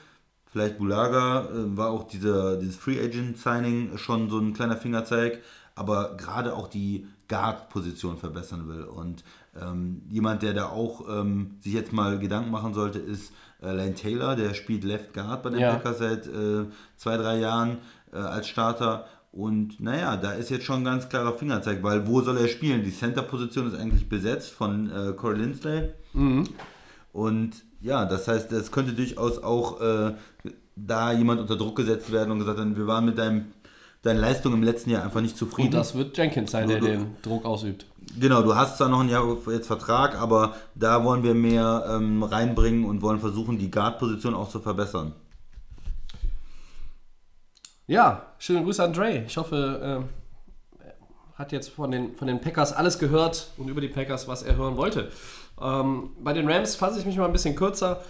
vielleicht 0.51 0.77
Bulaga, 0.77 1.45
äh, 1.45 1.77
war 1.77 1.89
auch 1.89 2.03
dieser, 2.03 2.57
dieses 2.57 2.75
Free 2.75 2.99
Agent-Signing 3.01 3.97
schon 3.97 4.29
so 4.29 4.39
ein 4.39 4.53
kleiner 4.53 4.75
Fingerzeig, 4.77 5.39
aber 5.75 6.17
gerade 6.17 6.53
auch 6.53 6.67
die 6.67 7.07
Guard-Position 7.29 8.17
verbessern 8.17 8.67
will. 8.67 8.83
Und 8.83 9.23
ähm, 9.59 10.01
jemand, 10.09 10.43
der 10.43 10.53
da 10.53 10.65
auch 10.67 11.07
ähm, 11.09 11.55
sich 11.61 11.73
jetzt 11.73 11.93
mal 11.93 12.19
Gedanken 12.19 12.51
machen 12.51 12.73
sollte, 12.73 12.99
ist 12.99 13.31
äh, 13.61 13.71
Lane 13.71 13.95
Taylor, 13.95 14.35
der 14.35 14.53
spielt 14.53 14.83
Left 14.83 15.13
Guard 15.13 15.43
bei 15.43 15.49
den 15.51 15.59
Ja. 15.59 15.75
Packers 15.75 15.99
seit 15.99 16.27
äh, 16.27 16.65
zwei, 16.97 17.15
drei 17.15 17.39
Jahren 17.39 17.77
äh, 18.13 18.17
als 18.17 18.47
Starter. 18.47 19.05
Und 19.31 19.79
naja, 19.79 20.17
da 20.17 20.33
ist 20.33 20.49
jetzt 20.49 20.65
schon 20.65 20.81
ein 20.81 20.83
ganz 20.83 21.07
klarer 21.07 21.33
Fingerzeig, 21.33 21.81
weil 21.83 22.05
wo 22.07 22.21
soll 22.21 22.37
er 22.37 22.47
spielen? 22.49 22.83
Die 22.83 22.91
Center-Position 22.93 23.67
ist 23.67 23.79
eigentlich 23.79 24.09
besetzt 24.09 24.51
von 24.51 24.91
äh, 24.91 25.13
Corey 25.13 25.37
Linsley. 25.39 25.89
Und 27.13 27.51
ja, 27.81 28.05
das 28.05 28.27
heißt, 28.27 28.51
es 28.51 28.71
könnte 28.71 28.93
durchaus 28.93 29.41
auch 29.43 29.81
äh, 29.81 30.13
da 30.75 31.11
jemand 31.11 31.41
unter 31.41 31.55
Druck 31.57 31.75
gesetzt 31.77 32.11
werden 32.11 32.31
und 32.31 32.39
gesagt 32.39 32.57
werden, 32.57 32.75
wir 32.77 32.87
waren 32.87 33.05
mit 33.05 33.17
deinem, 33.17 33.45
deiner 34.01 34.19
Leistung 34.19 34.53
im 34.53 34.63
letzten 34.63 34.89
Jahr 34.91 35.03
einfach 35.03 35.21
nicht 35.21 35.37
zufrieden. 35.37 35.67
Und 35.69 35.75
das 35.75 35.95
wird 35.95 36.17
Jenkins 36.17 36.51
sein, 36.51 36.67
der 36.67 36.79
Du- 36.79 36.85
du- 36.87 36.91
den 36.91 37.07
Druck 37.21 37.45
ausübt. 37.45 37.85
Genau, 38.19 38.41
du 38.41 38.55
hast 38.55 38.77
zwar 38.77 38.89
noch 38.89 38.99
ein 39.01 39.09
Jahr 39.09 39.25
jetzt 39.49 39.67
Vertrag, 39.67 40.19
aber 40.19 40.55
da 40.75 41.03
wollen 41.05 41.23
wir 41.23 41.33
mehr 41.33 41.85
ähm, 41.89 42.23
reinbringen 42.23 42.83
und 42.83 43.01
wollen 43.01 43.19
versuchen, 43.19 43.57
die 43.57 43.71
Guard-Position 43.71 44.33
auch 44.33 44.49
zu 44.49 44.59
verbessern. 44.59 45.13
Ja, 47.91 48.21
schöne 48.39 48.63
Grüße 48.63 48.81
an 48.81 48.93
Dre. 48.93 49.23
Ich 49.27 49.35
hoffe, 49.35 49.81
ähm, 49.83 50.03
er 50.79 50.93
hat 51.37 51.51
jetzt 51.51 51.71
von 51.71 51.91
den, 51.91 52.15
von 52.15 52.25
den 52.25 52.39
Packers 52.39 52.71
alles 52.71 52.97
gehört 52.99 53.47
und 53.57 53.67
über 53.67 53.81
die 53.81 53.89
Packers, 53.89 54.29
was 54.29 54.43
er 54.43 54.55
hören 54.55 54.77
wollte. 54.77 55.09
Ähm, 55.61 56.11
bei 56.23 56.31
den 56.31 56.49
Rams 56.49 56.77
fasse 56.77 56.99
ich 57.01 57.05
mich 57.05 57.17
mal 57.17 57.25
ein 57.25 57.33
bisschen 57.33 57.53
kürzer. 57.53 58.01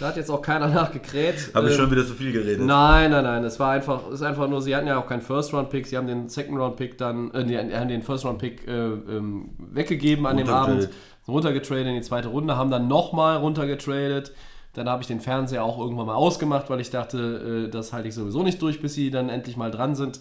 Da 0.00 0.08
hat 0.08 0.16
jetzt 0.16 0.28
auch 0.28 0.42
keiner 0.42 0.66
nachgekräht. 0.74 1.52
Habe 1.54 1.68
ich 1.68 1.74
Ähm, 1.74 1.82
schon 1.82 1.90
wieder 1.92 2.04
zu 2.04 2.14
viel 2.14 2.32
geredet? 2.32 2.66
Nein, 2.66 3.12
nein, 3.12 3.22
nein. 3.22 3.44
Es 3.44 3.60
war 3.60 3.70
einfach, 3.70 4.10
ist 4.10 4.22
einfach 4.22 4.48
nur, 4.48 4.60
sie 4.60 4.74
hatten 4.74 4.88
ja 4.88 4.98
auch 4.98 5.06
keinen 5.06 5.22
First-Round-Pick, 5.22 5.86
sie 5.86 5.96
haben 5.96 6.08
den 6.08 6.28
Second-Round-Pick 6.28 6.98
dann, 6.98 7.30
äh, 7.32 7.44
die 7.44 7.56
haben 7.56 7.88
den 7.88 8.02
First-Round-Pick 8.02 8.66
äh, 8.66 8.72
ähm, 8.72 9.50
weggegeben 9.72 10.26
an 10.26 10.36
dem 10.36 10.48
Abend, 10.48 10.88
Runtergetradet. 10.88 11.28
runtergetradet 11.28 11.86
in 11.86 11.94
die 11.94 12.00
zweite 12.02 12.26
Runde, 12.26 12.56
haben 12.56 12.72
dann 12.72 12.88
nochmal 12.88 13.36
runtergetradet. 13.36 14.32
Dann 14.78 14.88
habe 14.88 15.02
ich 15.02 15.08
den 15.08 15.20
Fernseher 15.20 15.64
auch 15.64 15.78
irgendwann 15.78 16.06
mal 16.06 16.14
ausgemacht, 16.14 16.70
weil 16.70 16.80
ich 16.80 16.90
dachte, 16.90 17.66
äh, 17.66 17.70
das 17.70 17.92
halte 17.92 18.08
ich 18.08 18.14
sowieso 18.14 18.44
nicht 18.44 18.62
durch, 18.62 18.80
bis 18.80 18.94
sie 18.94 19.10
dann 19.10 19.28
endlich 19.28 19.56
mal 19.56 19.72
dran 19.72 19.96
sind. 19.96 20.20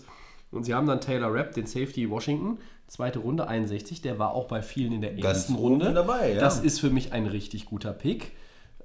Und 0.51 0.64
sie 0.64 0.74
haben 0.74 0.88
dann 0.88 0.99
Taylor 0.99 1.32
Rapp, 1.32 1.53
den 1.53 1.68
Safety 1.68 2.10
Washington, 2.10 2.58
zweite 2.88 3.20
Runde 3.20 3.47
61, 3.47 4.01
der 4.01 4.18
war 4.18 4.32
auch 4.34 4.47
bei 4.47 4.64
vielen 4.64 4.93
in 4.93 5.01
der 5.01 5.12
Ganz 5.12 5.26
ersten 5.26 5.55
oben 5.55 5.82
Runde. 5.82 5.93
dabei, 5.93 6.34
ja. 6.34 6.39
Das 6.39 6.60
ist 6.60 6.80
für 6.80 6.89
mich 6.89 7.14
ein 7.14 7.28
richtig 7.28 7.66
guter 7.66 7.93
Pick. 7.93 8.32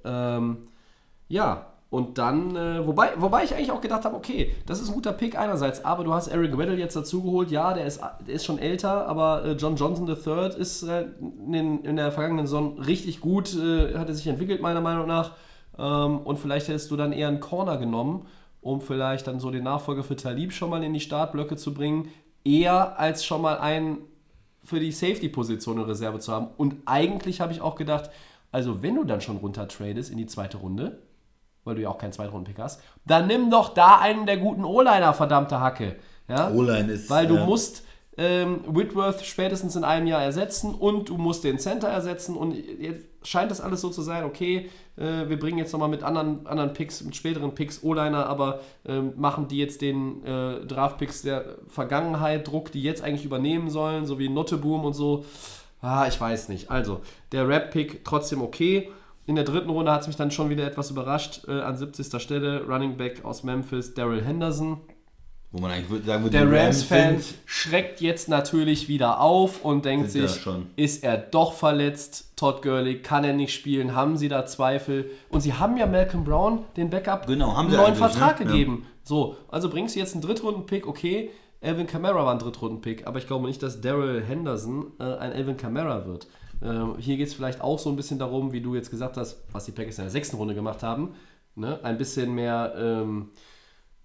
Ähm, 0.05 0.57
ja, 1.27 1.73
und 1.89 2.17
dann, 2.17 2.55
äh, 2.55 2.85
wobei, 2.85 3.11
wobei 3.17 3.43
ich 3.43 3.55
eigentlich 3.55 3.71
auch 3.71 3.81
gedacht 3.81 4.03
habe, 4.05 4.15
okay, 4.15 4.53
das 4.65 4.79
ist 4.81 4.89
ein 4.89 4.93
guter 4.93 5.13
Pick 5.13 5.37
einerseits, 5.37 5.85
aber 5.85 6.03
du 6.03 6.13
hast 6.13 6.27
Eric 6.27 6.57
Weddle 6.57 6.77
jetzt 6.77 6.95
dazugeholt, 6.95 7.49
ja, 7.49 7.73
der 7.73 7.85
ist, 7.85 8.01
der 8.27 8.35
ist 8.35 8.45
schon 8.45 8.59
älter, 8.59 9.07
aber 9.07 9.45
äh, 9.45 9.51
John 9.53 9.75
Johnson 9.75 10.07
III 10.07 10.59
ist 10.59 10.83
äh, 10.83 11.05
in, 11.19 11.83
in 11.83 11.95
der 11.95 12.11
vergangenen 12.11 12.45
Saison 12.45 12.79
richtig 12.79 13.21
gut, 13.21 13.55
äh, 13.55 13.95
hat 13.95 14.09
er 14.09 14.15
sich 14.15 14.27
entwickelt, 14.27 14.61
meiner 14.61 14.81
Meinung 14.81 15.07
nach. 15.07 15.31
Ähm, 15.77 16.19
und 16.19 16.39
vielleicht 16.39 16.67
hättest 16.67 16.91
du 16.91 16.97
dann 16.97 17.13
eher 17.13 17.27
einen 17.27 17.39
Corner 17.39 17.77
genommen, 17.77 18.25
um 18.61 18.81
vielleicht 18.81 19.27
dann 19.27 19.39
so 19.39 19.51
den 19.51 19.63
Nachfolger 19.63 20.03
für 20.03 20.15
Talib 20.15 20.53
schon 20.53 20.69
mal 20.69 20.83
in 20.83 20.93
die 20.93 20.99
Startblöcke 20.99 21.57
zu 21.57 21.73
bringen, 21.73 22.09
eher 22.43 22.99
als 22.99 23.25
schon 23.25 23.41
mal 23.41 23.57
einen 23.57 23.99
für 24.63 24.79
die 24.79 24.91
Safety-Position 24.91 25.77
in 25.77 25.83
Reserve 25.83 26.19
zu 26.19 26.31
haben. 26.31 26.47
Und 26.57 26.75
eigentlich 26.85 27.41
habe 27.41 27.51
ich 27.51 27.61
auch 27.61 27.75
gedacht, 27.75 28.09
also 28.51 28.81
wenn 28.81 28.95
du 28.95 29.03
dann 29.03 29.19
schon 29.19 29.37
runter 29.37 29.67
tradest 29.67 30.09
in 30.09 30.17
die 30.17 30.25
zweite 30.25 30.57
Runde, 30.57 31.01
weil 31.65 31.75
du 31.75 31.81
ja 31.81 31.89
auch 31.89 31.97
keinen 31.97 32.13
Zweitrunden-Pick 32.13 32.59
hast, 32.59 32.81
dann 33.05 33.27
nimm 33.27 33.49
doch 33.49 33.73
da 33.73 33.99
einen 33.99 34.25
der 34.25 34.37
guten 34.37 34.63
O-Liner, 34.63 35.13
verdammte 35.13 35.59
Hacke. 35.59 35.97
Ja? 36.27 36.49
O-Line 36.51 36.91
ist, 36.91 37.09
Weil 37.09 37.27
du 37.27 37.35
ja. 37.35 37.45
musst 37.45 37.83
ähm, 38.17 38.61
Whitworth 38.67 39.25
spätestens 39.25 39.75
in 39.75 39.83
einem 39.83 40.07
Jahr 40.07 40.21
ersetzen 40.21 40.75
und 40.75 41.09
du 41.09 41.17
musst 41.17 41.43
den 41.43 41.57
Center 41.57 41.87
ersetzen 41.87 42.35
und 42.37 42.53
jetzt 42.53 43.05
scheint 43.23 43.51
das 43.51 43.61
alles 43.61 43.81
so 43.81 43.89
zu 43.89 44.01
sein, 44.01 44.23
okay, 44.23 44.69
äh, 44.97 45.27
wir 45.27 45.39
bringen 45.39 45.57
jetzt 45.57 45.71
nochmal 45.71 45.89
mit 45.89 46.03
anderen, 46.03 46.45
anderen 46.45 46.73
Picks, 46.73 47.03
mit 47.03 47.15
späteren 47.15 47.55
Picks 47.55 47.83
O-Liner, 47.83 48.27
aber 48.27 48.61
ähm, 48.85 49.13
machen 49.15 49.47
die 49.47 49.57
jetzt 49.57 49.81
den 49.81 50.23
äh, 50.25 50.65
Draft-Picks 50.65 51.23
der 51.23 51.57
Vergangenheit 51.67 52.47
Druck, 52.47 52.71
die 52.71 52.83
jetzt 52.83 53.03
eigentlich 53.03 53.25
übernehmen 53.25 53.69
sollen, 53.69 54.05
so 54.05 54.19
wie 54.19 54.29
Notteboom 54.29 54.85
und 54.85 54.93
so. 54.93 55.25
Ah, 55.81 56.05
ich 56.07 56.19
weiß 56.19 56.49
nicht. 56.49 56.71
Also, 56.71 57.01
der 57.31 57.47
Rap-Pick 57.47 58.05
trotzdem 58.05 58.41
okay. 58.41 58.89
In 59.25 59.35
der 59.35 59.45
dritten 59.45 59.69
Runde 59.69 59.91
hat 59.91 60.01
es 60.01 60.07
mich 60.07 60.15
dann 60.15 60.31
schon 60.31 60.49
wieder 60.49 60.65
etwas 60.65 60.91
überrascht. 60.91 61.47
Äh, 61.47 61.61
an 61.61 61.77
70. 61.77 62.21
Stelle 62.21 62.65
Running 62.65 62.97
Back 62.97 63.23
aus 63.25 63.43
Memphis, 63.43 63.93
Daryl 63.93 64.23
Henderson. 64.23 64.81
Wo 65.53 65.61
man 65.61 65.69
eigentlich 65.69 65.89
würde 65.91 66.05
sagen 66.05 66.23
würde, 66.23 66.35
Der 66.35 66.51
Rams-Fan 66.51 67.21
schreckt 67.45 68.01
jetzt 68.01 68.27
natürlich 68.27 68.87
wieder 68.87 69.21
auf 69.21 69.63
und 69.63 69.85
denkt 69.85 70.11
ja 70.15 70.27
sich, 70.27 70.47
ist 70.75 71.03
er 71.03 71.15
doch 71.15 71.53
verletzt? 71.53 72.33
Todd 72.35 72.63
Gurley, 72.63 73.03
kann 73.03 73.23
er 73.23 73.33
nicht 73.33 73.53
spielen? 73.53 73.93
Haben 73.93 74.17
sie 74.17 74.29
da 74.29 74.47
Zweifel? 74.47 75.11
Und 75.29 75.41
sie 75.41 75.53
haben 75.53 75.77
ja 75.77 75.85
Malcolm 75.85 76.23
Brown, 76.23 76.65
den 76.75 76.89
Backup, 76.89 77.27
Genau, 77.27 77.55
haben 77.55 77.67
einen 77.67 77.77
neuen 77.77 77.85
eigentlich, 77.93 77.99
Vertrag 77.99 78.39
ne? 78.39 78.47
Ja. 78.47 78.51
gegeben. 78.51 78.87
So, 79.03 79.37
also 79.47 79.69
bringst 79.69 79.95
du 79.95 79.99
jetzt 79.99 80.13
einen 80.15 80.23
Drittrunden-Pick, 80.23 80.87
okay. 80.87 81.29
Elvin 81.61 81.85
Kamara 81.85 82.25
war 82.25 82.31
ein 82.33 82.39
Drittrunden-Pick, 82.39 83.05
aber 83.05 83.19
ich 83.19 83.27
glaube 83.27 83.45
nicht, 83.45 83.61
dass 83.61 83.79
Daryl 83.79 84.23
Henderson 84.23 84.87
äh, 84.99 85.03
ein 85.03 85.33
Elvin 85.33 85.55
Kamara 85.55 86.07
wird. 86.07 86.25
Ähm, 86.63 86.95
hier 86.97 87.15
geht 87.17 87.27
es 87.27 87.35
vielleicht 87.35 87.61
auch 87.61 87.77
so 87.77 87.91
ein 87.91 87.95
bisschen 87.95 88.17
darum, 88.17 88.53
wie 88.53 88.61
du 88.61 88.73
jetzt 88.73 88.89
gesagt 88.89 89.17
hast, 89.17 89.43
was 89.51 89.65
die 89.65 89.71
Packers 89.71 89.99
in 89.99 90.05
der 90.05 90.11
sechsten 90.11 90.35
Runde 90.37 90.55
gemacht 90.55 90.81
haben. 90.81 91.09
Ne? 91.55 91.79
Ein 91.83 91.99
bisschen 91.99 92.33
mehr 92.33 92.73
ähm, 92.75 93.29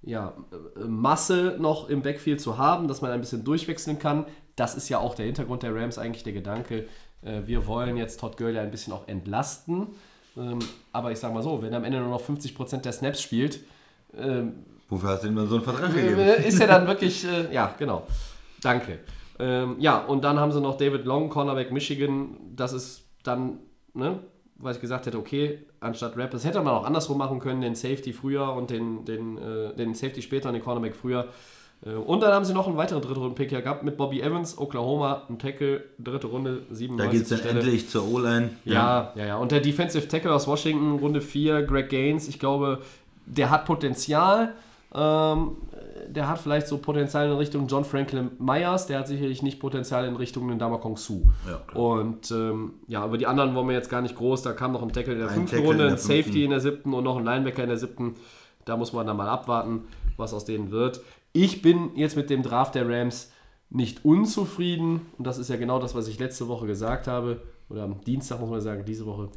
ja, 0.02 0.34
äh, 0.76 0.84
Masse 0.84 1.56
noch 1.58 1.88
im 1.88 2.02
Backfield 2.02 2.40
zu 2.40 2.58
haben, 2.58 2.88
dass 2.88 3.00
man 3.02 3.10
ein 3.10 3.20
bisschen 3.20 3.44
durchwechseln 3.44 3.98
kann. 3.98 4.26
Das 4.56 4.74
ist 4.74 4.88
ja 4.88 4.98
auch 4.98 5.14
der 5.14 5.26
Hintergrund 5.26 5.62
der 5.62 5.74
Rams, 5.74 5.98
eigentlich 5.98 6.24
der 6.24 6.32
Gedanke. 6.32 6.86
Äh, 7.22 7.42
wir 7.46 7.66
wollen 7.66 7.96
jetzt 7.96 8.20
Todd 8.20 8.36
Gurley 8.36 8.58
ein 8.58 8.70
bisschen 8.70 8.92
auch 8.92 9.06
entlasten. 9.08 9.88
Ähm, 10.36 10.58
aber 10.92 11.10
ich 11.12 11.18
sage 11.18 11.34
mal 11.34 11.42
so, 11.42 11.62
wenn 11.62 11.72
er 11.72 11.78
am 11.78 11.84
Ende 11.84 12.00
nur 12.00 12.10
noch 12.10 12.22
50% 12.22 12.78
der 12.78 12.92
Snaps 12.92 13.20
spielt, 13.20 13.60
ähm, 14.16 14.64
Wofür 14.88 15.10
hast 15.10 15.22
du 15.22 15.26
denn 15.26 15.34
mal 15.34 15.46
so 15.46 15.56
einen 15.56 15.64
Vertrag 15.64 15.94
gegeben? 15.94 16.18
äh, 16.18 16.48
ist 16.48 16.60
er 16.60 16.66
dann 16.66 16.86
wirklich, 16.86 17.26
äh, 17.26 17.52
ja, 17.52 17.74
genau. 17.78 18.06
Danke. 18.62 19.00
Ähm, 19.38 19.76
ja, 19.78 19.98
und 19.98 20.24
dann 20.24 20.38
haben 20.38 20.50
sie 20.50 20.60
noch 20.60 20.78
David 20.78 21.04
Long, 21.04 21.28
Cornerback 21.28 21.70
Michigan. 21.72 22.36
Das 22.56 22.72
ist 22.72 23.04
dann, 23.22 23.58
ne, 23.94 24.18
weil 24.58 24.74
ich 24.74 24.80
gesagt 24.80 25.06
hätte, 25.06 25.18
okay, 25.18 25.60
anstatt 25.80 26.16
Rap, 26.16 26.30
das 26.32 26.44
hätte 26.44 26.60
man 26.60 26.74
auch 26.74 26.84
andersrum 26.84 27.18
machen 27.18 27.38
können, 27.38 27.60
den 27.60 27.74
Safety 27.74 28.12
früher 28.12 28.52
und 28.52 28.70
den, 28.70 29.04
den, 29.04 29.38
äh, 29.38 29.74
den 29.74 29.94
Safety 29.94 30.20
später 30.22 30.48
und 30.48 30.54
den 30.54 30.62
Cornerback 30.62 30.96
früher. 30.96 31.28
Äh, 31.86 31.90
und 31.90 32.22
dann 32.22 32.32
haben 32.32 32.44
sie 32.44 32.52
noch 32.54 32.66
einen 32.66 32.76
weiteren 32.76 33.00
Drittrunden-Pick 33.02 33.52
ja 33.52 33.60
gehabt 33.60 33.84
mit 33.84 33.96
Bobby 33.96 34.20
Evans, 34.20 34.58
Oklahoma, 34.58 35.22
ein 35.28 35.38
Tackle, 35.38 35.84
dritte 35.98 36.26
Runde, 36.26 36.62
Da 36.68 36.74
97. 36.74 37.12
geht 37.12 37.22
es 37.22 37.28
dann 37.28 37.38
Stelle. 37.38 37.60
endlich 37.60 37.88
zur 37.88 38.08
O-Line. 38.08 38.50
Ja, 38.64 39.12
ja, 39.14 39.26
ja. 39.26 39.36
Und 39.36 39.52
der 39.52 39.60
Defensive 39.60 40.08
Tackle 40.08 40.34
aus 40.34 40.46
Washington, 40.48 40.98
Runde 40.98 41.20
4, 41.20 41.62
Greg 41.62 41.88
Gaines, 41.88 42.28
ich 42.28 42.38
glaube, 42.38 42.80
der 43.26 43.50
hat 43.50 43.64
Potenzial. 43.64 44.54
Ähm, 44.94 45.52
der 46.12 46.28
hat 46.28 46.38
vielleicht 46.38 46.66
so 46.66 46.78
Potenzial 46.78 47.28
in 47.28 47.36
Richtung 47.36 47.66
John 47.66 47.84
Franklin 47.84 48.30
Myers, 48.38 48.86
der 48.86 49.00
hat 49.00 49.08
sicherlich 49.08 49.42
nicht 49.42 49.60
Potenzial 49.60 50.06
in 50.06 50.16
Richtung 50.16 50.48
den 50.48 50.58
Damakong 50.58 50.96
Su. 50.96 51.22
Ja, 51.46 51.78
und 51.78 52.30
ähm, 52.30 52.74
ja, 52.86 53.04
über 53.06 53.18
die 53.18 53.26
anderen 53.26 53.54
wollen 53.54 53.68
wir 53.68 53.74
jetzt 53.74 53.90
gar 53.90 54.02
nicht 54.02 54.16
groß. 54.16 54.42
Da 54.42 54.52
kam 54.52 54.72
noch 54.72 54.82
ein 54.82 54.92
Tackle 54.92 55.14
in 55.14 55.18
der 55.20 55.28
Ein 55.28 55.34
fünften 55.34 55.56
Tackle 55.56 55.68
Runde, 55.68 55.84
in 55.84 55.90
ein 55.92 55.98
fünften. 55.98 56.22
Safety 56.22 56.44
in 56.44 56.50
der 56.50 56.60
siebten 56.60 56.94
und 56.94 57.04
noch 57.04 57.16
ein 57.16 57.24
Linebacker 57.24 57.62
in 57.62 57.68
der 57.68 57.78
siebten. 57.78 58.14
Da 58.64 58.76
muss 58.76 58.92
man 58.92 59.06
dann 59.06 59.16
mal 59.16 59.28
abwarten, 59.28 59.82
was 60.16 60.34
aus 60.34 60.44
denen 60.44 60.70
wird. 60.70 61.00
Ich 61.32 61.62
bin 61.62 61.90
jetzt 61.94 62.16
mit 62.16 62.30
dem 62.30 62.42
Draft 62.42 62.74
der 62.74 62.88
Rams 62.88 63.30
nicht 63.70 64.04
unzufrieden. 64.04 65.06
Und 65.18 65.26
das 65.26 65.38
ist 65.38 65.50
ja 65.50 65.56
genau 65.56 65.78
das, 65.78 65.94
was 65.94 66.08
ich 66.08 66.18
letzte 66.18 66.48
Woche 66.48 66.66
gesagt 66.66 67.06
habe. 67.06 67.42
Oder 67.68 67.82
am 67.82 68.00
Dienstag 68.02 68.40
muss 68.40 68.50
man 68.50 68.60
sagen, 68.60 68.84
diese 68.86 69.06
Woche. 69.06 69.28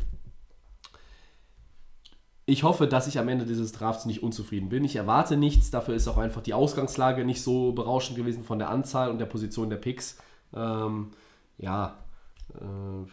Ich 2.51 2.63
hoffe, 2.63 2.85
dass 2.85 3.07
ich 3.07 3.17
am 3.17 3.29
Ende 3.29 3.45
dieses 3.45 3.71
Drafts 3.71 4.05
nicht 4.05 4.23
unzufrieden 4.23 4.67
bin. 4.67 4.83
Ich 4.83 4.97
erwarte 4.97 5.37
nichts. 5.37 5.71
Dafür 5.71 5.95
ist 5.95 6.09
auch 6.09 6.17
einfach 6.17 6.41
die 6.41 6.53
Ausgangslage 6.53 7.23
nicht 7.23 7.41
so 7.41 7.71
berauschend 7.71 8.17
gewesen 8.17 8.43
von 8.43 8.59
der 8.59 8.69
Anzahl 8.69 9.09
und 9.09 9.19
der 9.19 9.25
Position 9.25 9.69
der 9.69 9.77
Picks. 9.77 10.17
Ähm, 10.53 11.11
ja. 11.57 11.95
Äh, 12.53 13.07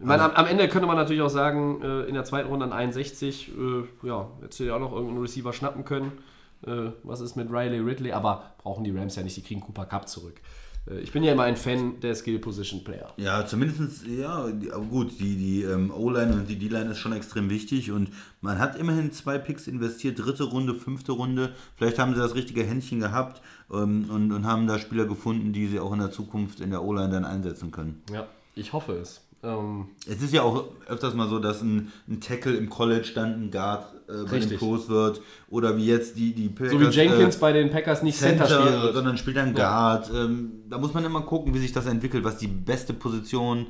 meine, 0.00 0.24
am, 0.24 0.32
am 0.32 0.46
Ende 0.46 0.66
könnte 0.66 0.88
man 0.88 0.96
natürlich 0.96 1.22
auch 1.22 1.28
sagen, 1.28 1.80
äh, 1.80 2.02
in 2.06 2.14
der 2.14 2.24
zweiten 2.24 2.48
Runde 2.48 2.64
an 2.64 2.72
61, 2.72 3.52
äh, 3.56 3.84
ja, 4.04 4.28
jetzt 4.42 4.58
hätte 4.58 4.70
ja 4.70 4.74
auch 4.74 4.80
noch 4.80 4.90
irgendeinen 4.90 5.20
Receiver 5.20 5.52
schnappen 5.52 5.84
können. 5.84 6.18
Äh, 6.66 6.90
was 7.04 7.20
ist 7.20 7.36
mit 7.36 7.52
Riley 7.52 7.78
Ridley? 7.78 8.10
Aber 8.10 8.54
brauchen 8.58 8.82
die 8.82 8.90
Rams 8.90 9.14
ja 9.14 9.22
nicht, 9.22 9.36
die 9.36 9.42
kriegen 9.42 9.60
Cooper 9.60 9.86
Cup 9.86 10.08
zurück. 10.08 10.40
Äh, 10.88 11.00
ich 11.00 11.12
bin 11.12 11.22
ja 11.22 11.32
immer 11.32 11.44
ein 11.44 11.56
Fan 11.56 12.00
der 12.00 12.14
Skill 12.14 12.38
Position 12.38 12.84
Player. 12.84 13.12
Ja, 13.16 13.46
zumindest, 13.46 14.06
ja, 14.06 14.48
gut, 14.90 15.18
die, 15.18 15.36
die 15.36 15.62
ähm, 15.62 15.90
O-Line 15.90 16.34
und 16.34 16.48
die 16.48 16.58
D-Line 16.58 16.92
ist 16.92 16.98
schon 16.98 17.12
extrem 17.12 17.50
wichtig 17.50 17.92
und 17.92 18.10
man 18.40 18.58
hat 18.58 18.78
immerhin 18.78 19.12
zwei 19.12 19.38
Picks 19.38 19.66
investiert, 19.66 20.18
dritte 20.18 20.44
Runde, 20.44 20.74
fünfte 20.74 21.12
Runde. 21.12 21.54
Vielleicht 21.76 21.98
haben 21.98 22.14
sie 22.14 22.20
das 22.20 22.34
richtige 22.34 22.64
Händchen 22.64 23.00
gehabt 23.00 23.42
ähm, 23.72 24.08
und, 24.10 24.32
und 24.32 24.46
haben 24.46 24.66
da 24.66 24.78
Spieler 24.78 25.06
gefunden, 25.06 25.52
die 25.52 25.66
sie 25.66 25.80
auch 25.80 25.92
in 25.92 26.00
der 26.00 26.10
Zukunft 26.10 26.60
in 26.60 26.70
der 26.70 26.82
O-Line 26.82 27.10
dann 27.10 27.24
einsetzen 27.24 27.70
können. 27.70 28.02
Ja, 28.12 28.26
ich 28.54 28.72
hoffe 28.72 28.92
es. 28.92 29.20
Ähm, 29.44 29.86
Es 30.06 30.22
ist 30.22 30.32
ja 30.32 30.42
auch 30.42 30.64
öfters 30.86 31.14
mal 31.14 31.28
so, 31.28 31.38
dass 31.38 31.62
ein, 31.62 31.90
ein 32.08 32.20
Tackle 32.20 32.54
im 32.56 32.70
College 32.70 33.10
dann 33.14 33.44
ein 33.44 33.50
Guard 33.50 33.86
äh, 34.08 34.24
bei 34.30 34.38
den. 34.38 34.56
Pros 34.56 34.88
wird 34.88 35.20
oder 35.48 35.76
wie 35.76 35.86
jetzt 35.86 36.16
die, 36.16 36.32
die 36.32 36.48
Packers, 36.48 36.72
so 36.72 36.80
wie 36.80 36.84
Jenkins 36.84 37.36
äh, 37.36 37.40
bei 37.40 37.52
den 37.52 37.70
Packers 37.70 38.02
nicht 38.02 38.18
Center, 38.18 38.46
Center, 38.46 38.62
spielen 38.66 38.82
wird. 38.82 38.94
sondern 38.94 39.18
spielt 39.18 39.36
dann 39.36 39.54
Guard. 39.54 40.10
Ähm, 40.14 40.52
da 40.68 40.78
muss 40.78 40.94
man 40.94 41.04
immer 41.04 41.22
gucken, 41.22 41.54
wie 41.54 41.58
sich 41.58 41.72
das 41.72 41.86
entwickelt, 41.86 42.22
was 42.24 42.38
die 42.38 42.46
beste 42.46 42.92
Position 42.94 43.66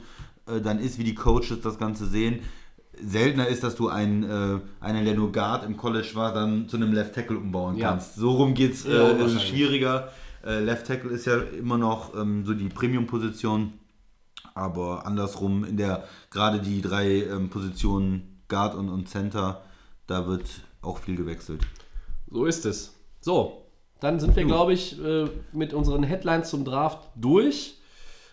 äh, 0.47 0.61
dann 0.61 0.79
ist, 0.79 0.99
wie 0.99 1.05
die 1.05 1.15
Coaches 1.15 1.61
das 1.63 1.79
Ganze 1.79 2.07
sehen. 2.07 2.41
Seltener 3.03 3.49
ist, 3.49 3.65
dass 3.65 3.75
du 3.75 3.89
einen, 3.89 4.23
äh, 4.25 4.61
einen, 4.81 5.05
der 5.07 5.15
nur 5.15 5.33
Guard 5.33 5.65
im 5.65 5.79
College 5.79 6.11
war, 6.15 6.35
dann 6.35 6.69
zu 6.69 6.77
einem 6.77 6.93
Left 6.93 7.15
Tackle 7.15 7.39
umbauen 7.39 7.77
Ja. 7.79 7.91
kannst. 7.91 8.17
So 8.17 8.33
rum 8.33 8.53
geht 8.53 8.75
es, 8.75 8.85
Ja, 8.85 8.91
äh, 9.11 9.19
wahrscheinlich. 9.21 9.49
schwieriger. 9.49 10.09
Äh, 10.45 10.61
Left 10.61 10.87
Tackle 10.87 11.11
ist 11.11 11.25
ja 11.25 11.39
immer 11.59 11.79
noch 11.79 12.15
ähm, 12.15 12.45
so 12.45 12.53
die 12.53 12.69
Premium-Position, 12.69 13.73
aber 14.55 15.07
andersrum 15.07 15.65
in 15.65 15.77
der, 15.77 16.05
gerade 16.31 16.61
die 16.61 16.81
drei 16.83 17.23
ähm, 17.25 17.51
Positionen 17.51 18.43
Guard 18.49 18.75
und, 18.75 18.89
und 18.89 19.09
Center, 19.09 19.63
da 20.07 20.27
wird 20.27 20.45
auch 20.83 20.99
viel 20.99 21.17
gewechselt. 21.17 21.63
So 22.31 22.45
ist 22.45 22.67
es. 22.67 22.95
So, 23.21 23.67
dann 24.01 24.19
sind 24.21 24.35
wir, 24.37 24.45
glaube 24.45 24.73
ich, 24.73 25.03
äh, 25.03 25.29
mit 25.53 25.73
unseren 25.75 26.03
Headlines 26.03 26.51
zum 26.51 26.65
Draft 26.65 27.09
durch. 27.15 27.79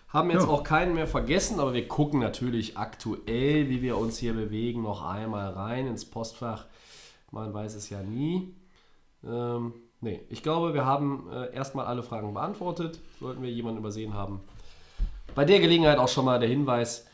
Haben 0.08 0.30
jetzt 0.30 0.42
Ja. 0.42 0.48
auch 0.48 0.64
keinen 0.64 0.94
mehr 0.94 1.06
vergessen, 1.06 1.60
aber 1.60 1.72
wir 1.72 1.86
gucken 1.86 2.18
natürlich 2.18 2.76
aktuell, 2.76 3.68
wie 3.68 3.80
wir 3.80 3.96
uns 3.96 4.18
hier 4.18 4.32
bewegen, 4.34 4.82
noch 4.82 5.04
einmal 5.04 5.52
rein 5.52 5.86
ins 5.86 6.04
Postfach. 6.04 6.66
Man 7.30 7.54
weiß 7.54 7.76
es 7.76 7.88
ja 7.90 8.02
nie. 8.02 8.52
Ähm, 9.24 9.72
nee, 10.00 10.20
ich 10.28 10.42
glaube, 10.42 10.74
wir 10.74 10.84
haben 10.84 11.28
äh, 11.32 11.54
erstmal 11.54 11.86
alle 11.86 12.02
Fragen 12.02 12.34
beantwortet. 12.34 12.98
Sollten 13.20 13.42
wir 13.42 13.50
jemanden 13.52 13.78
übersehen 13.78 14.14
haben. 14.14 14.40
Bei 15.34 15.44
der 15.44 15.60
Gelegenheit 15.60 15.98
auch 15.98 16.08
schon 16.08 16.24
mal 16.24 16.38
der 16.38 16.48
Hinweis, 16.48 17.06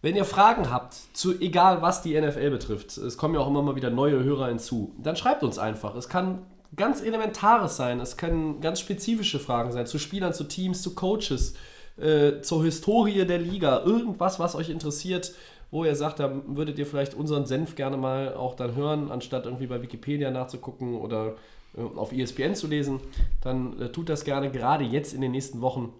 wenn 0.00 0.16
ihr 0.16 0.24
Fragen 0.24 0.70
habt, 0.70 0.94
zu 1.12 1.38
egal 1.40 1.80
was 1.80 2.02
die 2.02 2.20
NFL 2.20 2.50
betrifft, 2.50 2.96
es 2.96 3.16
kommen 3.16 3.34
ja 3.34 3.40
auch 3.40 3.46
immer 3.46 3.62
mal 3.62 3.76
wieder 3.76 3.90
neue 3.90 4.24
Hörer 4.24 4.48
hinzu, 4.48 4.92
dann 4.98 5.14
schreibt 5.14 5.44
uns 5.44 5.58
einfach. 5.58 5.94
Es 5.94 6.08
kann 6.08 6.42
ganz 6.74 7.02
Elementares 7.02 7.76
sein, 7.76 8.00
es 8.00 8.16
können 8.16 8.60
ganz 8.60 8.80
spezifische 8.80 9.38
Fragen 9.38 9.70
sein, 9.70 9.86
zu 9.86 9.98
Spielern, 9.98 10.32
zu 10.32 10.44
Teams, 10.44 10.82
zu 10.82 10.96
Coaches, 10.96 11.54
äh, 11.98 12.40
zur 12.40 12.64
Historie 12.64 13.24
der 13.24 13.38
Liga, 13.38 13.82
irgendwas, 13.84 14.40
was 14.40 14.56
euch 14.56 14.70
interessiert, 14.70 15.34
wo 15.70 15.84
ihr 15.84 15.94
sagt, 15.94 16.18
da 16.18 16.32
würdet 16.46 16.78
ihr 16.78 16.86
vielleicht 16.86 17.14
unseren 17.14 17.46
Senf 17.46 17.76
gerne 17.76 17.96
mal 17.96 18.34
auch 18.34 18.54
dann 18.54 18.74
hören, 18.74 19.10
anstatt 19.10 19.46
irgendwie 19.46 19.68
bei 19.68 19.82
Wikipedia 19.82 20.32
nachzugucken 20.32 20.96
oder 20.96 21.36
äh, 21.76 21.80
auf 21.96 22.12
ESPN 22.12 22.56
zu 22.56 22.66
lesen, 22.66 23.00
dann 23.40 23.80
äh, 23.80 23.88
tut 23.90 24.08
das 24.08 24.24
gerne, 24.24 24.50
gerade 24.50 24.84
jetzt 24.84 25.14
in 25.14 25.20
den 25.20 25.30
nächsten 25.30 25.60
Wochen 25.60 25.92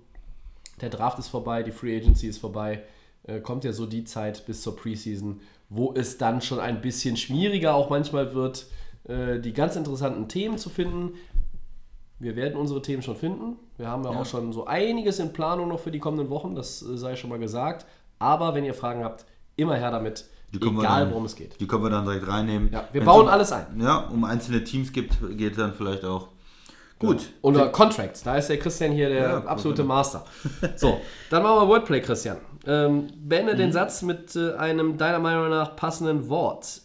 der 0.82 0.90
Draft 0.90 1.18
ist 1.18 1.28
vorbei, 1.28 1.62
die 1.62 1.72
Free 1.72 1.96
Agency 1.96 2.26
ist 2.26 2.38
vorbei. 2.38 2.82
Äh, 3.24 3.40
kommt 3.40 3.64
ja 3.64 3.72
so 3.72 3.86
die 3.86 4.04
Zeit 4.04 4.44
bis 4.46 4.62
zur 4.62 4.76
Preseason, 4.76 5.40
wo 5.68 5.94
es 5.94 6.18
dann 6.18 6.42
schon 6.42 6.58
ein 6.60 6.80
bisschen 6.82 7.16
schwieriger 7.16 7.74
auch 7.74 7.88
manchmal 7.88 8.34
wird, 8.34 8.66
äh, 9.04 9.38
die 9.38 9.52
ganz 9.52 9.76
interessanten 9.76 10.28
Themen 10.28 10.58
zu 10.58 10.68
finden. 10.68 11.14
Wir 12.18 12.36
werden 12.36 12.56
unsere 12.56 12.82
Themen 12.82 13.02
schon 13.02 13.16
finden. 13.16 13.56
Wir 13.78 13.88
haben 13.88 14.04
ja, 14.04 14.10
auch 14.10 14.26
schon 14.26 14.52
so 14.52 14.66
einiges 14.66 15.18
in 15.18 15.32
Planung 15.32 15.68
noch 15.68 15.80
für 15.80 15.90
die 15.90 15.98
kommenden 15.98 16.30
Wochen, 16.30 16.54
das 16.54 16.82
äh, 16.82 16.96
sei 16.96 17.16
schon 17.16 17.30
mal 17.30 17.38
gesagt. 17.38 17.86
Aber 18.18 18.54
wenn 18.54 18.64
ihr 18.64 18.74
Fragen 18.74 19.02
habt, 19.02 19.24
immer 19.56 19.76
her 19.76 19.90
damit. 19.90 20.26
Die 20.52 20.58
Egal, 20.58 21.04
dann- 21.04 21.10
worum 21.10 21.24
es 21.24 21.34
geht. 21.34 21.58
Die 21.60 21.66
können 21.66 21.82
wir 21.82 21.90
dann 21.90 22.04
direkt 22.04 22.28
reinnehmen. 22.28 22.70
Ja, 22.72 22.88
wir 22.92 23.00
Wenn's 23.00 23.06
bauen 23.06 23.26
um, 23.26 23.28
alles 23.28 23.52
ein. 23.52 23.80
Ja, 23.80 24.08
um 24.08 24.24
einzelne 24.24 24.62
Teams 24.64 24.92
gibt, 24.92 25.16
geht 25.38 25.56
dann 25.56 25.72
vielleicht 25.74 26.04
auch. 26.04 26.28
Gut. 27.02 27.30
Oder 27.42 27.70
Contracts, 27.70 28.22
da 28.22 28.36
ist 28.36 28.48
der 28.48 28.60
Christian 28.60 28.92
hier 28.92 29.08
der 29.08 29.22
Ja, 29.22 29.44
absolute 29.44 29.82
Master. 29.82 30.24
So, 30.76 31.00
dann 31.30 31.42
machen 31.42 31.56
wir 31.56 31.68
Wordplay, 31.68 32.00
Christian. 32.00 32.36
Ähm, 32.64 33.08
beende 33.16 33.56
den 33.56 33.72
Satz 33.72 34.02
mit 34.02 34.36
äh, 34.36 34.52
einem 34.52 34.98
deiner 34.98 35.18
Meinung 35.18 35.50
nach 35.50 35.74
passenden 35.74 36.28
Wort. 36.28 36.80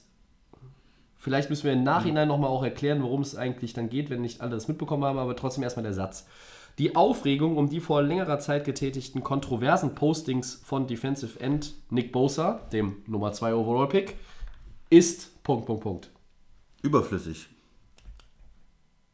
Vielleicht 1.18 1.51
müssen 1.51 1.65
wir 1.65 1.74
im 1.74 1.84
Nachhinein 1.84 2.28
nochmal 2.28 2.49
auch 2.49 2.63
erklären, 2.63 3.03
worum 3.03 3.22
es 3.22 3.36
eigentlich 3.36 3.74
dann 3.74 3.89
geht, 3.89 4.09
wenn 4.09 4.22
nicht 4.22 4.41
alle 4.41 4.51
das 4.51 4.68
mitbekommen 4.68 5.03
haben, 5.03 5.20
aber 5.20 5.36
trotzdem 5.36 5.63
erstmal 5.63 5.84
der 5.84 5.93
Satz. 5.93 6.26
Die 6.80 6.95
Aufregung 6.95 7.55
um 7.55 7.70
die 7.70 7.80
vor 7.80 8.01
längerer 8.01 8.39
Zeit 8.39 8.65
getätigten 8.65 9.24
kontroversen 9.24 9.93
Postings 9.93 10.59
von 10.65 10.88
Defensive 10.88 11.39
End 11.39 11.76
Nick 11.91 12.11
Bosa, 12.11 12.61
dem 12.74 13.03
Nummer 13.05 13.34
2 13.34 13.53
Overall 13.53 13.88
Pick, 13.88 14.15
ist 14.89 15.43
Punkt, 15.43 15.68
Punkt, 15.68 15.84
Punkt. 15.84 16.11
Überflüssig. 16.82 17.49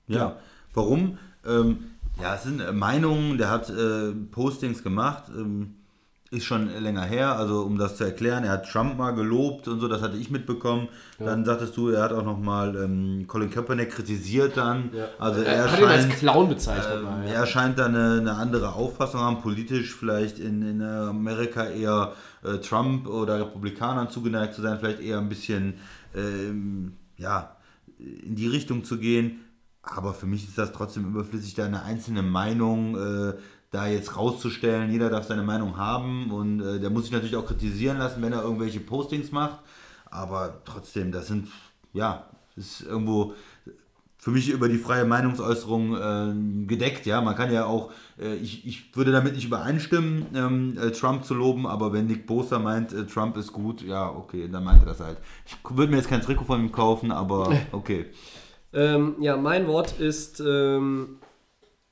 Ja. 0.08 0.38
Warum? 0.74 1.18
Ähm, 1.46 1.78
ja, 2.22 2.36
es 2.36 2.44
sind 2.44 2.60
äh, 2.60 2.72
Meinungen, 2.72 3.38
der 3.38 3.50
hat 3.50 3.70
äh, 3.70 4.12
Postings 4.32 4.84
gemacht, 4.84 5.24
ähm, 5.36 5.76
ist 6.34 6.46
schon 6.46 6.68
länger 6.82 7.04
her, 7.04 7.38
also 7.38 7.62
um 7.62 7.78
das 7.78 7.96
zu 7.96 8.06
erklären, 8.06 8.44
er 8.44 8.54
hat 8.54 8.68
Trump 8.68 8.98
mal 8.98 9.12
gelobt 9.12 9.68
und 9.68 9.80
so, 9.80 9.88
das 9.88 10.02
hatte 10.02 10.18
ich 10.18 10.32
mitbekommen. 10.32 10.88
Dann 11.20 11.46
sagtest 11.46 11.78
du, 11.78 11.90
er 11.90 12.02
hat 12.02 12.12
auch 12.12 12.26
nochmal 12.26 12.76
ähm, 12.76 13.26
Colin 13.28 13.52
Kaepernick 13.52 13.92
kritisiert 13.92 14.58
dann. 14.58 14.90
Also 15.20 15.42
er, 15.42 15.54
er 15.54 15.72
hat 15.72 15.80
ihn 15.80 15.86
als 15.86 16.02
scheint, 16.02 16.16
Clown 16.16 16.50
bezeichnet. 16.50 16.96
ähm, 16.96 17.04
mal, 17.04 17.28
ja. 17.28 17.34
er 17.34 17.46
scheint 17.46 17.78
da 17.78 17.86
eine, 17.86 18.18
eine 18.20 18.34
andere 18.34 18.74
Auffassung 18.74 19.22
haben, 19.22 19.42
politisch 19.42 19.94
vielleicht 19.94 20.40
in, 20.40 20.64
in 20.64 20.82
Amerika 20.82 21.66
eher 21.68 22.14
äh, 22.44 22.58
Trump 22.58 23.08
oder 23.08 23.40
Republikanern 23.40 24.10
zugeneigt 24.10 24.56
zu 24.56 24.64
sein, 24.64 24.80
vielleicht 24.80 25.02
eher 25.02 25.20
ein 25.20 25.30
bisschen 25.30 25.76
ähm, 26.16 26.94
ja, 27.18 27.58
in 28.00 28.36
die 28.36 28.48
Richtung 28.48 28.84
zu 28.84 28.98
gehen. 28.98 29.40
Aber 29.84 30.14
für 30.14 30.26
mich 30.26 30.48
ist 30.48 30.58
das 30.58 30.72
trotzdem 30.72 31.06
überflüssig, 31.06 31.56
da 31.56 31.66
eine 31.66 31.84
einzelne 31.84 32.24
Meinung 32.24 32.96
äh, 32.96 33.34
da 33.70 33.88
jetzt 33.88 34.16
rauszustellen. 34.16 34.92
Jeder 34.92 35.10
darf 35.10 35.28
seine 35.28 35.44
Meinung 35.44 35.78
haben 35.78 36.32
und 36.32 36.62
äh, 36.62 36.80
der 36.80 36.90
muss 36.90 37.04
sich 37.04 37.12
natürlich 37.12 37.36
auch 37.36 37.46
kritisieren 37.46 37.98
lassen, 37.98 38.22
wenn 38.22 38.32
er 38.32 38.44
irgendwelche 38.44 38.80
Postings 38.80 39.32
macht. 39.32 39.60
Aber 40.06 40.62
trotzdem, 40.64 41.12
das 41.12 41.28
sind, 41.28 41.50
ja, 41.92 42.28
das 42.56 42.66
ist 42.66 42.82
irgendwo 42.82 43.34
für 44.24 44.32
mich 44.32 44.50
über 44.50 44.70
die 44.70 44.78
freie 44.78 45.04
Meinungsäußerung 45.04 45.98
äh, 45.98 46.66
gedeckt. 46.66 47.06
Ja, 47.06 47.20
man 47.20 47.36
kann 47.36 47.52
ja 47.52 47.66
auch, 47.66 47.92
äh, 48.18 48.36
ich, 48.36 48.66
ich 48.66 48.96
würde 48.96 49.12
damit 49.12 49.36
nicht 49.36 49.46
übereinstimmen, 49.46 50.28
ähm, 50.34 50.78
äh, 50.78 50.92
Trump 50.92 51.26
zu 51.26 51.34
loben, 51.34 51.68
aber 51.68 51.92
wenn 51.92 52.08
Nick 52.08 52.26
Bosa 52.26 52.58
meint, 52.58 52.94
äh, 52.94 53.06
Trump 53.06 53.36
ist 53.36 53.52
gut, 53.52 53.82
ja, 53.82 54.10
okay, 54.10 54.48
dann 54.48 54.64
meint 54.64 54.82
er 54.82 54.86
das 54.86 55.02
halt. 55.02 55.18
Ich 55.46 55.58
würde 55.70 55.92
mir 55.92 55.98
jetzt 55.98 56.08
kein 56.08 56.22
Trikot 56.22 56.46
von 56.46 56.62
ihm 56.62 56.72
kaufen, 56.72 57.12
aber 57.12 57.52
okay. 57.74 58.06
Ähm, 58.74 59.16
ja, 59.20 59.38
mein 59.38 59.68
Wort 59.68 60.00
ist 60.00 60.40
ähm, 60.40 61.20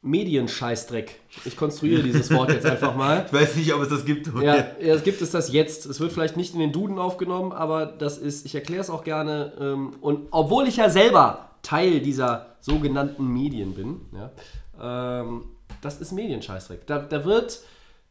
Medienscheißdreck. 0.01 1.19
Ich 1.45 1.55
konstruiere 1.55 2.03
dieses 2.03 2.31
Wort 2.31 2.51
jetzt 2.51 2.65
einfach 2.65 2.95
mal. 2.95 3.25
Ich 3.27 3.33
weiß 3.33 3.55
nicht, 3.55 3.73
ob 3.73 3.81
es 3.81 3.89
das 3.89 4.05
gibt. 4.05 4.27
Ja, 4.41 4.55
ja, 4.55 4.65
es 4.79 5.03
gibt 5.03 5.21
es 5.21 5.31
das 5.31 5.51
jetzt. 5.51 5.85
Es 5.85 5.99
wird 5.99 6.11
vielleicht 6.11 6.37
nicht 6.37 6.53
in 6.53 6.59
den 6.59 6.71
Duden 6.71 6.97
aufgenommen, 6.97 7.51
aber 7.51 7.85
das 7.85 8.17
ist, 8.17 8.45
ich 8.45 8.55
erkläre 8.55 8.81
es 8.81 8.89
auch 8.89 9.03
gerne. 9.03 9.53
Ähm, 9.59 9.91
und 10.01 10.27
obwohl 10.31 10.67
ich 10.67 10.77
ja 10.77 10.89
selber 10.89 11.49
Teil 11.61 11.99
dieser 11.99 12.55
sogenannten 12.61 13.27
Medien 13.27 13.73
bin, 13.75 14.01
ja, 14.13 15.21
ähm, 15.21 15.45
das 15.81 16.01
ist 16.01 16.11
Medienscheißdreck. 16.11 16.87
Da, 16.87 16.99
da, 16.99 17.25
wird, 17.25 17.61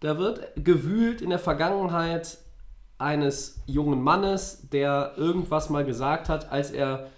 da 0.01 0.18
wird 0.18 0.53
gewühlt 0.57 1.21
in 1.21 1.31
der 1.31 1.39
Vergangenheit 1.39 2.39
eines 2.99 3.62
jungen 3.66 4.03
Mannes, 4.03 4.68
der 4.73 5.14
irgendwas 5.16 5.71
mal 5.71 5.85
gesagt 5.85 6.29
hat, 6.29 6.53
als 6.53 6.71
er 6.71 7.09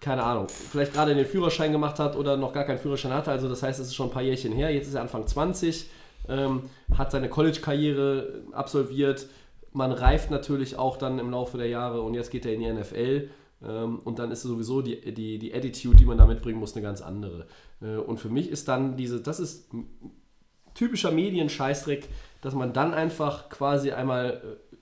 keine 0.00 0.22
Ahnung, 0.22 0.48
vielleicht 0.48 0.94
gerade 0.94 1.14
den 1.14 1.26
Führerschein 1.26 1.72
gemacht 1.72 1.98
hat 1.98 2.16
oder 2.16 2.36
noch 2.36 2.52
gar 2.52 2.64
keinen 2.64 2.78
Führerschein 2.78 3.12
hatte. 3.12 3.30
Also 3.30 3.48
das 3.48 3.62
heißt, 3.62 3.78
es 3.80 3.88
ist 3.88 3.94
schon 3.94 4.08
ein 4.08 4.12
paar 4.12 4.22
Jährchen 4.22 4.52
her. 4.52 4.72
Jetzt 4.72 4.88
ist 4.88 4.94
er 4.94 5.02
Anfang 5.02 5.26
20, 5.26 5.90
ähm, 6.28 6.62
hat 6.96 7.10
seine 7.10 7.28
College-Karriere 7.28 8.42
absolviert. 8.52 9.26
Man 9.72 9.92
reift 9.92 10.30
natürlich 10.30 10.76
auch 10.76 10.96
dann 10.96 11.18
im 11.18 11.30
Laufe 11.30 11.58
der 11.58 11.68
Jahre 11.68 12.00
und 12.02 12.14
jetzt 12.14 12.30
geht 12.30 12.46
er 12.46 12.54
in 12.54 12.60
die 12.60 12.72
NFL. 12.72 13.28
Ähm, 13.62 13.98
und 13.98 14.18
dann 14.18 14.30
ist 14.30 14.42
sowieso 14.42 14.80
die, 14.80 15.12
die, 15.12 15.38
die 15.38 15.54
Attitude, 15.54 15.96
die 15.96 16.06
man 16.06 16.18
da 16.18 16.26
mitbringen 16.26 16.58
muss, 16.58 16.74
eine 16.74 16.82
ganz 16.82 17.02
andere. 17.02 17.46
Äh, 17.82 17.96
und 17.96 18.18
für 18.18 18.30
mich 18.30 18.48
ist 18.48 18.68
dann 18.68 18.96
diese, 18.96 19.20
das 19.20 19.38
ist 19.38 19.70
typischer 20.74 21.10
Medienscheißdreck, 21.10 22.08
dass 22.40 22.54
man 22.54 22.72
dann 22.72 22.94
einfach 22.94 23.50
quasi 23.50 23.92
einmal 23.92 24.58
äh, 24.72 24.76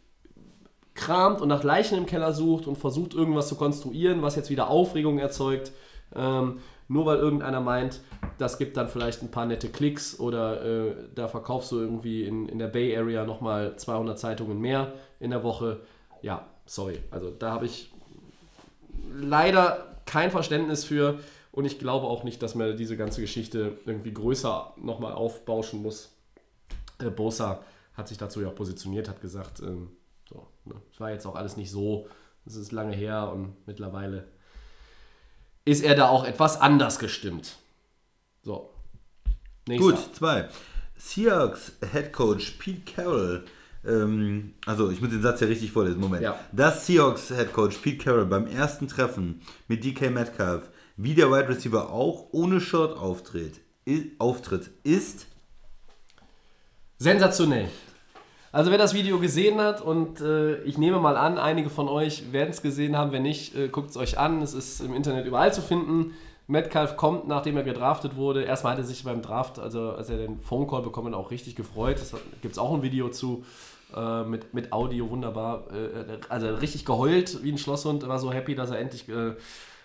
kramt 0.98 1.40
und 1.40 1.48
nach 1.48 1.62
Leichen 1.62 1.96
im 1.96 2.06
Keller 2.06 2.32
sucht 2.32 2.66
und 2.66 2.76
versucht 2.76 3.14
irgendwas 3.14 3.48
zu 3.48 3.54
konstruieren, 3.54 4.20
was 4.20 4.36
jetzt 4.36 4.50
wieder 4.50 4.68
Aufregung 4.68 5.18
erzeugt. 5.18 5.72
Ähm, 6.14 6.58
nur 6.88 7.06
weil 7.06 7.18
irgendeiner 7.18 7.60
meint, 7.60 8.00
das 8.38 8.58
gibt 8.58 8.76
dann 8.76 8.88
vielleicht 8.88 9.22
ein 9.22 9.30
paar 9.30 9.46
nette 9.46 9.68
Klicks 9.68 10.18
oder 10.18 10.64
äh, 10.64 10.94
da 11.14 11.28
verkaufst 11.28 11.70
du 11.70 11.78
irgendwie 11.78 12.24
in, 12.24 12.48
in 12.48 12.58
der 12.58 12.68
Bay 12.68 12.96
Area 12.96 13.24
nochmal 13.24 13.76
200 13.76 14.18
Zeitungen 14.18 14.60
mehr 14.60 14.92
in 15.20 15.30
der 15.30 15.42
Woche. 15.42 15.80
Ja, 16.22 16.46
sorry. 16.66 16.98
Also 17.10 17.30
da 17.30 17.52
habe 17.52 17.66
ich 17.66 17.92
leider 19.12 19.96
kein 20.06 20.30
Verständnis 20.30 20.84
für 20.84 21.18
und 21.52 21.66
ich 21.66 21.78
glaube 21.78 22.06
auch 22.06 22.24
nicht, 22.24 22.42
dass 22.42 22.54
man 22.54 22.76
diese 22.76 22.96
ganze 22.96 23.20
Geschichte 23.20 23.78
irgendwie 23.84 24.14
größer 24.14 24.74
nochmal 24.78 25.12
aufbauschen 25.12 25.82
muss. 25.82 26.16
Äh, 26.98 27.10
Bosa 27.10 27.60
hat 27.94 28.08
sich 28.08 28.16
dazu 28.16 28.40
ja 28.40 28.48
auch 28.48 28.54
positioniert, 28.54 29.08
hat 29.08 29.20
gesagt, 29.20 29.60
ähm, 29.60 29.90
so, 30.28 30.46
ne, 30.64 30.74
es 30.92 31.00
war 31.00 31.10
jetzt 31.10 31.26
auch 31.26 31.34
alles 31.36 31.56
nicht 31.56 31.70
so, 31.70 32.08
es 32.46 32.56
ist 32.56 32.72
lange 32.72 32.94
her 32.94 33.30
und 33.32 33.54
mittlerweile 33.66 34.28
ist 35.64 35.82
er 35.84 35.94
da 35.94 36.08
auch 36.08 36.24
etwas 36.24 36.60
anders 36.60 36.98
gestimmt. 36.98 37.56
So. 38.42 38.70
Nächster. 39.66 39.90
Gut, 39.92 40.14
zwei. 40.16 40.48
Seahawks 40.96 41.72
Head 41.92 42.12
Coach 42.12 42.52
Pete 42.52 42.90
Carroll. 42.90 43.44
Ähm, 43.84 44.54
also, 44.66 44.90
ich 44.90 45.00
muss 45.00 45.10
den 45.10 45.20
Satz 45.22 45.40
ja 45.40 45.46
richtig 45.46 45.70
vorlesen. 45.72 46.00
Moment. 46.00 46.22
Ja. 46.22 46.40
Das 46.52 46.86
Seahawks 46.86 47.28
Head 47.28 47.52
Coach 47.52 47.76
Pete 47.78 48.02
Carroll 48.02 48.24
beim 48.26 48.46
ersten 48.46 48.88
Treffen 48.88 49.42
mit 49.68 49.84
DK 49.84 50.10
Metcalf, 50.10 50.70
wie 50.96 51.14
der 51.14 51.30
Wide 51.30 51.48
Receiver 51.50 51.90
auch 51.90 52.28
ohne 52.32 52.60
Shirt 52.60 52.96
auftritt, 52.96 53.60
i- 53.86 54.12
auftritt 54.18 54.70
ist. 54.84 55.26
Sensationell. 56.98 57.68
Also 58.58 58.72
wer 58.72 58.78
das 58.78 58.92
Video 58.92 59.20
gesehen 59.20 59.60
hat 59.60 59.80
und 59.80 60.20
äh, 60.20 60.56
ich 60.62 60.78
nehme 60.78 60.98
mal 60.98 61.16
an, 61.16 61.38
einige 61.38 61.70
von 61.70 61.88
euch 61.88 62.32
werden 62.32 62.50
es 62.50 62.60
gesehen 62.60 62.98
haben, 62.98 63.12
wenn 63.12 63.22
nicht, 63.22 63.54
äh, 63.54 63.68
guckt 63.68 63.90
es 63.90 63.96
euch 63.96 64.18
an. 64.18 64.42
Es 64.42 64.52
ist 64.52 64.80
im 64.80 64.96
Internet 64.96 65.26
überall 65.26 65.54
zu 65.54 65.62
finden. 65.62 66.14
Metcalf 66.48 66.96
kommt, 66.96 67.28
nachdem 67.28 67.56
er 67.56 67.62
gedraftet 67.62 68.16
wurde. 68.16 68.42
Erstmal 68.42 68.72
hat 68.72 68.80
er 68.80 68.84
sich 68.84 69.04
beim 69.04 69.22
Draft, 69.22 69.60
also 69.60 69.92
als 69.92 70.10
er 70.10 70.16
den 70.16 70.40
Phone 70.40 70.66
Call 70.66 70.82
bekommen, 70.82 71.14
hat, 71.14 71.20
auch 71.20 71.30
richtig 71.30 71.54
gefreut. 71.54 71.98
Da 72.10 72.18
gibt 72.42 72.50
es 72.50 72.58
auch 72.58 72.74
ein 72.74 72.82
Video 72.82 73.10
zu 73.10 73.44
äh, 73.94 74.24
mit, 74.24 74.52
mit 74.54 74.72
Audio, 74.72 75.08
wunderbar. 75.08 75.68
Äh, 75.70 76.18
also 76.28 76.48
richtig 76.56 76.84
geheult 76.84 77.44
wie 77.44 77.52
ein 77.52 77.58
Schlosshund, 77.58 78.08
war 78.08 78.18
so 78.18 78.32
happy, 78.32 78.56
dass 78.56 78.72
er 78.72 78.80
endlich 78.80 79.08
äh, 79.08 79.34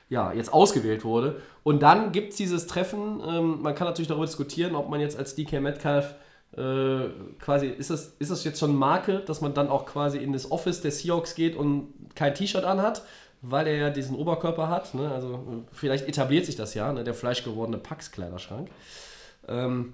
ja, 0.09 0.33
jetzt 0.33 0.51
ausgewählt 0.51 1.05
wurde. 1.05 1.35
Und 1.61 1.83
dann 1.83 2.11
gibt 2.11 2.31
es 2.31 2.37
dieses 2.37 2.65
Treffen. 2.65 3.21
Ähm, 3.23 3.61
man 3.61 3.75
kann 3.75 3.85
natürlich 3.85 4.07
darüber 4.07 4.25
diskutieren, 4.25 4.73
ob 4.73 4.89
man 4.89 4.99
jetzt 4.99 5.15
als 5.15 5.35
DK 5.35 5.61
Metcalf 5.61 6.15
äh, 6.57 7.09
quasi, 7.39 7.67
ist 7.67 7.89
das, 7.89 8.13
ist 8.19 8.31
das 8.31 8.43
jetzt 8.43 8.59
schon 8.59 8.75
Marke, 8.75 9.19
dass 9.19 9.41
man 9.41 9.53
dann 9.53 9.69
auch 9.69 9.85
quasi 9.85 10.17
in 10.19 10.33
das 10.33 10.51
Office 10.51 10.81
der 10.81 10.91
Seahawks 10.91 11.35
geht 11.35 11.55
und 11.55 11.93
kein 12.15 12.35
T-Shirt 12.35 12.63
anhat, 12.63 13.03
weil 13.41 13.67
er 13.67 13.75
ja 13.75 13.89
diesen 13.89 14.15
Oberkörper 14.15 14.69
hat. 14.69 14.93
Ne? 14.93 15.11
Also 15.11 15.65
vielleicht 15.71 16.07
etabliert 16.07 16.45
sich 16.45 16.55
das 16.55 16.73
ja, 16.75 16.93
ne? 16.93 17.03
der 17.03 17.13
fleischgewordene 17.13 17.77
Pax-Kleiderschrank. 17.77 18.69
Ähm, 19.47 19.93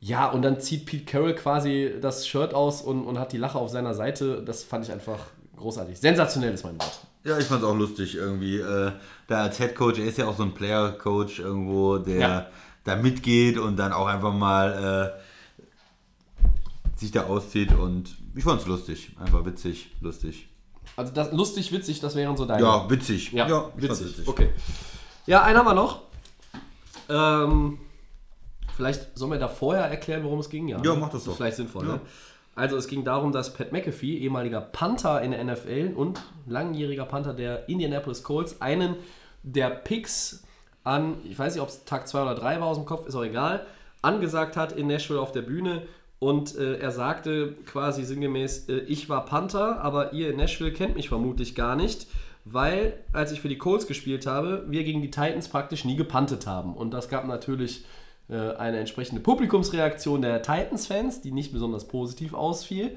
ja, 0.00 0.28
und 0.30 0.42
dann 0.42 0.60
zieht 0.60 0.86
Pete 0.86 1.04
Carroll 1.04 1.34
quasi 1.34 1.94
das 2.00 2.26
Shirt 2.26 2.54
aus 2.54 2.82
und, 2.82 3.04
und 3.04 3.18
hat 3.18 3.32
die 3.32 3.38
Lache 3.38 3.58
auf 3.58 3.70
seiner 3.70 3.94
Seite. 3.94 4.42
Das 4.42 4.62
fand 4.62 4.84
ich 4.84 4.92
einfach 4.92 5.18
großartig. 5.56 5.98
Sensationell 5.98 6.52
ist 6.54 6.64
mein 6.64 6.78
Wort. 6.78 7.00
Ja, 7.24 7.38
ich 7.38 7.46
fand 7.46 7.62
es 7.62 7.68
auch 7.68 7.74
lustig 7.74 8.14
irgendwie. 8.14 8.58
Äh, 8.58 8.92
da 9.26 9.42
als 9.42 9.58
Head 9.58 9.74
Coach, 9.74 9.98
er 9.98 10.06
ist 10.06 10.18
ja 10.18 10.26
auch 10.26 10.36
so 10.36 10.42
ein 10.42 10.54
Player 10.54 10.92
Coach 10.92 11.40
irgendwo, 11.40 11.98
der 11.98 12.18
Ja. 12.18 12.46
da 12.84 12.96
mitgeht 12.96 13.58
und 13.58 13.76
dann 13.76 13.92
auch 13.92 14.06
einfach 14.06 14.32
mal 14.32 15.14
äh, 15.16 15.20
sich 16.96 17.10
da 17.12 17.24
auszieht 17.26 17.72
und 17.72 18.16
ich 18.34 18.44
fand 18.44 18.60
es 18.60 18.66
lustig. 18.66 19.12
Einfach 19.20 19.44
witzig, 19.44 19.90
lustig. 20.00 20.48
Also 20.96 21.12
das, 21.12 21.32
lustig, 21.32 21.72
witzig, 21.72 22.00
das 22.00 22.14
wären 22.16 22.36
so 22.36 22.44
deine. 22.46 22.62
Ja, 22.62 22.88
witzig. 22.90 23.32
Ja, 23.32 23.46
ich 23.76 23.86
fand's 23.86 24.04
witzig. 24.04 24.26
Okay. 24.26 24.50
Ja, 25.26 25.42
einen 25.42 25.58
haben 25.58 25.66
wir 25.66 25.74
noch. 25.74 26.02
Ähm, 27.08 27.78
vielleicht 28.76 29.16
sollen 29.16 29.32
wir 29.32 29.38
da 29.38 29.48
vorher 29.48 29.84
erklären, 29.84 30.24
worum 30.24 30.40
es 30.40 30.48
ging. 30.48 30.68
Ja, 30.68 30.78
Ja, 30.82 30.94
ne? 30.94 31.00
mach 31.00 31.08
das 31.10 31.20
ist 31.22 31.28
doch. 31.28 31.36
vielleicht 31.36 31.56
sinnvoll. 31.56 31.86
Ja. 31.86 31.94
Ne? 31.94 32.00
Also 32.54 32.76
es 32.76 32.88
ging 32.88 33.04
darum, 33.04 33.32
dass 33.32 33.52
Pat 33.52 33.72
McAfee, 33.72 34.16
ehemaliger 34.18 34.62
Panther 34.62 35.20
in 35.20 35.32
der 35.32 35.44
NFL 35.44 35.92
und 35.94 36.20
langjähriger 36.46 37.04
Panther 37.04 37.34
der 37.34 37.68
Indianapolis 37.68 38.22
Colts, 38.22 38.60
einen 38.62 38.96
der 39.42 39.68
Picks 39.70 40.42
an, 40.82 41.16
ich 41.24 41.38
weiß 41.38 41.54
nicht, 41.54 41.62
ob 41.62 41.68
es 41.68 41.84
Tag 41.84 42.08
2 42.08 42.22
oder 42.22 42.34
3 42.34 42.60
war 42.60 42.68
aus 42.68 42.78
dem 42.78 42.86
Kopf, 42.86 43.06
ist 43.06 43.14
auch 43.14 43.24
egal, 43.24 43.66
angesagt 44.00 44.56
hat 44.56 44.72
in 44.72 44.86
Nashville 44.86 45.20
auf 45.20 45.32
der 45.32 45.42
Bühne 45.42 45.82
Und 46.18 46.56
äh, 46.56 46.78
er 46.78 46.92
sagte 46.92 47.54
quasi 47.66 48.02
sinngemäß, 48.04 48.68
äh, 48.68 48.78
ich 48.78 49.08
war 49.08 49.24
Panther, 49.24 49.80
aber 49.82 50.12
ihr 50.12 50.30
in 50.30 50.36
Nashville 50.36 50.72
kennt 50.72 50.96
mich 50.96 51.08
vermutlich 51.08 51.54
gar 51.54 51.76
nicht, 51.76 52.06
weil 52.44 52.94
als 53.12 53.32
ich 53.32 53.40
für 53.40 53.48
die 53.48 53.58
Colts 53.58 53.86
gespielt 53.86 54.26
habe, 54.26 54.64
wir 54.68 54.84
gegen 54.84 55.02
die 55.02 55.10
Titans 55.10 55.48
praktisch 55.48 55.84
nie 55.84 55.96
gepantet 55.96 56.46
haben. 56.46 56.74
Und 56.74 56.92
das 56.92 57.08
gab 57.08 57.26
natürlich 57.26 57.84
äh, 58.28 58.54
eine 58.54 58.78
entsprechende 58.78 59.20
Publikumsreaktion 59.20 60.22
der 60.22 60.42
Titans-Fans, 60.42 61.20
die 61.20 61.32
nicht 61.32 61.52
besonders 61.52 61.86
positiv 61.86 62.32
ausfiel. 62.32 62.96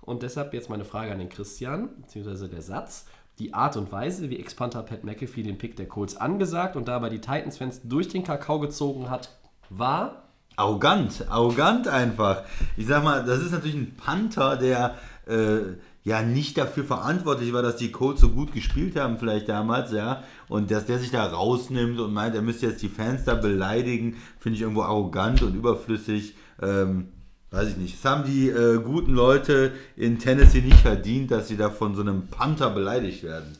Und 0.00 0.22
deshalb 0.22 0.54
jetzt 0.54 0.70
meine 0.70 0.84
Frage 0.84 1.12
an 1.12 1.18
den 1.18 1.28
Christian, 1.28 1.90
beziehungsweise 2.00 2.48
der 2.48 2.62
Satz. 2.62 3.06
Die 3.38 3.52
Art 3.52 3.76
und 3.76 3.92
Weise, 3.92 4.30
wie 4.30 4.38
Ex-Panther 4.38 4.82
Pat 4.82 5.04
McAfee 5.04 5.42
den 5.42 5.58
Pick 5.58 5.76
der 5.76 5.86
Colts 5.86 6.16
angesagt 6.16 6.74
und 6.74 6.88
dabei 6.88 7.10
die 7.10 7.20
Titans-Fans 7.20 7.82
durch 7.84 8.08
den 8.08 8.24
Kakao 8.24 8.60
gezogen 8.60 9.10
hat, 9.10 9.36
war 9.68 10.25
Arrogant, 10.56 11.24
arrogant 11.28 11.86
einfach. 11.86 12.42
Ich 12.76 12.86
sag 12.86 13.04
mal, 13.04 13.24
das 13.24 13.40
ist 13.40 13.52
natürlich 13.52 13.76
ein 13.76 13.94
Panther, 13.96 14.56
der 14.56 14.94
äh, 15.26 15.76
ja 16.02 16.22
nicht 16.22 16.56
dafür 16.56 16.84
verantwortlich 16.84 17.52
war, 17.52 17.62
dass 17.62 17.76
die 17.76 17.90
Colts 17.90 18.20
so 18.20 18.30
gut 18.30 18.52
gespielt 18.52 18.96
haben, 18.96 19.18
vielleicht 19.18 19.48
damals, 19.48 19.92
ja. 19.92 20.22
Und 20.48 20.70
dass 20.70 20.86
der 20.86 20.98
sich 20.98 21.10
da 21.10 21.26
rausnimmt 21.26 21.98
und 22.00 22.14
meint, 22.14 22.34
er 22.34 22.42
müsste 22.42 22.66
jetzt 22.66 22.80
die 22.80 22.88
Fans 22.88 23.24
da 23.24 23.34
beleidigen, 23.34 24.16
finde 24.38 24.56
ich 24.56 24.62
irgendwo 24.62 24.82
arrogant 24.82 25.42
und 25.42 25.54
überflüssig. 25.54 26.36
Ähm, 26.62 27.08
weiß 27.50 27.70
ich 27.70 27.76
nicht. 27.76 27.96
Es 27.96 28.04
haben 28.04 28.24
die 28.24 28.48
äh, 28.48 28.78
guten 28.78 29.12
Leute 29.12 29.72
in 29.96 30.18
Tennessee 30.18 30.62
nicht 30.62 30.78
verdient, 30.78 31.30
dass 31.32 31.48
sie 31.48 31.56
da 31.56 31.70
von 31.70 31.94
so 31.94 32.02
einem 32.02 32.28
Panther 32.28 32.70
beleidigt 32.70 33.22
werden. 33.22 33.58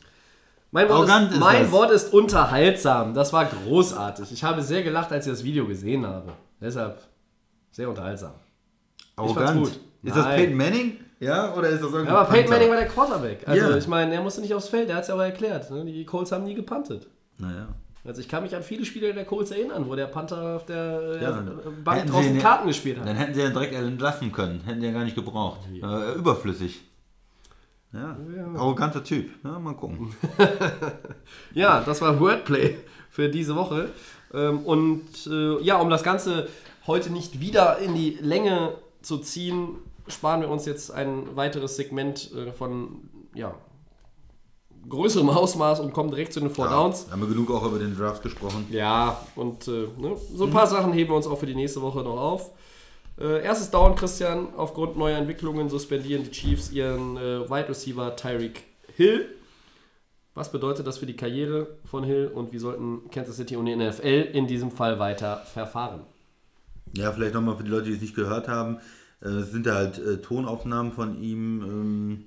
Mein, 0.70 0.88
Wort 0.88 1.08
ist, 1.08 1.32
ist 1.32 1.40
mein 1.40 1.62
das. 1.64 1.72
Wort 1.72 1.90
ist 1.90 2.12
unterhaltsam. 2.12 3.12
Das 3.12 3.32
war 3.32 3.44
großartig. 3.44 4.30
Ich 4.32 4.44
habe 4.44 4.62
sehr 4.62 4.82
gelacht, 4.82 5.12
als 5.12 5.26
ich 5.26 5.32
das 5.32 5.44
Video 5.44 5.66
gesehen 5.66 6.06
habe. 6.06 6.32
Deshalb 6.60 7.00
sehr 7.70 7.88
unterhaltsam. 7.88 8.32
Arrogant. 9.16 9.58
gut. 9.64 9.80
Ist 10.02 10.16
das 10.16 10.24
Nein. 10.24 10.36
Peyton 10.36 10.56
Manning? 10.56 10.96
Ja, 11.20 11.54
oder 11.54 11.68
ist 11.68 11.82
das 11.82 11.90
irgendwie 11.92 12.12
Ja, 12.12 12.18
aber 12.20 12.30
Peyton? 12.30 12.50
Manning 12.50 12.68
war 12.70 12.76
der 12.76 12.88
Quarterback. 12.88 13.48
Also 13.48 13.70
Ja. 13.70 13.76
ich 13.76 13.86
meine, 13.88 14.14
er 14.14 14.22
musste 14.22 14.40
nicht 14.40 14.54
aufs 14.54 14.68
Feld, 14.68 14.88
er 14.90 14.96
hat 14.96 15.02
es 15.02 15.08
ja 15.08 15.14
aber 15.14 15.24
erklärt. 15.26 15.70
Ne? 15.70 15.84
Die 15.84 16.04
Colts 16.04 16.32
haben 16.32 16.44
nie 16.44 16.54
gepantet. 16.54 17.06
Naja. 17.38 17.68
Also 18.04 18.20
ich 18.20 18.28
kann 18.28 18.42
mich 18.44 18.54
an 18.54 18.62
viele 18.62 18.84
Spiele 18.84 19.12
der 19.12 19.24
Colts 19.24 19.50
erinnern, 19.50 19.88
wo 19.88 19.96
der 19.96 20.06
Panther 20.06 20.56
auf 20.56 20.64
der 20.66 21.16
äh, 21.20 21.22
Ja, 21.22 21.42
Bank 21.82 22.02
sie 22.06 22.12
draußen 22.12 22.34
ihn- 22.36 22.38
Karten 22.40 22.68
gespielt 22.68 22.98
hat. 23.00 23.06
Dann 23.08 23.16
hätten 23.16 23.34
sie 23.34 23.40
ja 23.40 23.48
direkt 23.50 23.74
entlassen 23.74 24.30
können. 24.30 24.60
Hätten 24.64 24.80
die 24.80 24.86
ja 24.86 24.92
gar 24.92 25.02
nicht 25.04 25.16
gebraucht. 25.16 25.60
Äh, 25.72 26.12
überflüssig. 26.14 26.82
Ja. 27.92 28.16
Arroganter 28.56 29.02
Typ. 29.02 29.30
Ja, 29.42 29.58
mal 29.58 29.74
gucken. 29.74 30.14
Ja, 31.54 31.80
das 31.84 32.00
war 32.02 32.18
Wordplay 32.20 32.76
für 33.10 33.28
diese 33.28 33.56
Woche. 33.56 33.88
Ähm, 34.36 34.60
Und 34.60 35.26
äh, 35.26 35.60
ja, 35.62 35.78
um 35.80 35.90
das 35.90 36.02
Ganze 36.02 36.48
heute 36.86 37.10
nicht 37.10 37.40
wieder 37.40 37.78
in 37.78 37.94
die 37.94 38.18
Länge 38.20 38.74
zu 39.02 39.18
ziehen, 39.18 39.76
sparen 40.08 40.42
wir 40.42 40.50
uns 40.50 40.66
jetzt 40.66 40.90
ein 40.92 41.34
weiteres 41.34 41.76
Segment 41.76 42.30
äh, 42.32 42.52
von 42.52 43.08
ja, 43.34 43.54
größerem 44.88 45.28
Ausmaß 45.28 45.80
und 45.80 45.92
kommen 45.92 46.10
direkt 46.10 46.32
zu 46.32 46.40
den 46.40 46.50
Four 46.50 46.68
Downs. 46.68 47.06
Haben 47.10 47.22
wir 47.22 47.28
genug 47.28 47.50
auch 47.50 47.64
über 47.66 47.78
den 47.78 47.96
Draft 47.96 48.22
gesprochen. 48.22 48.66
Ja, 48.70 49.20
und 49.34 49.66
äh, 49.68 49.88
ne, 49.98 50.16
so 50.34 50.44
ein 50.44 50.50
paar 50.50 50.66
Sachen 50.66 50.92
heben 50.92 51.10
wir 51.10 51.16
uns 51.16 51.26
auch 51.26 51.38
für 51.38 51.46
die 51.46 51.54
nächste 51.54 51.82
Woche 51.82 52.00
noch 52.00 52.18
auf. 52.18 52.50
Äh, 53.18 53.42
erstes 53.42 53.70
Down, 53.70 53.96
Christian. 53.96 54.48
Aufgrund 54.56 54.96
neuer 54.96 55.16
Entwicklungen 55.16 55.68
suspendieren 55.68 56.22
die 56.24 56.30
Chiefs 56.30 56.70
ihren 56.70 57.16
äh, 57.16 57.48
Wide 57.48 57.68
Receiver 57.68 58.14
Tyreek 58.14 58.62
Hill. 58.94 59.28
Was 60.36 60.52
bedeutet 60.52 60.86
das 60.86 60.98
für 60.98 61.06
die 61.06 61.16
Karriere 61.16 61.66
von 61.84 62.04
Hill 62.04 62.30
und 62.32 62.52
wie 62.52 62.58
sollten 62.58 63.10
Kansas 63.10 63.36
City 63.36 63.56
und 63.56 63.66
die 63.66 63.74
NFL 63.74 64.28
in 64.32 64.46
diesem 64.46 64.70
Fall 64.70 64.98
weiter 64.98 65.38
verfahren? 65.52 66.02
Ja, 66.94 67.10
vielleicht 67.10 67.34
nochmal 67.34 67.56
für 67.56 67.64
die 67.64 67.70
Leute, 67.70 67.86
die 67.86 67.94
es 67.94 68.00
nicht 68.02 68.14
gehört 68.14 68.46
haben. 68.46 68.78
äh, 69.22 69.28
Es 69.28 69.50
sind 69.50 69.66
da 69.66 69.74
halt 69.74 69.98
äh, 69.98 70.18
Tonaufnahmen 70.18 70.92
von 70.92 71.20
ihm 71.20 71.62
ähm, 71.62 72.24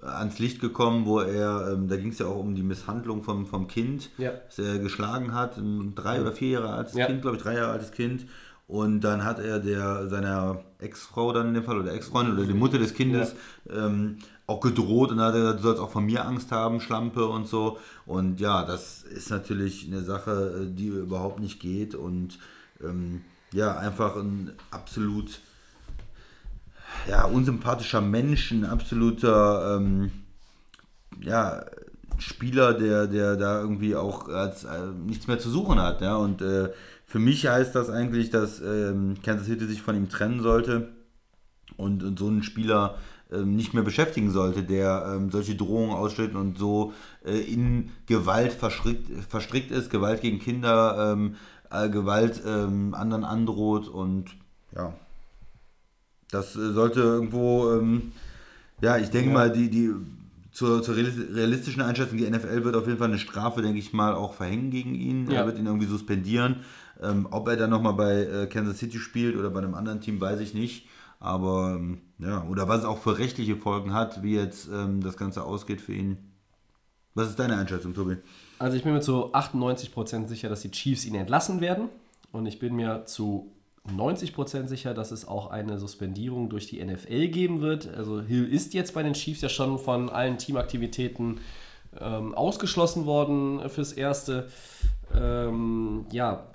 ans 0.00 0.38
Licht 0.38 0.60
gekommen, 0.60 1.04
wo 1.04 1.18
er, 1.20 1.72
ähm, 1.72 1.88
da 1.88 1.96
ging 1.96 2.10
es 2.10 2.20
ja 2.20 2.26
auch 2.26 2.38
um 2.38 2.54
die 2.54 2.62
Misshandlung 2.62 3.22
vom, 3.24 3.44
vom 3.46 3.66
Kind, 3.66 4.10
Ja. 4.18 4.32
das 4.46 4.58
er 4.60 4.78
geschlagen 4.78 5.34
hat, 5.34 5.56
ein 5.58 5.94
drei 5.96 6.20
oder 6.20 6.30
vier 6.32 6.50
Jahre 6.60 6.70
altes 6.70 6.94
Ja. 6.94 7.06
Kind, 7.06 7.22
glaube 7.22 7.36
ich, 7.38 7.42
drei 7.42 7.54
Jahre 7.56 7.72
altes 7.72 7.90
Kind. 7.90 8.26
Und 8.68 9.00
dann 9.00 9.24
hat 9.24 9.40
er 9.40 9.58
der 9.58 10.08
seiner 10.08 10.60
Ex-Frau 10.78 11.32
dann 11.32 11.48
in 11.48 11.54
dem 11.54 11.64
Fall 11.64 11.80
oder 11.80 11.92
Ex-Freundin 11.92 12.36
oder 12.36 12.46
die 12.46 12.52
Mutter 12.54 12.78
des 12.78 12.94
Kindes 12.94 13.34
ähm, 13.68 14.18
auch 14.48 14.60
gedroht 14.60 15.12
und 15.12 15.20
hat 15.20 15.34
gesagt, 15.34 15.58
du 15.58 15.62
sollst 15.62 15.80
auch 15.80 15.90
von 15.90 16.06
mir 16.06 16.24
Angst 16.24 16.50
haben, 16.50 16.80
Schlampe 16.80 17.26
und 17.26 17.46
so. 17.46 17.78
Und 18.06 18.40
ja, 18.40 18.64
das 18.64 19.02
ist 19.02 19.30
natürlich 19.30 19.86
eine 19.86 20.02
Sache, 20.02 20.62
äh, 20.62 20.74
die 20.74 20.86
überhaupt 20.86 21.38
nicht 21.38 21.60
geht 21.60 21.94
und 21.94 22.38
ähm, 22.82 23.20
ja, 23.52 23.76
einfach 23.76 24.16
ein 24.16 24.52
absolut 24.70 25.40
ja, 27.06 27.24
unsympathischer 27.26 28.00
Mensch, 28.00 28.50
ein 28.50 28.64
absoluter 28.64 29.76
ähm, 29.76 30.10
ja, 31.20 31.66
Spieler, 32.16 32.72
der, 32.72 33.06
der 33.06 33.36
da 33.36 33.60
irgendwie 33.60 33.96
auch 33.96 34.28
als, 34.28 34.64
äh, 34.64 34.86
nichts 35.06 35.26
mehr 35.26 35.38
zu 35.38 35.50
suchen 35.50 35.78
hat. 35.78 36.00
Ja? 36.00 36.16
Und 36.16 36.40
äh, 36.40 36.70
für 37.04 37.18
mich 37.18 37.46
heißt 37.46 37.74
das 37.74 37.90
eigentlich, 37.90 38.30
dass 38.30 38.62
ähm, 38.62 39.16
Kansas 39.22 39.46
City 39.46 39.66
sich 39.66 39.82
von 39.82 39.94
ihm 39.94 40.08
trennen 40.08 40.40
sollte 40.40 40.88
und, 41.76 42.02
und 42.02 42.18
so 42.18 42.28
einen 42.28 42.42
Spieler 42.42 42.96
nicht 43.36 43.74
mehr 43.74 43.82
beschäftigen 43.82 44.30
sollte, 44.30 44.62
der 44.62 45.12
ähm, 45.14 45.30
solche 45.30 45.54
Drohungen 45.54 45.94
ausstellt 45.94 46.34
und 46.34 46.58
so 46.58 46.92
äh, 47.24 47.38
in 47.38 47.90
Gewalt 48.06 48.52
verstrickt, 48.52 49.10
verstrickt 49.28 49.70
ist, 49.70 49.90
Gewalt 49.90 50.22
gegen 50.22 50.38
Kinder, 50.38 51.12
ähm, 51.12 51.36
äh, 51.70 51.88
Gewalt 51.90 52.42
ähm, 52.46 52.94
anderen 52.94 53.24
androht 53.24 53.88
und 53.88 54.36
ja, 54.74 54.94
das 56.30 56.56
äh, 56.56 56.72
sollte 56.72 57.00
irgendwo, 57.00 57.70
ähm, 57.72 58.12
ja, 58.80 58.96
ich 58.98 59.10
denke 59.10 59.30
mal, 59.30 59.50
die, 59.50 59.70
die 59.70 59.92
zur, 60.50 60.82
zur 60.82 60.94
realis- 60.94 61.34
realistischen 61.34 61.82
Einschätzung, 61.82 62.18
die 62.18 62.28
NFL 62.28 62.64
wird 62.64 62.76
auf 62.76 62.86
jeden 62.86 62.98
Fall 62.98 63.08
eine 63.08 63.18
Strafe, 63.18 63.62
denke 63.62 63.78
ich 63.78 63.92
mal, 63.92 64.14
auch 64.14 64.34
verhängen 64.34 64.70
gegen 64.70 64.94
ihn. 64.94 65.30
Ja. 65.30 65.40
Er 65.40 65.46
wird 65.46 65.58
ihn 65.58 65.66
irgendwie 65.66 65.86
suspendieren. 65.86 66.56
Ähm, 67.00 67.28
ob 67.30 67.46
er 67.48 67.56
dann 67.56 67.70
nochmal 67.70 67.92
bei 67.92 68.24
äh, 68.24 68.46
Kansas 68.46 68.78
City 68.78 68.98
spielt 68.98 69.36
oder 69.36 69.50
bei 69.50 69.60
einem 69.60 69.74
anderen 69.74 70.00
Team, 70.00 70.20
weiß 70.20 70.40
ich 70.40 70.54
nicht. 70.54 70.88
Aber 71.20 71.76
ähm, 71.76 72.02
ja, 72.18 72.44
oder 72.48 72.68
was 72.68 72.80
es 72.80 72.84
auch 72.84 72.98
für 72.98 73.18
rechtliche 73.18 73.56
Folgen 73.56 73.92
hat, 73.92 74.22
wie 74.22 74.34
jetzt 74.34 74.68
ähm, 74.72 75.02
das 75.02 75.16
Ganze 75.16 75.44
ausgeht 75.44 75.80
für 75.80 75.94
ihn. 75.94 76.18
Was 77.14 77.30
ist 77.30 77.38
deine 77.38 77.56
Einschätzung, 77.56 77.94
Tobi? 77.94 78.16
Also 78.58 78.76
ich 78.76 78.84
bin 78.84 78.92
mir 78.92 79.00
zu 79.00 79.32
98% 79.32 80.28
sicher, 80.28 80.48
dass 80.48 80.60
die 80.60 80.70
Chiefs 80.70 81.04
ihn 81.04 81.16
entlassen 81.16 81.60
werden. 81.60 81.88
Und 82.30 82.46
ich 82.46 82.58
bin 82.58 82.76
mir 82.76 83.06
zu 83.06 83.50
90% 83.88 84.68
sicher, 84.68 84.94
dass 84.94 85.10
es 85.10 85.26
auch 85.26 85.50
eine 85.50 85.78
Suspendierung 85.78 86.48
durch 86.48 86.66
die 86.66 86.84
NFL 86.84 87.28
geben 87.28 87.60
wird. 87.60 87.88
Also 87.88 88.20
Hill 88.20 88.44
ist 88.44 88.74
jetzt 88.74 88.94
bei 88.94 89.02
den 89.02 89.14
Chiefs 89.14 89.40
ja 89.40 89.48
schon 89.48 89.78
von 89.78 90.10
allen 90.10 90.38
Teamaktivitäten 90.38 91.40
ähm, 91.98 92.34
ausgeschlossen 92.34 93.06
worden 93.06 93.68
fürs 93.68 93.92
Erste. 93.92 94.48
Ähm, 95.14 96.06
ja, 96.12 96.46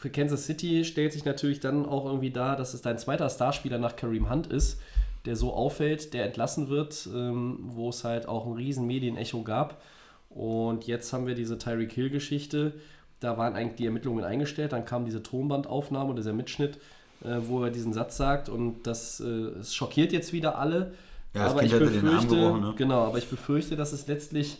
für 0.00 0.08
Kansas 0.08 0.46
City 0.46 0.82
stellt 0.86 1.12
sich 1.12 1.26
natürlich 1.26 1.60
dann 1.60 1.84
auch 1.84 2.06
irgendwie 2.06 2.30
dar, 2.30 2.56
dass 2.56 2.72
es 2.72 2.80
dein 2.80 2.96
zweiter 2.96 3.28
Starspieler 3.28 3.76
nach 3.76 3.96
Kareem 3.96 4.30
Hunt 4.30 4.46
ist, 4.46 4.80
der 5.26 5.36
so 5.36 5.52
auffällt, 5.52 6.14
der 6.14 6.24
entlassen 6.24 6.70
wird, 6.70 7.06
ähm, 7.14 7.58
wo 7.64 7.90
es 7.90 8.02
halt 8.02 8.26
auch 8.26 8.46
ein 8.46 8.54
riesen 8.54 8.86
Medienecho 8.86 9.42
gab. 9.42 9.82
Und 10.30 10.86
jetzt 10.86 11.12
haben 11.12 11.26
wir 11.26 11.34
diese 11.34 11.58
Tyreek 11.58 11.92
Hill-Geschichte. 11.92 12.72
Da 13.20 13.36
waren 13.36 13.54
eigentlich 13.54 13.76
die 13.76 13.84
Ermittlungen 13.84 14.24
eingestellt. 14.24 14.72
Dann 14.72 14.86
kam 14.86 15.04
diese 15.04 15.22
Tonbandaufnahme 15.22 16.08
und 16.08 16.16
dieser 16.16 16.32
Mitschnitt, 16.32 16.78
äh, 17.22 17.36
wo 17.42 17.62
er 17.62 17.70
diesen 17.70 17.92
Satz 17.92 18.16
sagt. 18.16 18.48
Und 18.48 18.86
das 18.86 19.20
äh, 19.20 19.62
schockiert 19.62 20.12
jetzt 20.12 20.32
wieder 20.32 20.56
alle. 20.56 20.94
Ja, 21.34 21.42
das 21.44 21.52
aber 21.52 21.62
ich 21.62 21.72
befürchte, 21.72 22.36
ne? 22.36 22.74
genau, 22.74 23.04
aber 23.04 23.18
ich 23.18 23.28
befürchte, 23.28 23.76
dass 23.76 23.92
es 23.92 24.06
letztlich 24.06 24.56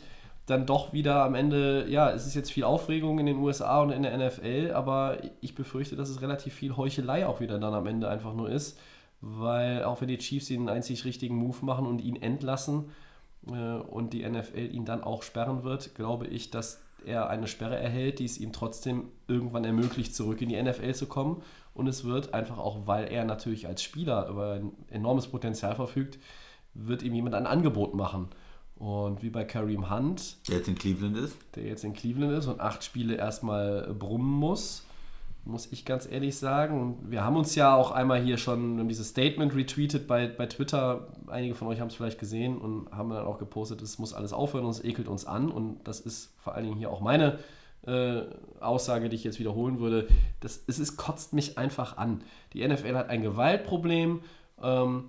dann 0.51 0.67
doch 0.67 0.93
wieder 0.93 1.25
am 1.25 1.35
Ende, 1.35 1.87
ja, 1.89 2.11
es 2.11 2.27
ist 2.27 2.35
jetzt 2.35 2.51
viel 2.53 2.65
Aufregung 2.65 3.19
in 3.19 3.27
den 3.27 3.39
USA 3.39 3.81
und 3.83 3.91
in 3.91 4.03
der 4.03 4.17
NFL, 4.17 4.73
aber 4.75 5.19
ich 5.41 5.55
befürchte, 5.55 5.97
dass 5.97 6.09
es 6.11 6.21
relativ 6.21 6.55
viel 6.55 6.77
Heuchelei 6.77 7.27
auch 7.27 7.41
wieder 7.41 7.59
dann 7.59 7.75
am 7.75 7.87
Ende 7.87 8.09
einfach 8.09 8.35
nur 8.35 8.51
ist, 8.51 8.79
weil 9.21 9.85
auch 9.85 10.01
wenn 10.01 10.09
die 10.09 10.19
Chiefs 10.19 10.49
den 10.49 10.69
einzig 10.69 11.05
richtigen 11.05 11.37
Move 11.37 11.65
machen 11.65 11.87
und 11.87 12.01
ihn 12.01 12.17
entlassen 12.17 12.91
äh, 13.47 13.53
und 13.53 14.13
die 14.13 14.29
NFL 14.29 14.75
ihn 14.75 14.85
dann 14.85 15.05
auch 15.05 15.23
sperren 15.23 15.63
wird, 15.63 15.95
glaube 15.95 16.27
ich, 16.27 16.51
dass 16.51 16.83
er 17.07 17.31
eine 17.31 17.47
Sperre 17.47 17.77
erhält, 17.77 18.19
die 18.19 18.25
es 18.25 18.39
ihm 18.39 18.53
trotzdem 18.53 19.09
irgendwann 19.29 19.65
ermöglicht, 19.65 20.15
zurück 20.15 20.43
in 20.43 20.49
die 20.49 20.61
NFL 20.61 20.95
zu 20.95 21.07
kommen. 21.07 21.43
Und 21.75 21.87
es 21.87 22.05
wird 22.05 22.35
einfach 22.35 22.59
auch, 22.59 22.87
weil 22.87 23.11
er 23.11 23.25
natürlich 23.25 23.67
als 23.67 23.83
Spieler 23.83 24.29
über 24.29 24.55
ein 24.55 24.73
enormes 24.91 25.29
Potenzial 25.29 25.75
verfügt, 25.77 26.19
wird 26.75 27.03
ihm 27.03 27.15
jemand 27.15 27.35
ein 27.35 27.47
Angebot 27.47 27.95
machen. 27.95 28.29
Und 28.81 29.23
wie 29.23 29.29
bei 29.29 29.45
Kareem 29.45 29.91
Hunt, 29.91 30.37
Der 30.49 30.57
jetzt 30.57 30.69
in 30.69 30.75
Cleveland 30.75 31.17
ist. 31.19 31.37
der 31.55 31.65
jetzt 31.65 31.85
in 31.85 31.93
Cleveland 31.93 32.33
ist 32.33 32.47
und 32.47 32.61
acht 32.61 32.83
Spiele 32.83 33.15
erstmal 33.15 33.93
brummen 33.93 34.31
muss, 34.33 34.85
muss 35.45 35.71
ich 35.71 35.85
ganz 35.85 36.11
ehrlich 36.11 36.37
sagen. 36.39 36.97
Wir 37.03 37.23
haben 37.23 37.37
uns 37.37 37.55
ja 37.55 37.75
auch 37.75 37.91
einmal 37.91 38.23
hier 38.23 38.39
schon 38.39 38.89
dieses 38.89 39.11
Statement 39.11 39.55
retweetet 39.55 40.07
bei, 40.07 40.29
bei 40.29 40.47
Twitter. 40.47 41.09
Einige 41.27 41.55
von 41.55 41.69
euch 41.69 41.79
haben 41.81 41.89
es 41.89 41.95
vielleicht 41.95 42.19
gesehen 42.19 42.57
und 42.59 42.91
haben 42.91 43.11
dann 43.11 43.27
auch 43.27 43.39
gepostet, 43.39 43.83
es 43.83 43.99
muss 43.99 44.15
alles 44.15 44.33
aufhören 44.33 44.65
und 44.65 44.71
es 44.71 44.83
ekelt 44.83 45.09
uns 45.09 45.27
an. 45.27 45.51
Und 45.51 45.81
das 45.85 46.01
ist 46.01 46.33
vor 46.39 46.55
allen 46.55 46.65
Dingen 46.65 46.79
hier 46.79 46.91
auch 46.91 47.01
meine 47.03 47.39
äh, 47.87 48.23
Aussage, 48.61 49.11
die 49.11 49.17
ich 49.17 49.25
jetzt 49.25 49.39
wiederholen 49.39 49.79
würde. 49.79 50.09
Das, 50.41 50.63
es 50.67 50.79
ist, 50.79 50.97
kotzt 50.97 51.35
mich 51.35 51.59
einfach 51.59 51.99
an. 51.99 52.23
Die 52.55 52.67
NFL 52.67 52.97
hat 52.97 53.11
ein 53.11 53.21
Gewaltproblem 53.23 54.21
ähm, 54.63 55.05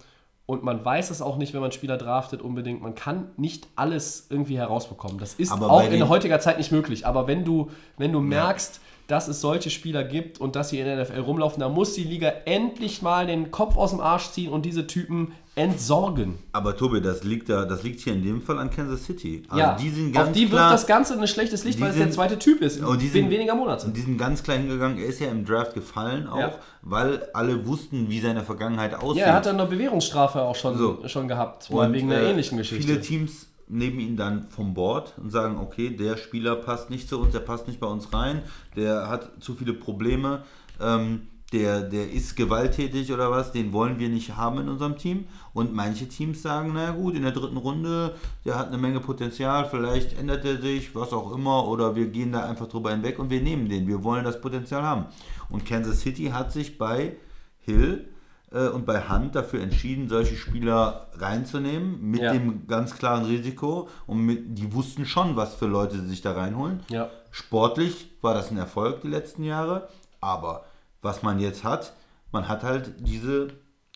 und 0.51 0.63
man 0.63 0.83
weiß 0.83 1.11
es 1.11 1.21
auch 1.21 1.37
nicht, 1.37 1.53
wenn 1.53 1.61
man 1.61 1.71
Spieler 1.71 1.97
draftet 1.97 2.41
unbedingt. 2.41 2.81
Man 2.81 2.93
kann 2.93 3.29
nicht 3.37 3.67
alles 3.77 4.27
irgendwie 4.29 4.57
herausbekommen. 4.57 5.17
Das 5.17 5.33
ist 5.35 5.51
Aber 5.51 5.69
auch 5.71 5.83
in 5.83 5.91
den- 5.91 6.09
heutiger 6.09 6.39
Zeit 6.41 6.57
nicht 6.57 6.71
möglich. 6.73 7.05
Aber 7.07 7.25
wenn 7.25 7.45
du, 7.45 7.69
wenn 7.97 8.11
du 8.11 8.19
merkst, 8.19 8.81
dass 9.11 9.27
es 9.27 9.41
solche 9.41 9.69
Spieler 9.69 10.03
gibt 10.03 10.39
und 10.39 10.55
dass 10.55 10.69
sie 10.69 10.79
in 10.79 10.85
der 10.85 11.01
NFL 11.03 11.19
rumlaufen, 11.19 11.59
dann 11.59 11.73
muss 11.73 11.93
die 11.93 12.03
Liga 12.03 12.31
endlich 12.45 13.01
mal 13.01 13.27
den 13.27 13.51
Kopf 13.51 13.75
aus 13.77 13.91
dem 13.91 13.99
Arsch 13.99 14.29
ziehen 14.31 14.51
und 14.51 14.65
diese 14.65 14.87
Typen 14.87 15.33
entsorgen. 15.53 16.37
Aber 16.53 16.77
Tobi, 16.77 17.01
das 17.01 17.23
liegt 17.23 17.49
da, 17.49 17.65
das 17.65 17.83
liegt 17.83 17.99
hier 17.99 18.13
in 18.13 18.23
dem 18.23 18.41
Fall 18.41 18.57
an 18.57 18.69
Kansas 18.69 19.03
City. 19.05 19.43
Also 19.49 19.59
ja, 19.59 19.75
die 19.75 19.89
sind 19.89 20.13
ganz 20.13 20.29
auf 20.29 20.33
die 20.33 20.47
klar, 20.47 20.61
wirft 20.71 20.73
das 20.73 20.87
Ganze 20.87 21.13
in 21.15 21.19
ein 21.19 21.27
schlechtes 21.27 21.63
Licht, 21.65 21.79
weil 21.81 21.89
es 21.89 21.95
der 21.95 22.05
sind- 22.05 22.13
zweite 22.13 22.39
Typ 22.39 22.61
ist. 22.61 22.81
Und 22.81 23.01
die 23.01 23.07
sind- 23.09 23.29
weniger 23.29 23.53
Monate. 23.55 23.85
Und 23.87 23.97
die 23.97 24.01
sind 24.01 24.17
ganz 24.17 24.43
klar 24.43 24.57
hingegangen. 24.57 24.97
Er 24.97 25.05
ist 25.07 25.19
ja 25.19 25.27
im 25.29 25.45
Draft 25.45 25.73
gefallen 25.73 26.27
auch, 26.27 26.39
Ja. 26.39 26.53
weil 26.81 27.27
alle 27.33 27.67
wussten, 27.67 28.09
wie 28.09 28.19
seine 28.21 28.43
Vergangenheit 28.43 28.95
aussieht. 28.95 29.21
Ja, 29.21 29.27
er 29.27 29.33
hat 29.35 29.45
dann 29.45 29.59
eine 29.59 29.67
Bewährungsstrafe 29.69 30.41
auch 30.41 30.55
schon, 30.55 30.77
So. 30.77 30.99
schon 31.07 31.27
gehabt, 31.27 31.69
Und, 31.69 31.91
wegen 31.93 32.11
einer 32.11 32.21
äh, 32.21 32.29
ähnlichen 32.31 32.57
Geschichte. 32.57 32.85
Viele 32.87 33.01
Teams 33.01 33.47
nehmen 33.71 33.99
ihn 33.99 34.17
dann 34.17 34.47
vom 34.47 34.73
Board 34.73 35.13
und 35.17 35.31
sagen, 35.31 35.57
okay, 35.57 35.89
der 35.89 36.17
Spieler 36.17 36.55
passt 36.55 36.89
nicht 36.89 37.07
zu 37.07 37.19
uns, 37.19 37.31
der 37.31 37.39
passt 37.39 37.67
nicht 37.67 37.79
bei 37.79 37.87
uns 37.87 38.13
rein, 38.13 38.43
der 38.75 39.09
hat 39.09 39.31
zu 39.41 39.55
viele 39.55 39.73
Probleme, 39.73 40.43
ähm, 40.79 41.27
der, 41.51 41.81
der 41.81 42.11
ist 42.11 42.35
gewalttätig 42.35 43.11
oder 43.11 43.29
was, 43.29 43.51
den 43.51 43.73
wollen 43.73 43.99
wir 43.99 44.07
nicht 44.07 44.37
haben 44.37 44.59
in 44.59 44.69
unserem 44.69 44.97
Team. 44.97 45.25
Und 45.53 45.73
manche 45.73 46.07
Teams 46.07 46.41
sagen, 46.41 46.71
na 46.73 46.91
gut, 46.91 47.15
in 47.15 47.23
der 47.23 47.33
dritten 47.33 47.57
Runde, 47.57 48.15
der 48.45 48.57
hat 48.57 48.67
eine 48.67 48.77
Menge 48.77 49.01
Potenzial, 49.01 49.67
vielleicht 49.69 50.17
ändert 50.17 50.45
er 50.45 50.61
sich, 50.61 50.95
was 50.95 51.11
auch 51.11 51.33
immer, 51.33 51.67
oder 51.67 51.95
wir 51.95 52.07
gehen 52.07 52.31
da 52.31 52.45
einfach 52.45 52.67
drüber 52.67 52.91
hinweg 52.91 53.19
und 53.19 53.29
wir 53.29 53.41
nehmen 53.41 53.67
den, 53.67 53.87
wir 53.87 54.03
wollen 54.03 54.23
das 54.23 54.39
Potenzial 54.39 54.83
haben. 54.83 55.05
Und 55.49 55.65
Kansas 55.65 55.99
City 55.99 56.27
hat 56.27 56.53
sich 56.53 56.77
bei 56.77 57.17
Hill 57.59 58.07
äh, 58.51 58.67
und 58.67 58.85
bei 58.85 59.09
Hunt 59.09 59.35
dafür 59.35 59.61
entschieden, 59.61 60.09
solche 60.09 60.35
Spieler 60.35 61.07
reinzunehmen, 61.13 62.01
mit 62.01 62.21
Ja. 62.21 62.33
dem 62.33 62.67
ganz 62.67 62.95
klaren 62.97 63.25
Risiko. 63.25 63.89
Und 64.07 64.19
mit, 64.25 64.57
die 64.57 64.73
wussten 64.73 65.05
schon, 65.05 65.35
was 65.35 65.55
für 65.55 65.67
Leute 65.67 65.97
sie 65.99 66.07
sich 66.07 66.21
da 66.21 66.33
reinholen. 66.33 66.81
Ja. 66.89 67.09
Sportlich 67.31 68.11
war 68.21 68.33
das 68.33 68.51
ein 68.51 68.57
Erfolg 68.57 69.01
die 69.01 69.07
letzten 69.07 69.43
Jahre, 69.43 69.87
aber 70.19 70.65
was 71.01 71.23
man 71.23 71.39
jetzt 71.39 71.63
hat, 71.63 71.93
man 72.31 72.47
hat 72.47 72.63
halt 72.63 72.93
diese 72.99 73.47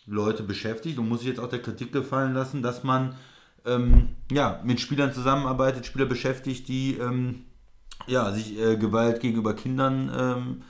Leute 0.08 0.44
beschäftigt 0.44 0.98
und 1.00 1.10
muss 1.10 1.20
sich 1.20 1.30
jetzt 1.30 1.40
auch 1.40 1.50
der 1.50 1.62
Kritik 1.62 1.92
gefallen 1.92 2.34
lassen, 2.34 2.62
dass 2.62 2.84
man 2.84 3.16
ähm, 3.66 4.10
ja, 4.32 4.60
mit 4.64 4.80
Spielern 4.80 5.12
zusammenarbeitet, 5.14 5.86
Spieler 5.86 6.06
beschäftigt, 6.06 6.68
die 6.68 6.98
ähm, 6.98 7.46
ja, 8.08 8.32
sich 8.32 8.60
äh, 8.60 8.78
Gewalt 8.78 9.20
gegenüber 9.20 9.54
Kindern 9.56 10.12
ähm, 10.18 10.62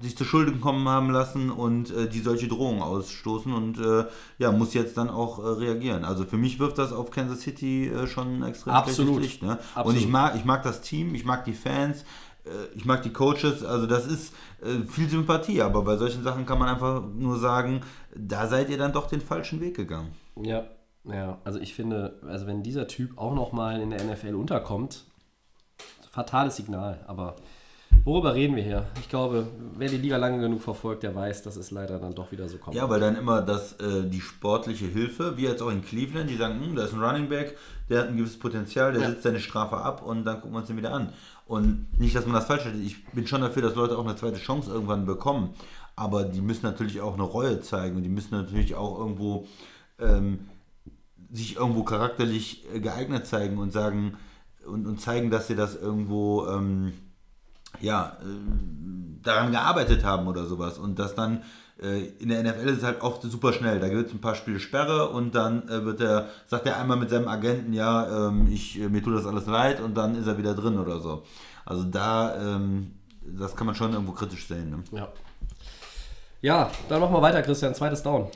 sich 0.00 0.16
zu 0.16 0.24
Schulden 0.24 0.60
kommen 0.60 0.88
haben 0.88 1.10
lassen 1.10 1.50
und 1.50 1.90
äh, 1.90 2.08
die 2.08 2.20
solche 2.20 2.48
Drohungen 2.48 2.82
ausstoßen 2.82 3.52
und 3.52 3.78
äh, 3.78 4.06
ja, 4.38 4.52
muss 4.52 4.74
jetzt 4.74 4.96
dann 4.96 5.10
auch 5.10 5.38
äh, 5.38 5.48
reagieren. 5.48 6.04
Also 6.04 6.24
für 6.24 6.36
mich 6.36 6.58
wirft 6.58 6.78
das 6.78 6.92
auf 6.92 7.10
Kansas 7.10 7.40
City 7.40 7.88
äh, 7.88 8.06
schon 8.06 8.42
extrem 8.42 8.72
Absolut. 8.72 9.22
Licht. 9.22 9.42
Ne? 9.42 9.52
Und 9.52 9.58
Absolut. 9.74 10.00
ich 10.00 10.08
mag, 10.08 10.36
ich 10.36 10.44
mag 10.44 10.62
das 10.62 10.80
Team, 10.80 11.14
ich 11.14 11.24
mag 11.24 11.44
die 11.44 11.52
Fans, 11.52 12.04
äh, 12.44 12.50
ich 12.74 12.84
mag 12.84 13.02
die 13.02 13.12
Coaches, 13.12 13.64
also 13.64 13.86
das 13.86 14.06
ist 14.06 14.34
äh, 14.62 14.84
viel 14.88 15.08
Sympathie, 15.08 15.62
aber 15.62 15.82
bei 15.82 15.96
solchen 15.96 16.22
Sachen 16.22 16.46
kann 16.46 16.58
man 16.58 16.68
einfach 16.68 17.02
nur 17.14 17.38
sagen, 17.38 17.82
da 18.14 18.46
seid 18.46 18.70
ihr 18.70 18.78
dann 18.78 18.92
doch 18.92 19.08
den 19.08 19.20
falschen 19.20 19.60
Weg 19.60 19.76
gegangen. 19.76 20.12
Ja, 20.40 20.64
ja, 21.04 21.38
also 21.44 21.58
ich 21.58 21.74
finde, 21.74 22.20
also 22.26 22.46
wenn 22.46 22.62
dieser 22.62 22.86
Typ 22.86 23.18
auch 23.18 23.34
nochmal 23.34 23.80
in 23.80 23.90
der 23.90 24.04
NFL 24.04 24.34
unterkommt, 24.34 25.04
fatales 26.10 26.56
Signal, 26.56 27.04
aber 27.06 27.36
worüber 28.04 28.34
reden 28.34 28.56
wir 28.56 28.62
hier? 28.62 28.86
Ich 29.00 29.08
glaube, 29.08 29.46
wer 29.76 29.88
die 29.88 29.96
Liga 29.98 30.16
lange 30.16 30.40
genug 30.40 30.62
verfolgt, 30.62 31.02
der 31.02 31.14
weiß, 31.14 31.42
dass 31.42 31.56
es 31.56 31.70
leider 31.70 31.98
dann 31.98 32.14
doch 32.14 32.32
wieder 32.32 32.48
so 32.48 32.58
kommt. 32.58 32.76
Ja, 32.76 32.88
weil 32.88 33.00
dann 33.00 33.16
immer 33.16 33.42
das, 33.42 33.74
äh, 33.74 34.04
die 34.08 34.20
sportliche 34.20 34.86
Hilfe, 34.86 35.36
wie 35.36 35.42
jetzt 35.42 35.62
auch 35.62 35.70
in 35.70 35.82
Cleveland, 35.82 36.30
die 36.30 36.36
sagen, 36.36 36.60
hm, 36.60 36.76
da 36.76 36.84
ist 36.84 36.94
ein 36.94 37.02
Running 37.02 37.28
Back, 37.28 37.56
der 37.88 38.00
hat 38.00 38.08
ein 38.08 38.16
gewisses 38.16 38.38
Potenzial, 38.38 38.92
der 38.92 39.02
Ja. 39.02 39.08
sitzt 39.10 39.22
seine 39.24 39.40
Strafe 39.40 39.76
ab 39.78 40.02
und 40.04 40.24
dann 40.24 40.36
gucken 40.36 40.52
wir 40.52 40.58
uns 40.58 40.68
den 40.68 40.76
wieder 40.76 40.92
an. 40.92 41.12
Und 41.46 41.86
nicht, 41.98 42.14
dass 42.14 42.26
man 42.26 42.34
das 42.34 42.46
falsch 42.46 42.64
hat. 42.64 42.74
Ich 42.74 43.04
bin 43.06 43.26
schon 43.26 43.40
dafür, 43.40 43.62
dass 43.62 43.74
Leute 43.74 43.98
auch 43.98 44.04
eine 44.04 44.16
zweite 44.16 44.38
Chance 44.38 44.70
irgendwann 44.70 45.04
bekommen. 45.06 45.50
Aber 45.96 46.24
die 46.24 46.40
müssen 46.40 46.64
natürlich 46.64 47.00
auch 47.00 47.14
eine 47.14 47.24
Reue 47.24 47.60
zeigen 47.60 47.96
und 47.96 48.04
die 48.04 48.08
müssen 48.08 48.34
natürlich 48.34 48.74
auch 48.76 48.98
irgendwo 48.98 49.46
ähm, 49.98 50.38
sich 51.32 51.56
irgendwo 51.56 51.82
charakterlich 51.82 52.64
äh, 52.74 52.80
geeignet 52.80 53.26
zeigen 53.26 53.58
und 53.58 53.72
sagen 53.72 54.16
und, 54.66 54.86
und 54.86 55.00
zeigen, 55.00 55.30
dass 55.30 55.48
sie 55.48 55.56
das 55.56 55.74
irgendwo 55.76 56.46
ähm, 56.46 56.92
ja, 57.80 58.16
äh, 58.20 59.22
daran 59.22 59.52
gearbeitet 59.52 60.04
haben 60.04 60.26
oder 60.26 60.44
sowas. 60.46 60.78
Und 60.78 60.98
das 60.98 61.14
dann 61.14 61.42
äh, 61.82 62.06
in 62.18 62.28
der 62.28 62.42
NFL 62.42 62.68
ist 62.68 62.78
es 62.78 62.84
halt 62.84 63.00
oft 63.02 63.22
super 63.22 63.52
schnell. 63.52 63.80
Da 63.80 63.88
gibt 63.88 64.08
es 64.08 64.12
ein 64.12 64.20
paar 64.20 64.34
Spiele 64.34 64.60
Sperre 64.60 65.08
und 65.08 65.34
dann 65.34 65.68
äh, 65.68 65.84
wird 65.84 66.00
er, 66.00 66.28
sagt 66.46 66.66
er 66.66 66.78
einmal 66.78 66.96
mit 66.96 67.10
seinem 67.10 67.28
Agenten, 67.28 67.72
ja, 67.72 68.28
ähm, 68.28 68.48
ich, 68.52 68.78
mir 68.78 69.02
tut 69.02 69.14
das 69.16 69.26
alles 69.26 69.46
leid 69.46 69.80
und 69.80 69.96
dann 69.96 70.14
ist 70.14 70.26
er 70.26 70.38
wieder 70.38 70.54
drin 70.54 70.78
oder 70.78 71.00
so. 71.00 71.24
Also 71.64 71.84
da, 71.84 72.36
ähm, 72.36 72.92
das 73.22 73.56
kann 73.56 73.66
man 73.66 73.74
schon 73.74 73.92
irgendwo 73.92 74.12
kritisch 74.12 74.46
sehen. 74.46 74.70
Ne? 74.70 74.82
Ja, 74.92 75.08
ja 76.42 76.70
dann 76.88 77.00
machen 77.00 77.14
wir 77.14 77.22
weiter, 77.22 77.42
Christian. 77.42 77.74
Zweites 77.74 78.02
Down. 78.02 78.28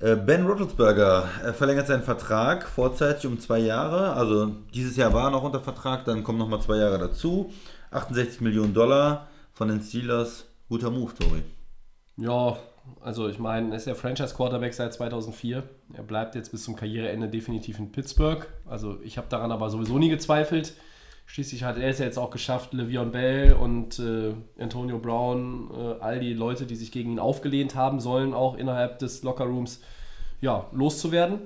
Äh, 0.00 0.14
Ben 0.14 0.46
Roethlisberger 0.46 1.22
verlängert 1.54 1.88
seinen 1.88 2.02
Vertrag 2.02 2.68
vorzeitig 2.68 3.26
um 3.26 3.40
zwei 3.40 3.58
Jahre. 3.58 4.12
Also 4.12 4.52
dieses 4.72 4.96
Jahr 4.96 5.12
war 5.12 5.24
er 5.24 5.30
noch 5.30 5.42
unter 5.42 5.60
Vertrag, 5.60 6.04
dann 6.04 6.22
kommen 6.22 6.38
nochmal 6.38 6.60
zwei 6.60 6.76
Jahre 6.76 6.98
dazu. 6.98 7.52
68 7.90 8.40
Millionen 8.40 8.74
Dollar 8.74 9.28
von 9.52 9.68
den 9.68 9.80
Steelers. 9.82 10.44
Guter 10.68 10.90
Move, 10.90 11.14
Tori. 11.14 11.42
Ja, 12.18 12.58
also 13.00 13.28
ich 13.28 13.38
meine, 13.38 13.70
er 13.70 13.76
ist 13.76 13.86
der 13.86 13.94
Franchise-Quarterback 13.94 14.74
seit 14.74 14.92
2004. 14.92 15.62
Er 15.94 16.02
bleibt 16.02 16.34
jetzt 16.34 16.50
bis 16.50 16.64
zum 16.64 16.76
Karriereende 16.76 17.28
definitiv 17.28 17.78
in 17.78 17.90
Pittsburgh. 17.90 18.46
Also 18.66 19.00
ich 19.02 19.16
habe 19.16 19.28
daran 19.30 19.50
aber 19.50 19.70
sowieso 19.70 19.98
nie 19.98 20.10
gezweifelt. 20.10 20.74
Schließlich 21.28 21.62
hat 21.62 21.76
er 21.76 21.90
es 21.90 21.98
ja 21.98 22.06
jetzt 22.06 22.18
auch 22.18 22.30
geschafft, 22.30 22.72
Le'Veon 22.72 23.10
Bell 23.10 23.52
und 23.52 23.98
äh, 23.98 24.32
Antonio 24.58 24.98
Brown, 24.98 25.70
äh, 25.70 26.02
all 26.02 26.20
die 26.20 26.32
Leute, 26.32 26.64
die 26.64 26.74
sich 26.74 26.90
gegen 26.90 27.12
ihn 27.12 27.18
aufgelehnt 27.18 27.74
haben, 27.74 28.00
sollen 28.00 28.32
auch 28.32 28.56
innerhalb 28.56 28.98
des 28.98 29.22
Lockerrooms 29.22 29.82
ja, 30.40 30.66
loszuwerden. 30.72 31.40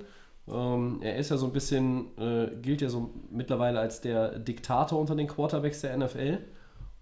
Ähm, 0.46 1.00
er 1.02 1.16
ist 1.16 1.30
ja 1.30 1.36
so 1.36 1.46
ein 1.46 1.52
bisschen, 1.52 2.16
äh, 2.16 2.52
gilt 2.62 2.80
ja 2.80 2.88
so 2.88 3.10
mittlerweile 3.32 3.80
als 3.80 4.00
der 4.00 4.38
Diktator 4.38 5.00
unter 5.00 5.16
den 5.16 5.26
Quarterbacks 5.26 5.80
der 5.80 5.96
NFL. 5.96 6.38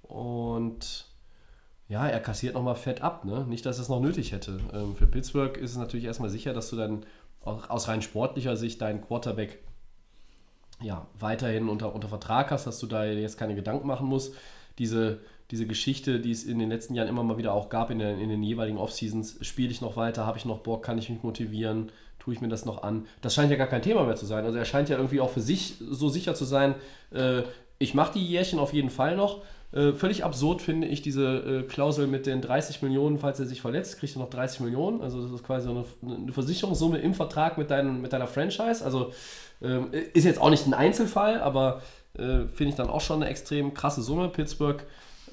Und 0.03 1.05
ja, 1.87 2.09
er 2.09 2.21
kassiert 2.21 2.55
nochmal 2.55 2.77
fett 2.77 3.03
ab, 3.03 3.27
ne? 3.27 3.45
Nicht, 3.47 3.67
dass 3.67 3.77
er 3.77 3.83
es 3.83 3.89
noch 3.91 4.01
nötig 4.01 4.33
hätte. 4.33 4.59
Ähm, 4.73 4.97
für 4.97 5.07
Pittsburgh 5.07 5.59
ist 5.59 5.73
es 5.73 5.77
natürlich 5.77 6.07
erstmal 6.07 6.31
sicher, 6.31 6.55
dass 6.55 6.71
du 6.71 6.77
dann 6.77 7.05
auch 7.43 7.69
aus 7.69 7.89
rein 7.89 8.01
sportlicher 8.01 8.57
Sicht 8.57 8.81
deinen 8.81 9.03
Quarterback 9.03 9.59
ja, 10.83 11.07
weiterhin 11.19 11.69
unter, 11.69 11.95
unter 11.95 12.09
Vertrag 12.09 12.51
hast, 12.51 12.67
dass 12.67 12.79
du 12.79 12.87
da 12.87 13.05
jetzt 13.05 13.39
keine 13.39 13.55
Gedanken 13.55 13.87
machen 13.87 14.07
musst. 14.07 14.35
Diese, 14.79 15.21
diese 15.51 15.67
Geschichte, 15.67 16.21
die 16.21 16.31
es 16.31 16.45
in 16.45 16.59
den 16.59 16.69
letzten 16.71 16.95
Jahren 16.95 17.09
immer 17.09 17.23
mal 17.23 17.37
wieder 17.39 17.53
auch 17.53 17.69
gab 17.69 17.91
in, 17.91 17.99
den- 17.99 18.19
in 18.19 18.29
den 18.31 18.43
jeweiligen 18.43 18.79
Offseasons, 18.79 19.39
spiele 19.43 19.71
ich 19.71 19.81
noch 19.83 19.97
weiter, 19.97 20.25
habe 20.27 20.39
ich 20.39 20.45
noch 20.45 20.61
Bock, 20.61 20.83
kann 20.83 20.97
ich 20.99 21.11
mich 21.11 21.23
motivieren, 21.23 21.91
tue 22.19 22.35
ich 22.35 22.41
mir 22.41 22.49
das 22.49 22.65
noch 22.65 22.83
an. 22.83 23.07
Das 23.21 23.35
scheint 23.35 23.51
ja 23.51 23.57
gar 23.57 23.67
kein 23.67 23.83
Thema 23.83 24.05
mehr 24.05 24.17
zu 24.17 24.27
sein. 24.27 24.45
Also 24.45 24.59
er 24.59 24.65
scheint 24.65 24.89
ja 24.89 24.97
irgendwie 24.97 25.21
auch 25.21 25.31
für 25.31 25.41
sich 25.41 25.75
so 25.81 26.09
sicher 26.09 26.35
zu 26.35 26.45
sein, 26.45 26.75
äh, 27.13 27.43
ich 27.79 27.95
mache 27.95 28.13
die 28.15 28.25
Jährchen 28.27 28.59
auf 28.59 28.73
jeden 28.75 28.91
Fall 28.91 29.17
noch. 29.17 29.43
Äh, 29.73 29.93
völlig 29.93 30.25
absurd 30.25 30.61
finde 30.61 30.87
ich 30.89 31.01
diese 31.01 31.39
äh, 31.39 31.63
Klausel 31.63 32.07
mit 32.09 32.27
den 32.27 32.43
30 32.43 32.83
Millionen, 32.83 33.19
falls 33.19 33.41
er 33.41 33.47
sich 33.47 33.61
verletzt, 33.63 33.99
kriegt 33.99 34.17
er 34.17 34.19
noch 34.21 34.29
30 34.31 34.61
Millionen. 34.61 35.01
Also 35.01 35.23
das 35.23 35.31
ist 35.33 35.45
quasi 35.45 35.69
eine, 35.71 35.85
eine 36.03 36.33
Versicherungssumme 36.33 36.99
im 36.99 37.15
Vertrag 37.15 37.57
mit, 37.57 37.71
deinen, 37.71 38.03
mit 38.03 38.13
deiner 38.13 38.27
Franchise. 38.27 38.85
Also 38.85 39.13
ähm, 39.63 39.89
ist 39.93 40.25
jetzt 40.25 40.41
auch 40.41 40.51
nicht 40.51 40.67
ein 40.67 40.75
Einzelfall, 40.75 41.41
aber 41.41 41.83
äh, 42.15 42.47
finde 42.47 42.71
ich 42.71 42.75
dann 42.75 42.89
auch 42.89 43.01
schon 43.01 43.23
eine 43.23 43.31
extrem 43.31 43.75
krasse 43.75 44.03
Summe. 44.03 44.29
Pittsburgh 44.29 44.83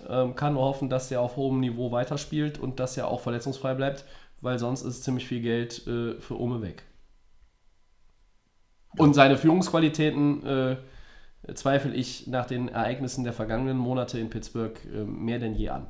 ähm, 0.10 0.36
kann 0.36 0.54
nur 0.54 0.64
hoffen, 0.64 0.90
dass 0.90 1.12
er 1.12 1.22
auf 1.22 1.36
hohem 1.36 1.60
Niveau 1.60 1.92
weiterspielt 1.92 2.60
und 2.60 2.80
dass 2.80 2.98
er 2.98 3.08
auch 3.08 3.22
verletzungsfrei 3.22 3.74
bleibt, 3.74 4.06
weil 4.42 4.60
sonst 4.60 4.84
ist 4.84 5.04
ziemlich 5.04 5.28
viel 5.28 5.42
Geld 5.42 5.86
äh, 5.88 6.20
für 6.20 6.40
Ome 6.40 6.62
weg. 6.62 6.84
Und 8.98 9.14
seine 9.14 9.38
Führungsqualitäten 9.38 10.46
äh, 10.46 10.78
zweifle 11.54 11.94
ich 11.94 12.28
nach 12.28 12.46
den 12.46 12.68
Ereignissen 12.68 13.24
der 13.24 13.34
vergangenen 13.34 13.78
Monate 13.78 14.20
in 14.20 14.30
Pittsburgh 14.30 14.78
äh, 14.86 15.04
mehr 15.04 15.40
denn 15.40 15.56
je 15.56 15.70
an. 15.70 15.88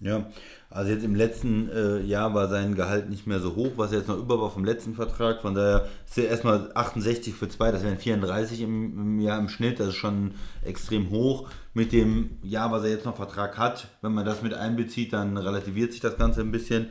Ja, 0.00 0.26
also 0.70 0.92
jetzt 0.92 1.04
im 1.04 1.16
letzten 1.16 1.68
äh, 1.70 2.00
Jahr 2.02 2.32
war 2.32 2.48
sein 2.48 2.76
Gehalt 2.76 3.10
nicht 3.10 3.26
mehr 3.26 3.40
so 3.40 3.56
hoch, 3.56 3.72
was 3.76 3.90
jetzt 3.90 4.06
noch 4.06 4.16
über 4.16 4.40
war 4.40 4.50
vom 4.50 4.64
letzten 4.64 4.94
Vertrag. 4.94 5.42
Von 5.42 5.54
daher 5.54 5.88
ist 6.06 6.16
er 6.18 6.28
erstmal 6.28 6.70
68 6.72 7.34
für 7.34 7.48
zwei, 7.48 7.72
das 7.72 7.82
wären 7.82 7.98
34 7.98 8.60
im, 8.60 8.96
im 8.96 9.20
Jahr 9.20 9.40
im 9.40 9.48
Schnitt, 9.48 9.80
das 9.80 9.88
ist 9.88 9.96
schon 9.96 10.34
extrem 10.64 11.10
hoch. 11.10 11.48
Mit 11.74 11.92
dem 11.92 12.38
Jahr, 12.42 12.70
was 12.70 12.84
er 12.84 12.90
jetzt 12.90 13.06
noch 13.06 13.16
Vertrag 13.16 13.58
hat, 13.58 13.88
wenn 14.00 14.12
man 14.12 14.24
das 14.24 14.42
mit 14.42 14.54
einbezieht, 14.54 15.12
dann 15.12 15.36
relativiert 15.36 15.90
sich 15.90 16.00
das 16.00 16.16
Ganze 16.16 16.42
ein 16.42 16.52
bisschen. 16.52 16.90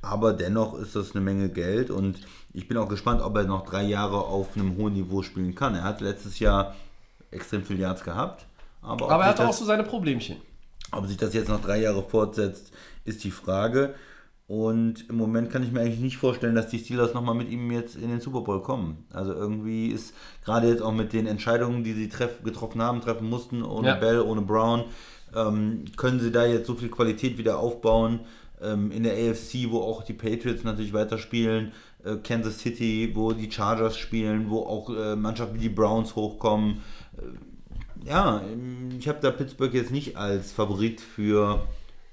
Aber 0.00 0.32
dennoch 0.32 0.78
ist 0.78 0.94
das 0.94 1.12
eine 1.12 1.24
Menge 1.24 1.48
Geld 1.48 1.90
und 1.90 2.20
ich 2.52 2.68
bin 2.68 2.76
auch 2.76 2.88
gespannt, 2.88 3.20
ob 3.20 3.36
er 3.36 3.44
noch 3.44 3.64
drei 3.64 3.82
Jahre 3.82 4.18
auf 4.18 4.54
einem 4.54 4.76
hohen 4.76 4.92
Niveau 4.92 5.22
spielen 5.22 5.54
kann. 5.54 5.74
Er 5.74 5.82
hat 5.82 6.00
letztes 6.00 6.38
Jahr 6.38 6.76
extrem 7.32 7.64
viel 7.64 7.80
Yards 7.80 8.04
gehabt, 8.04 8.46
Aber, 8.80 9.10
Aber 9.10 9.24
er 9.24 9.30
hatte 9.30 9.48
auch 9.48 9.52
so 9.52 9.64
seine 9.64 9.82
Problemchen. 9.82 10.36
Ob 10.96 11.06
sich 11.06 11.16
das 11.16 11.34
jetzt 11.34 11.48
noch 11.48 11.60
drei 11.60 11.80
Jahre 11.80 12.02
fortsetzt, 12.02 12.72
ist 13.04 13.24
die 13.24 13.30
Frage. 13.30 13.94
Und 14.46 15.08
im 15.08 15.16
Moment 15.16 15.50
kann 15.50 15.62
ich 15.62 15.72
mir 15.72 15.80
eigentlich 15.80 16.00
nicht 16.00 16.18
vorstellen, 16.18 16.54
dass 16.54 16.68
die 16.68 16.78
Steelers 16.78 17.14
nochmal 17.14 17.34
mit 17.34 17.48
ihm 17.48 17.70
jetzt 17.70 17.96
in 17.96 18.10
den 18.10 18.20
Super 18.20 18.42
Bowl 18.42 18.62
kommen. 18.62 19.06
Also 19.10 19.32
irgendwie 19.32 19.88
ist 19.88 20.14
gerade 20.44 20.68
jetzt 20.68 20.82
auch 20.82 20.92
mit 20.92 21.14
den 21.14 21.26
Entscheidungen, 21.26 21.82
die 21.82 21.94
sie 21.94 22.10
getroffen 22.44 22.82
haben, 22.82 23.00
treffen 23.00 23.28
mussten, 23.28 23.62
ohne 23.62 23.88
Ja. 23.88 23.94
Bell, 23.94 24.20
ohne 24.20 24.42
Brown, 24.42 24.84
ähm, 25.34 25.86
können 25.96 26.20
sie 26.20 26.30
da 26.30 26.44
jetzt 26.44 26.66
so 26.66 26.74
viel 26.74 26.90
Qualität 26.90 27.38
wieder 27.38 27.58
aufbauen. 27.58 28.20
Ähm, 28.62 28.92
in 28.92 29.02
der 29.02 29.14
AFC, 29.14 29.70
wo 29.70 29.80
auch 29.80 30.04
die 30.04 30.12
Patriots 30.12 30.62
natürlich 30.62 30.92
weiterspielen, 30.92 31.72
äh, 32.04 32.16
Kansas 32.16 32.58
City, 32.58 33.12
wo 33.14 33.32
die 33.32 33.50
Chargers 33.50 33.96
spielen, 33.96 34.50
wo 34.50 34.60
auch 34.60 34.90
äh, 34.90 35.16
Mannschaften 35.16 35.56
wie 35.56 35.60
die 35.60 35.68
Browns 35.70 36.16
hochkommen 36.16 36.82
ja, 38.04 38.40
ähm, 38.40 38.90
ich 38.98 39.08
habe 39.08 39.18
da 39.20 39.30
Pittsburgh 39.30 39.72
jetzt 39.74 39.90
nicht 39.90 40.16
als 40.16 40.52
Favorit 40.52 41.00
für 41.00 41.66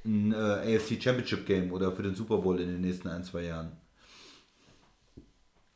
ein 0.05 0.33
äh, 0.33 0.75
AFC 0.75 1.01
Championship 1.01 1.45
Game 1.45 1.71
oder 1.71 1.91
für 1.91 2.03
den 2.03 2.15
Super 2.15 2.37
Bowl 2.37 2.59
in 2.59 2.67
den 2.67 2.81
nächsten 2.81 3.07
ein, 3.07 3.23
zwei 3.23 3.43
Jahren. 3.43 3.71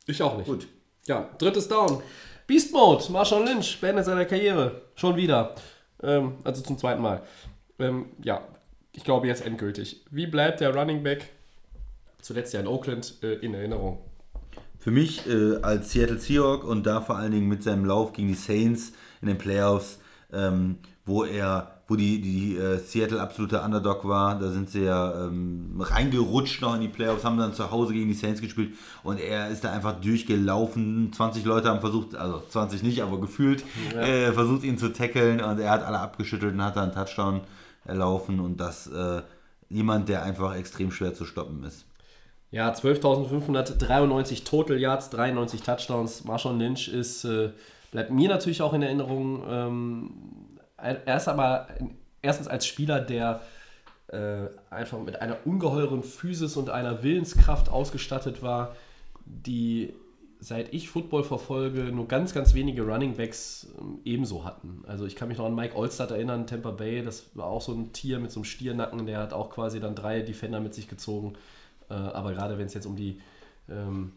Ich 0.06 0.22
auch 0.22 0.36
nicht. 0.36 0.46
Gut. 0.46 0.68
Ja, 1.06 1.30
drittes 1.38 1.68
Down. 1.68 2.02
Beast 2.46 2.72
Mode, 2.72 3.04
Marshall 3.10 3.44
Lynch 3.44 3.80
beendet 3.80 4.04
seine 4.04 4.26
Karriere. 4.26 4.82
Schon 4.94 5.16
wieder. 5.16 5.54
Ähm, 6.02 6.34
also 6.44 6.62
zum 6.62 6.78
zweiten 6.78 7.02
Mal. 7.02 7.22
Ähm, 7.78 8.06
ja, 8.22 8.42
ich 8.92 9.04
glaube 9.04 9.26
jetzt 9.26 9.44
endgültig. 9.44 10.04
Wie 10.10 10.26
bleibt 10.26 10.60
der 10.60 10.74
Running 10.74 11.02
Back, 11.02 11.28
zuletzt 12.20 12.54
ja 12.54 12.60
in 12.60 12.66
Oakland, 12.66 13.14
äh, 13.22 13.34
in 13.34 13.54
Erinnerung? 13.54 13.98
Für 14.78 14.90
mich 14.90 15.26
äh, 15.26 15.56
als 15.62 15.92
Seattle 15.92 16.18
Seahawk 16.18 16.64
und 16.64 16.86
da 16.86 17.00
vor 17.00 17.16
allen 17.16 17.32
Dingen 17.32 17.48
mit 17.48 17.62
seinem 17.62 17.84
Lauf 17.84 18.12
gegen 18.12 18.28
die 18.28 18.34
Saints 18.34 18.92
in 19.20 19.28
den 19.28 19.38
Playoffs, 19.38 19.98
ähm, 20.32 20.76
wo 21.04 21.24
er, 21.24 21.82
wo 21.86 21.94
die, 21.94 22.20
die 22.20 22.56
äh, 22.56 22.78
Seattle 22.78 23.20
absoluter 23.20 23.64
Underdog 23.64 24.06
war, 24.08 24.38
da 24.38 24.50
sind 24.50 24.70
sie 24.70 24.84
ja 24.84 25.26
ähm, 25.26 25.76
reingerutscht 25.78 26.60
noch 26.62 26.74
in 26.74 26.80
die 26.80 26.88
Playoffs, 26.88 27.24
haben 27.24 27.38
dann 27.38 27.54
zu 27.54 27.70
Hause 27.70 27.92
gegen 27.92 28.08
die 28.08 28.14
Saints 28.14 28.40
gespielt 28.40 28.74
und 29.04 29.20
er 29.20 29.48
ist 29.50 29.62
da 29.62 29.72
einfach 29.72 30.00
durchgelaufen. 30.00 31.12
20 31.12 31.44
Leute 31.44 31.68
haben 31.68 31.80
versucht, 31.80 32.16
also 32.16 32.42
20 32.48 32.82
nicht, 32.82 33.02
aber 33.02 33.20
gefühlt, 33.20 33.64
äh, 33.94 34.32
versucht 34.32 34.64
ihn 34.64 34.78
zu 34.78 34.92
tackeln 34.92 35.40
und 35.40 35.60
er 35.60 35.70
hat 35.70 35.84
alle 35.84 36.00
abgeschüttelt 36.00 36.54
und 36.54 36.62
hat 36.62 36.76
dann 36.76 36.90
einen 36.90 36.94
Touchdown 36.94 37.42
erlaufen 37.84 38.40
und 38.40 38.58
das 38.58 38.88
äh, 38.88 39.22
jemand, 39.68 40.08
der 40.08 40.24
einfach 40.24 40.56
extrem 40.56 40.90
schwer 40.90 41.14
zu 41.14 41.24
stoppen 41.24 41.62
ist. 41.64 41.86
Ja, 42.50 42.72
12.593 42.72 44.44
Total 44.44 44.78
Yards, 44.78 45.10
93 45.10 45.62
Touchdowns. 45.62 46.24
Marshawn 46.24 46.58
Lynch 46.58 46.88
ist, 46.88 47.24
äh, 47.24 47.50
bleibt 47.90 48.10
mir 48.10 48.28
natürlich 48.28 48.62
auch 48.62 48.72
in 48.72 48.82
Erinnerung. 48.82 49.44
Ähm, 49.48 50.10
er 50.76 51.16
ist 51.16 51.28
aber 51.28 51.68
erstens 52.22 52.48
als 52.48 52.66
Spieler, 52.66 53.00
der 53.00 53.40
äh, 54.08 54.48
einfach 54.70 55.00
mit 55.00 55.20
einer 55.20 55.38
ungeheuren 55.44 56.02
Physis 56.02 56.56
und 56.56 56.70
einer 56.70 57.02
Willenskraft 57.02 57.68
ausgestattet 57.68 58.42
war, 58.42 58.76
die 59.24 59.94
seit 60.38 60.72
ich 60.74 60.88
Football 60.88 61.24
verfolge, 61.24 61.84
nur 61.84 62.08
ganz, 62.08 62.34
ganz 62.34 62.54
wenige 62.54 62.82
Running 62.82 63.16
Backs 63.16 63.68
ähm, 63.78 64.00
ebenso 64.04 64.44
hatten. 64.44 64.84
Also 64.86 65.06
ich 65.06 65.16
kann 65.16 65.28
mich 65.28 65.38
noch 65.38 65.46
an 65.46 65.54
Mike 65.54 65.74
Olstad 65.76 66.10
erinnern, 66.10 66.46
Tampa 66.46 66.70
Bay, 66.70 67.02
das 67.02 67.30
war 67.34 67.46
auch 67.46 67.62
so 67.62 67.72
ein 67.72 67.92
Tier 67.92 68.18
mit 68.18 68.30
so 68.30 68.40
einem 68.40 68.44
Stiernacken, 68.44 69.06
der 69.06 69.18
hat 69.18 69.32
auch 69.32 69.50
quasi 69.50 69.80
dann 69.80 69.94
drei 69.94 70.20
Defender 70.20 70.60
mit 70.60 70.74
sich 70.74 70.88
gezogen. 70.88 71.34
Äh, 71.88 71.94
aber 71.94 72.32
gerade 72.32 72.58
wenn 72.58 72.66
es 72.66 72.74
jetzt 72.74 72.86
um 72.86 72.96
die 72.96 73.20
ähm, 73.68 74.12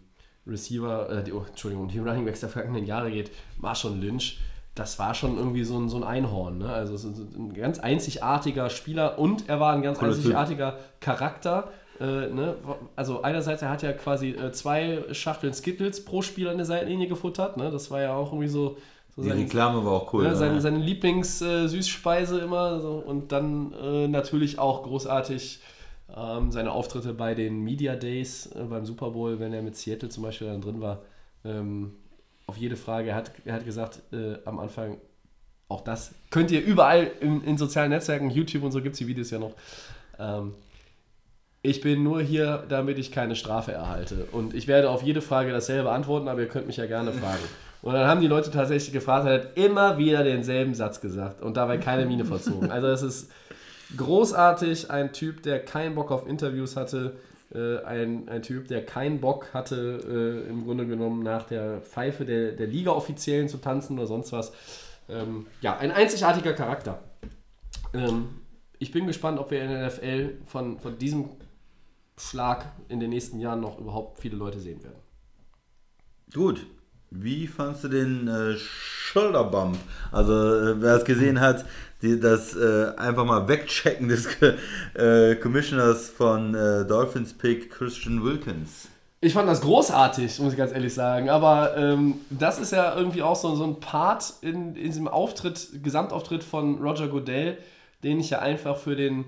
Receiver, 0.49 1.09
äh, 1.09 1.23
die, 1.23 1.33
oh, 1.33 1.43
Entschuldigung, 1.47 1.87
die 1.87 1.99
Running 1.99 2.25
Backs 2.25 2.39
der 2.39 2.49
vergangenen 2.49 2.85
Jahre 2.85 3.11
geht, 3.11 3.31
Marshall 3.57 3.95
Lynch, 3.95 4.39
das 4.75 4.97
war 4.97 5.13
schon 5.13 5.37
irgendwie 5.37 5.63
so 5.63 5.77
ein, 5.77 5.89
so 5.89 5.97
ein 5.97 6.03
Einhorn. 6.03 6.59
Ne? 6.59 6.71
Also 6.71 6.95
so 6.95 7.09
ein 7.09 7.53
ganz 7.53 7.79
einzigartiger 7.79 8.69
Spieler 8.69 9.19
und 9.19 9.49
er 9.49 9.59
war 9.59 9.73
ein 9.73 9.81
ganz 9.81 9.99
Typ. 9.99 10.07
einzigartiger 10.07 10.77
Charakter. 11.01 11.71
Äh, 11.99 12.03
ne? 12.27 12.55
Also 12.95 13.21
einerseits, 13.21 13.61
er 13.61 13.69
hat 13.69 13.81
ja 13.81 13.91
quasi 13.91 14.29
äh, 14.29 14.51
zwei 14.53 15.03
Schachteln 15.11 15.53
Skittles 15.53 16.05
pro 16.05 16.21
Spiel 16.21 16.47
an 16.47 16.57
der 16.57 16.65
Seitenlinie 16.65 17.07
gefuttert. 17.07 17.57
Ne? 17.57 17.71
Das 17.71 17.91
war 17.91 18.01
ja 18.01 18.13
auch 18.15 18.31
irgendwie 18.31 18.47
so, 18.47 18.77
so 19.15 19.21
Die 19.21 19.29
sein, 19.29 19.39
Reklame 19.39 19.83
war 19.83 19.91
auch 19.91 20.13
cool. 20.13 20.23
ne? 20.23 20.35
seine, 20.35 20.61
seine 20.61 20.77
Lieblings-Süßspeise 20.77 22.39
immer. 22.39 22.79
So. 22.79 23.03
Und 23.05 23.33
dann 23.33 23.73
äh, 23.73 24.07
natürlich 24.07 24.59
auch 24.59 24.83
großartig 24.83 25.59
ähm, 26.15 26.51
seine 26.51 26.71
Auftritte 26.71 27.13
bei 27.13 27.35
den 27.35 27.63
Media 27.63 27.95
Days 27.95 28.47
äh, 28.47 28.63
beim 28.63 28.85
Super 28.85 29.11
Bowl, 29.11 29.39
wenn 29.39 29.53
er 29.53 29.61
mit 29.61 29.75
Seattle 29.75 30.09
zum 30.09 30.23
Beispiel 30.23 30.47
dann 30.47 30.61
drin 30.61 30.81
war. 30.81 31.01
Ähm, 31.45 31.95
auf 32.47 32.57
jede 32.57 32.75
Frage, 32.75 33.09
er 33.09 33.15
hat, 33.15 33.31
er 33.45 33.53
hat 33.53 33.65
gesagt 33.65 34.01
äh, 34.11 34.37
am 34.45 34.59
Anfang, 34.59 34.97
auch 35.67 35.81
das 35.81 36.15
könnt 36.31 36.51
ihr 36.51 36.63
überall 36.63 37.11
in, 37.21 37.43
in 37.43 37.57
sozialen 37.57 37.91
Netzwerken, 37.91 38.31
YouTube 38.31 38.63
und 38.63 38.71
so 38.71 38.81
gibt 38.81 38.93
es 38.93 38.99
die 38.99 39.07
Videos 39.07 39.29
ja 39.29 39.39
noch. 39.39 39.53
Ähm, 40.17 40.53
ich 41.61 41.81
bin 41.81 42.03
nur 42.03 42.21
hier, 42.21 42.63
damit 42.69 42.97
ich 42.97 43.11
keine 43.11 43.35
Strafe 43.35 43.73
erhalte. 43.73 44.27
Und 44.31 44.53
ich 44.53 44.67
werde 44.67 44.89
auf 44.89 45.03
jede 45.03 45.21
Frage 45.21 45.51
dasselbe 45.51 45.91
antworten, 45.91 46.27
aber 46.27 46.39
ihr 46.41 46.47
könnt 46.47 46.67
mich 46.67 46.77
ja 46.77 46.85
gerne 46.85 47.11
fragen. 47.11 47.43
Und 47.81 47.93
dann 47.93 48.07
haben 48.07 48.21
die 48.21 48.27
Leute 48.27 48.49
tatsächlich 48.51 48.93
gefragt, 48.93 49.27
er 49.27 49.33
hat 49.33 49.57
immer 49.57 49.97
wieder 49.97 50.23
denselben 50.23 50.73
Satz 50.73 51.01
gesagt 51.01 51.41
und 51.41 51.55
dabei 51.57 51.77
keine 51.77 52.05
Miene 52.05 52.25
verzogen. 52.25 52.71
Also 52.71 52.87
es 52.87 53.01
ist 53.01 53.31
großartig, 53.97 54.91
ein 54.91 55.13
Typ, 55.13 55.43
der 55.43 55.63
keinen 55.63 55.95
Bock 55.95 56.11
auf 56.11 56.27
Interviews 56.27 56.75
hatte, 56.75 57.17
äh, 57.53 57.83
ein, 57.83 58.29
ein 58.29 58.41
Typ, 58.43 58.67
der 58.67 58.85
keinen 58.85 59.19
Bock 59.19 59.53
hatte, 59.53 60.45
äh, 60.45 60.49
im 60.49 60.65
Grunde 60.65 60.85
genommen 60.85 61.23
nach 61.23 61.43
der 61.43 61.81
Pfeife 61.81 62.25
der, 62.25 62.51
der 62.51 62.67
Liga-Offiziellen 62.67 63.49
zu 63.49 63.57
tanzen 63.57 63.97
oder 63.97 64.07
sonst 64.07 64.31
was. 64.31 64.51
Ähm, 65.09 65.47
ja, 65.61 65.77
ein 65.77 65.91
einzigartiger 65.91 66.53
Charakter. 66.53 67.03
Ähm, 67.93 68.29
ich 68.77 68.91
bin 68.91 69.07
gespannt, 69.07 69.39
ob 69.39 69.51
wir 69.51 69.61
in 69.63 69.69
der 69.69 69.87
NFL 69.87 70.37
von, 70.45 70.79
von 70.79 70.97
diesem 70.97 71.29
Schlag 72.17 72.65
in 72.87 72.99
den 72.99 73.09
nächsten 73.09 73.39
Jahren 73.39 73.61
noch 73.61 73.79
überhaupt 73.79 74.19
viele 74.19 74.35
Leute 74.35 74.59
sehen 74.59 74.83
werden. 74.83 74.99
Gut. 76.33 76.65
Wie 77.11 77.47
fandst 77.47 77.83
du 77.83 77.87
den 77.87 78.27
äh, 78.27 78.55
Shoulder-Bump? 78.55 79.77
Also, 80.11 80.33
äh, 80.33 80.81
wer 80.81 80.95
es 80.97 81.05
gesehen 81.05 81.39
hat, 81.39 81.65
die, 82.01 82.19
das 82.19 82.55
äh, 82.55 82.93
einfach 82.97 83.25
mal 83.25 83.47
Wegchecken 83.47 84.07
des 84.07 84.27
äh, 84.93 85.35
Commissioners 85.35 86.09
von 86.09 86.55
äh, 86.55 86.85
Dolphins 86.85 87.33
Pick 87.33 87.71
Christian 87.71 88.23
Wilkins. 88.23 88.87
Ich 89.21 89.33
fand 89.33 89.49
das 89.49 89.59
großartig, 89.59 90.39
muss 90.39 90.53
ich 90.53 90.57
ganz 90.57 90.71
ehrlich 90.71 90.93
sagen. 90.93 91.29
Aber 91.29 91.75
ähm, 91.75 92.21
das 92.29 92.57
ist 92.57 92.71
ja 92.71 92.95
irgendwie 92.95 93.21
auch 93.21 93.35
so, 93.35 93.53
so 93.55 93.65
ein 93.65 93.81
Part 93.81 94.33
in, 94.41 94.75
in 94.75 94.85
diesem 94.85 95.09
Auftritt, 95.09 95.83
Gesamtauftritt 95.83 96.41
von 96.41 96.81
Roger 96.81 97.09
Goodell, 97.09 97.57
den 98.01 98.19
ich 98.21 98.29
ja 98.29 98.39
einfach 98.39 98.77
für 98.77 98.95
den, 98.95 99.25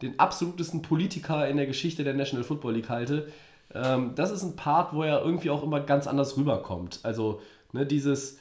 den 0.00 0.18
absolutesten 0.18 0.80
Politiker 0.80 1.46
in 1.46 1.58
der 1.58 1.66
Geschichte 1.66 2.04
der 2.04 2.14
National 2.14 2.44
Football 2.44 2.74
League 2.74 2.88
halte. 2.88 3.28
Ähm, 3.74 4.12
das 4.14 4.30
ist 4.30 4.42
ein 4.44 4.56
Part, 4.56 4.94
wo 4.94 5.02
er 5.02 5.20
irgendwie 5.22 5.50
auch 5.50 5.62
immer 5.62 5.80
ganz 5.80 6.06
anders 6.06 6.38
rüberkommt. 6.38 7.00
Also 7.02 7.42
ne, 7.72 7.84
dieses, 7.84 8.38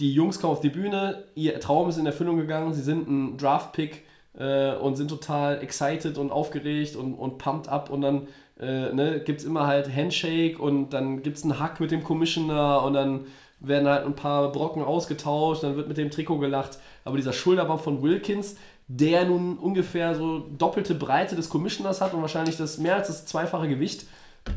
die 0.00 0.12
Jungs 0.12 0.40
kommen 0.40 0.52
auf 0.52 0.60
die 0.60 0.68
Bühne, 0.68 1.24
ihr 1.34 1.58
Traum 1.60 1.88
ist 1.88 1.98
in 1.98 2.06
Erfüllung 2.06 2.36
gegangen, 2.36 2.74
sie 2.74 2.82
sind 2.82 3.08
ein 3.08 3.38
Draft-Pick 3.38 4.04
äh, 4.38 4.74
und 4.74 4.96
sind 4.96 5.08
total 5.08 5.62
excited 5.62 6.18
und 6.18 6.30
aufgeregt 6.30 6.96
und, 6.96 7.14
und 7.14 7.38
pumped 7.38 7.68
up 7.68 7.90
und 7.90 8.02
dann 8.02 8.28
äh, 8.60 8.92
ne, 8.92 9.20
gibt 9.24 9.40
es 9.40 9.46
immer 9.46 9.66
halt 9.66 9.94
Handshake 9.94 10.58
und 10.58 10.90
dann 10.90 11.22
gibt 11.22 11.38
es 11.38 11.44
einen 11.44 11.58
Hack 11.58 11.80
mit 11.80 11.90
dem 11.90 12.04
Commissioner 12.04 12.82
und 12.82 12.94
dann 12.94 13.26
werden 13.60 13.88
halt 13.88 14.04
ein 14.04 14.14
paar 14.14 14.52
Brocken 14.52 14.82
ausgetauscht, 14.82 15.62
dann 15.62 15.76
wird 15.76 15.88
mit 15.88 15.96
dem 15.96 16.10
Trikot 16.10 16.38
gelacht. 16.38 16.78
Aber 17.04 17.16
dieser 17.16 17.32
Schulterbump 17.32 17.80
von 17.80 18.02
Wilkins, 18.02 18.56
der 18.88 19.24
nun 19.24 19.58
ungefähr 19.58 20.14
so 20.14 20.40
doppelte 20.58 20.94
Breite 20.94 21.36
des 21.36 21.48
Commissioners 21.48 22.00
hat 22.00 22.14
und 22.14 22.20
wahrscheinlich 22.20 22.56
das 22.56 22.78
mehr 22.78 22.96
als 22.96 23.08
das 23.08 23.26
zweifache 23.26 23.68
Gewicht, 23.68 24.06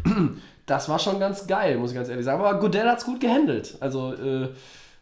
das 0.65 0.89
war 0.89 0.99
schon 0.99 1.19
ganz 1.19 1.47
geil, 1.47 1.77
muss 1.77 1.91
ich 1.91 1.95
ganz 1.95 2.09
ehrlich 2.09 2.25
sagen. 2.25 2.43
Aber 2.43 2.59
Goodell 2.59 2.87
hat 2.87 2.99
es 2.99 3.05
gut 3.05 3.19
gehandelt. 3.19 3.77
Also 3.79 4.13
äh, 4.13 4.49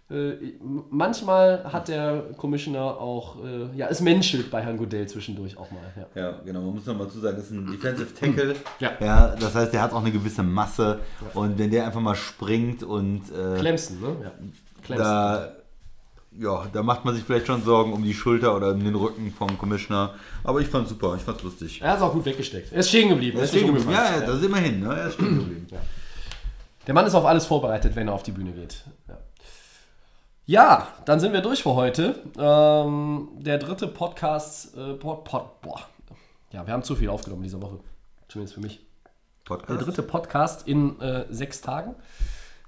manchmal 0.10 1.66
hat 1.66 1.90
der 1.90 2.24
Commissioner 2.38 2.80
auch, 2.80 3.44
äh, 3.44 3.76
ja, 3.76 3.88
es 3.90 4.00
menschelt 4.00 4.50
bei 4.50 4.62
Herrn 4.62 4.78
Goodell 4.78 5.06
zwischendurch 5.06 5.58
auch 5.58 5.70
mal. 5.70 5.82
Ja. 6.16 6.22
Ja, 6.22 6.40
genau. 6.46 6.62
Man 6.62 6.76
muss 6.76 6.86
noch 6.86 6.98
mal 6.98 7.10
zu 7.10 7.20
sagen, 7.20 7.36
das 7.36 7.48
ist 7.48 7.52
ein 7.52 7.70
Defensive 7.70 8.14
Tackle. 8.14 8.56
Ja. 8.80 8.92
ja. 9.02 9.36
Das 9.40 9.56
heißt, 9.56 9.74
der 9.74 9.82
hat 9.82 9.92
auch 9.92 10.02
eine 10.02 10.12
gewisse 10.12 10.44
Masse. 10.44 11.00
Und 11.34 11.58
wenn 11.58 11.72
der 11.72 11.86
einfach 11.86 12.00
mal 12.00 12.16
springt 12.16 12.84
und 12.84 13.24
äh, 13.32 13.60
Clemson, 13.60 14.00
ne? 14.00 14.16
Ja. 14.24 14.32
Clemson. 14.84 15.06
da, 15.06 15.52
ja, 16.40 16.68
da 16.72 16.84
macht 16.84 17.04
man 17.04 17.16
sich 17.16 17.24
vielleicht 17.24 17.48
schon 17.48 17.64
Sorgen 17.64 17.92
um 17.92 18.04
die 18.04 18.14
Schulter 18.14 18.56
oder 18.56 18.72
um 18.72 18.84
den 18.84 18.96
Rücken 18.96 19.32
vom 19.32 19.58
Commissioner. 19.58 20.14
Aber 20.44 20.62
ich 20.62 20.68
fand's 20.68 20.90
super, 20.90 21.16
ich 21.18 21.24
fand's 21.24 21.44
lustig. 21.44 21.82
Er 21.82 21.92
hat 21.92 21.98
es 21.98 22.04
auch 22.04 22.14
gut 22.14 22.24
weggesteckt. 22.26 22.72
Er 22.72 22.80
ist 22.80 22.90
stehen 22.90 23.10
geblieben. 23.10 23.38
Er 23.40 23.44
ist 23.44 23.50
stehen 23.50 23.68
geblieben. 23.68 23.92
Ja, 23.92 24.20
ja, 24.20 24.26
das 24.26 24.38
ist 24.38 24.46
immerhin. 24.46 24.80
Ne? 24.80 24.96
Er 24.96 25.08
ist 25.08 25.16
stehen 25.16 25.40
geblieben. 25.40 25.68
Der 26.86 26.94
Mann 26.94 27.06
ist 27.06 27.16
auf 27.16 27.26
alles 27.26 27.46
vorbereitet, 27.46 27.96
wenn 27.96 28.08
er 28.08 28.14
auf 28.14 28.24
die 28.24 28.32
Bühne 28.32 28.52
geht. 28.52 28.86
Ja, 30.48 30.64
ja 30.64 30.88
dann 31.06 31.19
sind 31.19 31.34
wir 31.34 31.41
durch 31.41 31.61
für 31.61 31.76
heute. 31.76 32.15
Ähm, 32.40 33.28
der 33.38 33.57
dritte 33.57 33.88
Podcast. 33.88 34.76
Äh, 34.78 34.94
Pod, 34.94 35.26
Pod, 35.26 35.61
boah. 35.61 35.82
Ja, 36.52 36.65
wir 36.65 36.74
haben 36.74 36.84
zu 36.84 36.95
viel 36.95 37.10
aufgenommen 37.10 37.44
diese 37.44 37.61
Woche. 37.61 37.80
Zumindest 38.30 38.56
für 38.56 38.61
mich. 38.61 38.80
Der 39.49 39.56
Podcast. 39.56 39.86
dritte 39.86 40.03
Podcast 40.03 40.68
in 40.68 40.99
äh, 41.02 41.26
sechs 41.30 41.60
Tagen. 41.60 41.95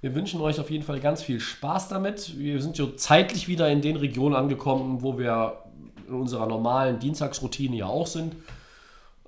Wir 0.02 0.14
wünschen 0.14 0.42
euch 0.42 0.60
auf 0.60 0.70
jeden 0.70 0.84
Fall 0.84 1.00
ganz 1.00 1.24
viel 1.24 1.40
Spaß 1.40 1.88
damit. 1.88 2.38
Wir 2.38 2.62
sind 2.62 2.76
so 2.76 2.88
zeitlich 2.92 3.48
wieder 3.48 3.70
in 3.70 3.82
den 3.82 3.96
Regionen 3.96 4.36
angekommen, 4.36 5.02
wo 5.02 5.18
wir 5.18 5.64
in 6.08 6.14
unserer 6.14 6.48
normalen 6.48 7.00
Dienstagsroutine 7.00 7.78
ja 7.78 7.86
auch 7.86 8.08
sind. 8.08 8.36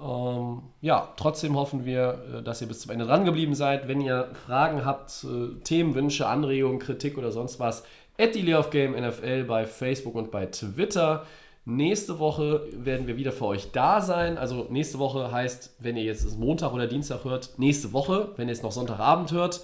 Ähm, 0.02 0.64
ja, 0.82 1.10
trotzdem 1.16 1.56
hoffen 1.56 1.86
wir, 1.86 2.40
äh, 2.40 2.44
dass 2.44 2.62
ihr 2.62 2.68
bis 2.68 2.82
zum 2.82 2.92
Ende 2.92 3.06
dran 3.06 3.24
geblieben 3.24 3.54
seid. 3.54 3.88
Wenn 3.88 4.02
ihr 4.02 4.30
Fragen 4.46 4.84
habt, 4.84 5.24
äh, 5.24 5.60
Themenwünsche, 5.64 6.28
Anregungen, 6.28 6.80
Kritik 6.80 7.18
oder 7.18 7.32
sonst 7.32 7.60
was, 7.60 7.84
at 8.18 8.36
die 8.36 8.54
of 8.54 8.70
Game 8.70 8.94
NFL 8.94 9.44
bei 9.44 9.66
Facebook 9.66 10.16
und 10.16 10.32
bei 10.32 10.46
Twitter. 10.48 11.26
Nächste 11.66 12.18
Woche 12.18 12.68
werden 12.74 13.06
wir 13.06 13.18
wieder 13.18 13.32
für 13.32 13.46
euch 13.46 13.72
da 13.72 14.02
sein. 14.02 14.38
Also 14.38 14.68
nächste 14.70 14.98
Woche 14.98 15.32
heißt, 15.32 15.76
wenn 15.80 15.96
ihr 15.96 16.04
jetzt 16.04 16.38
Montag 16.40 16.74
oder 16.74 16.88
Dienstag 16.88 17.24
hört, 17.24 17.58
nächste 17.58 17.94
Woche. 17.94 18.30
Wenn 18.36 18.48
ihr 18.48 18.54
es 18.54 18.64
noch 18.64 18.72
Sonntagabend 18.72 19.32
hört, 19.32 19.62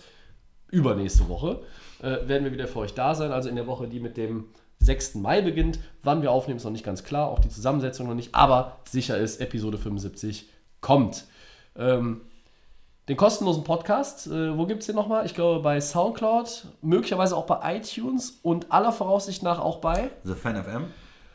übernächste 0.70 1.28
Woche 1.28 1.62
äh, 2.02 2.28
werden 2.28 2.44
wir 2.44 2.54
wieder 2.54 2.68
für 2.68 2.80
euch 2.80 2.94
da 2.94 3.16
sein. 3.16 3.32
Also 3.32 3.50
in 3.50 3.56
der 3.56 3.66
Woche, 3.66 3.88
die 3.88 4.00
mit 4.00 4.16
dem 4.16 4.46
6. 4.80 5.16
Mai 5.16 5.42
beginnt. 5.42 5.80
Wann 6.04 6.22
wir 6.22 6.32
aufnehmen, 6.32 6.58
ist 6.58 6.66
noch 6.66 6.72
nicht 6.72 6.86
ganz 6.86 7.04
klar. 7.04 7.30
Auch 7.30 7.40
die 7.40 7.50
Zusammensetzung 7.50 8.08
noch 8.08 8.16
nicht. 8.16 8.36
Aber 8.36 8.78
sicher 8.88 9.18
ist, 9.18 9.42
Episode 9.42 9.80
75 9.80 10.50
kommt. 10.82 11.26
Ähm, 11.76 12.22
den 13.08 13.16
kostenlosen 13.16 13.64
Podcast, 13.64 14.28
äh, 14.28 14.58
wo 14.58 14.66
gibt 14.66 14.82
es 14.82 14.88
den 14.88 14.96
nochmal? 14.96 15.26
Ich 15.26 15.34
glaube 15.34 15.62
bei 15.62 15.80
Soundcloud, 15.80 16.68
möglicherweise 16.82 17.38
auch 17.38 17.46
bei 17.46 17.78
iTunes 17.78 18.40
und 18.44 18.72
aller 18.72 18.92
Voraussicht 18.92 19.44
nach 19.44 19.60
auch 19.60 19.78
bei. 19.78 20.12
The 20.24 20.34
Fan 20.34 20.62
FM. 20.62 20.86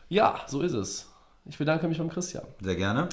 Ja, 0.08 0.40
so 0.46 0.60
ist 0.60 0.74
es. 0.74 1.08
Ich 1.46 1.56
bedanke 1.56 1.88
mich 1.88 1.98
beim 1.98 2.10
Christian. 2.10 2.44
Sehr 2.60 2.76
gerne. 2.76 3.08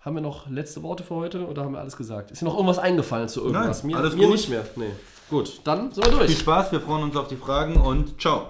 Haben 0.00 0.16
wir 0.16 0.22
noch 0.22 0.48
letzte 0.48 0.82
Worte 0.82 1.04
für 1.04 1.14
heute 1.14 1.46
oder 1.46 1.64
haben 1.64 1.72
wir 1.72 1.80
alles 1.80 1.96
gesagt? 1.96 2.30
Ist 2.30 2.40
dir 2.40 2.46
noch 2.46 2.54
irgendwas 2.54 2.78
eingefallen 2.78 3.28
zu 3.28 3.40
irgendwas? 3.42 3.82
Nein, 3.84 3.92
mir 3.92 3.98
alles 3.98 4.14
mir 4.14 4.26
gut. 4.26 4.32
nicht 4.32 4.48
mehr. 4.48 4.64
Nee. 4.76 4.90
Gut, 5.30 5.60
dann 5.64 5.92
sind 5.92 6.04
wir 6.04 6.12
durch. 6.12 6.26
Viel 6.26 6.36
Spaß, 6.36 6.72
wir 6.72 6.80
freuen 6.80 7.04
uns 7.04 7.16
auf 7.16 7.28
die 7.28 7.36
Fragen 7.36 7.76
und 7.76 8.20
ciao. 8.20 8.48